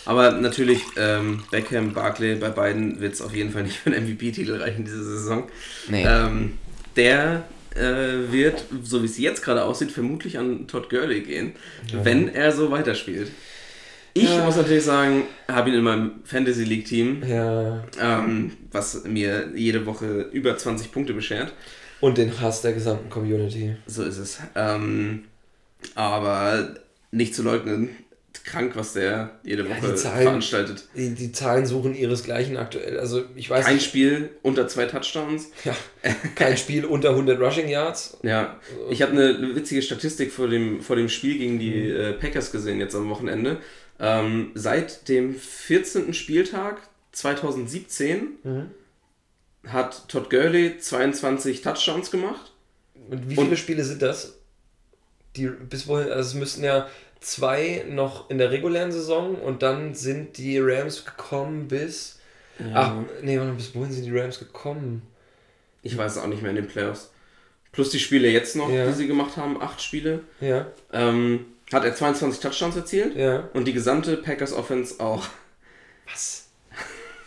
Aber 0.06 0.32
natürlich, 0.32 0.82
ähm, 0.98 1.44
Beckham, 1.50 1.94
Barkley, 1.94 2.34
bei 2.34 2.50
beiden 2.50 3.00
wird 3.00 3.14
es 3.14 3.22
auf 3.22 3.34
jeden 3.34 3.50
Fall 3.50 3.62
nicht 3.62 3.78
für 3.78 3.90
einen 3.90 4.04
MVP-Titel 4.04 4.60
reichen 4.60 4.84
diese 4.84 5.02
Saison. 5.02 5.44
Nee. 5.88 6.04
Ähm, 6.06 6.58
der 6.96 7.44
äh, 7.74 8.30
wird, 8.30 8.64
so 8.82 9.02
wie 9.02 9.06
es 9.06 9.18
jetzt 9.18 9.42
gerade 9.42 9.64
aussieht, 9.64 9.90
vermutlich 9.90 10.38
an 10.38 10.66
Todd 10.66 10.90
Gurley 10.90 11.22
gehen, 11.22 11.52
wenn 11.92 12.28
er 12.28 12.52
so 12.52 12.70
weiterspielt. 12.70 13.30
Ich 14.16 14.22
Ja. 14.32 14.44
muss 14.44 14.54
natürlich 14.56 14.84
sagen, 14.84 15.24
habe 15.48 15.70
ihn 15.70 15.74
in 15.76 15.82
meinem 15.82 16.12
Fantasy 16.24 16.62
League 16.64 16.84
Team, 16.86 17.22
Ja. 17.26 17.82
ähm, 18.00 18.52
was 18.70 19.02
mir 19.04 19.50
jede 19.56 19.84
Woche 19.86 20.28
über 20.32 20.56
20 20.56 20.92
Punkte 20.92 21.14
beschert. 21.14 21.52
Und 22.00 22.16
den 22.18 22.40
Hass 22.40 22.62
der 22.62 22.74
gesamten 22.74 23.10
Community. 23.10 23.74
So 23.86 24.04
ist 24.04 24.18
es. 24.18 24.38
Ähm, 24.54 25.24
aber 25.94 26.74
nicht 27.10 27.34
zu 27.34 27.42
leugnen, 27.42 27.88
krank, 28.44 28.72
was 28.74 28.92
der 28.92 29.30
jede 29.42 29.62
Ja, 29.66 29.70
Woche 29.70 29.92
die 29.92 29.94
Zahlen- 29.96 30.22
veranstaltet. 30.22 30.84
Die, 30.96 31.14
die 31.14 31.32
Zahlen 31.32 31.64
suchen 31.66 31.94
ihresgleichen 31.94 32.56
aktuell. 32.56 32.98
Also 33.00 33.24
ich 33.34 33.48
weiß 33.48 33.64
Ein 33.66 33.74
nicht, 33.76 33.86
Spiel 33.86 34.30
unter 34.42 34.68
zwei 34.68 34.84
Touchdowns. 34.86 35.50
ja, 35.64 35.74
kein 36.34 36.56
Spiel 36.56 36.84
unter 36.84 37.14
100 37.14 37.40
Rushing 37.40 37.68
Yards. 37.68 38.18
Ja, 38.22 38.60
ich 38.90 39.00
habe 39.02 39.12
eine 39.12 39.54
witzige 39.56 39.80
Statistik 39.82 40.30
vor 40.30 40.48
dem, 40.48 40.82
vor 40.82 40.96
dem 40.96 41.08
Spiel 41.08 41.38
gegen 41.38 41.58
die 41.58 41.70
Mhm. 41.92 41.96
äh, 42.00 42.12
Packers 42.12 42.52
gesehen, 42.52 42.78
jetzt 42.80 42.94
am 42.94 43.08
Wochenende. 43.08 43.58
Ähm, 44.00 44.50
seit 44.54 45.08
dem 45.08 45.34
14. 45.34 46.12
Spieltag 46.14 46.88
2017 47.12 48.28
Mhm. 48.42 48.70
hat 49.66 50.08
Todd 50.08 50.30
Gurley 50.30 50.78
22 50.78 51.62
Touchdowns 51.62 52.10
gemacht. 52.10 52.52
Und 53.10 53.28
wie 53.30 53.36
Und- 53.36 53.44
viele 53.44 53.56
Spiele 53.56 53.84
sind 53.84 54.02
das? 54.02 54.38
Die 55.36 55.46
bis 55.48 55.86
wohin, 55.88 56.08
also 56.10 56.28
es 56.30 56.34
müssten 56.34 56.62
ja 56.64 56.88
zwei 57.20 57.84
noch 57.88 58.30
in 58.30 58.38
der 58.38 58.50
regulären 58.50 58.92
Saison 58.92 59.34
und 59.36 59.62
dann 59.62 59.94
sind 59.94 60.36
die 60.38 60.58
Rams 60.58 61.04
gekommen 61.04 61.68
bis. 61.68 62.18
Ach, 62.72 62.94
nee, 63.22 63.36
warte 63.36 63.50
mal, 63.50 63.56
bis 63.56 63.74
wohin 63.74 63.90
sind 63.92 64.04
die 64.04 64.16
Rams 64.16 64.38
gekommen? 64.38 65.02
Ich 65.82 65.96
weiß 65.96 66.12
es 66.12 66.18
auch 66.22 66.28
nicht 66.28 66.40
mehr 66.42 66.50
in 66.50 66.56
den 66.56 66.68
Playoffs. 66.68 67.10
Plus 67.72 67.90
die 67.90 67.98
Spiele 67.98 68.28
jetzt 68.28 68.54
noch, 68.54 68.70
Ja. 68.70 68.86
die 68.86 68.92
sie 68.92 69.06
gemacht 69.08 69.36
haben, 69.36 69.60
acht 69.60 69.82
Spiele. 69.82 70.20
Ja, 70.40 70.66
Ähm, 70.92 71.46
hat 71.74 71.84
er 71.84 71.94
22 71.94 72.40
Touchdowns 72.40 72.76
erzielt 72.76 73.16
ja. 73.16 73.48
und 73.52 73.66
die 73.66 73.72
gesamte 73.72 74.16
Packers 74.16 74.52
Offense 74.52 74.98
auch. 75.00 75.24
Was? 76.10 76.46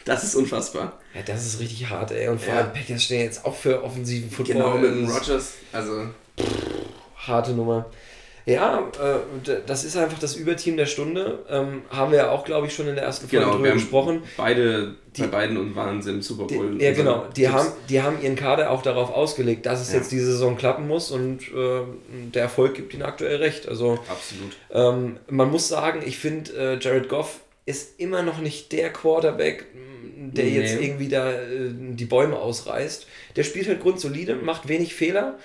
Das 0.05 0.23
ist 0.23 0.35
unfassbar. 0.35 0.99
Ja, 1.13 1.21
das 1.21 1.45
ist 1.45 1.59
richtig 1.59 1.89
hart, 1.89 2.11
ey. 2.11 2.29
Und 2.29 2.41
vor 2.41 2.53
Ja. 2.53 2.61
allem 2.61 2.73
Packers 2.73 3.03
stehen 3.03 3.21
jetzt 3.21 3.43
auch 3.45 3.55
für 3.55 3.83
offensiven 3.83 4.31
Football. 4.31 4.55
Genau 4.55 4.77
mit 4.77 4.89
dem 4.91 5.09
Rogers. 5.09 5.53
Also 5.73 6.07
Harte 7.17 7.51
Nummer. 7.51 7.87
Ja, 8.47 8.89
äh, 8.99 9.57
das 9.67 9.83
ist 9.83 9.97
einfach 9.97 10.17
das 10.19 10.35
Überteam 10.37 10.77
der 10.77 10.85
Stunde. 10.85 11.39
Ähm, 11.49 11.81
haben 11.89 12.11
wir 12.11 12.17
ja 12.19 12.31
auch, 12.31 12.45
glaube 12.45 12.67
ich, 12.67 12.73
schon 12.73 12.87
in 12.87 12.95
der 12.95 13.03
ersten 13.03 13.27
Folge 13.27 13.43
genau, 13.45 13.57
drüber 13.57 13.71
gesprochen. 13.73 14.23
beide 14.37 14.95
Die- 15.15 15.21
bei 15.23 15.27
beiden 15.27 15.57
und 15.57 15.75
waren 15.75 16.01
sie 16.01 16.11
im 16.11 16.21
Super 16.21 16.47
Die, 16.47 16.55
Bowl. 16.55 16.65
ja, 16.81 16.89
Unsere 16.89 16.93
genau. 16.93 17.25
Die 17.35 17.41
Tipps. 17.41 17.53
haben, 17.53 17.67
die 17.89 18.01
haben 18.01 18.21
ihren 18.21 18.35
Kader 18.37 18.71
auch 18.71 18.81
darauf 18.81 19.11
ausgelegt, 19.13 19.65
dass 19.65 19.81
es 19.81 19.91
Ja. 19.91 19.97
jetzt 19.97 20.13
diese 20.13 20.27
Saison 20.31 20.55
klappen 20.57 20.87
muss 20.87 21.11
und 21.11 21.41
äh, 21.41 21.81
der 22.33 22.43
Erfolg 22.43 22.75
gibt 22.75 22.93
ihnen 22.93 23.03
aktuell 23.03 23.35
recht. 23.35 23.67
Also 23.67 23.99
Absolut. 24.09 24.55
ähm, 24.71 25.17
man 25.29 25.51
muss 25.51 25.67
sagen, 25.67 26.01
ich 26.05 26.17
finde, 26.17 26.51
äh, 26.53 26.79
Jared 26.79 27.09
Goff 27.09 27.41
ist 27.65 27.99
immer 27.99 28.23
noch 28.23 28.39
nicht 28.39 28.71
der 28.71 28.93
Quarterback, 28.93 29.65
mh, 29.73 30.31
der 30.33 30.45
Nee. 30.45 30.59
jetzt 30.61 30.81
irgendwie 30.81 31.09
da 31.09 31.33
äh, 31.33 31.69
die 31.73 32.05
Bäume 32.05 32.37
ausreißt. 32.37 33.07
Der 33.35 33.43
spielt 33.43 33.67
halt 33.67 33.81
grundsolide, 33.81 34.35
macht 34.35 34.69
wenig 34.69 34.95
Fehler. 34.95 35.37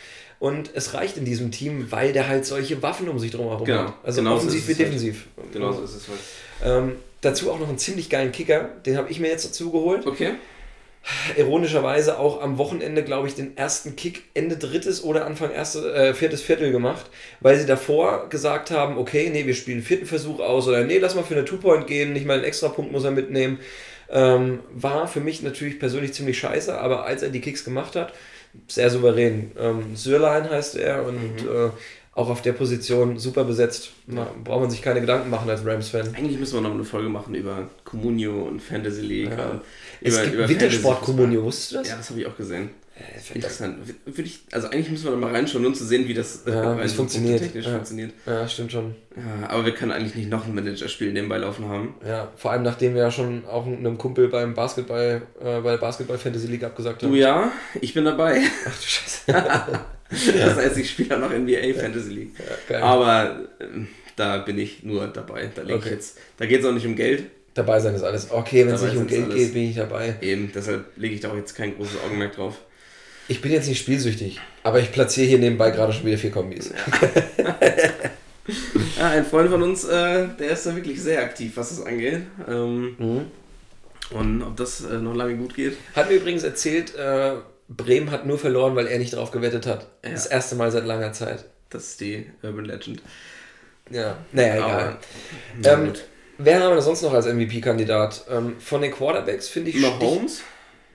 Und 0.43 0.71
es 0.75 0.93
reicht 0.95 1.17
in 1.19 1.25
diesem 1.25 1.53
Team, 1.53 1.87
weil 1.93 2.13
der 2.13 2.27
halt 2.27 2.45
solche 2.45 2.83
Waffen 2.83 3.09
um 3.09 3.17
sich 3.21 3.31
drum 3.31 3.47
herum 3.49 3.65
Genau. 3.65 3.85
hat. 3.85 3.95
Also 4.03 4.23
Genau 4.23 4.33
so 4.33 4.37
offensiv 4.39 4.65
wie 4.67 4.73
halt. 4.73 4.79
defensiv. 4.81 5.27
Genau 5.53 5.71
so 5.71 5.83
ist 5.85 5.95
es 5.95 6.09
halt. 6.09 6.19
Ähm, 6.65 6.97
dazu 7.21 7.53
auch 7.53 7.61
noch 7.61 7.69
einen 7.69 7.79
ziemlich 7.79 8.11
geilen 8.11 8.33
Kicker, 8.33 8.71
den 8.85 8.97
habe 8.97 9.09
ich 9.09 9.21
mir 9.21 9.29
jetzt 9.29 9.45
dazu 9.45 9.71
geholt 9.71 10.05
Okay. 10.05 10.31
ironischerweise 11.37 12.19
auch 12.19 12.41
am 12.43 12.59
Wochenende, 12.59 13.05
glaube 13.05 13.29
ich, 13.29 13.35
den 13.37 13.57
ersten 13.57 13.95
Kick 13.95 14.25
Ende 14.35 14.57
drittes 14.57 15.05
oder 15.05 15.27
Anfang 15.27 15.53
erste, 15.53 15.93
äh, 15.95 16.13
viertes 16.15 16.43
Viertel 16.43 16.73
gemacht, 16.73 17.07
weil 17.41 17.57
sie 17.57 17.67
davor 17.67 18.29
gesagt 18.29 18.71
haben, 18.73 18.99
okay, 18.99 19.31
nee, 19.33 19.47
wir 19.47 19.55
spielen 19.55 19.83
vierten 19.83 20.07
Versuch 20.07 20.41
aus 20.41 20.67
oder 20.67 20.83
nee, 20.85 20.99
lass 20.99 21.15
mal 21.15 21.23
für 21.23 21.35
eine 21.35 21.45
Two-Point 21.45 21.87
gehen, 21.87 22.13
nicht 22.13 22.27
mal 22.27 22.35
einen 22.35 22.45
Extrapunkt 22.45 22.91
muss 22.93 23.05
er 23.05 23.11
mitnehmen. 23.13 23.61
Ähm, 24.11 24.59
war 24.75 25.07
für 25.09 25.21
mich 25.21 25.41
natürlich 25.43 25.79
persönlich 25.79 26.13
ziemlich 26.13 26.39
scheiße, 26.39 26.77
aber 26.79 27.05
als 27.05 27.23
er 27.23 27.31
die 27.31 27.41
Kicks 27.41 27.65
gemacht 27.65 27.95
hat, 27.97 28.13
sehr 28.69 28.91
souverän. 28.91 29.53
Ähm, 29.59 29.97
Sörlein 29.97 30.49
heißt 30.51 30.77
er 30.77 31.05
und 31.07 31.17
äh, 31.47 31.71
auch 32.15 32.29
auf 32.29 32.43
der 32.43 32.53
Position 32.53 33.19
super 33.19 33.45
besetzt. 33.45 33.91
Ma- 34.07 34.31
Braucht 34.45 34.61
man 34.63 34.71
sich 34.71 34.83
keine 34.83 35.01
Gedanken 35.01 35.31
machen 35.31 35.49
als 35.49 35.65
Rams-Fan. 35.65 36.15
Eigentlich 36.15 36.39
müssen 36.39 36.55
wir 36.55 36.61
noch 36.61 36.75
eine 36.75 36.85
Folge 36.85 37.09
machen 37.09 37.35
über 37.35 37.69
Comunio 37.85 38.43
und 38.43 38.61
Fantasy 38.61 39.01
League. 39.01 39.31
Ja. 39.31 39.51
und 39.51 39.61
Es 40.03 40.15
über- 40.15 40.23
gibt 40.25 40.35
über 40.35 40.49
Wintersport-Kommunio, 40.49 41.43
wusstest 41.45 41.73
du 41.73 41.77
das? 41.77 41.89
Ja, 41.89 41.97
das 41.97 42.11
habe 42.11 42.21
ich 42.21 42.27
auch 42.27 42.37
gesehen. 42.37 42.71
Äh. 43.03 43.35
Interessant. 43.35 43.77
Würde 44.05 44.23
ich, 44.23 44.41
also 44.53 44.69
eigentlich 44.69 44.91
müssen 44.91 45.05
wir 45.05 45.11
da 45.13 45.17
mal 45.17 45.31
reinschauen, 45.33 45.65
um 45.67 45.75
zu 45.75 45.85
sehen, 45.85 46.07
wie 46.09 46.15
das 46.15 46.43
Ja, 46.47 46.79
äh, 46.79 46.85
es 46.85 46.91
so 46.93 46.99
funktioniert. 46.99 47.41
technisch 47.41 47.67
Ja. 47.67 47.73
funktioniert. 47.73 48.13
Ja, 48.27 48.49
stimmt 48.49 48.73
schon. 48.73 48.95
Ja, 49.17 49.49
aber 49.51 49.65
wir 49.67 49.73
können 49.75 49.93
eigentlich 49.93 50.15
nicht 50.15 50.31
noch 50.31 50.47
ein 50.47 50.55
Managerspiel 50.55 51.13
nebenbei 51.13 51.39
laufen 51.39 51.69
haben. 51.69 51.95
Ja, 52.07 52.31
vor 52.37 52.51
allem 52.53 52.63
nachdem 52.63 52.95
wir 52.95 53.03
ja 53.03 53.11
schon 53.11 53.45
auch 53.47 53.67
einem 53.67 53.99
Kumpel 53.99 54.29
beim 54.29 54.55
Basketball, 54.55 55.23
äh, 55.41 55.61
bei 55.61 55.73
der 55.73 55.79
Basketball 55.79 56.19
Fantasy 56.19 56.47
League 56.47 56.65
abgesagt 56.65 57.03
haben. 57.03 57.11
Du 57.13 57.17
ja, 57.19 57.53
ich 57.81 57.93
bin 57.95 58.05
dabei. 58.05 58.41
Ach 58.67 58.77
du 58.81 58.87
Scheiße. 58.87 59.81
Das 60.11 60.57
heißt, 60.57 60.77
ich 60.77 60.91
spiele 60.91 61.19
noch 61.19 61.31
NBA 61.31 61.73
Fantasy 61.75 62.11
League. 62.11 62.31
geil. 62.69 62.83
Aber 62.83 63.41
ähm, 63.61 63.89
da 64.15 64.37
bin 64.39 64.59
ich 64.59 64.83
nur 64.83 65.07
dabei. 65.07 65.49
Da, 65.55 65.63
ich 65.63 65.73
Okay. 65.73 65.89
jetzt, 65.91 66.19
da 66.37 66.45
geht 66.45 66.61
es 66.61 66.67
auch 66.67 66.73
nicht 66.73 66.87
um 66.87 66.95
Geld. 66.97 67.25
Dabei 67.55 67.81
sein 67.81 67.95
ist 67.95 68.03
alles. 68.03 68.31
Okay, 68.31 68.67
wenn 68.67 68.75
es 68.75 68.83
nicht 68.83 68.97
um 68.97 69.07
Geld 69.07 69.25
alles. 69.25 69.35
geht, 69.37 69.55
bin 69.55 69.63
ich 69.71 69.77
dabei. 69.77 70.17
Eben, 70.21 70.51
deshalb 70.55 70.85
lege 70.97 71.15
ich 71.15 71.21
da 71.21 71.31
auch 71.33 71.37
jetzt 71.37 71.55
kein 71.55 71.75
großes 71.77 71.97
Augenmerk 72.05 72.35
drauf. 72.37 72.59
Ich 73.33 73.41
bin 73.41 73.51
jetzt 73.51 73.67
nicht 73.67 73.79
spielsüchtig, 73.79 74.41
aber 74.63 74.79
ich 74.81 74.93
platziere 74.93 75.27
hier 75.27 75.39
nebenbei 75.39 75.71
gerade 75.71 75.95
schon 75.95 76.05
wieder 76.05 76.19
vier 76.19 76.31
Kombis. 76.31 76.71
Ja, 78.99 79.09
ein 79.09 79.25
Freund 79.25 79.49
von 79.49 79.63
uns, 79.63 79.85
äh, 79.85 80.29
der 80.39 80.51
ist 80.51 80.67
da 80.67 80.77
wirklich 80.77 81.01
sehr 81.01 81.23
aktiv, 81.23 81.53
was 81.55 81.71
das 81.71 81.85
angeht. 81.87 82.23
Ähm, 82.47 82.95
Mhm. 82.99 83.27
Und 84.11 84.43
ob 84.43 84.55
das 84.59 84.85
äh, 84.85 84.99
noch 84.99 85.15
lange 85.15 85.37
gut 85.37 85.55
geht. 85.55 85.79
Hat 85.97 86.11
mir 86.11 86.17
übrigens 86.17 86.43
erzählt, 86.43 86.95
äh, 86.95 87.37
Bremen 87.69 88.11
hat 88.11 88.27
nur 88.27 88.39
verloren, 88.39 88.77
weil 88.77 88.87
er 88.87 88.99
nicht 88.99 89.15
drauf 89.15 89.31
gewettet 89.31 89.67
hat. 89.67 89.87
Ja. 90.05 90.11
Das 90.11 90.27
erste 90.27 90.55
Mal 90.57 90.71
seit 90.71 90.85
langer 90.85 91.15
Zeit. 91.15 91.47
Das 91.71 91.85
ist 91.85 92.01
die 92.03 92.27
Urban 92.43 92.67
Legend. 92.67 93.01
Ja, 93.91 94.19
naja, 94.33 94.57
egal. 94.57 94.97
Na 95.63 95.73
Ähm. 95.73 95.93
Wer 96.37 96.61
haben 96.61 96.75
wir 96.75 96.83
sonst 96.83 97.01
noch 97.01 97.15
als 97.15 97.25
MVP-Kandidat? 97.27 98.27
Ähm, 98.31 98.57
von 98.61 98.83
den 98.83 98.93
Quarterbacks 98.93 99.49
finde 99.49 99.71
ich. 99.71 99.81
Mahomes. 99.81 100.43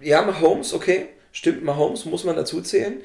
Ja, 0.02 0.22
Mahomes, 0.22 0.74
okay. 0.74 1.08
Stimmt, 1.38 1.64
Mahomes 1.64 2.06
muss 2.06 2.24
man 2.24 2.36
dazu 2.36 2.62
zählen. 2.62 2.96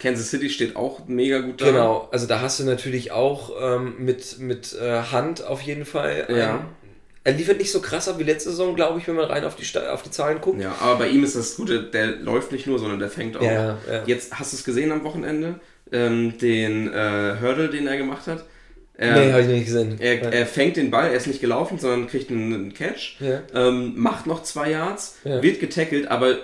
Kansas 0.00 0.30
City 0.30 0.48
steht 0.48 0.76
auch 0.76 1.00
mega 1.08 1.40
gut 1.40 1.60
da. 1.60 1.64
Genau, 1.66 2.08
also 2.12 2.28
da 2.28 2.40
hast 2.40 2.60
du 2.60 2.64
natürlich 2.64 3.10
auch 3.10 3.50
ähm, 3.60 3.94
mit, 3.98 4.38
mit 4.38 4.76
äh, 4.80 5.02
Hand 5.10 5.44
auf 5.44 5.60
jeden 5.60 5.84
Fall. 5.84 6.26
Ja. 6.28 6.50
einen- 6.50 6.80
er 7.24 7.32
liefert 7.32 7.58
nicht 7.58 7.72
so 7.72 7.80
krass 7.80 8.08
ab 8.08 8.20
wie 8.20 8.22
letzte 8.22 8.50
Saison, 8.50 8.76
glaube 8.76 9.00
ich, 9.00 9.08
wenn 9.08 9.16
man 9.16 9.24
rein 9.26 9.44
auf 9.44 9.56
die, 9.56 9.66
auf 9.78 10.02
die 10.04 10.10
Zahlen 10.12 10.40
guckt. 10.40 10.62
Ja, 10.62 10.72
aber 10.80 11.00
bei 11.00 11.08
ihm 11.08 11.24
ist 11.24 11.34
das 11.34 11.56
Gute, 11.56 11.82
der 11.82 12.06
läuft 12.16 12.52
nicht 12.52 12.66
nur, 12.68 12.78
sondern 12.78 13.00
der 13.00 13.10
fängt 13.10 13.36
auch. 13.36 13.42
Ja, 13.42 13.76
ja. 13.90 14.02
Jetzt 14.06 14.38
hast 14.38 14.52
du 14.52 14.56
es 14.56 14.62
gesehen 14.64 14.92
am 14.92 15.02
Wochenende, 15.02 15.58
ähm, 15.92 16.38
den 16.38 16.86
äh, 16.94 17.34
Hurdle, 17.42 17.68
den 17.70 17.88
er 17.88 17.96
gemacht 17.96 18.26
hat. 18.28 18.44
Er, 18.96 19.18
nee, 19.18 19.32
habe 19.32 19.42
ich 19.42 19.48
nicht 19.48 19.64
gesehen. 19.66 19.96
er, 19.98 20.32
er 20.32 20.46
fängt 20.46 20.76
den 20.76 20.90
Ball, 20.92 21.08
er 21.08 21.14
ist 21.16 21.26
nicht 21.26 21.40
gelaufen, 21.40 21.78
sondern 21.78 22.06
kriegt 22.06 22.30
einen, 22.30 22.54
einen 22.54 22.72
Catch, 22.74 23.16
Ja. 23.20 23.40
ähm, 23.54 23.94
macht 23.96 24.26
noch 24.28 24.42
zwei 24.44 24.70
Yards, 24.70 25.16
Ja. 25.24 25.42
wird 25.42 25.58
getackelt, 25.58 26.06
aber 26.08 26.36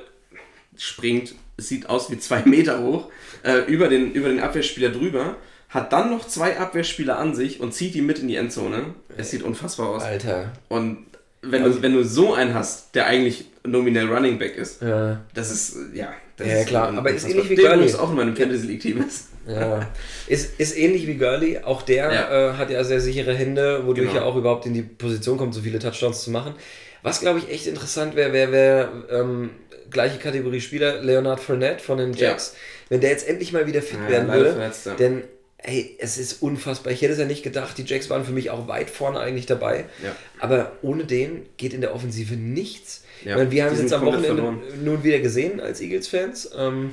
springt, 0.83 1.35
sieht 1.57 1.89
aus 1.89 2.11
wie 2.11 2.19
zwei 2.19 2.43
Meter 2.45 2.83
hoch, 2.83 3.11
äh, 3.43 3.59
über, 3.67 3.89
den, 3.89 4.13
über 4.13 4.29
den 4.29 4.41
Abwehrspieler 4.41 4.91
drüber, 4.91 5.37
hat 5.69 5.93
dann 5.93 6.11
noch 6.11 6.27
zwei 6.27 6.59
Abwehrspieler 6.59 7.19
an 7.19 7.35
sich 7.35 7.61
und 7.61 7.73
zieht 7.75 7.95
die 7.95 8.03
mit 8.03 8.19
in 8.21 8.29
die 8.29 8.37
Endzone. 8.37 8.95
Es 9.17 9.31
sieht 9.31 9.43
unfassbar 9.43 9.89
aus. 9.91 10.03
Alter. 10.05 10.53
Und 10.69 11.07
wenn 11.43 11.65
du, 11.65 11.83
wenn 11.83 11.93
du 11.93 12.05
so 12.05 12.35
einen 12.35 12.55
hast, 12.55 12.95
der 12.95 13.07
eigentlich 13.07 13.47
nominell 13.65 14.07
Running 14.13 14.39
Back 14.39 14.57
ist, 14.57 14.81
Ja. 14.83 15.21
das 15.35 15.51
ist, 15.51 15.77
äh, 15.95 15.99
ja. 15.99 16.13
Das 16.39 16.47
Ja, 16.49 16.65
klar, 16.65 16.93
aber 16.95 17.11
ist 17.11 17.27
ähnlich 17.27 17.49
wie 17.49 17.55
Gurley. 17.55 17.75
übrigens 17.77 17.95
auch 17.99 18.11
in 18.11 18.17
meinem 18.17 18.37
Fantasy 18.37 18.67
League 18.67 18.81
Team 18.81 19.03
ist. 19.03 19.29
Ja. 19.49 19.89
Ist, 20.27 20.61
ist 20.61 20.77
ähnlich 20.77 21.07
wie 21.07 21.15
Gurley. 21.15 21.61
Auch 21.61 21.81
der 21.81 22.13
Ja. 22.13 22.51
äh, 22.51 22.53
hat 22.59 22.69
ja 22.71 22.85
sehr 22.85 23.01
sichere 23.01 23.33
Hände, 23.35 23.87
wodurch 23.87 24.09
Genau. 24.09 24.21
er 24.21 24.27
auch 24.27 24.37
überhaupt 24.37 24.67
in 24.67 24.75
die 24.75 24.83
Position 24.83 25.39
kommt, 25.39 25.55
so 25.55 25.63
viele 25.63 25.79
Touchdowns 25.79 26.23
zu 26.25 26.31
machen. 26.31 26.55
Was, 27.03 27.21
glaube 27.21 27.39
ich, 27.39 27.51
echt 27.51 27.67
interessant 27.67 28.17
wäre, 28.17 28.35
wäre, 28.35 28.53
wär, 28.53 28.89
ähm, 29.11 29.51
gleiche 29.91 30.19
Kategorie 30.19 30.61
Spieler, 30.61 31.03
Leonard 31.03 31.41
Fournette 31.41 31.83
von 31.83 31.99
den 31.99 32.13
Jacks. 32.13 32.55
Wenn 32.89 33.01
der 33.01 33.11
jetzt 33.11 33.27
endlich 33.29 33.53
mal 33.53 33.67
wieder 33.67 33.83
fit 33.83 33.99
Ja, 34.05 34.09
werden 34.09 34.29
würde. 34.33 34.53
verletzt, 34.53 34.87
ja. 34.87 34.95
Denn 34.95 35.25
ey, 35.59 35.97
es 35.99 36.19
ist 36.19 36.43
unfassbar. 36.43 36.93
Ich 36.93 37.03
hätte 37.03 37.13
es 37.15 37.19
ja 37.19 37.25
nicht 37.25 37.43
gedacht. 37.43 37.77
Die 37.79 37.83
Jacks 37.85 38.09
waren 38.11 38.25
für 38.25 38.33
mich 38.33 38.51
auch 38.51 38.69
weit 38.69 38.89
vorne 38.91 39.19
eigentlich 39.19 39.47
dabei. 39.47 39.87
Ja. 40.05 40.15
Aber 40.39 40.73
ohne 40.83 41.05
den 41.05 41.47
geht 41.57 41.73
in 41.73 41.81
der 41.81 41.95
Offensive 41.95 42.35
nichts. 42.35 43.03
Ja, 43.25 43.33
Ich 43.33 43.37
meine, 43.39 43.51
wir 43.51 43.65
haben 43.65 43.75
es 43.75 43.81
jetzt 43.81 43.93
am 43.93 44.05
Wochenende 44.05 44.55
nun 44.85 45.03
wieder 45.03 45.19
gesehen 45.19 45.59
als 45.61 45.81
Eagles-Fans. 45.81 46.51
Ähm, 46.57 46.93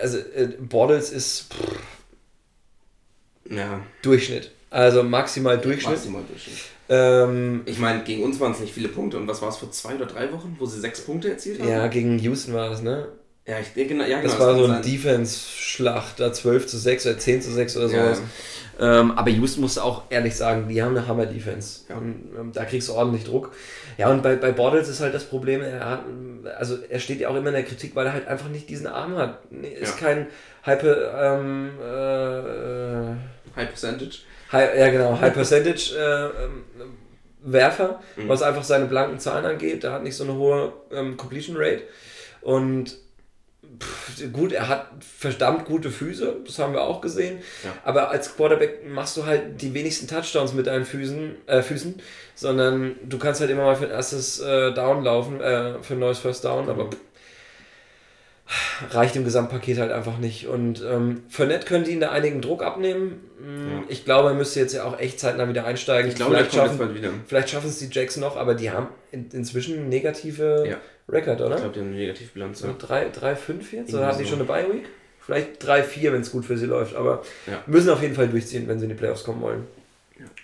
also 0.00 0.18
äh, 0.18 0.48
Bortles 0.58 1.10
ist 1.10 1.52
pff, 1.52 1.78
Ja, 3.50 3.80
Durchschnitt. 4.02 4.50
Also 4.70 5.02
maximal 5.02 5.58
Durchschnitt. 5.58 5.92
maximal 5.96 6.22
Durchschnitt. 6.28 6.56
Ähm, 6.92 7.62
Ich 7.64 7.78
meine, 7.78 8.02
gegen 8.04 8.22
uns 8.22 8.38
waren 8.40 8.52
es 8.52 8.60
nicht 8.60 8.74
viele 8.74 8.88
Punkte. 8.88 9.16
Und 9.16 9.26
was 9.26 9.40
war 9.40 9.48
es 9.48 9.56
vor 9.56 9.70
zwei 9.70 9.94
oder 9.94 10.06
drei 10.06 10.30
Wochen, 10.32 10.56
wo 10.58 10.66
sie 10.66 10.78
sechs 10.80 11.00
Punkte 11.00 11.30
erzielt 11.30 11.60
haben? 11.60 11.68
ja, 11.68 11.86
gegen 11.86 12.18
Houston 12.18 12.52
war 12.54 12.68
das, 12.70 12.82
ne? 12.82 13.08
ja, 13.46 13.56
ich, 13.58 13.74
ja, 13.74 13.88
genau, 13.88 14.04
ja, 14.04 14.20
genau. 14.20 14.30
Das 14.30 14.38
war 14.40 14.48
kann 14.54 14.58
so 14.58 14.64
eine. 14.66 14.80
Defense-Schlacht, 14.82 16.20
da 16.20 16.32
12 16.32 16.66
zu 16.66 16.78
6 16.78 17.06
oder 17.06 17.18
10 17.18 17.42
zu 17.42 17.50
6 17.52 17.76
oder 17.76 17.86
Ja. 17.88 18.04
sowas. 18.14 18.22
Ähm, 18.80 19.10
aber 19.12 19.30
Houston 19.30 19.60
muss 19.62 19.78
auch 19.78 20.04
ehrlich 20.10 20.34
sagen, 20.34 20.66
die 20.68 20.82
haben 20.82 20.96
eine 20.96 21.06
Hammer-Defense. 21.06 21.80
Ja. 21.88 21.96
Und 21.96 22.30
ähm, 22.38 22.52
da 22.52 22.64
kriegst 22.64 22.88
du 22.88 22.92
ordentlich 22.94 23.24
Druck. 23.24 23.52
Ja, 23.98 24.10
und 24.10 24.22
bei, 24.22 24.36
bei 24.36 24.50
Bortles 24.52 24.88
ist 24.88 25.00
halt 25.00 25.14
das 25.14 25.24
Problem, 25.24 25.60
er 25.60 25.84
hat, 25.88 26.04
also 26.58 26.78
er 26.88 26.98
steht 26.98 27.20
ja 27.20 27.28
auch 27.28 27.36
immer 27.36 27.48
in 27.48 27.54
der 27.54 27.64
Kritik, 27.64 27.94
weil 27.94 28.06
er 28.06 28.12
halt 28.12 28.26
einfach 28.28 28.48
nicht 28.48 28.68
diesen 28.70 28.86
Arm 28.86 29.16
hat. 29.16 29.40
Ist 29.80 30.00
Ja. 30.00 30.06
kein 30.06 30.26
Hyper, 30.64 31.38
ähm, 31.40 31.70
äh, 31.80 33.56
High 33.60 33.68
Percentage. 33.68 34.18
High, 34.52 34.78
ja 34.78 34.90
genau, 34.90 35.18
High 35.20 35.32
Percentage 35.34 35.94
äh, 35.96 36.44
ähm, 36.44 36.64
Werfer, 37.44 38.00
Mhm. 38.16 38.28
was 38.28 38.42
einfach 38.42 38.62
seine 38.64 38.84
blanken 38.86 39.18
Zahlen 39.18 39.44
angeht. 39.44 39.82
Der 39.82 39.92
hat 39.92 40.02
nicht 40.02 40.16
so 40.16 40.24
eine 40.24 40.34
hohe 40.34 40.72
ähm, 40.92 41.16
Completion 41.16 41.56
Rate. 41.58 41.82
Und 42.40 42.96
pff, 43.80 44.32
gut, 44.32 44.52
er 44.52 44.68
hat 44.68 44.86
verdammt 45.00 45.64
gute 45.64 45.90
Füße, 45.90 46.36
das 46.46 46.58
haben 46.58 46.72
wir 46.72 46.82
auch 46.82 47.00
gesehen. 47.00 47.38
Ja. 47.64 47.70
Aber 47.84 48.10
als 48.10 48.36
Quarterback 48.36 48.86
machst 48.88 49.16
du 49.16 49.24
halt 49.26 49.60
die 49.62 49.72
wenigsten 49.74 50.06
Touchdowns 50.06 50.52
mit 50.52 50.66
deinen 50.66 50.84
Füßen, 50.84 51.36
äh, 51.46 51.62
Füßen 51.62 52.00
sondern 52.34 52.96
du 53.04 53.18
kannst 53.18 53.40
halt 53.40 53.50
immer 53.50 53.64
mal 53.64 53.76
für 53.76 53.84
ein 53.84 53.90
erstes 53.90 54.40
äh, 54.40 54.72
Down 54.72 55.02
laufen, 55.04 55.40
äh, 55.40 55.82
für 55.82 55.94
ein 55.94 55.98
neues 56.00 56.18
First 56.18 56.44
Down, 56.44 56.68
aber 56.68 56.86
pff, 56.90 56.96
reicht 58.90 59.16
im 59.16 59.24
Gesamtpaket 59.24 59.78
halt 59.78 59.92
einfach 59.92 60.18
nicht. 60.18 60.46
Und 60.48 60.82
ähm, 60.82 61.22
Fournette 61.28 61.66
könnte 61.66 61.90
ihn 61.90 62.00
da 62.00 62.10
einigen 62.10 62.40
Druck 62.42 62.62
abnehmen. 62.62 63.20
Mm, 63.38 63.70
Ja. 63.70 63.82
Ich 63.88 64.04
glaube, 64.04 64.28
er 64.30 64.34
müsste 64.34 64.60
jetzt 64.60 64.74
ja 64.74 64.84
auch 64.84 64.98
echt 64.98 65.20
zeitnah 65.20 65.48
wieder 65.48 65.64
einsteigen. 65.64 66.10
Ich 66.10 66.16
glaube, 66.16 66.34
vielleicht, 66.36 66.54
schaffen, 66.54 66.78
bald 66.78 66.94
wieder. 66.94 67.10
vielleicht 67.26 67.50
schaffen 67.50 67.68
es 67.68 67.78
die 67.78 67.88
Jacks 67.90 68.16
noch, 68.16 68.36
aber 68.36 68.54
die 68.54 68.70
haben 68.70 68.88
in, 69.10 69.28
inzwischen 69.32 69.88
negative 69.88 70.64
Ja. 70.68 70.76
Record, 71.08 71.40
oder? 71.40 71.54
Ich 71.54 71.60
glaube, 71.60 71.74
die 71.74 71.80
haben 71.80 71.88
eine 71.88 71.96
Negativbilanz. 71.96 72.58
So 72.60 72.68
Ja. 72.68 72.74
3, 72.78 73.08
3, 73.10 73.36
5 73.36 73.72
jetzt? 73.72 73.94
Oder 73.94 74.06
haben 74.06 74.18
die 74.18 74.24
schon 74.26 74.38
eine 74.40 74.44
Bye-Week? 74.44 74.84
Vielleicht 75.20 75.64
3, 75.64 75.82
4, 75.84 76.12
wenn 76.12 76.20
es 76.22 76.32
gut 76.32 76.44
für 76.44 76.58
sie 76.58 76.66
läuft. 76.66 76.94
Aber 76.96 77.22
Ja. 77.46 77.62
müssen 77.66 77.90
auf 77.90 78.02
jeden 78.02 78.14
Fall 78.14 78.28
durchziehen, 78.28 78.66
wenn 78.68 78.78
sie 78.78 78.84
in 78.86 78.90
die 78.90 78.96
Playoffs 78.96 79.24
kommen 79.24 79.40
wollen. 79.40 79.66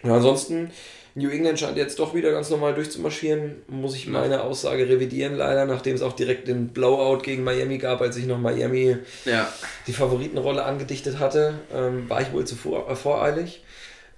Ja. 0.05 0.14
ansonsten, 0.14 0.70
New 1.14 1.30
England 1.30 1.59
scheint 1.59 1.76
jetzt 1.76 1.98
doch 1.98 2.14
wieder 2.14 2.30
ganz 2.30 2.50
normal 2.50 2.74
durchzumarschieren. 2.74 3.56
Muss 3.68 3.94
ich 3.94 4.06
meine 4.06 4.42
Aussage 4.42 4.88
revidieren, 4.88 5.36
leider, 5.36 5.64
nachdem 5.66 5.94
es 5.94 6.02
auch 6.02 6.12
direkt 6.12 6.48
den 6.48 6.68
Blowout 6.68 7.22
gegen 7.22 7.44
Miami 7.44 7.78
gab, 7.78 8.00
als 8.00 8.16
ich 8.16 8.26
noch 8.26 8.38
Miami 8.38 8.96
ja. 9.24 9.52
die 9.86 9.92
Favoritenrolle 9.92 10.64
angedichtet 10.64 11.18
hatte, 11.18 11.54
ähm, 11.74 12.09
war 12.09 12.20
ich 12.22 12.32
wohl 12.32 12.46
zu 12.46 12.56
vor, 12.56 12.88
äh, 12.90 12.96
voreilig. 12.96 13.62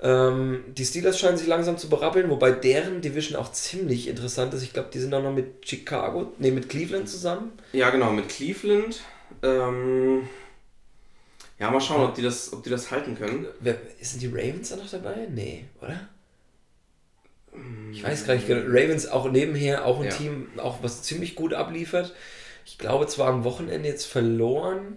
Ähm, 0.02 0.64
die 0.68 0.84
Steelers 0.84 1.18
scheinen 1.18 1.36
sich 1.36 1.46
langsam 1.46 1.76
zu 1.76 1.88
berappeln, 1.88 2.30
wobei 2.30 2.52
deren 2.52 3.02
Division 3.02 3.38
auch 3.38 3.52
ziemlich 3.52 4.08
interessant 4.08 4.54
ist. 4.54 4.62
Ich 4.62 4.72
glaube, 4.72 4.88
die 4.92 4.98
sind 4.98 5.12
auch 5.12 5.22
noch 5.22 5.32
mit 5.32 5.68
Chicago, 5.68 6.32
nee, 6.38 6.50
mit 6.50 6.68
Cleveland 6.68 7.08
zusammen. 7.08 7.52
Ja, 7.72 7.90
genau, 7.90 8.10
mit 8.10 8.28
Cleveland. 8.28 9.00
Ähm, 9.42 10.28
ja, 11.58 11.70
mal 11.70 11.80
schauen, 11.80 12.02
ob 12.02 12.14
die 12.14 12.22
das, 12.22 12.52
ob 12.54 12.62
die 12.62 12.70
das 12.70 12.90
halten 12.90 13.16
können. 13.16 13.46
Wer, 13.60 13.76
sind 14.00 14.22
die 14.22 14.28
Ravens 14.28 14.70
da 14.70 14.76
noch 14.76 14.88
dabei? 14.88 15.28
Nee, 15.30 15.66
oder? 15.82 16.08
Ich 17.92 18.04
weiß 18.04 18.26
gar 18.26 18.34
nicht 18.34 18.46
genau. 18.46 18.66
Ravens 18.68 19.08
auch 19.08 19.30
nebenher, 19.30 19.84
auch 19.84 19.98
ein 19.98 20.06
Ja. 20.06 20.10
Team, 20.10 20.48
auch 20.56 20.78
was 20.82 21.02
ziemlich 21.02 21.34
gut 21.34 21.52
abliefert. 21.52 22.14
Ich 22.64 22.78
glaube 22.78 23.06
zwar 23.06 23.28
am 23.28 23.44
Wochenende 23.44 23.88
jetzt 23.88 24.06
verloren. 24.06 24.96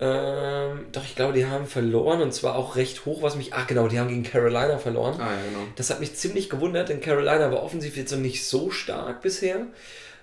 Ähm, 0.00 0.86
doch, 0.92 1.04
ich 1.04 1.14
glaube, 1.14 1.32
die 1.34 1.46
haben 1.46 1.66
verloren 1.66 2.20
und 2.20 2.34
zwar 2.34 2.56
auch 2.56 2.76
recht 2.76 3.04
hoch, 3.06 3.22
was 3.22 3.36
mich. 3.36 3.54
Ach, 3.54 3.66
genau, 3.66 3.88
die 3.88 3.98
haben 3.98 4.08
gegen 4.08 4.24
Carolina 4.24 4.78
verloren. 4.78 5.20
Ah, 5.20 5.32
ja, 5.32 5.38
genau. 5.48 5.66
Das 5.76 5.90
hat 5.90 6.00
mich 6.00 6.14
ziemlich 6.14 6.50
gewundert, 6.50 6.88
denn 6.88 7.00
Carolina 7.00 7.50
war 7.52 7.62
offensiv 7.62 7.96
jetzt 7.96 8.10
noch 8.12 8.18
nicht 8.18 8.46
so 8.46 8.70
stark 8.70 9.22
bisher. 9.22 9.66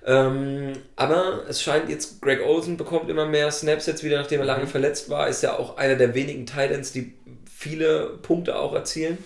Ähm, 0.06 0.74
aber 0.96 1.44
es 1.48 1.62
scheint 1.62 1.90
jetzt, 1.90 2.22
Greg 2.22 2.42
Olsen 2.42 2.76
bekommt 2.76 3.10
immer 3.10 3.26
mehr 3.26 3.52
Snaps 3.52 3.86
jetzt 3.86 4.04
wieder, 4.04 4.18
nachdem 4.18 4.42
er 4.42 4.46
lange 4.46 4.68
verletzt 4.68 5.10
war. 5.10 5.28
Ist 5.28 5.44
ja 5.44 5.58
auch 5.58 5.78
einer 5.78 5.96
der 5.96 6.16
wenigen 6.16 6.46
Titans, 6.46 6.92
die 6.92 7.14
viele 7.54 8.18
Punkte 8.22 8.58
auch 8.58 8.74
erzielen. 8.74 9.20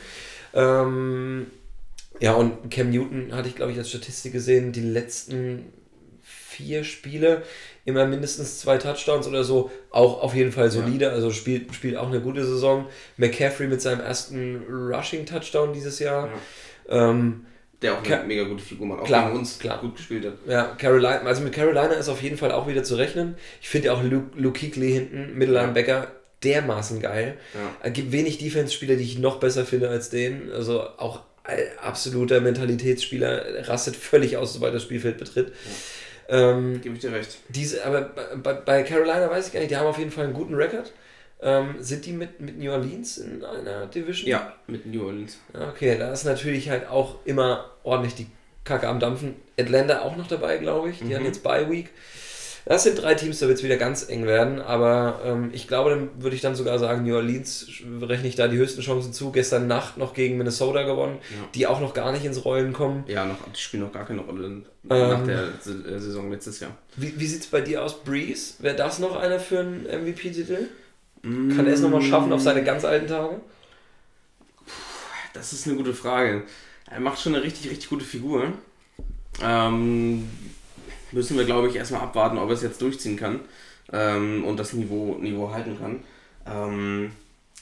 Ähm, 0.53 1.47
ja, 2.20 2.34
und 2.34 2.70
Cam 2.72 2.89
Newton 2.91 3.34
hatte 3.34 3.49
ich, 3.49 3.55
glaube 3.55 3.72
ich, 3.72 3.78
als 3.78 3.89
Statistik 3.89 4.34
gesehen, 4.34 4.72
die 4.72 4.82
letzten 4.82 5.66
vier 6.24 6.84
Spiele 6.84 7.43
immer 7.84 8.05
mindestens 8.07 8.59
zwei 8.59 8.78
Touchdowns 8.78 9.28
oder 9.28 9.43
so. 9.43 9.70
Auch 9.91 10.22
auf 10.24 10.34
jeden 10.34 10.51
Fall 10.51 10.72
solide, 10.72 11.11
also 11.11 11.30
spielt, 11.32 11.74
spielt 11.76 11.97
auch 11.97 12.07
eine 12.07 12.22
gute 12.22 12.43
Saison. 12.45 12.88
McCaffrey 13.18 13.68
mit 13.68 13.82
seinem 13.82 13.99
ersten 13.99 14.63
Rushing-Touchdown 14.70 15.74
dieses 15.74 15.99
Jahr. 15.99 16.30
Ähm, 16.89 17.45
Der 17.82 17.93
auch 17.93 17.97
eine 17.99 18.07
Ka- 18.07 18.24
mega 18.24 18.43
gute 18.45 18.63
Figur 18.63 18.88
macht, 18.88 19.01
auch 19.01 19.05
Klar, 19.05 19.28
gegen 19.28 19.39
uns 19.39 19.59
klar. 19.59 19.80
gut 19.82 19.95
gespielt 19.97 20.26
hat. 20.26 20.34
ja, 20.47 20.63
Carolina, 20.78 21.18
also 21.20 21.41
mit 21.43 21.53
Carolina 21.53 21.91
ist 21.93 22.09
auf 22.09 22.22
jeden 22.24 22.38
Fall 22.38 22.51
auch 22.51 22.68
wieder 22.68 22.84
zu 22.84 22.95
rechnen. 22.95 23.36
Ich 23.61 23.70
finde 23.70 23.88
ja 23.88 23.93
auch 23.93 24.01
Luke, 24.03 24.32
Luke 24.39 24.59
Kuechly 24.59 24.91
hinten, 24.93 25.38
Mittellinebacker, 25.38 26.07
dermaßen 26.43 27.01
geil. 27.01 27.38
Ja. 27.53 27.59
Es 27.84 27.93
gibt 27.93 28.11
wenig 28.11 28.38
Defense-Spieler, 28.38 28.95
die 28.95 29.03
ich 29.03 29.20
noch 29.20 29.39
besser 29.39 29.66
finde 29.66 29.89
als 29.89 30.09
den. 30.09 30.51
Also 30.51 30.82
auch 30.97 31.22
absoluter 31.82 32.41
Mentalitätsspieler, 32.41 33.68
rastet 33.68 33.96
völlig 33.96 34.38
aus, 34.38 34.54
sobald 34.54 34.74
das 34.74 34.84
Spielfeld 34.84 35.18
betritt. 35.18 35.54
Ähm, 36.28 36.82
Gebe 36.82 36.96
ich 36.96 37.02
dir 37.02 37.12
recht. 37.12 37.38
diese, 37.50 37.86
aber 37.86 38.02
bei, 38.41 38.54
bei 38.54 38.84
Carolina 38.84 39.30
weiß 39.30 39.48
ich 39.48 39.54
gar 39.54 39.60
nicht, 39.60 39.72
die 39.72 39.78
haben 39.78 39.86
auf 39.88 40.00
jeden 40.00 40.12
Fall 40.12 40.24
einen 40.26 40.34
guten 40.34 40.56
Rekord. 40.56 40.91
Ähm, 41.41 41.76
sind 41.80 42.06
die 42.06 42.14
mit, 42.14 42.39
mit 42.39 42.58
New 42.58 42.72
Orleans 42.72 43.18
in 43.20 43.43
einer 43.43 43.86
Division? 43.88 44.28
Ja, 44.30 44.54
mit 44.68 44.86
New 44.88 45.06
Orleans. 45.06 45.38
Ja, 45.54 45.70
Okay, 45.70 45.98
da 46.00 46.12
ist 46.12 46.24
natürlich 46.24 46.70
halt 46.70 46.88
auch 46.88 47.18
immer 47.26 47.70
ordentlich 47.84 48.16
die 48.16 48.28
Kacke 48.64 48.88
am 48.88 49.00
Dampfen. 49.00 49.36
Atlanta 49.60 50.02
auch 50.02 50.16
noch 50.16 50.28
dabei, 50.28 50.58
glaube 50.58 50.89
ich. 50.89 51.00
Die 51.00 51.04
Mhm. 51.06 51.16
haben 51.16 51.26
jetzt 51.26 51.43
Bye 51.43 51.70
Week. 51.70 51.89
Das 52.68 52.82
sind 52.84 52.99
drei 52.99 53.13
Teams, 53.13 53.38
da 53.39 53.47
wird 53.47 53.59
es 53.59 53.63
wieder 53.63 53.78
ganz 53.78 54.09
eng 54.09 54.26
werden. 54.26 54.59
Aber 54.59 55.22
ähm, 55.24 55.51
ich 55.53 55.68
glaube, 55.68 55.91
dann 55.91 56.09
würde 56.24 56.36
ich 56.36 56.41
dann 56.41 56.55
sogar 56.55 56.80
sagen, 56.80 57.03
New 57.03 57.16
Orleans 57.16 57.68
rechne 58.01 58.28
ich 58.28 58.36
da 58.36 58.47
die 58.47 58.57
höchsten 58.57 58.82
Chancen 58.82 59.13
zu. 59.13 59.32
Gestern 59.32 59.68
Nacht 59.68 59.97
noch 59.97 60.16
gegen 60.16 60.38
Minnesota 60.38 60.82
gewonnen, 60.82 61.20
Ja. 61.30 61.47
die 61.53 61.68
auch 61.68 61.80
noch 61.80 61.93
gar 61.93 62.11
nicht 62.11 62.26
ins 62.26 62.43
Rollen 62.43 62.74
kommen. 62.74 63.03
Ja, 63.07 63.24
noch, 63.26 63.36
die 63.55 63.59
spielen 63.59 63.84
noch 63.84 63.91
gar 63.93 64.05
keine 64.05 64.22
Rolle 64.22 64.45
Ähm. 64.45 64.63
nach 64.89 65.24
der 65.26 65.49
S- 65.59 65.68
äh, 65.68 65.99
Saison 65.99 66.32
letztes 66.32 66.59
Jahr. 66.59 66.72
Wie, 66.95 67.13
wie 67.20 67.28
sieht 67.28 67.41
es 67.41 67.47
bei 67.47 67.61
dir 67.61 67.84
aus, 67.84 68.03
Breeze? 68.03 68.55
Wäre 68.59 68.76
das 68.76 68.97
noch 68.97 69.16
einer 69.16 69.39
für 69.39 69.59
einen 69.59 69.84
MVP-Titel? 69.86 70.68
Kann 71.22 71.66
er 71.68 71.74
es 71.74 71.82
nochmal 71.82 72.01
schaffen 72.01 72.32
auf 72.34 72.41
seine 72.41 72.63
ganz 72.63 72.84
alten 72.86 73.07
Tage? 73.07 73.39
Das 75.34 75.53
ist 75.53 75.68
eine 75.68 75.76
gute 75.76 75.93
Frage. 75.93 76.43
Er 76.89 76.99
macht 76.99 77.20
schon 77.20 77.36
eine 77.36 77.43
richtig, 77.43 77.70
richtig 77.72 77.89
gute 77.89 78.05
Figur. 78.05 78.53
Ähm, 79.43 80.30
müssen 81.16 81.38
wir, 81.38 81.45
glaube 81.45 81.70
ich, 81.70 81.76
erstmal 81.76 82.01
abwarten, 82.01 82.38
ob 82.38 82.49
er 82.49 82.55
es 82.55 82.61
jetzt 82.61 82.82
durchziehen 82.82 83.16
kann 83.16 83.39
ähm, 83.91 84.43
und 84.43 84.57
das 84.59 84.74
Niveau, 84.74 85.16
Niveau 85.20 85.51
halten 85.51 85.80
kann. 85.80 86.03
Ähm, 86.45 87.11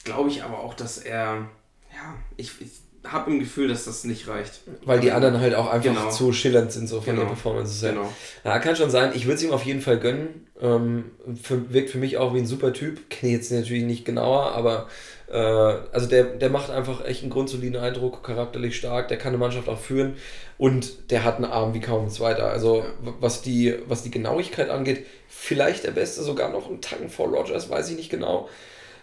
glaube 0.02 0.28
ich 0.28 0.42
aber 0.42 0.58
auch, 0.58 0.74
dass 0.74 0.98
er, 0.98 1.48
ja, 1.94 2.16
ich, 2.36 2.60
ich 2.60 2.72
habe 3.06 3.30
im 3.30 3.38
Gefühl, 3.40 3.68
dass 3.68 3.84
das 3.84 4.04
nicht 4.04 4.28
reicht. 4.28 4.60
Weil 4.84 5.00
die 5.00 5.12
anderen 5.12 5.38
halt 5.40 5.54
auch 5.54 5.70
einfach 5.70 5.92
Genau. 5.94 6.10
zu 6.10 6.32
schillernd 6.32 6.72
sind, 6.72 6.88
so 6.88 7.00
von 7.00 7.14
Genau. 7.14 7.26
den 7.26 7.28
Performances 7.34 7.82
her. 7.82 7.92
Genau. 7.92 8.12
Ja, 8.44 8.58
kann 8.58 8.76
schon 8.76 8.90
sein. 8.90 9.12
Ich 9.14 9.26
würde 9.26 9.36
es 9.36 9.42
ihm 9.42 9.52
auf 9.52 9.64
jeden 9.64 9.80
Fall 9.80 9.98
gönnen. 9.98 10.46
Ähm, 10.60 11.04
für, 11.42 11.72
wirkt 11.72 11.90
für 11.90 11.98
mich 11.98 12.16
auch 12.18 12.32
wie 12.34 12.38
ein 12.38 12.46
super 12.46 12.72
Typ. 12.72 13.10
Kenne 13.10 13.32
ich 13.32 13.38
jetzt 13.38 13.52
natürlich 13.52 13.82
nicht 13.84 14.04
genauer, 14.04 14.52
aber 14.52 14.88
äh, 15.30 15.36
also 15.36 16.06
der, 16.06 16.24
der 16.24 16.48
macht 16.50 16.70
einfach 16.70 17.04
echt 17.04 17.22
einen 17.22 17.30
grundsoliden 17.30 17.80
Eindruck, 17.80 18.22
charakterlich 18.22 18.76
stark, 18.76 19.08
der 19.08 19.18
kann 19.18 19.30
eine 19.30 19.38
Mannschaft 19.38 19.68
auch 19.68 19.78
führen 19.80 20.14
und 20.58 21.10
der 21.10 21.24
hat 21.24 21.36
einen 21.36 21.46
Arm 21.46 21.74
wie 21.74 21.80
kaum 21.80 22.04
ein 22.04 22.10
zweiter. 22.10 22.50
Also 22.50 22.84
w- 23.02 23.10
was 23.20 23.42
die, 23.42 23.74
was 23.88 24.02
die 24.02 24.10
Genauigkeit 24.10 24.70
angeht, 24.70 25.04
vielleicht 25.28 25.84
der 25.84 25.90
Beste, 25.90 26.22
sogar 26.22 26.50
noch 26.50 26.68
einen 26.68 26.80
Tacken 26.80 27.10
vor 27.10 27.28
Rogers, 27.28 27.68
weiß 27.68 27.90
ich 27.90 27.96
nicht 27.96 28.10
genau. 28.10 28.48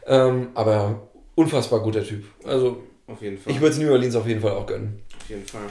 Ähm, 0.08 0.48
aber 0.54 1.10
unfassbar 1.36 1.82
guter 1.82 2.04
Typ. 2.04 2.24
Also 2.46 2.82
Auf 3.12 3.22
jeden 3.22 3.38
Fall. 3.38 3.54
ich 3.54 3.60
würde 3.62 3.74
es 3.74 3.80
New 3.80 3.92
Orleans 3.92 4.16
auf 4.16 4.28
jeden 4.28 4.42
Fall 4.42 4.52
auch 4.52 4.66
gönnen. 4.66 5.02
Auf 5.22 5.30
jeden 5.30 5.46
Fall. 5.46 5.62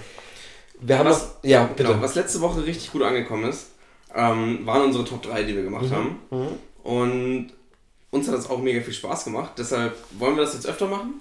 Wir 0.80 0.98
haben 0.98 1.08
Was- 1.08 1.22
noch, 1.42 1.44
ja, 1.44 1.64
bitte. 1.64 1.84
Genau, 1.88 2.02
was 2.02 2.14
letzte 2.14 2.40
Woche 2.40 2.64
richtig 2.64 2.90
gut 2.92 3.02
angekommen 3.02 3.44
ist, 3.48 3.68
ähm, 4.14 4.64
waren 4.66 4.82
unsere 4.82 5.04
Top 5.04 5.22
3, 5.22 5.42
die 5.44 5.54
wir 5.54 5.62
gemacht 5.62 5.86
Mhm. 5.90 5.92
haben. 5.94 6.18
Und 6.82 7.52
uns 8.10 8.26
hat 8.28 8.34
das 8.34 8.48
auch 8.50 8.58
mega 8.58 8.80
viel 8.80 8.94
Spaß 8.94 9.24
gemacht. 9.24 9.52
Deshalb 9.58 9.94
wollen 10.18 10.36
wir 10.36 10.42
das 10.42 10.54
jetzt 10.54 10.66
öfter 10.66 10.86
machen. 10.86 11.14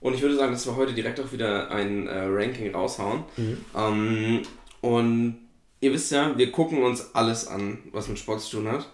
Und 0.00 0.14
ich 0.14 0.20
würde 0.22 0.36
sagen, 0.36 0.52
dass 0.52 0.66
wir 0.66 0.76
heute 0.76 0.92
direkt 0.92 1.18
auch 1.20 1.32
wieder 1.32 1.70
ein 1.70 2.06
äh, 2.08 2.24
Ranking 2.26 2.74
raushauen. 2.74 3.24
Mhm. 3.36 3.64
Ähm, 3.76 4.42
und 4.82 5.36
ihr 5.80 5.92
wisst 5.92 6.10
ja, 6.12 6.36
wir 6.36 6.50
gucken 6.52 6.82
uns 6.82 7.14
alles 7.14 7.46
an, 7.46 7.78
was 7.92 8.08
mit 8.08 8.18
Sport 8.18 8.40
zu 8.42 8.56
tun 8.58 8.68
hat. 8.70 8.86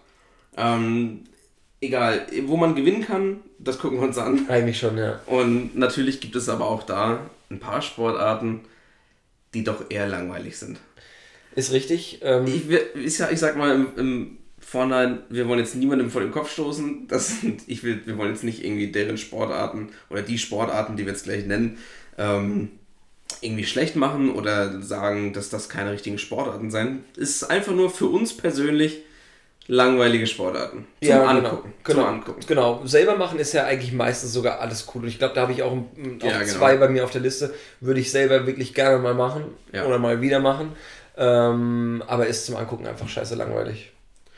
Ähm, 0.56 1.24
egal, 1.80 2.26
wo 2.44 2.56
man 2.56 2.74
gewinnen 2.74 3.04
kann, 3.04 3.40
das 3.58 3.78
gucken 3.78 3.98
wir 3.98 4.06
uns 4.06 4.18
an. 4.18 4.48
Eigentlich 4.48 4.78
schon, 4.78 4.98
ja. 4.98 5.20
Und 5.26 5.76
natürlich 5.76 6.20
gibt 6.20 6.36
es 6.36 6.48
aber 6.48 6.66
auch 6.66 6.82
da 6.82 7.30
ein 7.50 7.58
paar 7.58 7.82
Sportarten, 7.82 8.60
die 9.54 9.64
doch 9.64 9.84
eher 9.88 10.06
langweilig 10.08 10.58
sind. 10.58 10.78
Ist 11.54 11.72
richtig. 11.72 12.20
Ähm, 12.22 12.46
Ich, 12.46 12.62
ich, 12.94 13.16
sag, 13.16 13.32
ich 13.32 13.40
sag 13.40 13.56
mal 13.56 13.74
im, 13.74 13.86
im 13.96 14.38
Vorhinein, 14.58 15.22
wir 15.30 15.48
wollen 15.48 15.58
jetzt 15.58 15.74
niemandem 15.74 16.10
vor 16.10 16.20
den 16.20 16.30
Kopf 16.30 16.52
stoßen. 16.52 17.08
Das 17.08 17.40
sind, 17.40 17.62
ich 17.66 17.82
will, 17.82 18.02
wir 18.04 18.16
wollen 18.18 18.30
jetzt 18.30 18.44
nicht 18.44 18.64
irgendwie 18.64 18.92
deren 18.92 19.18
Sportarten 19.18 19.88
oder 20.10 20.22
die 20.22 20.38
Sportarten, 20.38 20.96
die 20.96 21.06
wir 21.06 21.12
jetzt 21.12 21.24
gleich 21.24 21.44
nennen, 21.44 21.78
ähm, 22.18 22.70
irgendwie 23.40 23.64
schlecht 23.64 23.96
machen 23.96 24.30
oder 24.30 24.82
sagen, 24.82 25.32
dass 25.32 25.50
das 25.50 25.68
keine 25.68 25.92
richtigen 25.92 26.18
Sportarten. 26.18 26.68
Es 27.16 27.30
ist 27.30 27.44
einfach 27.44 27.72
nur 27.72 27.90
für 27.90 28.06
uns 28.06 28.36
persönlich 28.36 29.02
langweilige 29.70 30.26
Sportarten. 30.26 30.86
Zum 31.00 31.08
ja, 31.10 31.24
Angucken. 31.24 31.72
Genau, 31.84 31.84
Zum 31.84 31.94
genau, 31.94 32.06
Angucken. 32.08 32.40
genau. 32.46 32.80
Selber 32.86 33.16
machen 33.16 33.38
ist 33.38 33.52
ja 33.52 33.64
eigentlich 33.66 33.92
meistens 33.92 34.32
sogar 34.32 34.60
alles 34.60 34.86
cool. 34.92 35.02
Und 35.02 35.08
ich 35.08 35.18
glaube, 35.18 35.34
da 35.34 35.42
habe 35.42 35.52
ich 35.52 35.62
auch, 35.62 35.70
auch 35.70 35.84
Ja, 36.26 36.38
genau. 36.38 36.44
zwei 36.44 36.76
bei 36.76 36.88
mir 36.88 37.04
auf 37.04 37.12
der 37.12 37.20
Liste. 37.20 37.54
Würde 37.78 38.00
ich 38.00 38.10
selber 38.10 38.46
wirklich 38.46 38.74
gerne 38.74 38.98
mal 38.98 39.14
machen 39.14 39.44
Ja. 39.72 39.86
oder 39.86 39.98
mal 40.00 40.20
wieder 40.20 40.40
machen. 40.40 40.72
Ähm, 41.16 42.02
aber 42.08 42.26
ist 42.26 42.46
zum 42.46 42.56
Angucken 42.56 42.86
einfach 42.86 43.08
scheiße 43.08 43.36
langweilig. 43.36 43.92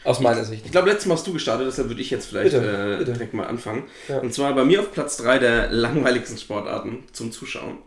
Aus 0.05 0.21
meiner 0.21 0.45
Sicht. 0.45 0.67
Ich 0.67 0.73
glaube, 0.73 0.91
letztes 0.91 1.07
Mal 1.07 1.15
hast 1.15 1.27
du 1.27 1.33
gestartet, 1.33 1.67
deshalb 1.67 1.89
würde 1.89 2.01
ich 2.03 2.11
jetzt 2.11 2.27
vielleicht 2.27 2.53
Bitte, 2.53 2.95
äh, 2.95 2.99
bitte. 2.99 3.13
direkt 3.13 3.35
mal 3.35 3.47
anfangen. 3.47 3.85
Ja. 4.09 4.19
Und 4.19 4.35
zwar 4.35 4.53
bei 4.55 4.65
mir 4.65 4.81
auf 4.81 4.93
Platz 4.93 5.17
3 5.19 5.39
der 5.39 5.71
langweiligsten 5.71 6.37
Sportarten 6.37 7.05
zum 7.13 7.31
Zuschauen 7.33 7.79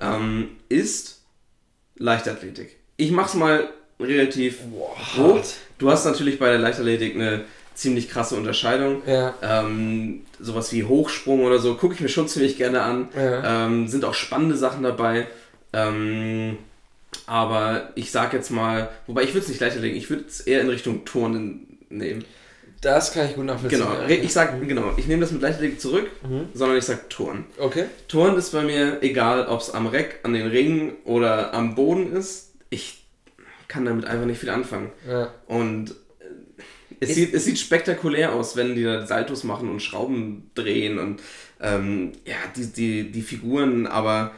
ähm, 0.00 0.56
ist 0.70 1.22
Leichtathletik. 1.96 2.76
Ich 2.96 3.10
mach's 3.12 3.34
mal 3.34 3.68
relativ 4.00 4.58
Boah, 4.62 4.96
hoch. 5.16 5.40
Du 5.78 5.90
hast 5.90 6.04
natürlich 6.04 6.38
bei 6.38 6.48
der 6.50 6.58
Leichtathletik 6.58 7.14
eine 7.14 7.44
ziemlich 7.74 8.08
krasse 8.10 8.34
Unterscheidung. 8.36 9.02
Ja. 9.06 9.34
Ähm, 9.42 10.22
sowas 10.40 10.72
wie 10.72 10.84
Hochsprung 10.84 11.44
oder 11.44 11.58
so 11.58 11.74
gucke 11.74 11.94
ich 11.94 12.00
mir 12.00 12.08
schon 12.08 12.26
ziemlich 12.28 12.56
gerne 12.56 12.82
an. 12.82 13.08
Ja. 13.14 13.66
Ähm, 13.66 13.86
sind 13.88 14.04
auch 14.04 14.14
spannende 14.14 14.56
Sachen 14.56 14.82
dabei. 14.82 15.26
Ähm, 15.72 16.58
aber 17.26 17.90
ich 17.94 18.10
sag 18.10 18.32
jetzt 18.32 18.50
mal, 18.50 18.88
wobei 19.06 19.22
ich 19.22 19.30
würde 19.30 19.40
es 19.40 19.48
nicht 19.48 19.60
Leichtathletik, 19.60 19.96
ich 19.96 20.10
würde 20.10 20.24
es 20.26 20.40
eher 20.40 20.60
in 20.60 20.68
Richtung 20.68 21.04
Turnen 21.04 21.78
nehmen. 21.88 22.24
Das 22.80 23.12
kann 23.12 23.26
ich 23.28 23.34
gut 23.34 23.44
nachvollziehen. 23.44 23.80
Genau, 23.80 24.06
ich 24.08 24.32
sag, 24.32 24.60
genau, 24.66 24.92
ich 24.96 25.08
nehme 25.08 25.22
das 25.22 25.32
mit 25.32 25.42
Leichtathletik 25.42 25.80
zurück, 25.80 26.08
Mhm. 26.22 26.48
sondern 26.54 26.78
ich 26.78 26.84
sag 26.84 27.10
Turnen. 27.10 27.44
Okay. 27.58 27.86
Turnen 28.06 28.36
ist 28.38 28.50
bei 28.52 28.62
mir 28.62 28.98
egal, 29.02 29.46
ob 29.46 29.60
es 29.60 29.70
am 29.70 29.86
Reck, 29.88 30.20
an 30.22 30.32
den 30.32 30.46
Ringen 30.46 30.92
oder 31.04 31.54
am 31.54 31.74
Boden 31.74 32.12
ist. 32.12 32.52
Ich 32.70 33.04
kann 33.68 33.84
damit 33.84 34.04
einfach 34.06 34.26
nicht 34.26 34.40
viel 34.40 34.50
anfangen. 34.50 34.90
Ja. 35.08 35.32
Und 35.46 35.90
äh, 36.20 36.24
es, 37.00 37.14
sieht, 37.14 37.34
es 37.34 37.44
sieht 37.44 37.58
spektakulär 37.58 38.32
aus, 38.32 38.56
wenn 38.56 38.74
die 38.74 38.82
da 38.84 39.06
Saltos 39.06 39.44
machen 39.44 39.68
und 39.70 39.80
Schrauben 39.80 40.50
drehen 40.54 40.98
und 40.98 41.20
ähm, 41.60 42.12
ja, 42.24 42.36
die, 42.56 42.66
die, 42.66 43.12
die 43.12 43.22
Figuren, 43.22 43.86
aber 43.86 44.32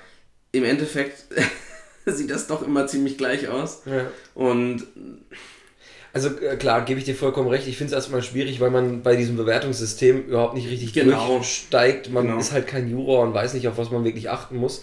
im 0.52 0.64
Endeffekt 0.64 1.24
sieht 2.06 2.30
das 2.30 2.46
doch 2.46 2.62
immer 2.66 2.86
ziemlich 2.86 3.16
gleich 3.18 3.48
aus. 3.48 3.82
ja. 3.86 4.10
Und 4.34 4.86
Also 6.12 6.28
äh, 6.40 6.56
klar, 6.56 6.84
gebe 6.84 6.98
ich 6.98 7.04
dir 7.06 7.14
vollkommen 7.14 7.48
recht. 7.48 7.68
Ich 7.68 7.76
finde 7.76 7.92
es 7.92 7.94
erstmal 7.94 8.22
schwierig, 8.22 8.58
weil 8.60 8.70
man 8.70 9.02
bei 9.02 9.14
diesem 9.16 9.36
Bewertungssystem 9.36 10.26
überhaupt 10.26 10.54
nicht 10.54 10.68
richtig 10.68 10.92
Genau. 10.92 11.26
durchsteigt. 11.28 12.10
Man 12.10 12.26
Genau. 12.26 12.38
ist 12.40 12.50
halt 12.52 12.66
kein 12.66 12.90
Juror 12.90 13.22
und 13.22 13.32
weiß 13.34 13.54
nicht, 13.54 13.68
auf 13.68 13.78
was 13.78 13.90
man 13.92 14.02
wirklich 14.04 14.28
achten 14.28 14.56
muss. 14.56 14.82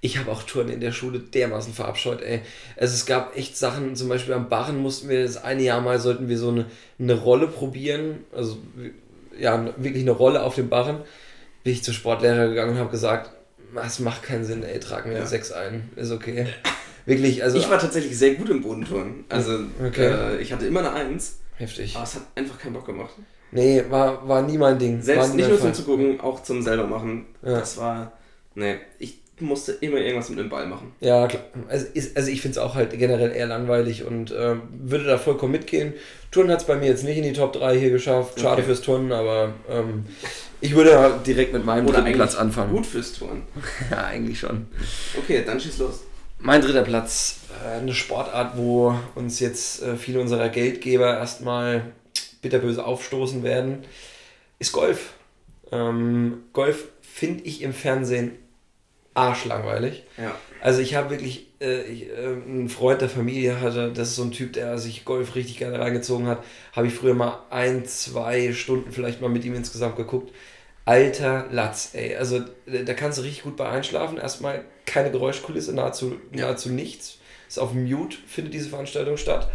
Ich 0.00 0.18
habe 0.18 0.30
auch 0.30 0.42
Touren 0.42 0.68
in 0.68 0.80
der 0.80 0.92
Schule 0.92 1.18
dermaßen 1.18 1.72
verabscheut, 1.72 2.20
ey. 2.22 2.40
Also 2.76 2.94
es 2.94 3.06
gab 3.06 3.36
echt 3.36 3.56
Sachen, 3.56 3.96
zum 3.96 4.08
Beispiel 4.08 4.34
am 4.34 4.48
Barren 4.48 4.76
mussten 4.78 5.08
wir 5.08 5.22
das 5.22 5.42
eine 5.42 5.62
Jahr 5.62 5.80
mal, 5.80 5.98
sollten 5.98 6.28
wir 6.28 6.38
so 6.38 6.50
eine, 6.50 6.66
eine 6.98 7.14
Rolle 7.14 7.48
probieren. 7.48 8.18
Also 8.32 8.58
ja, 9.38 9.64
wirklich 9.76 10.02
eine 10.02 10.12
Rolle 10.12 10.42
auf 10.42 10.54
dem 10.54 10.68
Barren. 10.68 11.00
Bin 11.64 11.72
ich 11.72 11.82
zur 11.82 11.94
Sportlehrer 11.94 12.48
gegangen 12.48 12.72
und 12.72 12.78
habe 12.78 12.90
gesagt, 12.90 13.30
das 13.74 13.98
macht 13.98 14.22
keinen 14.22 14.44
Sinn, 14.44 14.62
ey, 14.62 14.78
trag 14.78 15.06
mir 15.06 15.14
Ja. 15.14 15.26
sechs 15.26 15.50
ein. 15.50 15.90
Ist 15.96 16.12
okay. 16.12 16.46
Wirklich, 17.06 17.42
also 17.42 17.56
ich 17.58 17.68
war 17.70 17.78
tatsächlich 17.78 18.16
sehr 18.18 18.34
gut 18.34 18.48
im 18.50 18.62
Bodenturnen. 18.62 19.24
Also 19.28 19.60
Okay. 19.84 20.06
äh, 20.06 20.36
ich 20.40 20.52
hatte 20.52 20.66
immer 20.66 20.80
eine 20.80 20.92
Eins, 20.92 21.38
heftig. 21.56 21.94
aber 21.94 22.04
es 22.04 22.14
hat 22.16 22.22
einfach 22.34 22.58
keinen 22.58 22.72
Bock 22.74 22.86
gemacht. 22.86 23.14
Nee, 23.52 23.84
war, 23.88 24.26
war 24.28 24.42
nie 24.42 24.58
mein 24.58 24.78
Ding. 24.78 25.00
Selbst 25.00 25.34
nicht 25.34 25.48
nur 25.48 25.56
Fall. 25.58 25.72
zum 25.72 25.84
Zugucken, 25.84 26.20
auch 26.20 26.42
zum 26.42 26.62
selber 26.62 26.86
machen. 26.86 27.26
Ja. 27.42 27.60
Das 27.60 27.76
war. 27.78 28.12
Nee, 28.54 28.76
ich 28.98 29.18
musste 29.40 29.72
immer 29.72 29.98
irgendwas 29.98 30.30
mit 30.30 30.38
dem 30.38 30.48
Ball 30.48 30.66
machen. 30.66 30.92
Ja, 31.00 31.26
klar. 31.26 31.42
Also, 31.68 31.86
ist, 31.92 32.16
also 32.16 32.30
ich 32.30 32.40
finde 32.40 32.58
es 32.58 32.64
auch 32.64 32.74
halt 32.74 32.98
generell 32.98 33.32
eher 33.32 33.46
langweilig 33.46 34.04
und 34.04 34.34
ähm, 34.36 34.62
würde 34.72 35.04
da 35.04 35.18
vollkommen 35.18 35.52
mitgehen. 35.52 35.94
Turnen 36.30 36.50
hat 36.50 36.60
es 36.60 36.66
bei 36.66 36.76
mir 36.76 36.86
jetzt 36.86 37.04
nicht 37.04 37.16
in 37.18 37.22
die 37.22 37.32
Top 37.32 37.52
3 37.52 37.78
hier 37.78 37.90
geschafft. 37.90 38.40
Schade 38.40 38.56
Okay. 38.62 38.62
fürs 38.64 38.80
Turnen, 38.80 39.12
aber 39.12 39.52
ähm, 39.70 40.06
ich 40.60 40.74
würde 40.74 41.20
direkt 41.26 41.52
mit 41.52 41.64
meinem 41.64 41.86
Oder 41.86 42.00
dritten 42.00 42.14
Platz 42.14 42.34
anfangen. 42.34 42.72
Gut 42.72 42.86
fürs 42.86 43.12
Turnen. 43.12 43.42
Ja, 43.90 44.04
eigentlich 44.06 44.38
schon. 44.38 44.66
Okay, 45.18 45.42
dann 45.46 45.60
schieß 45.60 45.78
los. 45.78 46.04
Mein 46.38 46.60
dritter 46.60 46.82
Platz, 46.82 47.40
äh, 47.64 47.80
eine 47.80 47.94
Sportart, 47.94 48.56
wo 48.56 48.94
uns 49.14 49.40
jetzt 49.40 49.82
äh, 49.82 49.96
viele 49.96 50.20
unserer 50.20 50.48
Geldgeber 50.48 51.16
erstmal 51.18 51.92
bitterböse 52.42 52.84
aufstoßen 52.84 53.42
werden, 53.42 53.78
ist 54.58 54.72
Golf. 54.72 55.14
Ähm, 55.72 56.44
Golf 56.52 56.88
finde 57.02 57.44
ich 57.44 57.62
im 57.62 57.72
Fernsehen 57.72 58.32
arschlangweilig. 59.16 60.04
Ja. 60.16 60.34
Also 60.60 60.80
ich 60.80 60.94
habe 60.94 61.10
wirklich 61.10 61.46
äh, 61.60 61.82
ich, 61.82 62.08
äh, 62.10 62.26
einen 62.26 62.68
Freund 62.68 63.00
der 63.00 63.08
Familie 63.08 63.60
hatte, 63.60 63.92
das 63.92 64.08
ist 64.08 64.16
so 64.16 64.22
ein 64.24 64.32
Typ, 64.32 64.52
der 64.52 64.78
sich 64.78 65.04
Golf 65.04 65.34
richtig 65.34 65.58
gerne 65.58 65.78
reingezogen 65.78 66.26
hat. 66.26 66.42
Habe 66.72 66.86
ich 66.88 66.94
früher 66.94 67.14
mal 67.14 67.40
ein, 67.50 67.84
zwei 67.86 68.52
Stunden 68.52 68.92
vielleicht 68.92 69.20
mal 69.20 69.28
mit 69.28 69.44
ihm 69.44 69.54
insgesamt 69.54 69.96
geguckt. 69.96 70.32
Alter 70.84 71.46
Latz, 71.50 71.90
ey. 71.94 72.14
Also 72.16 72.38
äh, 72.66 72.84
da 72.84 72.94
kannst 72.94 73.18
du 73.18 73.22
richtig 73.22 73.42
gut 73.44 73.56
bei 73.56 73.68
einschlafen. 73.68 74.18
Erstmal 74.18 74.64
keine 74.84 75.10
Geräuschkulisse, 75.10 75.74
nahezu, 75.74 76.16
Ja. 76.32 76.46
nahezu 76.46 76.70
nichts. 76.70 77.18
Ist 77.48 77.58
auf 77.58 77.74
Mute, 77.74 78.16
findet 78.26 78.54
diese 78.54 78.68
Veranstaltung 78.68 79.16
statt. 79.16 79.48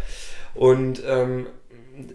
Und 0.54 1.02
ähm, 1.06 1.46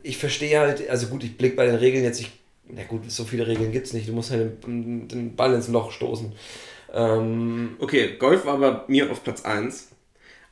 ich 0.03 0.17
verstehe 0.17 0.59
halt, 0.59 0.89
also 0.89 1.07
gut, 1.07 1.23
ich 1.23 1.37
blicke 1.37 1.55
bei 1.55 1.65
den 1.65 1.75
Regeln 1.75 2.03
jetzt, 2.03 2.19
ich, 2.19 2.31
na 2.67 2.83
gut, 2.83 3.09
so 3.11 3.23
viele 3.25 3.47
Regeln 3.47 3.71
gibt 3.71 3.87
es 3.87 3.93
nicht. 3.93 4.07
Du 4.07 4.13
musst 4.13 4.31
halt 4.31 4.65
den, 4.65 5.07
den 5.07 5.35
Ball 5.35 5.53
ins 5.53 5.67
Loch 5.67 5.91
stoßen. 5.91 6.33
Ähm, 6.93 7.75
Okay, 7.79 8.15
Golf 8.19 8.45
war 8.45 8.57
bei 8.57 8.81
mir 8.87 9.11
auf 9.11 9.23
Platz 9.23 9.43
1. 9.43 9.89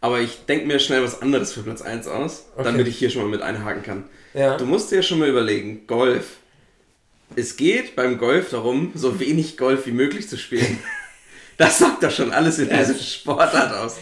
Aber 0.02 0.20
ich 0.20 0.46
denke 0.46 0.68
mir 0.68 0.80
schnell 0.80 1.04
was 1.04 1.22
anderes 1.22 1.52
für 1.54 1.64
Platz 1.64 1.82
1 1.82 2.08
aus, 2.08 2.46
Okay. 2.56 2.64
damit 2.66 2.88
ich 2.88 2.98
hier 2.98 3.10
schon 3.10 3.24
mal 3.24 3.30
mit 3.30 3.42
einhaken 3.42 3.82
kann. 3.84 4.04
ja. 4.34 4.58
Du 4.58 4.66
musst 4.66 4.92
dir 4.92 5.02
schon 5.02 5.20
mal 5.20 5.30
überlegen, 5.30 5.88
Golf. 5.88 6.38
Es 7.36 7.58
geht 7.58 7.96
beim 7.96 8.18
Golf 8.20 8.52
darum, 8.52 8.92
so 8.94 9.20
wenig 9.20 9.58
Golf 9.58 9.86
wie 9.88 9.92
möglich 9.92 10.28
zu 10.30 10.38
spielen. 10.38 10.80
Das 11.58 11.80
sagt 11.80 12.04
doch 12.04 12.12
schon 12.12 12.34
alles 12.34 12.60
in 12.60 12.68
dieser 12.68 12.94
Sportart 12.96 13.74
aus. 13.74 13.96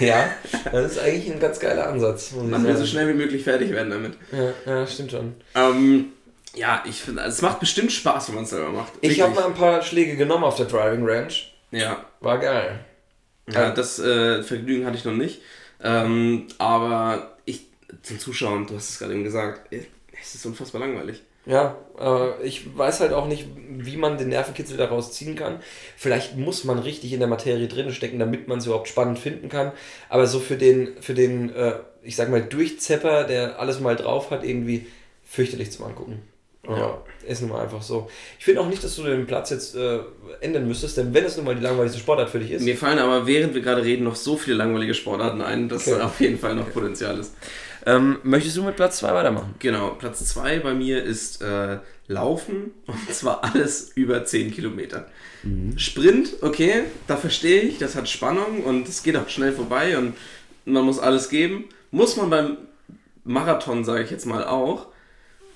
Ja, 0.00 0.30
das 0.72 0.92
ist 0.92 0.98
eigentlich 0.98 1.30
ein 1.30 1.38
ganz 1.38 1.60
geiler 1.60 1.88
Ansatz. 1.88 2.32
Man 2.32 2.64
will 2.66 2.74
so 2.74 2.86
schnell 2.86 3.06
wie 3.10 3.12
möglich 3.12 3.44
fertig 3.44 3.70
werden 3.70 3.90
damit. 3.90 4.14
Ja, 4.32 4.54
ja, 4.64 4.86
stimmt 4.86 5.10
schon. 5.10 5.34
Ähm, 5.54 6.06
ja, 6.54 6.82
ich 6.88 7.02
finde, 7.02 7.20
also 7.20 7.34
es 7.34 7.42
macht 7.42 7.60
bestimmt 7.60 7.92
Spaß, 7.92 8.28
wenn 8.28 8.36
man 8.36 8.44
es 8.44 8.50
selber 8.50 8.70
macht. 8.70 8.92
Ich 9.02 9.20
habe 9.20 9.34
mal 9.34 9.44
ein 9.44 9.52
paar 9.52 9.82
Schläge 9.82 10.16
genommen 10.16 10.42
auf 10.44 10.56
der 10.56 10.64
Driving 10.64 11.04
Range. 11.06 11.34
Ja, 11.70 12.04
War 12.20 12.38
geil. 12.38 12.84
ja 13.50 13.70
das 13.70 13.98
äh, 13.98 14.42
Vergnügen 14.42 14.86
hatte 14.86 14.96
ich 14.96 15.04
noch 15.04 15.12
nicht. 15.12 15.40
Ähm, 15.82 16.46
aber 16.58 17.36
ich, 17.44 17.66
zum 18.02 18.18
Zuschauen, 18.18 18.66
du 18.66 18.76
hast 18.76 18.90
es 18.90 18.98
gerade 18.98 19.12
eben 19.14 19.24
gesagt, 19.24 19.72
äh, 19.72 19.82
es 20.20 20.34
ist 20.34 20.46
unfassbar 20.46 20.80
langweilig. 20.80 21.22
Ja, 21.44 21.76
äh, 22.00 22.42
ich 22.44 22.76
weiß 22.76 23.00
halt 23.00 23.12
auch 23.12 23.28
nicht, 23.28 23.46
wie 23.56 23.96
man 23.96 24.18
den 24.18 24.30
Nervenkitzel 24.30 24.76
daraus 24.76 25.12
ziehen 25.12 25.36
kann. 25.36 25.60
Vielleicht 25.96 26.36
muss 26.36 26.64
man 26.64 26.78
richtig 26.80 27.12
in 27.12 27.20
der 27.20 27.28
Materie 27.28 27.68
drin 27.68 27.92
stecken, 27.92 28.18
damit 28.18 28.48
man 28.48 28.58
es 28.58 28.66
überhaupt 28.66 28.88
spannend 28.88 29.18
finden 29.18 29.48
kann. 29.48 29.70
Aber 30.08 30.26
so 30.26 30.40
für 30.40 30.56
den, 30.56 31.00
für 31.00 31.14
den, 31.14 31.54
äh, 31.54 31.74
ich 32.02 32.16
sag 32.16 32.30
mal, 32.30 32.42
Durchzepper, 32.42 33.24
der 33.24 33.60
alles 33.60 33.78
mal 33.78 33.94
drauf 33.94 34.30
hat, 34.32 34.42
irgendwie 34.44 34.86
fürchterlich 35.24 35.70
zum 35.70 35.84
Angucken. 35.84 36.22
Ja, 36.68 36.98
ist 37.26 37.40
nun 37.42 37.50
mal 37.50 37.62
einfach 37.62 37.82
so. 37.82 38.08
Ich 38.38 38.44
finde 38.44 38.60
auch 38.60 38.68
nicht, 38.68 38.82
dass 38.82 38.96
du 38.96 39.02
den 39.02 39.26
Platz 39.26 39.50
jetzt 39.50 39.74
äh, 39.76 40.00
ändern 40.40 40.66
müsstest, 40.66 40.96
denn 40.96 41.12
wenn 41.14 41.24
es 41.24 41.36
nun 41.36 41.44
mal 41.46 41.54
die 41.54 41.62
langweiligste 41.62 41.98
Sportart 42.00 42.30
für 42.30 42.38
dich 42.40 42.50
ist. 42.52 42.62
Mir 42.62 42.76
fallen 42.76 42.98
aber, 42.98 43.26
während 43.26 43.54
wir 43.54 43.60
gerade 43.62 43.82
reden, 43.84 44.04
noch 44.04 44.16
so 44.16 44.36
viele 44.36 44.56
langweilige 44.56 44.94
Sportarten 44.94 45.40
ein, 45.42 45.68
dass 45.68 45.86
Okay. 45.86 45.98
da 45.98 46.06
auf 46.06 46.20
jeden 46.20 46.38
Fall 46.38 46.54
noch 46.54 46.72
Potenzial 46.72 47.18
ist. 47.18 47.34
Ähm, 47.84 48.18
möchtest 48.24 48.56
du 48.56 48.64
mit 48.64 48.74
Platz 48.76 48.98
2 48.98 49.14
weitermachen? 49.14 49.54
Genau, 49.60 49.90
Platz 49.90 50.24
2 50.26 50.58
bei 50.58 50.74
mir 50.74 51.02
ist 51.04 51.40
äh, 51.42 51.78
Laufen 52.08 52.72
und 52.86 53.12
zwar 53.14 53.44
alles 53.44 53.92
über 53.94 54.24
10 54.24 54.52
Kilometer. 54.52 55.06
Sprint, 55.76 56.34
okay, 56.42 56.82
da 57.06 57.16
verstehe 57.16 57.60
ich, 57.62 57.78
das 57.78 57.94
hat 57.94 58.08
Spannung 58.08 58.64
und 58.64 58.88
es 58.88 59.02
geht 59.04 59.16
auch 59.16 59.28
schnell 59.28 59.52
vorbei 59.52 59.96
und 59.96 60.14
man 60.64 60.84
muss 60.84 60.98
alles 60.98 61.28
geben. 61.28 61.66
Muss 61.92 62.16
man 62.16 62.30
beim 62.30 62.56
Marathon, 63.24 63.84
sage 63.84 64.02
ich 64.02 64.10
jetzt 64.10 64.26
mal 64.26 64.44
auch. 64.44 64.86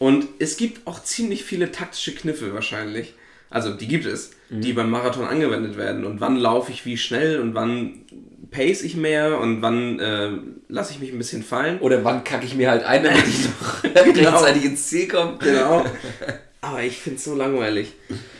Und 0.01 0.27
es 0.39 0.56
gibt 0.56 0.86
auch 0.86 1.02
ziemlich 1.05 1.44
viele 1.44 1.70
taktische 1.70 2.14
Kniffe 2.14 2.55
wahrscheinlich. 2.55 3.12
Also 3.51 3.74
die 3.74 3.86
gibt 3.86 4.06
es, 4.06 4.31
die 4.48 4.72
beim 4.72 4.90
Marathon 4.90 5.27
angewendet 5.27 5.77
werden. 5.77 6.06
Und 6.06 6.20
wann 6.22 6.36
laufe 6.36 6.72
ich 6.72 6.86
wie 6.86 6.97
schnell 6.97 7.39
und 7.39 7.55
wann 7.55 8.06
pace 8.51 8.82
ich 8.82 8.97
mehr 8.97 9.39
und 9.39 9.60
wann 9.60 9.98
äh, 10.01 10.31
lasse 10.68 10.94
ich 10.94 11.01
mich 11.01 11.12
ein 11.12 11.18
bisschen 11.18 11.43
fallen. 11.43 11.81
Oder 11.81 12.02
wann 12.02 12.24
kacke 12.24 12.47
ich 12.47 12.55
mir 12.55 12.70
halt 12.70 12.82
ein, 12.85 13.05
damit 13.05 13.28
ich 13.28 13.44
noch 13.44 13.82
Genau. 14.14 14.31
rechtzeitig 14.31 14.64
ins 14.64 14.89
Ziel 14.89 15.06
komme? 15.06 15.36
Genau. 15.39 15.85
Aber 16.62 16.82
ich 16.82 16.97
finde 16.98 17.18
es 17.18 17.24
so 17.24 17.35
langweilig. 17.35 17.93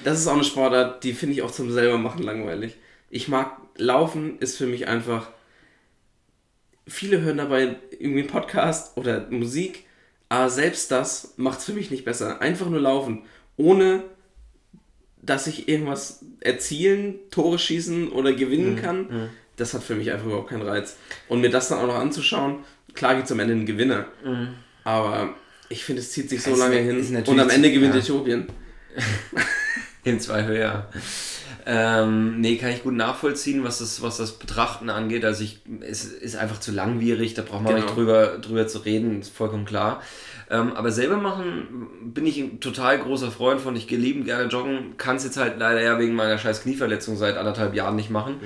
Das 0.03 0.19
ist 0.19 0.29
auch 0.29 0.35
eine 0.35 0.45
Sportart, 0.45 1.05
die 1.05 1.13
finde 1.13 1.35
ich 1.35 1.43
auch 1.43 1.51
zum 1.51 1.71
selber 1.71 1.99
machen 1.99 2.23
langweilig. 2.23 2.77
Ich 3.11 3.29
mag 3.29 3.57
Laufen, 3.77 4.39
ist 4.39 4.57
für 4.57 4.67
mich 4.67 4.89
einfach. 4.89 5.29
Viele 6.87 7.21
hören 7.21 7.37
dabei 7.37 7.77
irgendwie 7.99 8.21
einen 8.21 8.29
Podcast 8.29 8.97
oder 8.97 9.27
Musik, 9.31 9.85
aber 10.31 10.49
selbst 10.49 10.91
das 10.93 11.35
macht 11.37 11.59
es 11.59 11.65
für 11.67 11.73
mich 11.73 11.91
nicht 11.91 12.05
besser. 12.05 12.41
Einfach 12.41 12.71
nur 12.71 12.81
laufen, 12.81 13.25
ohne 13.57 14.05
dass 15.21 15.47
ich 15.49 15.69
irgendwas 15.69 16.25
erzielen, 16.41 17.17
Tore 17.31 17.59
schießen 17.59 18.11
oder 18.11 18.33
gewinnen 18.33 18.77
kann. 18.77 19.29
Das 19.57 19.75
hat 19.75 19.83
für 19.83 19.97
mich 19.97 20.11
einfach 20.11 20.27
überhaupt 20.27 20.49
keinen 20.49 20.63
Reiz. 20.63 20.97
Und 21.29 21.41
mir 21.43 21.51
das 21.51 21.69
dann 21.69 21.81
auch 21.81 21.87
noch 21.89 21.97
anzuschauen, 21.97 22.61
klar 22.95 23.17
gibt 23.17 23.27
es 23.27 23.33
am 23.33 23.41
Ende 23.41 23.55
einen 23.55 23.67
Gewinner. 23.67 24.07
Aber 24.85 25.35
ich 25.69 25.85
finde, 25.85 26.01
es 26.01 26.13
zieht 26.13 26.31
sich 26.31 26.43
so 26.43 26.53
Es 26.53 26.59
lange 26.59 26.79
hin. 26.79 27.25
Und 27.27 27.41
am 27.41 27.51
Ende 27.51 27.71
gewinnt 27.73 27.95
ja. 27.95 28.01
Äthiopien. 28.01 28.47
Im 30.05 30.21
Zweifel, 30.21 30.59
ja. 30.59 30.89
Ähm, 31.67 32.41
nee, 32.41 32.57
kann 32.57 32.71
ich 32.71 32.83
gut 32.83 32.95
nachvollziehen, 32.95 33.65
was 33.65 33.79
das, 33.79 34.03
was 34.03 34.17
das 34.17 34.33
Betrachten 34.33 34.91
angeht. 34.91 35.25
Also 35.25 35.45
ich, 35.45 35.61
es 35.81 36.05
ist 36.05 36.37
einfach 36.37 36.61
zu 36.61 36.73
langwierig, 36.73 37.35
da 37.35 37.43
braucht 37.43 37.63
man 37.63 37.75
Genau. 37.75 37.87
nicht 37.87 37.97
drüber, 37.97 38.39
drüber 38.39 38.67
zu 38.67 38.79
reden, 38.79 39.21
ist 39.21 39.35
vollkommen 39.35 39.65
klar. 39.65 40.03
Ähm, 40.51 40.73
aber 40.73 40.91
selber 40.91 41.17
machen 41.17 41.89
bin 42.13 42.27
ich 42.27 42.39
ein 42.39 42.59
total 42.61 42.99
großer 42.99 43.31
Freund 43.31 43.61
von. 43.61 43.77
Ich 43.77 43.87
gehe 43.87 43.99
liebend 43.99 44.25
gerne 44.25 44.49
joggen, 44.49 44.97
kann 44.97 45.17
es 45.17 45.25
jetzt 45.25 45.37
halt 45.37 45.59
leider 45.59 45.81
ja 45.81 45.99
wegen 45.99 46.15
meiner 46.15 46.39
scheiß 46.39 46.63
Knieverletzung 46.63 47.17
seit 47.17 47.37
anderthalb 47.37 47.75
Jahren 47.75 47.95
nicht 47.95 48.11
machen. 48.11 48.37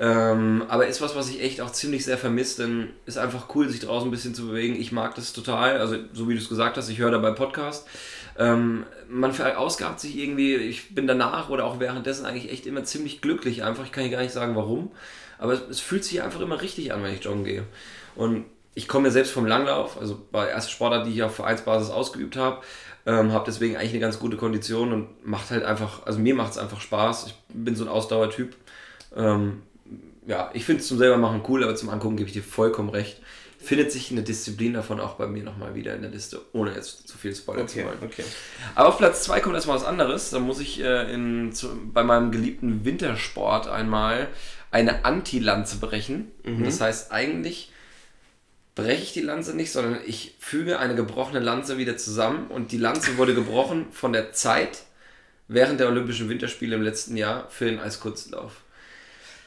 Ähm, 0.00 0.64
aber 0.68 0.86
ist 0.86 1.02
was, 1.02 1.14
was 1.14 1.28
ich 1.28 1.42
echt 1.42 1.60
auch 1.60 1.70
ziemlich 1.70 2.04
sehr 2.04 2.16
vermisse, 2.18 2.62
denn 2.62 2.88
ist 3.06 3.18
einfach 3.18 3.54
cool, 3.54 3.68
sich 3.68 3.80
draußen 3.80 4.08
ein 4.08 4.10
bisschen 4.10 4.34
zu 4.34 4.46
bewegen. 4.48 4.74
Ich 4.80 4.92
mag 4.92 5.14
das 5.14 5.32
total. 5.34 5.76
Also, 5.78 5.96
so 6.14 6.28
wie 6.28 6.34
du 6.34 6.40
es 6.40 6.48
gesagt 6.48 6.76
hast, 6.76 6.88
ich 6.88 6.98
höre 6.98 7.10
dabei 7.10 7.32
Podcast. 7.32 7.86
Ähm, 8.38 8.84
man 9.08 9.32
verausgabt 9.32 10.00
sich 10.00 10.16
irgendwie, 10.16 10.54
ich 10.54 10.94
bin 10.94 11.06
danach 11.06 11.50
oder 11.50 11.64
auch 11.64 11.80
währenddessen 11.80 12.24
eigentlich 12.24 12.50
echt 12.50 12.66
immer 12.66 12.84
ziemlich 12.84 13.20
glücklich 13.20 13.62
einfach. 13.62 13.84
Ich 13.84 13.92
kann 13.92 14.10
gar 14.10 14.22
nicht 14.22 14.32
sagen, 14.32 14.56
warum. 14.56 14.90
Aber 15.38 15.52
es, 15.52 15.62
es 15.68 15.80
fühlt 15.80 16.04
sich 16.04 16.22
einfach 16.22 16.40
immer 16.40 16.60
richtig 16.62 16.92
an, 16.92 17.02
wenn 17.02 17.14
ich 17.14 17.24
joggen 17.24 17.44
gehe. 17.44 17.64
Und 18.14 18.44
ich 18.74 18.88
komme 18.88 19.08
ja 19.08 19.12
selbst 19.12 19.32
vom 19.32 19.46
Langlauf, 19.46 20.00
also 20.00 20.22
war 20.30 20.46
die 20.46 20.52
erste 20.52 20.70
Sportart, 20.70 21.06
die 21.06 21.10
ich 21.10 21.22
auf 21.22 21.34
Vereinsbasis 21.34 21.90
ausgeübt 21.90 22.36
habe. 22.36 22.62
Ähm, 23.04 23.32
habe 23.32 23.44
deswegen 23.46 23.76
eigentlich 23.76 23.90
eine 23.90 24.00
ganz 24.00 24.18
gute 24.18 24.36
Kondition 24.36 24.92
und 24.92 25.26
macht 25.26 25.50
halt 25.50 25.64
einfach, 25.64 26.06
also 26.06 26.20
mir 26.20 26.34
macht 26.34 26.52
es 26.52 26.58
einfach 26.58 26.80
Spaß. 26.80 27.26
Ich 27.26 27.34
bin 27.48 27.74
so 27.74 27.84
ein 27.84 27.90
Ausdauertyp. 27.90 28.54
Ähm, 29.16 29.62
ja, 30.26 30.50
ich 30.54 30.64
finde 30.64 30.80
es 30.80 30.88
zum 30.88 30.98
selber 30.98 31.16
machen 31.16 31.42
cool, 31.48 31.64
aber 31.64 31.74
zum 31.74 31.88
Angucken 31.88 32.16
gebe 32.16 32.28
ich 32.28 32.34
dir 32.34 32.44
vollkommen 32.44 32.90
recht. 32.90 33.20
Findet 33.62 33.92
sich 33.92 34.10
eine 34.10 34.22
Disziplin 34.22 34.74
davon 34.74 35.00
auch 35.00 35.14
bei 35.14 35.26
mir 35.26 35.42
nochmal 35.42 35.74
wieder 35.74 35.94
in 35.94 36.02
der 36.02 36.10
Liste, 36.10 36.40
ohne 36.52 36.74
jetzt 36.74 37.08
zu 37.08 37.16
viel 37.16 37.34
spoilern 37.34 37.68
zu 37.68 37.84
wollen. 37.84 37.98
okay. 38.02 38.24
Aber 38.74 38.88
auf 38.88 38.98
Platz 38.98 39.24
2 39.24 39.40
kommt 39.40 39.54
erstmal 39.54 39.76
was 39.76 39.84
anderes. 39.84 40.30
Da 40.30 40.40
muss 40.40 40.60
ich 40.60 40.82
äh, 40.82 41.12
in, 41.12 41.52
zu, 41.52 41.68
bei 41.92 42.02
meinem 42.02 42.32
geliebten 42.32 42.84
Wintersport 42.84 43.68
einmal 43.68 44.28
eine 44.70 45.04
Anti-Lanze 45.04 45.76
brechen. 45.76 46.32
Und 46.44 46.64
das 46.64 46.80
heißt, 46.80 47.12
eigentlich 47.12 47.70
breche 48.74 49.02
ich 49.02 49.12
die 49.12 49.20
Lanze 49.20 49.54
nicht, 49.54 49.70
sondern 49.70 49.98
ich 50.06 50.34
füge 50.38 50.78
eine 50.78 50.94
gebrochene 50.94 51.40
Lanze 51.40 51.78
wieder 51.78 51.96
zusammen. 51.96 52.48
Und 52.48 52.72
die 52.72 52.78
Lanze 52.78 53.16
wurde 53.18 53.34
gebrochen 53.34 53.86
von 53.92 54.12
der 54.12 54.32
Zeit 54.32 54.82
während 55.48 55.80
der 55.80 55.88
Olympischen 55.88 56.28
Winterspiele 56.28 56.76
im 56.76 56.82
letzten 56.82 57.16
Jahr 57.16 57.48
für 57.50 57.66
den 57.66 57.78
Eiskunstlauf. 57.78 58.62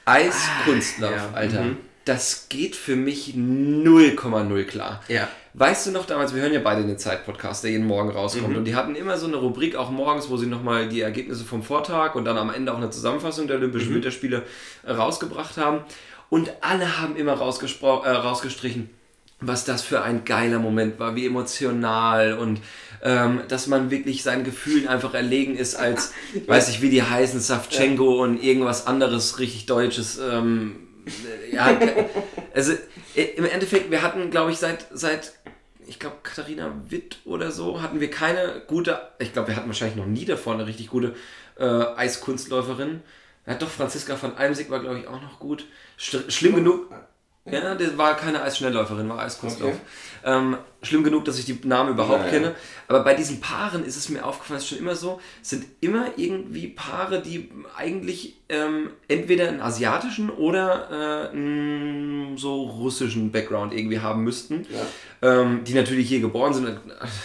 Eiskunstlauf, 0.05 1.11
ja, 1.11 1.31
Alter. 1.33 1.61
mhm. 1.63 1.77
Das 2.05 2.49
geht 2.49 2.75
für 2.75 2.95
mich 2.95 3.33
0,0 3.35 4.63
klar. 4.65 5.01
Ja. 5.07 5.27
Weißt 5.55 5.87
du 5.87 5.91
noch 5.91 6.05
damals, 6.05 6.35
wir 6.35 6.41
hören 6.43 6.53
ja 6.53 6.59
beide 6.59 6.83
den 6.83 6.99
Zeit-Podcast, 6.99 7.63
der 7.63 7.71
jeden 7.71 7.87
Morgen 7.87 8.11
rauskommt. 8.11 8.55
Und 8.55 8.65
die 8.65 8.75
hatten 8.75 8.93
immer 8.95 9.17
so 9.17 9.25
eine 9.25 9.37
Rubrik 9.37 9.75
auch 9.75 9.89
morgens, 9.89 10.29
wo 10.29 10.37
sie 10.37 10.45
nochmal 10.45 10.87
die 10.87 11.01
Ergebnisse 11.01 11.45
vom 11.45 11.63
Vortag 11.63 12.13
und 12.13 12.25
dann 12.25 12.37
am 12.37 12.51
Ende 12.51 12.73
auch 12.73 12.77
eine 12.77 12.91
Zusammenfassung 12.91 13.47
der 13.47 13.57
Olympischen 13.57 13.93
Winterspiele 13.93 14.43
äh, 14.83 14.91
rausgebracht 14.91 15.57
haben. 15.57 15.79
Und 16.29 16.51
alle 16.61 17.01
haben 17.01 17.15
immer 17.15 17.33
äh, 17.33 17.35
rausgestrichen, 17.37 18.89
was 19.39 19.65
das 19.65 19.81
für 19.81 20.03
ein 20.03 20.25
geiler 20.25 20.59
Moment 20.59 20.99
war, 20.99 21.15
wie 21.15 21.25
emotional 21.25 22.37
und 22.37 22.59
ähm, 23.01 23.41
dass 23.47 23.67
man 23.67 23.89
wirklich 23.91 24.23
seinen 24.23 24.43
Gefühlen 24.43 24.87
einfach 24.87 25.13
erlegen 25.13 25.55
ist 25.55 25.75
als, 25.75 26.13
weiß 26.47 26.69
ich, 26.69 26.81
wie 26.81 26.89
die 26.89 27.03
heißen, 27.03 27.39
Savchenko 27.39 28.21
und 28.21 28.43
irgendwas 28.43 28.87
anderes 28.87 29.39
richtig 29.39 29.65
Deutsches. 29.65 30.19
Ähm, 30.19 30.75
äh, 30.75 30.84
ja, 31.51 31.77
also 32.53 32.73
im 33.15 33.45
Endeffekt, 33.45 33.91
wir 33.91 34.01
hatten, 34.01 34.31
glaube 34.31 34.51
ich, 34.51 34.57
seit, 34.57 34.87
seit 34.91 35.33
ich 35.87 35.99
glaube, 35.99 36.17
Katharina 36.23 36.73
Witt 36.89 37.19
oder 37.25 37.51
so, 37.51 37.81
hatten 37.81 37.99
wir 37.99 38.09
keine 38.09 38.63
gute, 38.67 38.99
ich 39.19 39.33
glaube, 39.33 39.49
wir 39.49 39.55
hatten 39.55 39.67
wahrscheinlich 39.67 39.97
noch 39.97 40.05
nie 40.05 40.25
davor 40.25 40.53
eine 40.53 40.65
richtig 40.65 40.89
gute 40.89 41.15
äh, 41.57 41.63
Eiskunstläuferin. 41.63 43.01
Ja, 43.45 43.53
doch, 43.53 43.69
Franziska 43.69 44.15
von 44.15 44.35
Almsig 44.35 44.69
war, 44.69 44.79
glaube 44.79 44.99
ich, 44.99 45.07
auch 45.07 45.21
noch 45.21 45.39
gut. 45.39 45.65
Sch 45.97 46.17
schlimm 46.29 46.55
genug. 46.55 46.91
Ja, 47.47 47.75
das 47.75 47.95
war 47.95 48.17
keine 48.17 48.41
Eisschnellläuferin, 48.41 49.07
war 49.07 49.19
Eiskunstlauf. 49.19 49.69
Okay. 49.73 49.79
Ähm, 50.23 50.57
schlimm 50.81 51.03
genug, 51.03 51.25
dass 51.25 51.37
ich 51.37 51.45
die 51.45 51.59
Namen 51.67 51.91
überhaupt 51.91 52.21
Ja, 52.21 52.25
ja. 52.25 52.31
kenne. 52.31 52.55
Aber 52.87 53.03
bei 53.03 53.13
diesen 53.13 53.39
Paaren 53.39 53.85
ist 53.85 53.95
es 53.95 54.09
mir 54.09 54.25
aufgefallen, 54.25 54.57
es 54.57 54.63
ist 54.63 54.69
schon 54.69 54.79
immer 54.79 54.95
so, 54.95 55.21
es 55.43 55.51
sind 55.51 55.65
immer 55.79 56.07
irgendwie 56.17 56.69
Paare, 56.69 57.21
die 57.21 57.51
eigentlich 57.77 58.37
ähm, 58.49 58.89
entweder 59.07 59.47
einen 59.47 59.61
asiatischen 59.61 60.31
oder 60.31 61.29
äh, 61.31 61.35
einen 61.35 62.35
so 62.37 62.63
russischen 62.63 63.31
Background 63.31 63.73
irgendwie 63.75 63.99
haben 63.99 64.23
müssten. 64.23 64.65
Ähm, 65.21 65.63
die 65.65 65.75
natürlich 65.75 66.07
hier 66.07 66.21
geboren 66.21 66.53
sind. 66.53 66.79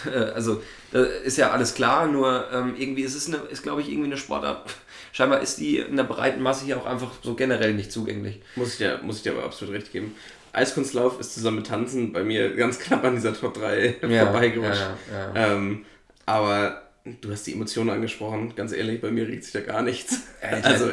Also 0.34 0.62
da 0.92 1.02
ist 1.02 1.38
ja 1.38 1.50
alles 1.50 1.74
klar, 1.74 2.06
nur 2.06 2.44
ähm, 2.52 2.74
irgendwie 2.76 3.02
ist 3.02 3.14
es, 3.14 3.28
eine, 3.28 3.38
ist 3.50 3.62
glaube 3.62 3.80
ich, 3.80 3.88
irgendwie 3.88 4.06
eine 4.08 4.16
Sportart. 4.18 4.68
Scheinbar 5.12 5.40
ist 5.40 5.56
die 5.58 5.78
in 5.78 5.96
der 5.96 6.04
breiten 6.04 6.42
Masse 6.42 6.64
hier 6.64 6.76
auch 6.78 6.86
einfach 6.86 7.10
so 7.22 7.34
generell 7.34 7.74
nicht 7.74 7.90
zugänglich. 7.92 8.40
Muss 8.56 8.72
ich, 8.72 8.78
dir, 8.78 9.00
muss 9.02 9.16
ich 9.18 9.22
dir 9.22 9.32
aber 9.32 9.44
absolut 9.44 9.74
recht 9.74 9.92
geben. 9.92 10.14
Eiskunstlauf 10.52 11.20
ist 11.20 11.34
zusammen 11.34 11.58
mit 11.58 11.66
Tanzen 11.68 12.12
bei 12.12 12.22
mir 12.24 12.54
ganz 12.56 12.78
knapp 12.78 13.04
an 13.04 13.14
dieser 13.14 13.34
Top 13.34 13.54
3 13.54 13.96
vorbeigerutscht. 14.00 14.80
ja, 15.12 15.32
ja. 15.34 15.52
Ähm, 15.54 15.84
aber 16.26 16.82
du 17.20 17.30
hast 17.30 17.46
die 17.46 17.52
Emotionen 17.52 17.90
angesprochen. 17.90 18.52
Ganz 18.56 18.72
ehrlich, 18.72 19.00
bei 19.00 19.10
mir 19.10 19.26
regt 19.28 19.44
sich 19.44 19.52
da 19.52 19.60
gar 19.60 19.82
nichts. 19.82 20.22
Alter, 20.42 20.66
Also, 20.68 20.90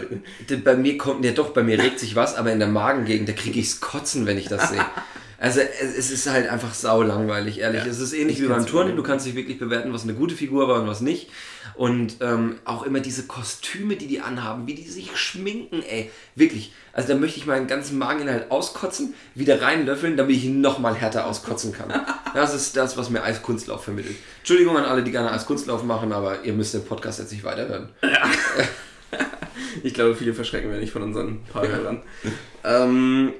D- 0.49 0.55
bei 0.57 0.75
mir 0.75 0.97
kommt, 0.97 1.25
ja 1.25 1.31
doch, 1.31 1.49
bei 1.49 1.63
mir 1.63 1.81
regt 1.81 1.99
sich 1.99 2.15
was, 2.15 2.35
aber 2.35 2.51
in 2.51 2.59
der 2.59 2.67
Magengegend, 2.67 3.29
da 3.29 3.33
kriege 3.33 3.59
ich's 3.59 3.81
kotzen, 3.81 4.25
wenn 4.25 4.37
ich 4.37 4.47
das 4.47 4.69
sehe. 4.69 4.85
Also 5.39 5.59
es, 5.59 6.09
ist 6.09 6.27
halt 6.27 6.49
einfach 6.49 6.73
sau 6.73 7.03
langweilig, 7.03 7.59
ehrlich. 7.59 7.83
Ja, 7.83 7.89
es 7.89 7.99
ist 7.99 8.13
ähnlich 8.13 8.37
ich 8.37 8.43
wie 8.43 8.47
beim 8.47 8.65
Turnen, 8.65 8.95
du 8.95 9.03
kannst 9.03 9.27
dich 9.27 9.35
wirklich 9.35 9.59
bewerten, 9.59 9.93
was 9.93 10.03
eine 10.03 10.15
gute 10.15 10.33
Figur 10.33 10.67
war 10.67 10.81
und 10.81 10.87
was 10.87 11.01
nicht. 11.01 11.29
Und 11.75 12.17
ähm, 12.21 12.55
auch 12.65 12.83
immer 12.83 13.01
diese 13.01 13.27
Kostüme, 13.27 13.97
die 13.97 14.07
die 14.07 14.19
anhaben, 14.19 14.65
wie 14.65 14.73
die 14.73 14.89
sich 14.89 15.15
schminken, 15.15 15.83
ey. 15.83 16.09
Wirklich. 16.33 16.73
Also 16.91 17.09
da 17.09 17.15
möchte 17.15 17.37
ich 17.39 17.45
meinen 17.45 17.67
ganzen 17.67 17.99
Mageninhalt 17.99 18.49
auskotzen, 18.49 19.13
wieder 19.35 19.61
reinlöffeln, 19.61 20.17
damit 20.17 20.37
ich 20.37 20.45
ihn 20.45 20.59
nochmal 20.59 20.95
härter 20.95 21.27
auskotzen 21.27 21.71
kann. 21.71 21.93
Das 22.33 22.53
ist 22.53 22.77
das, 22.77 22.97
was 22.97 23.09
mir 23.09 23.23
Eiskunstlauf 23.23 23.85
vermittelt. 23.85 24.15
Entschuldigung 24.39 24.77
an 24.77 24.83
alle, 24.83 25.01
die 25.01 25.09
gerne 25.09 25.31
Eiskunstlauf 25.31 25.83
machen, 25.83 26.11
aber 26.11 26.43
ihr 26.43 26.53
müsst 26.53 26.75
den 26.75 26.85
Podcast 26.85 27.17
jetzt 27.17 27.31
nicht 27.31 27.43
weiterhören. 27.43 27.89
ich 29.83 29.93
glaube, 29.95 30.13
viele 30.13 30.35
verschrecken 30.35 30.69
wir 30.69 30.77
nicht 30.77 30.91
von 30.91 31.01
unseren 31.01 31.43
paar 31.45 31.67
Hörern. 31.67 32.03
Ähm, 32.63 33.33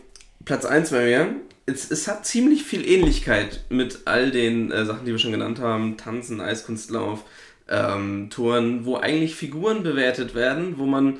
Platz 0.45 0.65
1 0.65 0.89
bei 0.89 1.05
mir. 1.05 1.35
Es, 1.67 1.91
es 1.91 2.07
hat 2.07 2.25
ziemlich 2.25 2.63
viel 2.63 2.87
Ähnlichkeit 2.87 3.65
mit 3.69 3.99
all 4.05 4.31
den 4.31 4.71
äh, 4.71 4.85
Sachen, 4.85 5.05
die 5.05 5.11
wir 5.11 5.19
schon 5.19 5.31
genannt 5.31 5.59
haben. 5.59 5.97
Tanzen, 5.97 6.41
Eiskunstlauf, 6.41 7.23
ähm, 7.69 8.29
Touren, 8.31 8.85
wo 8.85 8.95
eigentlich 8.95 9.35
Figuren 9.35 9.83
bewertet 9.83 10.33
werden, 10.33 10.79
wo 10.79 10.85
man 10.85 11.19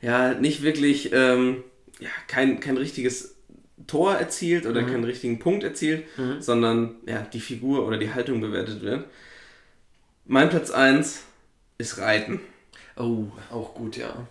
ja 0.00 0.34
nicht 0.34 0.62
wirklich 0.62 1.12
ähm, 1.12 1.64
ja, 1.98 2.10
kein, 2.28 2.60
kein 2.60 2.76
richtiges 2.76 3.34
Tor 3.86 4.14
erzielt 4.14 4.66
oder 4.66 4.82
keinen 4.82 5.04
richtigen 5.04 5.38
Punkt 5.38 5.62
erzielt, 5.62 6.04
sondern 6.40 6.96
ja, 7.06 7.20
die 7.20 7.40
Figur 7.40 7.86
oder 7.86 7.98
die 7.98 8.12
Haltung 8.12 8.40
bewertet 8.40 8.82
wird. 8.82 9.04
Mein 10.24 10.50
Platz 10.50 10.70
1 10.70 11.22
ist 11.78 11.98
Reiten. 11.98 12.40
Oh, 12.96 13.26
auch 13.50 13.74
gut, 13.74 13.96
ja. 13.96 14.26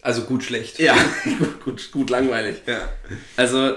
Also 0.00 0.22
gut, 0.22 0.42
schlecht. 0.44 0.78
Ja, 0.78 0.94
gut, 1.38 1.60
gut, 1.64 1.92
gut 1.92 2.10
langweilig. 2.10 2.62
Ja. 2.66 2.88
Also, 3.36 3.76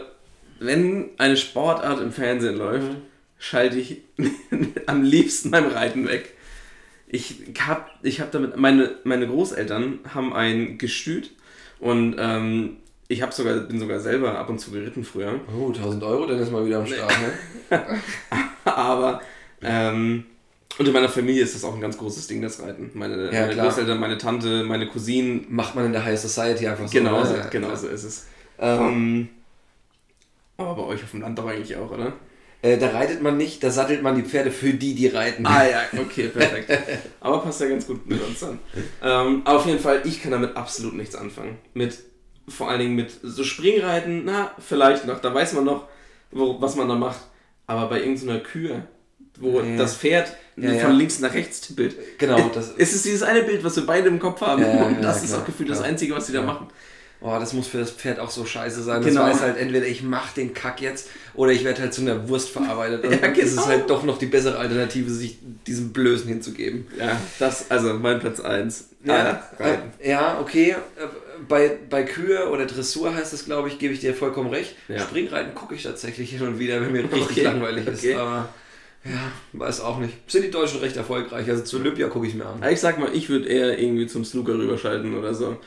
wenn 0.60 1.10
eine 1.18 1.38
Sportart 1.38 2.02
im 2.02 2.12
Fernsehen 2.12 2.58
läuft, 2.58 2.96
schalte 3.38 3.80
ich 3.80 4.02
am 4.86 5.04
liebsten 5.04 5.52
beim 5.52 5.68
Reiten 5.68 6.08
weg. 6.08 6.34
Ich 7.08 7.36
hab, 7.66 7.92
ich 8.04 8.20
hab 8.20 8.32
damit, 8.32 8.58
meine, 8.58 8.96
meine 9.04 9.28
Großeltern 9.28 10.00
haben 10.14 10.34
ein 10.34 10.78
Gestüt 10.78 11.32
und 11.80 12.16
ähm, 12.20 12.78
ich 13.08 13.22
hab 13.22 13.34
sogar, 13.34 13.56
bin 13.56 13.80
sogar 13.80 14.00
selber 14.00 14.38
ab 14.38 14.50
und 14.50 14.60
zu 14.60 14.72
geritten 14.72 15.06
früher. 15.06 15.40
Oh, 15.58 15.70
1000 15.70 16.04
Euro, 16.04 16.26
dann 16.26 16.40
ist 16.40 16.52
mal 16.52 16.66
wieder 16.66 16.80
am 16.80 16.88
Start, 16.88 17.14
ne? 17.70 17.80
Aber, 18.66 19.22
ähm, 19.62 20.26
und 20.78 20.88
in 20.88 20.94
meiner 20.94 21.10
Familie 21.10 21.42
ist 21.42 21.56
das 21.56 21.64
auch 21.64 21.74
ein 21.74 21.82
ganz 21.82 21.98
großes 21.98 22.28
Ding, 22.28 22.42
das 22.42 22.62
Reiten. 22.62 22.92
Meine, 22.94 23.32
Ja, 23.32 23.48
meine. 23.48 23.62
Großeltern, 23.62 24.00
meine 24.00 24.18
Tante, 24.18 24.64
meine 24.64 24.88
Cousinen, 24.88 25.46
Macht 25.50 25.76
man 25.76 25.86
in 25.86 25.94
der 25.94 26.04
High 26.04 26.20
Society 26.20 26.68
einfach 26.68 26.88
so. 26.88 26.98
Genau, 26.98 27.22
ne? 27.22 27.26
so, 27.26 27.36
genau 27.50 27.76
so 27.76 27.88
ist 27.88 28.04
es. 28.04 28.28
Ähm, 28.60 29.30
aber 30.58 30.76
bei 30.76 30.84
euch 30.84 31.04
auf 31.04 31.12
dem 31.12 31.22
Land 31.22 31.38
doch 31.40 31.48
eigentlich 31.48 31.76
auch, 31.78 31.92
oder? 31.92 32.14
Äh, 32.64 32.78
da 32.80 32.90
reitet 32.90 33.22
man 33.22 33.38
nicht, 33.38 33.64
da 33.64 33.70
sattelt 33.70 34.02
man 34.02 34.16
die 34.16 34.24
Pferde 34.24 34.50
für 34.52 34.74
die, 34.74 34.96
die 34.96 35.08
reiten. 35.08 35.46
Ah 35.46 35.64
ja, 35.68 35.82
okay, 36.00 36.28
perfekt. 36.28 36.72
Aber 37.20 37.40
passt 37.40 37.62
ja 37.62 37.68
ganz 37.68 37.86
gut 37.86 38.08
mit 38.08 38.20
uns 38.22 38.44
an. 38.44 38.58
Ähm, 39.04 39.46
auf 39.46 39.66
jeden 39.68 39.80
Fall, 39.80 40.02
ich 40.06 40.22
kann 40.24 40.32
damit 40.32 40.56
absolut 40.58 40.96
nichts 40.96 41.16
anfangen. 41.16 41.58
Mit, 41.76 42.00
vor 42.48 42.70
allen 42.70 42.80
Dingen 42.80 42.96
mit 42.96 43.12
so 43.22 43.44
Springreiten, 43.44 44.24
na, 44.26 44.52
vielleicht 44.58 45.06
noch, 45.06 45.20
da 45.20 45.32
weiß 45.34 45.54
man 45.54 45.66
noch, 45.66 45.88
wo, 46.32 46.60
was 46.60 46.76
man 46.76 46.90
da 46.90 46.96
macht. 46.96 47.20
Aber 47.68 47.90
bei 47.90 48.00
irgendeiner 48.00 48.40
Kühe, 48.40 48.88
wo 49.40 49.60
Ja. 49.62 49.78
das 49.78 49.96
Pferd 49.96 50.36
Ja, 50.56 50.70
von 50.72 50.78
ja. 50.80 50.90
links 50.90 51.20
nach 51.20 51.36
rechts 51.36 51.62
tippelt. 51.62 51.96
Genau, 52.18 52.50
das- 52.56 52.74
es 52.76 52.94
ist 52.96 53.06
dieses 53.06 53.22
eine 53.22 53.44
Bild, 53.44 53.64
was 53.64 53.76
wir 53.76 53.86
beide 53.86 54.08
im 54.08 54.18
Kopf 54.18 54.42
haben. 54.42 54.64
Und 54.66 55.04
das 55.04 55.24
ist 55.24 55.36
auch 55.36 55.46
gefühlt 55.46 55.70
das. 55.70 55.82
Einzige, 55.82 56.16
was 56.16 56.26
sie 56.26 56.34
da 56.34 56.42
machen. 56.42 56.68
Oh, 57.20 57.36
das 57.40 57.54
muss 57.54 57.68
für 57.68 57.80
das 57.80 57.90
Pferd 57.92 58.20
auch 58.20 58.30
so 58.30 58.46
scheiße 58.46 58.84
sein. 58.84 59.02
Genau. 59.04 59.26
Das 59.26 59.36
weiß 59.38 59.42
halt 59.42 59.58
entweder 59.58 59.88
ich 59.88 60.04
mach 60.04 60.34
den 60.34 60.54
Kack 60.54 60.82
jetzt 60.82 61.10
oder 61.34 61.52
ich 61.52 61.64
werde 61.64 61.82
halt 61.82 61.94
zu 61.94 62.02
einer 62.02 62.30
Wurst 62.30 62.50
verarbeitet. 62.50 63.04
Und 63.06 63.12
Ja, 63.12 63.18
dann 63.18 63.34
ist 63.34 63.46
es 63.52 63.56
genau. 63.56 63.68
halt 63.68 63.90
doch 63.90 64.04
noch 64.04 64.20
die 64.20 64.28
bessere 64.28 64.58
Alternative, 64.60 65.10
sich 65.10 65.38
diesem 65.66 65.94
Blößen 65.94 66.28
hinzugeben. 66.28 66.86
Ja, 67.00 67.20
das, 67.40 67.72
also 67.72 67.94
mein 67.96 68.20
Platz 68.20 68.40
1. 68.40 68.90
Ja, 69.04 69.44
äh, 69.58 70.10
ja 70.10 70.40
okay. 70.40 70.72
Äh, 70.72 71.08
Bei, 71.48 71.72
bei 71.90 72.04
Kühe 72.04 72.50
oder 72.50 72.66
Dressur 72.66 73.14
heißt 73.16 73.34
das, 73.34 73.46
glaube 73.46 73.68
ich, 73.70 73.80
gebe 73.80 73.94
ich 73.94 74.00
dir 74.00 74.14
vollkommen 74.14 74.50
recht. 74.50 74.76
Ja. 74.88 75.00
Springreiten 75.00 75.56
gucke 75.56 75.74
ich 75.76 75.84
tatsächlich 75.84 76.30
hin 76.32 76.42
und 76.44 76.60
wieder, 76.60 76.82
wenn 76.82 76.92
mir 76.92 77.04
richtig 77.04 77.22
Okay, 77.22 77.42
langweilig 77.44 77.88
ist. 77.88 78.00
okay. 78.04 78.16
Aber 78.16 78.50
ja, 79.06 79.32
weiß 79.54 79.82
auch 79.82 80.00
nicht. 80.00 80.14
Sind 80.28 80.44
die 80.44 80.52
Deutschen 80.52 80.82
recht 80.82 80.98
erfolgreich? 80.98 81.50
Also 81.50 81.64
zu 81.64 81.78
Olympia 81.78 82.08
gucke 82.10 82.28
ich 82.28 82.36
mir 82.36 82.46
an. 82.46 82.62
Ich 82.72 82.80
sag 82.80 83.00
mal, 83.00 83.10
ich 83.14 83.30
würde 83.30 83.48
eher 83.48 83.80
irgendwie 83.80 84.06
zum 84.08 84.26
Snooker 84.26 84.54
rüberschalten 84.56 85.18
oder 85.18 85.34
so. 85.34 85.58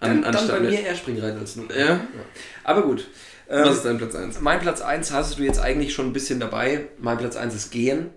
Dann, 0.00 0.22
dann 0.22 0.34
anstatt 0.34 0.60
bei 0.60 0.60
mir 0.60 0.80
eher 0.80 0.94
Springreiten 0.94 1.38
als 1.40 1.54
Snooker. 1.54 1.78
Ja? 1.78 2.00
Aber 2.64 2.82
gut. 2.82 3.06
Ähm, 3.48 3.64
Was 3.64 3.76
ist 3.76 3.84
dein 3.84 3.98
Platz 3.98 4.14
1? 4.14 4.40
Mein 4.40 4.60
Platz 4.60 4.80
1 4.80 5.10
hast 5.12 5.38
du 5.38 5.42
jetzt 5.42 5.58
eigentlich 5.58 5.94
schon 5.94 6.06
ein 6.06 6.12
bisschen 6.12 6.38
dabei. 6.38 6.86
Mein 6.98 7.18
Platz 7.18 7.36
1 7.36 7.54
ist 7.54 7.70
Gehen. 7.70 8.10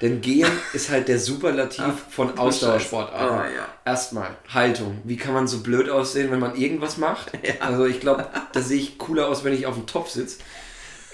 Denn 0.00 0.20
Gehen 0.20 0.50
ist 0.72 0.90
halt 0.90 1.08
der 1.08 1.18
Superlativ 1.18 1.84
Ach, 1.86 2.10
von 2.10 2.38
Ausdauersportarten. 2.38 3.38
Ah, 3.38 3.44
ja. 3.54 3.68
Erstmal 3.84 4.36
Haltung. 4.52 5.00
Wie 5.04 5.16
kann 5.16 5.34
man 5.34 5.48
so 5.48 5.60
blöd 5.60 5.88
aussehen, 5.88 6.30
wenn 6.30 6.38
man 6.40 6.56
irgendwas 6.56 6.96
macht? 6.96 7.32
Also 7.60 7.86
ich 7.86 8.00
glaube, 8.00 8.28
da 8.52 8.60
sehe 8.60 8.78
ich 8.78 8.98
cooler 8.98 9.28
aus, 9.28 9.44
wenn 9.44 9.54
ich 9.54 9.66
auf 9.66 9.74
dem 9.74 9.86
Topf 9.86 10.10
sitze. 10.10 10.38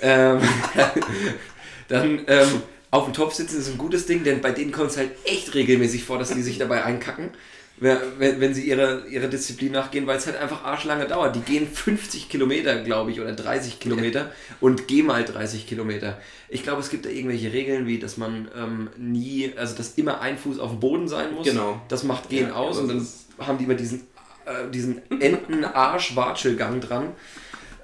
Ähm, 0.00 0.40
dann 1.88 2.22
ähm, 2.26 2.62
auf 2.90 3.04
dem 3.04 3.14
Topf 3.14 3.34
sitzen 3.34 3.58
ist 3.58 3.68
ein 3.68 3.78
gutes 3.78 4.06
Ding, 4.06 4.24
denn 4.24 4.40
bei 4.40 4.50
denen 4.50 4.72
kommt 4.72 4.90
es 4.90 4.96
halt 4.96 5.12
echt 5.24 5.54
regelmäßig 5.54 6.04
vor, 6.04 6.18
dass 6.18 6.34
die 6.34 6.42
sich 6.42 6.58
dabei 6.58 6.84
einkacken. 6.84 7.30
Wenn, 7.82 8.40
wenn 8.40 8.54
sie 8.54 8.68
ihre, 8.68 9.06
ihre 9.08 9.28
Disziplin 9.28 9.72
nachgehen, 9.72 10.06
weil 10.06 10.16
es 10.16 10.26
halt 10.26 10.36
einfach 10.36 10.64
arschlange 10.64 11.06
dauert. 11.06 11.34
Die 11.34 11.40
gehen 11.40 11.66
50 11.66 12.28
Kilometer, 12.28 12.80
glaube 12.82 13.10
ich, 13.10 13.20
oder 13.20 13.32
30 13.32 13.80
Kilometer 13.80 14.30
und 14.60 14.86
gehen 14.86 15.06
mal 15.06 15.24
30 15.24 15.66
Kilometer. 15.66 16.18
Ich 16.48 16.62
glaube, 16.62 16.80
es 16.80 16.90
gibt 16.90 17.06
da 17.06 17.10
irgendwelche 17.10 17.52
Regeln, 17.52 17.86
wie 17.86 17.98
dass 17.98 18.16
man 18.16 18.48
ähm, 18.56 18.90
nie, 18.96 19.52
also 19.56 19.76
dass 19.76 19.94
immer 19.94 20.20
ein 20.20 20.38
Fuß 20.38 20.60
auf 20.60 20.70
dem 20.70 20.80
Boden 20.80 21.08
sein 21.08 21.34
muss. 21.34 21.46
Genau. 21.46 21.80
Das 21.88 22.04
macht 22.04 22.28
Gehen 22.28 22.48
Ja, 22.48 22.54
aus 22.54 22.78
und 22.78 22.88
dann 22.88 23.06
haben 23.46 23.58
die 23.58 23.64
immer 23.64 23.74
diesen, 23.74 24.02
äh, 24.44 24.70
diesen 24.70 25.02
Enten-Arsch-Watschelgang 25.20 26.80
dran. 26.80 27.08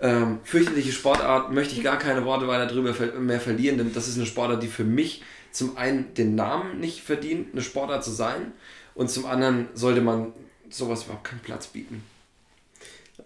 Ähm, 0.00 0.38
fürchterliche 0.44 0.92
Sportart, 0.92 1.52
möchte 1.52 1.74
ich 1.74 1.82
gar 1.82 1.98
keine 1.98 2.24
Worte 2.24 2.46
weiter 2.46 2.66
drüber 2.66 2.94
mehr 3.18 3.40
verlieren, 3.40 3.78
denn 3.78 3.92
das 3.92 4.06
ist 4.06 4.16
eine 4.16 4.26
Sportart, 4.26 4.62
die 4.62 4.68
für 4.68 4.84
mich 4.84 5.24
zum 5.50 5.76
einen 5.76 6.14
den 6.14 6.34
Namen 6.36 6.78
nicht 6.78 7.00
verdient, 7.00 7.48
eine 7.52 7.62
Sportart 7.62 8.04
zu 8.04 8.12
sein, 8.12 8.52
und 8.98 9.08
zum 9.08 9.26
anderen 9.26 9.68
sollte 9.74 10.00
man 10.00 10.32
sowas 10.70 11.04
überhaupt 11.04 11.22
keinen 11.22 11.38
Platz 11.38 11.68
bieten. 11.68 12.02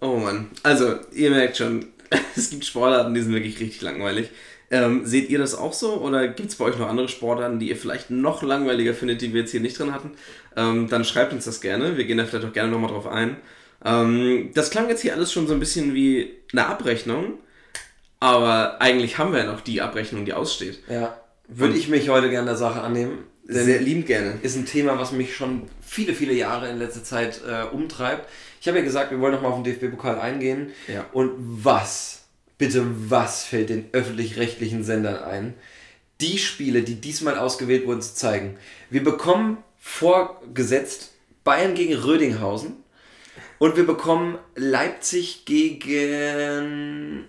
Oh 0.03 0.17
Mann. 0.17 0.51
Also, 0.63 0.97
ihr 1.13 1.31
merkt 1.31 1.57
schon, 1.57 1.87
es 2.37 2.51
gibt 2.51 2.67
Sportarten, 2.67 3.15
die 3.15 3.23
sind 3.23 3.33
wirklich 3.33 3.59
richtig 3.59 3.81
langweilig. 3.81 4.29
Ähm, 4.71 5.07
seht 5.07 5.31
ihr 5.31 5.39
das 5.39 5.55
auch 5.55 5.73
so 5.73 5.95
oder 5.95 6.29
gibt 6.29 6.51
es 6.51 6.57
bei 6.57 6.67
euch 6.67 6.79
noch 6.79 6.89
andere 6.89 7.09
Sportarten, 7.09 7.59
die 7.59 7.71
ihr 7.71 7.77
vielleicht 7.77 8.11
noch 8.11 8.43
langweiliger 8.43 8.93
findet, 8.93 9.23
die 9.23 9.33
wir 9.33 9.41
jetzt 9.41 9.51
hier 9.51 9.61
nicht 9.61 9.79
drin 9.79 9.95
hatten? 9.95 10.11
Ähm, 10.57 10.89
dann 10.91 11.07
schreibt 11.07 11.33
uns 11.33 11.47
das 11.47 11.63
gerne. 11.63 11.97
Wir 11.97 12.05
gehen 12.05 12.19
da 12.19 12.27
vielleicht 12.27 12.47
auch 12.47 12.53
gerne 12.53 12.71
nochmal 12.71 12.91
drauf 12.91 13.07
ein. 13.07 13.39
Ähm, 13.83 14.51
das 14.53 14.71
klang 14.71 14.91
jetzt 14.91 15.01
hier 15.01 15.15
alles 15.15 15.33
schon 15.33 15.47
so 15.47 15.55
ein 15.55 15.61
bisschen 15.61 15.95
wie 15.95 16.37
eine 16.53 16.67
Abrechnung, 16.67 17.39
aber 18.21 18.81
eigentlich 18.83 19.17
haben 19.17 19.33
wir 19.33 19.41
ja 19.41 19.51
noch 19.51 19.63
die 19.63 19.81
Abrechnung, 19.81 20.27
die 20.27 20.35
aussteht. 20.35 20.81
Ja, 20.89 21.19
würde 21.49 21.77
ich 21.77 21.89
mich 21.89 22.11
heute 22.11 22.29
gerne 22.29 22.47
der 22.47 22.57
Sache 22.57 22.83
annehmen. 22.83 23.25
Denn 23.45 23.65
Sehr 23.65 23.81
liebend 23.81 24.07
gerne. 24.07 24.39
ist 24.43 24.57
ein 24.57 24.67
Thema, 24.67 24.99
was 24.99 25.13
mich 25.13 25.35
schon 25.35 25.69
viele, 25.81 26.15
viele 26.15 26.33
Jahre 26.33 26.69
in 26.71 26.79
letzter 26.79 27.03
Zeit 27.03 27.41
äh, 27.47 27.65
umtreibt. 27.65 28.29
Ich 28.61 28.69
habe 28.69 28.79
ja 28.79 28.85
gesagt, 28.85 29.11
wir 29.11 29.21
wollen 29.21 29.35
nochmal 29.35 29.51
auf 29.51 29.63
den 29.63 29.65
DFB-Pokal 29.65 30.21
eingehen. 30.21 30.71
Ja. 30.87 31.07
Und 31.13 31.33
was, 31.39 32.23
bitte 32.57 32.87
was 33.11 33.45
fällt 33.45 33.71
den 33.71 33.87
öffentlich-rechtlichen 33.93 34.85
Sendern 34.85 35.25
ein, 35.25 35.55
die 36.21 36.39
Spiele, 36.39 36.83
die 36.83 37.01
diesmal 37.01 37.37
ausgewählt 37.37 37.87
wurden, 37.87 38.01
zu 38.01 38.15
zeigen? 38.15 38.57
Wir 38.91 39.03
bekommen 39.03 39.59
vorgesetzt 39.81 41.13
Bayern 41.43 41.75
gegen 41.75 41.95
Rödinghausen 41.95 42.77
und 43.59 43.77
wir 43.77 43.85
bekommen 43.85 44.39
Leipzig 44.55 45.45
gegen 45.45 47.25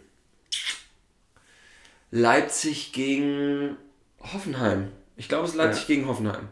Leipzig 2.11 2.93
gegen 2.93 3.77
Hoffenheim. 4.19 4.91
Ich 5.17 5.29
glaube, 5.29 5.45
es 5.45 5.51
ist 5.51 5.57
Leipzig 5.57 5.87
Ja. 5.89 5.95
gegen 5.95 6.07
Hoffenheim. 6.07 6.47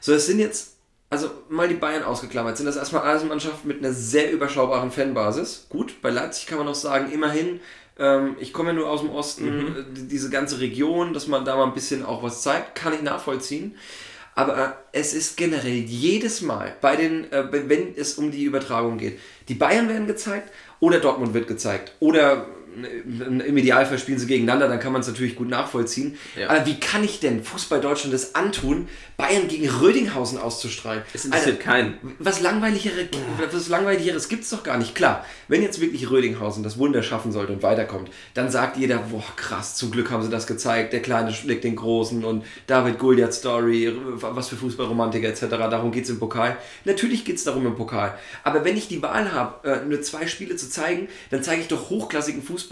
So, 0.00 0.12
es 0.12 0.26
sind 0.26 0.38
jetzt, 0.38 0.76
also 1.10 1.30
mal 1.48 1.68
die 1.68 1.74
Bayern 1.74 2.02
ausgeklammert, 2.02 2.56
sind 2.56 2.66
das 2.66 2.76
erstmal 2.76 3.02
alles 3.02 3.24
Mannschaften 3.24 3.66
mit 3.68 3.78
einer 3.78 3.92
sehr 3.92 4.30
überschaubaren 4.32 4.90
Fanbasis. 4.90 5.66
Gut, 5.70 6.00
bei 6.02 6.10
Leipzig 6.10 6.46
kann 6.46 6.58
man 6.58 6.66
noch 6.66 6.74
sagen, 6.74 7.10
immerhin, 7.12 7.60
ähm, 7.98 8.36
ich 8.40 8.52
komme 8.52 8.70
ja 8.70 8.74
nur 8.74 8.90
aus 8.90 9.00
dem 9.00 9.10
Osten, 9.10 9.76
äh, 9.76 9.84
die- 9.94 10.08
diese 10.08 10.28
ganze 10.28 10.60
Region, 10.60 11.14
dass 11.14 11.26
man 11.28 11.44
da 11.44 11.56
mal 11.56 11.64
ein 11.64 11.74
bisschen 11.74 12.04
auch 12.04 12.22
was 12.22 12.42
zeigt, 12.42 12.74
kann 12.74 12.92
ich 12.92 13.02
nachvollziehen. 13.02 13.76
Aber 14.36 14.58
äh, 14.58 14.70
es 14.98 15.14
ist 15.14 15.36
generell 15.36 15.72
jedes 15.72 16.40
Mal 16.42 16.74
bei 16.80 16.96
den, 16.96 17.30
äh, 17.32 17.44
wenn 17.68 17.94
es 17.96 18.14
um 18.14 18.32
die 18.32 18.42
Übertragung 18.42 18.98
geht, 18.98 19.20
die 19.48 19.54
Bayern 19.54 19.88
werden 19.88 20.08
gezeigt 20.08 20.50
oder 20.80 20.98
Dortmund 20.98 21.34
wird 21.34 21.46
gezeigt 21.46 21.92
oder 22.00 22.32
äh, 22.32 22.44
im 22.74 23.56
Idealfall 23.56 23.98
spielen 23.98 24.18
sie 24.18 24.26
gegeneinander, 24.26 24.68
dann 24.68 24.80
kann 24.80 24.92
man 24.92 25.00
es 25.00 25.06
natürlich 25.08 25.36
gut 25.36 25.48
nachvollziehen. 25.48 26.16
Ja. 26.38 26.50
Aber 26.50 26.66
wie 26.66 26.78
kann 26.80 27.04
ich 27.04 27.20
denn 27.20 27.42
Fußball 27.44 27.80
Deutschland 27.80 28.12
das 28.12 28.34
antun, 28.34 28.88
Bayern 29.16 29.48
gegen 29.48 29.68
Rödinghausen 29.68 30.38
auszustrahlen? 30.38 31.02
Es 31.12 31.24
interessiert 31.24 31.60
keinen. 31.60 31.98
Was 32.18 32.40
langweiligere, 32.40 33.08
was 33.50 33.68
langweiligeres 33.68 34.28
gibt 34.28 34.44
es 34.44 34.50
doch 34.50 34.62
gar 34.62 34.78
nicht. 34.78 34.94
Klar, 34.94 35.24
wenn 35.48 35.62
jetzt 35.62 35.80
wirklich 35.80 36.10
Rödinghausen 36.10 36.62
das 36.62 36.78
Wunder 36.78 37.02
schaffen 37.02 37.32
sollte 37.32 37.52
und 37.52 37.62
weiterkommt, 37.62 38.10
dann 38.34 38.50
sagt 38.50 38.76
jeder, 38.76 38.98
boah 38.98 39.24
krass, 39.36 39.76
zum 39.76 39.90
Glück 39.90 40.10
haben 40.10 40.22
sie 40.22 40.30
das 40.30 40.46
gezeigt, 40.46 40.92
der 40.92 41.02
Kleine 41.02 41.32
schlägt 41.32 41.64
den 41.64 41.76
Großen 41.76 42.24
und 42.24 42.44
David 42.66 42.98
Goliath 42.98 43.34
Story, 43.34 43.92
was 44.16 44.48
für 44.48 44.56
Fußballromantiker 44.56 45.28
etc. 45.28 45.46
Darum 45.48 45.92
geht 45.92 46.04
es 46.04 46.10
im 46.10 46.18
Pokal. 46.18 46.56
Natürlich 46.84 47.24
geht 47.24 47.36
es 47.36 47.44
darum 47.44 47.66
im 47.66 47.76
Pokal. 47.76 48.18
Aber 48.42 48.64
wenn 48.64 48.76
ich 48.76 48.88
die 48.88 49.00
Wahl 49.02 49.32
habe, 49.32 49.68
äh, 49.68 49.84
nur 49.84 50.02
zwei 50.02 50.26
Spiele 50.26 50.56
zu 50.56 50.68
zeigen, 50.68 51.08
dann 51.30 51.42
zeige 51.42 51.62
ich 51.62 51.68
doch 51.68 51.90
hochklassigen 51.90 52.42
Fußball 52.42 52.63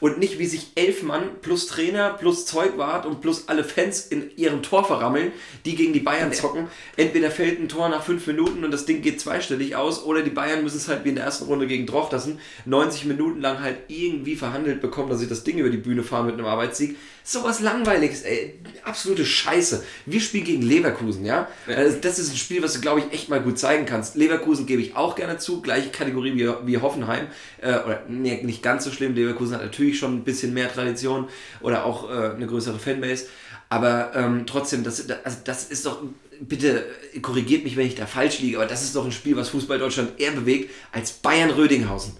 und 0.00 0.18
nicht, 0.18 0.38
wie 0.38 0.46
sich 0.46 0.72
elf 0.74 1.02
Mann 1.02 1.22
plus 1.42 1.66
Trainer 1.66 2.10
plus 2.10 2.46
Zeugwart 2.46 3.06
und 3.06 3.20
plus 3.20 3.48
alle 3.48 3.64
Fans 3.64 4.06
in 4.06 4.36
ihrem 4.36 4.62
Tor 4.62 4.84
verrammeln, 4.84 5.32
die 5.64 5.74
gegen 5.74 5.92
die 5.92 6.00
Bayern 6.00 6.32
zocken. 6.32 6.68
Entweder 6.96 7.30
fällt 7.30 7.60
ein 7.60 7.68
Tor 7.68 7.88
nach 7.88 8.02
fünf 8.02 8.26
Minuten 8.26 8.64
und 8.64 8.70
das 8.70 8.86
Ding 8.86 9.02
geht 9.02 9.20
zweistellig 9.20 9.76
aus 9.76 10.04
oder 10.04 10.22
die 10.22 10.30
Bayern 10.30 10.62
müssen 10.62 10.78
es 10.78 10.88
halt 10.88 11.04
wie 11.04 11.10
in 11.10 11.16
der 11.16 11.24
ersten 11.24 11.44
Runde 11.44 11.66
gegen 11.66 11.86
Drochtersen 11.86 12.38
90 12.64 13.06
Minuten 13.06 13.40
lang 13.40 13.60
halt 13.60 13.78
irgendwie 13.88 14.36
verhandelt 14.36 14.80
bekommen, 14.80 15.10
dass 15.10 15.20
sie 15.20 15.28
das 15.28 15.44
Ding 15.44 15.58
über 15.58 15.70
die 15.70 15.76
Bühne 15.76 16.02
fahren 16.02 16.26
mit 16.26 16.34
einem 16.34 16.46
Arbeitssieg. 16.46 16.96
Sowas 17.28 17.58
Langweiliges, 17.58 18.22
ey. 18.22 18.54
Absolute 18.84 19.26
Scheiße. 19.26 19.82
Wir 20.06 20.20
spielen 20.20 20.44
gegen 20.44 20.62
Leverkusen, 20.62 21.24
ja? 21.24 21.48
Also 21.66 21.98
Das 22.00 22.20
ist 22.20 22.30
ein 22.30 22.36
Spiel, 22.36 22.62
was 22.62 22.74
du, 22.74 22.80
glaube 22.80 23.00
ich, 23.00 23.12
echt 23.12 23.28
mal 23.28 23.40
gut 23.40 23.58
zeigen 23.58 23.84
kannst. 23.84 24.14
Leverkusen 24.14 24.64
gebe 24.64 24.80
ich 24.80 24.94
auch 24.94 25.16
gerne 25.16 25.36
zu, 25.36 25.60
gleiche 25.60 25.90
Kategorie 25.90 26.36
wie, 26.36 26.48
wie 26.66 26.78
Hoffenheim. 26.78 27.26
Äh, 27.60 27.80
oder 27.80 28.04
nee, 28.08 28.40
nicht 28.44 28.62
ganz 28.62 28.84
so 28.84 28.92
schlimm. 28.92 29.16
Leverkusen 29.16 29.56
hat 29.56 29.62
natürlich 29.62 29.98
schon 29.98 30.14
ein 30.14 30.22
bisschen 30.22 30.54
mehr 30.54 30.72
Tradition 30.72 31.28
oder 31.62 31.84
auch 31.84 32.08
äh, 32.08 32.30
eine 32.36 32.46
größere 32.46 32.78
Fanbase. 32.78 33.26
Aber 33.70 34.12
ähm, 34.14 34.46
trotzdem, 34.46 34.84
das, 34.84 35.10
also 35.24 35.38
das 35.42 35.64
ist 35.64 35.84
doch, 35.84 36.00
bitte 36.38 36.86
korrigiert 37.22 37.64
mich, 37.64 37.76
wenn 37.76 37.88
ich 37.88 37.96
da 37.96 38.06
falsch 38.06 38.38
liege, 38.38 38.58
aber 38.58 38.66
das 38.66 38.84
ist 38.84 38.94
doch 38.94 39.04
ein 39.04 39.10
Spiel, 39.10 39.34
was 39.34 39.48
Fußball 39.48 39.80
Deutschland 39.80 40.20
eher 40.20 40.30
bewegt 40.30 40.70
als 40.92 41.10
Bayern-Rödinghausen. 41.10 42.16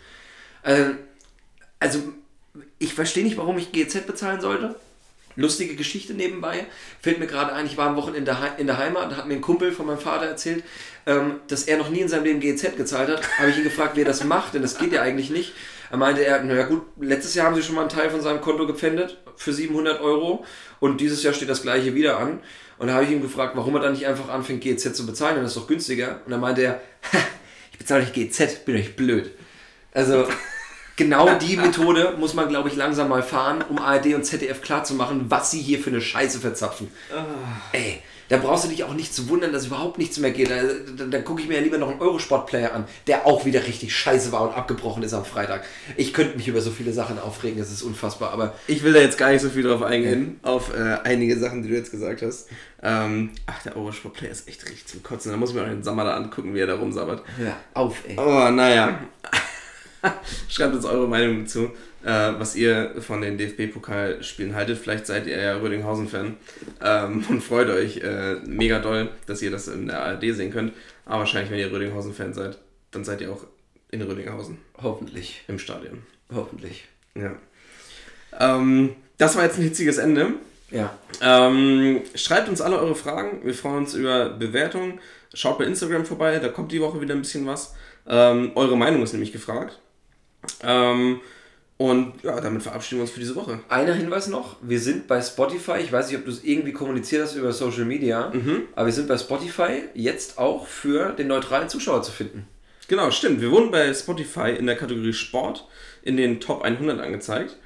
Ähm, 0.65 0.99
also, 1.79 2.01
ich 2.81 2.93
verstehe 2.93 3.23
nicht, 3.23 3.37
warum 3.37 3.57
ich 3.57 3.71
GZ 3.71 4.05
bezahlen 4.09 4.41
sollte. 4.41 4.75
Lustige 5.37 5.77
Geschichte 5.77 6.15
nebenbei. 6.15 6.67
Fällt 7.01 7.19
mir 7.19 7.27
gerade 7.27 7.53
ein, 7.53 7.67
ich 7.67 7.77
war 7.77 7.89
am 7.89 7.97
Wochenende 7.97 8.37
in 8.59 8.67
der, 8.67 8.79
Heimat, 8.79 9.13
da 9.13 9.17
hat 9.17 9.29
mir 9.29 9.35
ein 9.35 9.41
Kumpel 9.41 9.71
von 9.71 9.87
meinem 9.87 9.99
Vater 9.99 10.27
erzählt, 10.27 10.65
ähm, 11.07 11.41
dass 11.49 11.65
er 11.65 11.77
noch 11.77 11.91
nie 11.91 12.01
in 12.01 12.09
seinem 12.09 12.25
Leben 12.25 12.41
GZ 12.41 12.77
gezahlt 12.77 13.09
hat. 13.09 13.39
Habe 13.39 13.51
ich 13.51 13.59
ihn 13.59 13.65
gefragt, 13.65 13.93
wer 13.95 14.05
das 14.05 14.25
macht, 14.25 14.55
denn 14.55 14.63
das 14.63 14.79
geht 14.79 14.93
ja 14.93 15.03
eigentlich 15.03 15.31
nicht. 15.31 15.53
Er 15.91 15.99
meinte, 15.99 16.25
er, 16.25 16.43
naja 16.43 16.65
gut, 16.65 16.83
letztes 17.01 17.35
Jahr 17.35 17.47
haben 17.47 17.55
sie 17.55 17.63
schon 17.63 17.75
mal 17.75 17.83
einen 17.83 17.91
Teil 17.91 18.11
von 18.11 18.21
seinem 18.21 18.41
Konto 18.41 18.67
gepfändet 18.67 19.19
für 19.37 19.53
700 19.53 20.01
Euro 20.01 20.45
und 20.81 21.01
dieses 21.01 21.23
Jahr 21.23 21.33
steht 21.33 21.49
das 21.49 21.63
gleiche 21.63 21.95
wieder 21.95 22.19
an. 22.19 22.41
Und 22.79 22.89
da 22.89 22.95
habe 22.95 23.05
ich 23.05 23.11
ihn 23.11 23.23
gefragt, 23.23 23.57
warum 23.57 23.75
er 23.77 23.81
dann 23.81 23.93
nicht 23.93 24.07
einfach 24.07 24.29
anfängt, 24.29 24.63
GZ 24.63 24.95
zu 24.95 25.07
bezahlen, 25.07 25.37
dann 25.37 25.45
ist 25.45 25.53
es 25.53 25.57
doch 25.57 25.69
günstiger. 25.69 26.21
Und 26.25 26.33
dann 26.33 26.41
meinte 26.41 26.63
er, 26.63 26.81
"Ha, 27.13 27.19
ich 27.73 27.79
bezahle 27.79 28.03
nicht 28.03 28.15
GZ, 28.15 28.65
bin 28.65 28.77
euch 28.77 28.97
blöd. 28.97 29.31
Also, 29.93 30.27
genau 30.97 31.35
die 31.39 31.57
Methode 31.57 32.15
muss 32.19 32.35
man, 32.35 32.49
glaube 32.49 32.69
ich, 32.69 32.77
langsam 32.77 33.09
mal 33.09 33.23
fahren, 33.23 33.65
um 33.69 33.79
ARD 33.79 34.15
und 34.15 34.25
ZDF 34.25 34.61
klarzumachen, 34.63 35.27
was 35.31 35.51
sie 35.51 35.61
hier 35.61 35.79
für 35.79 35.91
eine 35.91 36.01
Scheiße 36.01 36.41
verzapfen. 36.41 36.91
Ey, 37.73 38.01
da 38.29 38.39
brauchst 38.39 38.65
du 38.65 38.69
dich 38.69 38.83
auch 38.83 38.93
nicht 38.95 39.15
zu 39.15 39.29
wundern, 39.29 39.53
dass 39.53 39.67
überhaupt 39.67 39.99
nichts 39.99 40.19
mehr 40.19 40.33
geht. 40.33 40.51
Da, 40.51 40.57
da, 40.97 41.05
da 41.05 41.19
gucke 41.21 41.43
ich 41.43 41.49
mir 41.49 41.55
ja 41.55 41.61
lieber 41.61 41.79
noch 41.79 41.89
einen 41.91 42.01
Eurosport-Player 42.01 42.75
an, 42.75 42.85
der 43.07 43.25
auch 43.25 43.45
wieder 43.45 43.65
richtig 43.65 43.95
scheiße 43.95 44.33
war 44.33 44.43
und 44.43 44.57
abgebrochen 44.57 45.05
ist 45.05 45.15
am 45.15 45.25
Freitag. 45.25 45.65
Ich 45.97 46.13
könnte 46.13 46.37
mich 46.37 46.49
über 46.49 46.61
so 46.61 46.73
viele 46.73 46.93
Sachen 46.93 47.21
aufregen, 47.21 47.59
das 47.59 47.71
ist 47.71 47.83
unfassbar, 47.83 48.33
aber 48.33 48.55
Ich 48.67 48.83
will 48.83 48.93
da 48.93 49.01
jetzt 49.01 49.17
gar 49.17 49.31
nicht 49.31 49.43
so 49.43 49.49
viel 49.49 49.63
drauf 49.63 49.83
eingehen, 49.83 50.41
auf 50.43 50.75
äh, 50.75 50.99
einige 51.05 51.39
Sachen, 51.39 51.63
die 51.63 51.69
du 51.69 51.77
jetzt 51.77 51.93
gesagt 51.93 52.23
hast. 52.23 52.49
Ähm, 52.83 53.31
ach, 53.47 53.63
der 53.63 53.77
Eurosport-Player 53.77 54.33
ist 54.33 54.49
echt 54.49 54.65
richtig 54.65 54.87
zum 54.87 55.05
Kotzen. 55.05 55.31
Da 55.31 55.37
muss 55.37 55.51
ich 55.51 55.57
mir 55.57 55.63
auch 55.63 55.69
den 55.69 55.85
Sommer 55.85 56.03
da 56.05 56.17
angucken, 56.17 56.53
wie 56.53 56.61
er 56.61 56.67
da 56.67 56.75
rumsabbert. 56.75 57.23
ja, 57.39 57.57
auf, 57.75 57.97
ey. 58.09 58.17
Oh, 58.19 58.51
naja. 58.51 58.99
Schreibt 60.49 60.75
uns 60.75 60.85
eure 60.85 61.09
Meinung 61.09 61.41
dazu, 61.45 61.71
äh, 62.05 62.33
was 62.39 62.57
ihr 62.57 62.95
von 63.01 63.21
den 63.21 63.39
DFB-Pokalspielen 63.39 64.55
haltet. 64.55 64.79
Vielleicht 64.79 65.07
seid 65.07 65.27
ihr 65.27 65.39
ja 65.41 65.57
Rödinghausen-Fan 65.57 66.37
ähm, 66.83 67.25
und 67.29 67.43
freut 67.43 67.69
euch 67.69 67.99
äh, 67.99 68.37
mega 68.47 68.79
doll, 68.79 69.11
dass 69.27 69.43
ihr 69.43 69.51
das 69.51 69.69
in 69.69 69.87
der 69.87 70.03
ARD 70.03 70.35
sehen 70.35 70.53
könnt. 70.53 70.73
Aber 71.05 71.21
wahrscheinlich, 71.21 71.51
wenn 71.51 71.59
ihr 71.59 71.73
Rödinghausen-Fan 71.73 72.35
seid, 72.35 72.59
dann 72.91 73.05
seid 73.05 73.21
ihr 73.21 73.31
auch 73.31 73.45
in 73.91 74.03
Rödinghausen 74.03 74.59
Hoffentlich, 74.83 75.43
im 75.49 75.59
Stadion. 75.59 76.03
hoffentlich. 76.35 76.85
Ja. 77.15 77.37
Ähm, 78.39 78.91
das 79.19 79.37
war 79.37 79.45
jetzt 79.45 79.59
ein 79.59 79.63
hitziges 79.63 79.99
Ende. 79.99 80.35
Ja, 80.71 80.99
Ähm, 81.23 82.03
schreibt 82.17 82.49
uns 82.49 82.61
alle 82.61 82.79
eure 82.79 82.97
Fragen. 82.97 83.41
Wir 83.45 83.55
freuen 83.55 83.79
uns 83.79 83.95
über 83.95 84.31
Bewertungen. 84.31 85.01
Schaut 85.33 85.59
bei 85.59 85.65
Instagram 85.65 86.05
vorbei, 86.05 86.39
da 86.41 86.49
kommt 86.49 86.73
die 86.73 86.81
Woche 86.81 87.01
wieder 87.01 87.15
ein 87.15 87.21
bisschen 87.23 87.47
was. 87.47 87.75
Ähm, 88.09 88.51
eure 88.57 88.77
Meinung 88.77 89.03
ist 89.03 89.13
nämlich 89.13 89.33
gefragt. 89.33 89.79
Ähm, 90.63 91.21
und 91.79 92.15
ja, 92.23 92.41
damit 92.41 92.63
verabschieden 92.63 93.01
wir 93.01 93.03
uns 93.03 93.11
für 93.11 93.21
diese 93.21 93.37
Woche. 93.37 93.61
Einer 93.69 93.93
Hinweis 93.93 94.29
noch, 94.29 94.57
wir 94.63 94.81
sind 94.81 95.07
bei 95.07 95.21
Spotify, 95.21 95.79
ich 95.79 95.93
weiß 95.93 96.09
nicht, 96.09 96.19
ob 96.19 96.25
du 96.25 96.31
es 96.31 96.43
irgendwie 96.43 96.73
kommuniziert 96.73 97.23
hast 97.23 97.37
über 97.37 97.53
Social 97.53 97.85
Media, 97.85 98.33
aber 98.75 98.87
wir 98.87 98.93
sind 98.95 99.09
bei 99.09 99.19
Spotify 99.19 99.83
jetzt 99.93 100.39
auch 100.39 100.67
für 100.67 101.11
den 101.11 101.27
neutralen 101.27 101.69
Zuschauer 101.69 102.03
zu 102.03 102.13
finden. 102.13 102.49
Genau, 102.89 103.11
stimmt. 103.11 103.41
Wir 103.41 103.51
wurden 103.51 103.71
bei 103.71 103.93
Spotify 103.93 104.51
in 104.59 104.67
der 104.67 104.77
Kategorie 104.77 105.13
Sport 105.13 105.67
in 106.03 106.17
den 106.17 106.41
Top 106.41 106.63
100 106.63 107.01
angezeigt. 107.01 107.57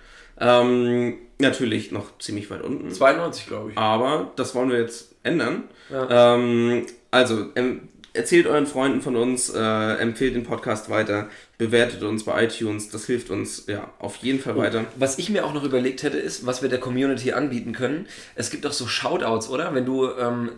Ähm, 0.40 1.18
natürlich 1.38 1.92
noch 1.92 2.18
ziemlich 2.18 2.50
weit 2.50 2.62
unten. 2.62 2.90
92, 2.90 3.46
glaube 3.46 3.70
ich. 3.70 3.78
Aber 3.78 4.32
das 4.36 4.54
wollen 4.54 4.70
wir 4.70 4.78
jetzt 4.78 5.14
ändern. 5.22 5.64
Ja. 5.90 6.34
Ähm, 6.34 6.86
also, 7.10 7.46
ähm, 7.54 7.88
erzählt 8.12 8.46
euren 8.46 8.66
Freunden 8.66 9.00
von 9.02 9.16
uns, 9.16 9.50
äh, 9.50 9.58
empfehlt 9.98 10.34
den 10.34 10.42
Podcast 10.44 10.90
weiter, 10.90 11.28
bewertet 11.58 12.02
uns 12.02 12.24
bei 12.24 12.44
iTunes. 12.44 12.88
Das 12.90 13.06
hilft 13.06 13.30
uns 13.30 13.64
ja 13.66 13.90
auf 13.98 14.16
jeden 14.16 14.40
Fall 14.40 14.56
weiter. 14.56 14.84
Was 14.96 15.18
ich 15.18 15.30
mir 15.30 15.44
auch 15.44 15.52
noch 15.54 15.64
überlegt 15.64 16.02
hätte, 16.02 16.18
ist, 16.18 16.46
was 16.46 16.62
wir 16.62 16.68
der 16.68 16.80
Community 16.80 17.32
anbieten 17.32 17.72
können. 17.72 18.06
Es 18.34 18.50
gibt 18.50 18.64
doch 18.64 18.72
so 18.72 18.86
Shoutouts, 18.86 19.48
oder? 19.48 19.74
Wenn 19.74 19.86
du 19.86 20.08
ähm, 20.10 20.50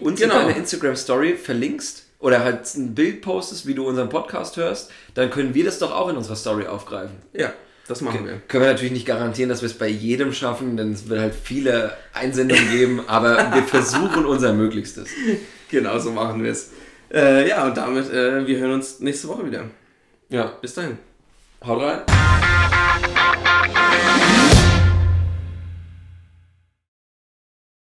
uns 0.00 0.20
Genau. 0.20 0.34
in 0.40 0.46
deine 0.46 0.58
Instagram-Story 0.58 1.34
verlinkst 1.36 2.04
oder 2.20 2.42
halt 2.42 2.74
ein 2.74 2.94
Bild 2.94 3.20
postest, 3.22 3.66
wie 3.66 3.74
du 3.74 3.86
unseren 3.86 4.08
Podcast 4.08 4.56
hörst, 4.56 4.90
dann 5.14 5.30
können 5.30 5.54
wir 5.54 5.64
das 5.64 5.78
doch 5.78 5.92
auch 5.94 6.08
in 6.08 6.16
unserer 6.16 6.36
Story 6.36 6.66
aufgreifen. 6.66 7.16
Ja, 7.34 7.52
das 7.86 8.00
machen 8.00 8.24
wir. 8.24 8.40
Können 8.48 8.64
wir 8.64 8.70
natürlich 8.72 8.92
nicht 8.92 9.06
garantieren, 9.06 9.50
dass 9.50 9.60
wir 9.60 9.66
es 9.66 9.74
bei 9.74 9.88
jedem 9.88 10.32
schaffen, 10.32 10.78
denn 10.78 10.92
es 10.92 11.06
wird 11.08 11.20
halt 11.20 11.34
viele 11.34 11.94
Einsendungen 12.14 12.70
geben, 12.70 13.02
aber 13.06 13.52
wir 13.52 13.62
versuchen 13.66 14.24
unser 14.24 14.54
Möglichstes. 14.54 15.10
Genau 15.70 15.98
so 15.98 16.12
machen 16.12 16.42
wir 16.42 16.50
es. 16.52 16.70
Äh, 17.14 17.48
ja, 17.48 17.64
und 17.64 17.76
damit, 17.76 18.12
äh, 18.12 18.44
wir 18.44 18.58
hören 18.58 18.72
uns 18.72 18.98
nächste 18.98 19.28
Woche 19.28 19.46
wieder. 19.46 19.64
Ja, 20.30 20.52
Bis 20.60 20.74
dahin. 20.74 20.98
haut 21.64 21.80
rein. 21.80 22.00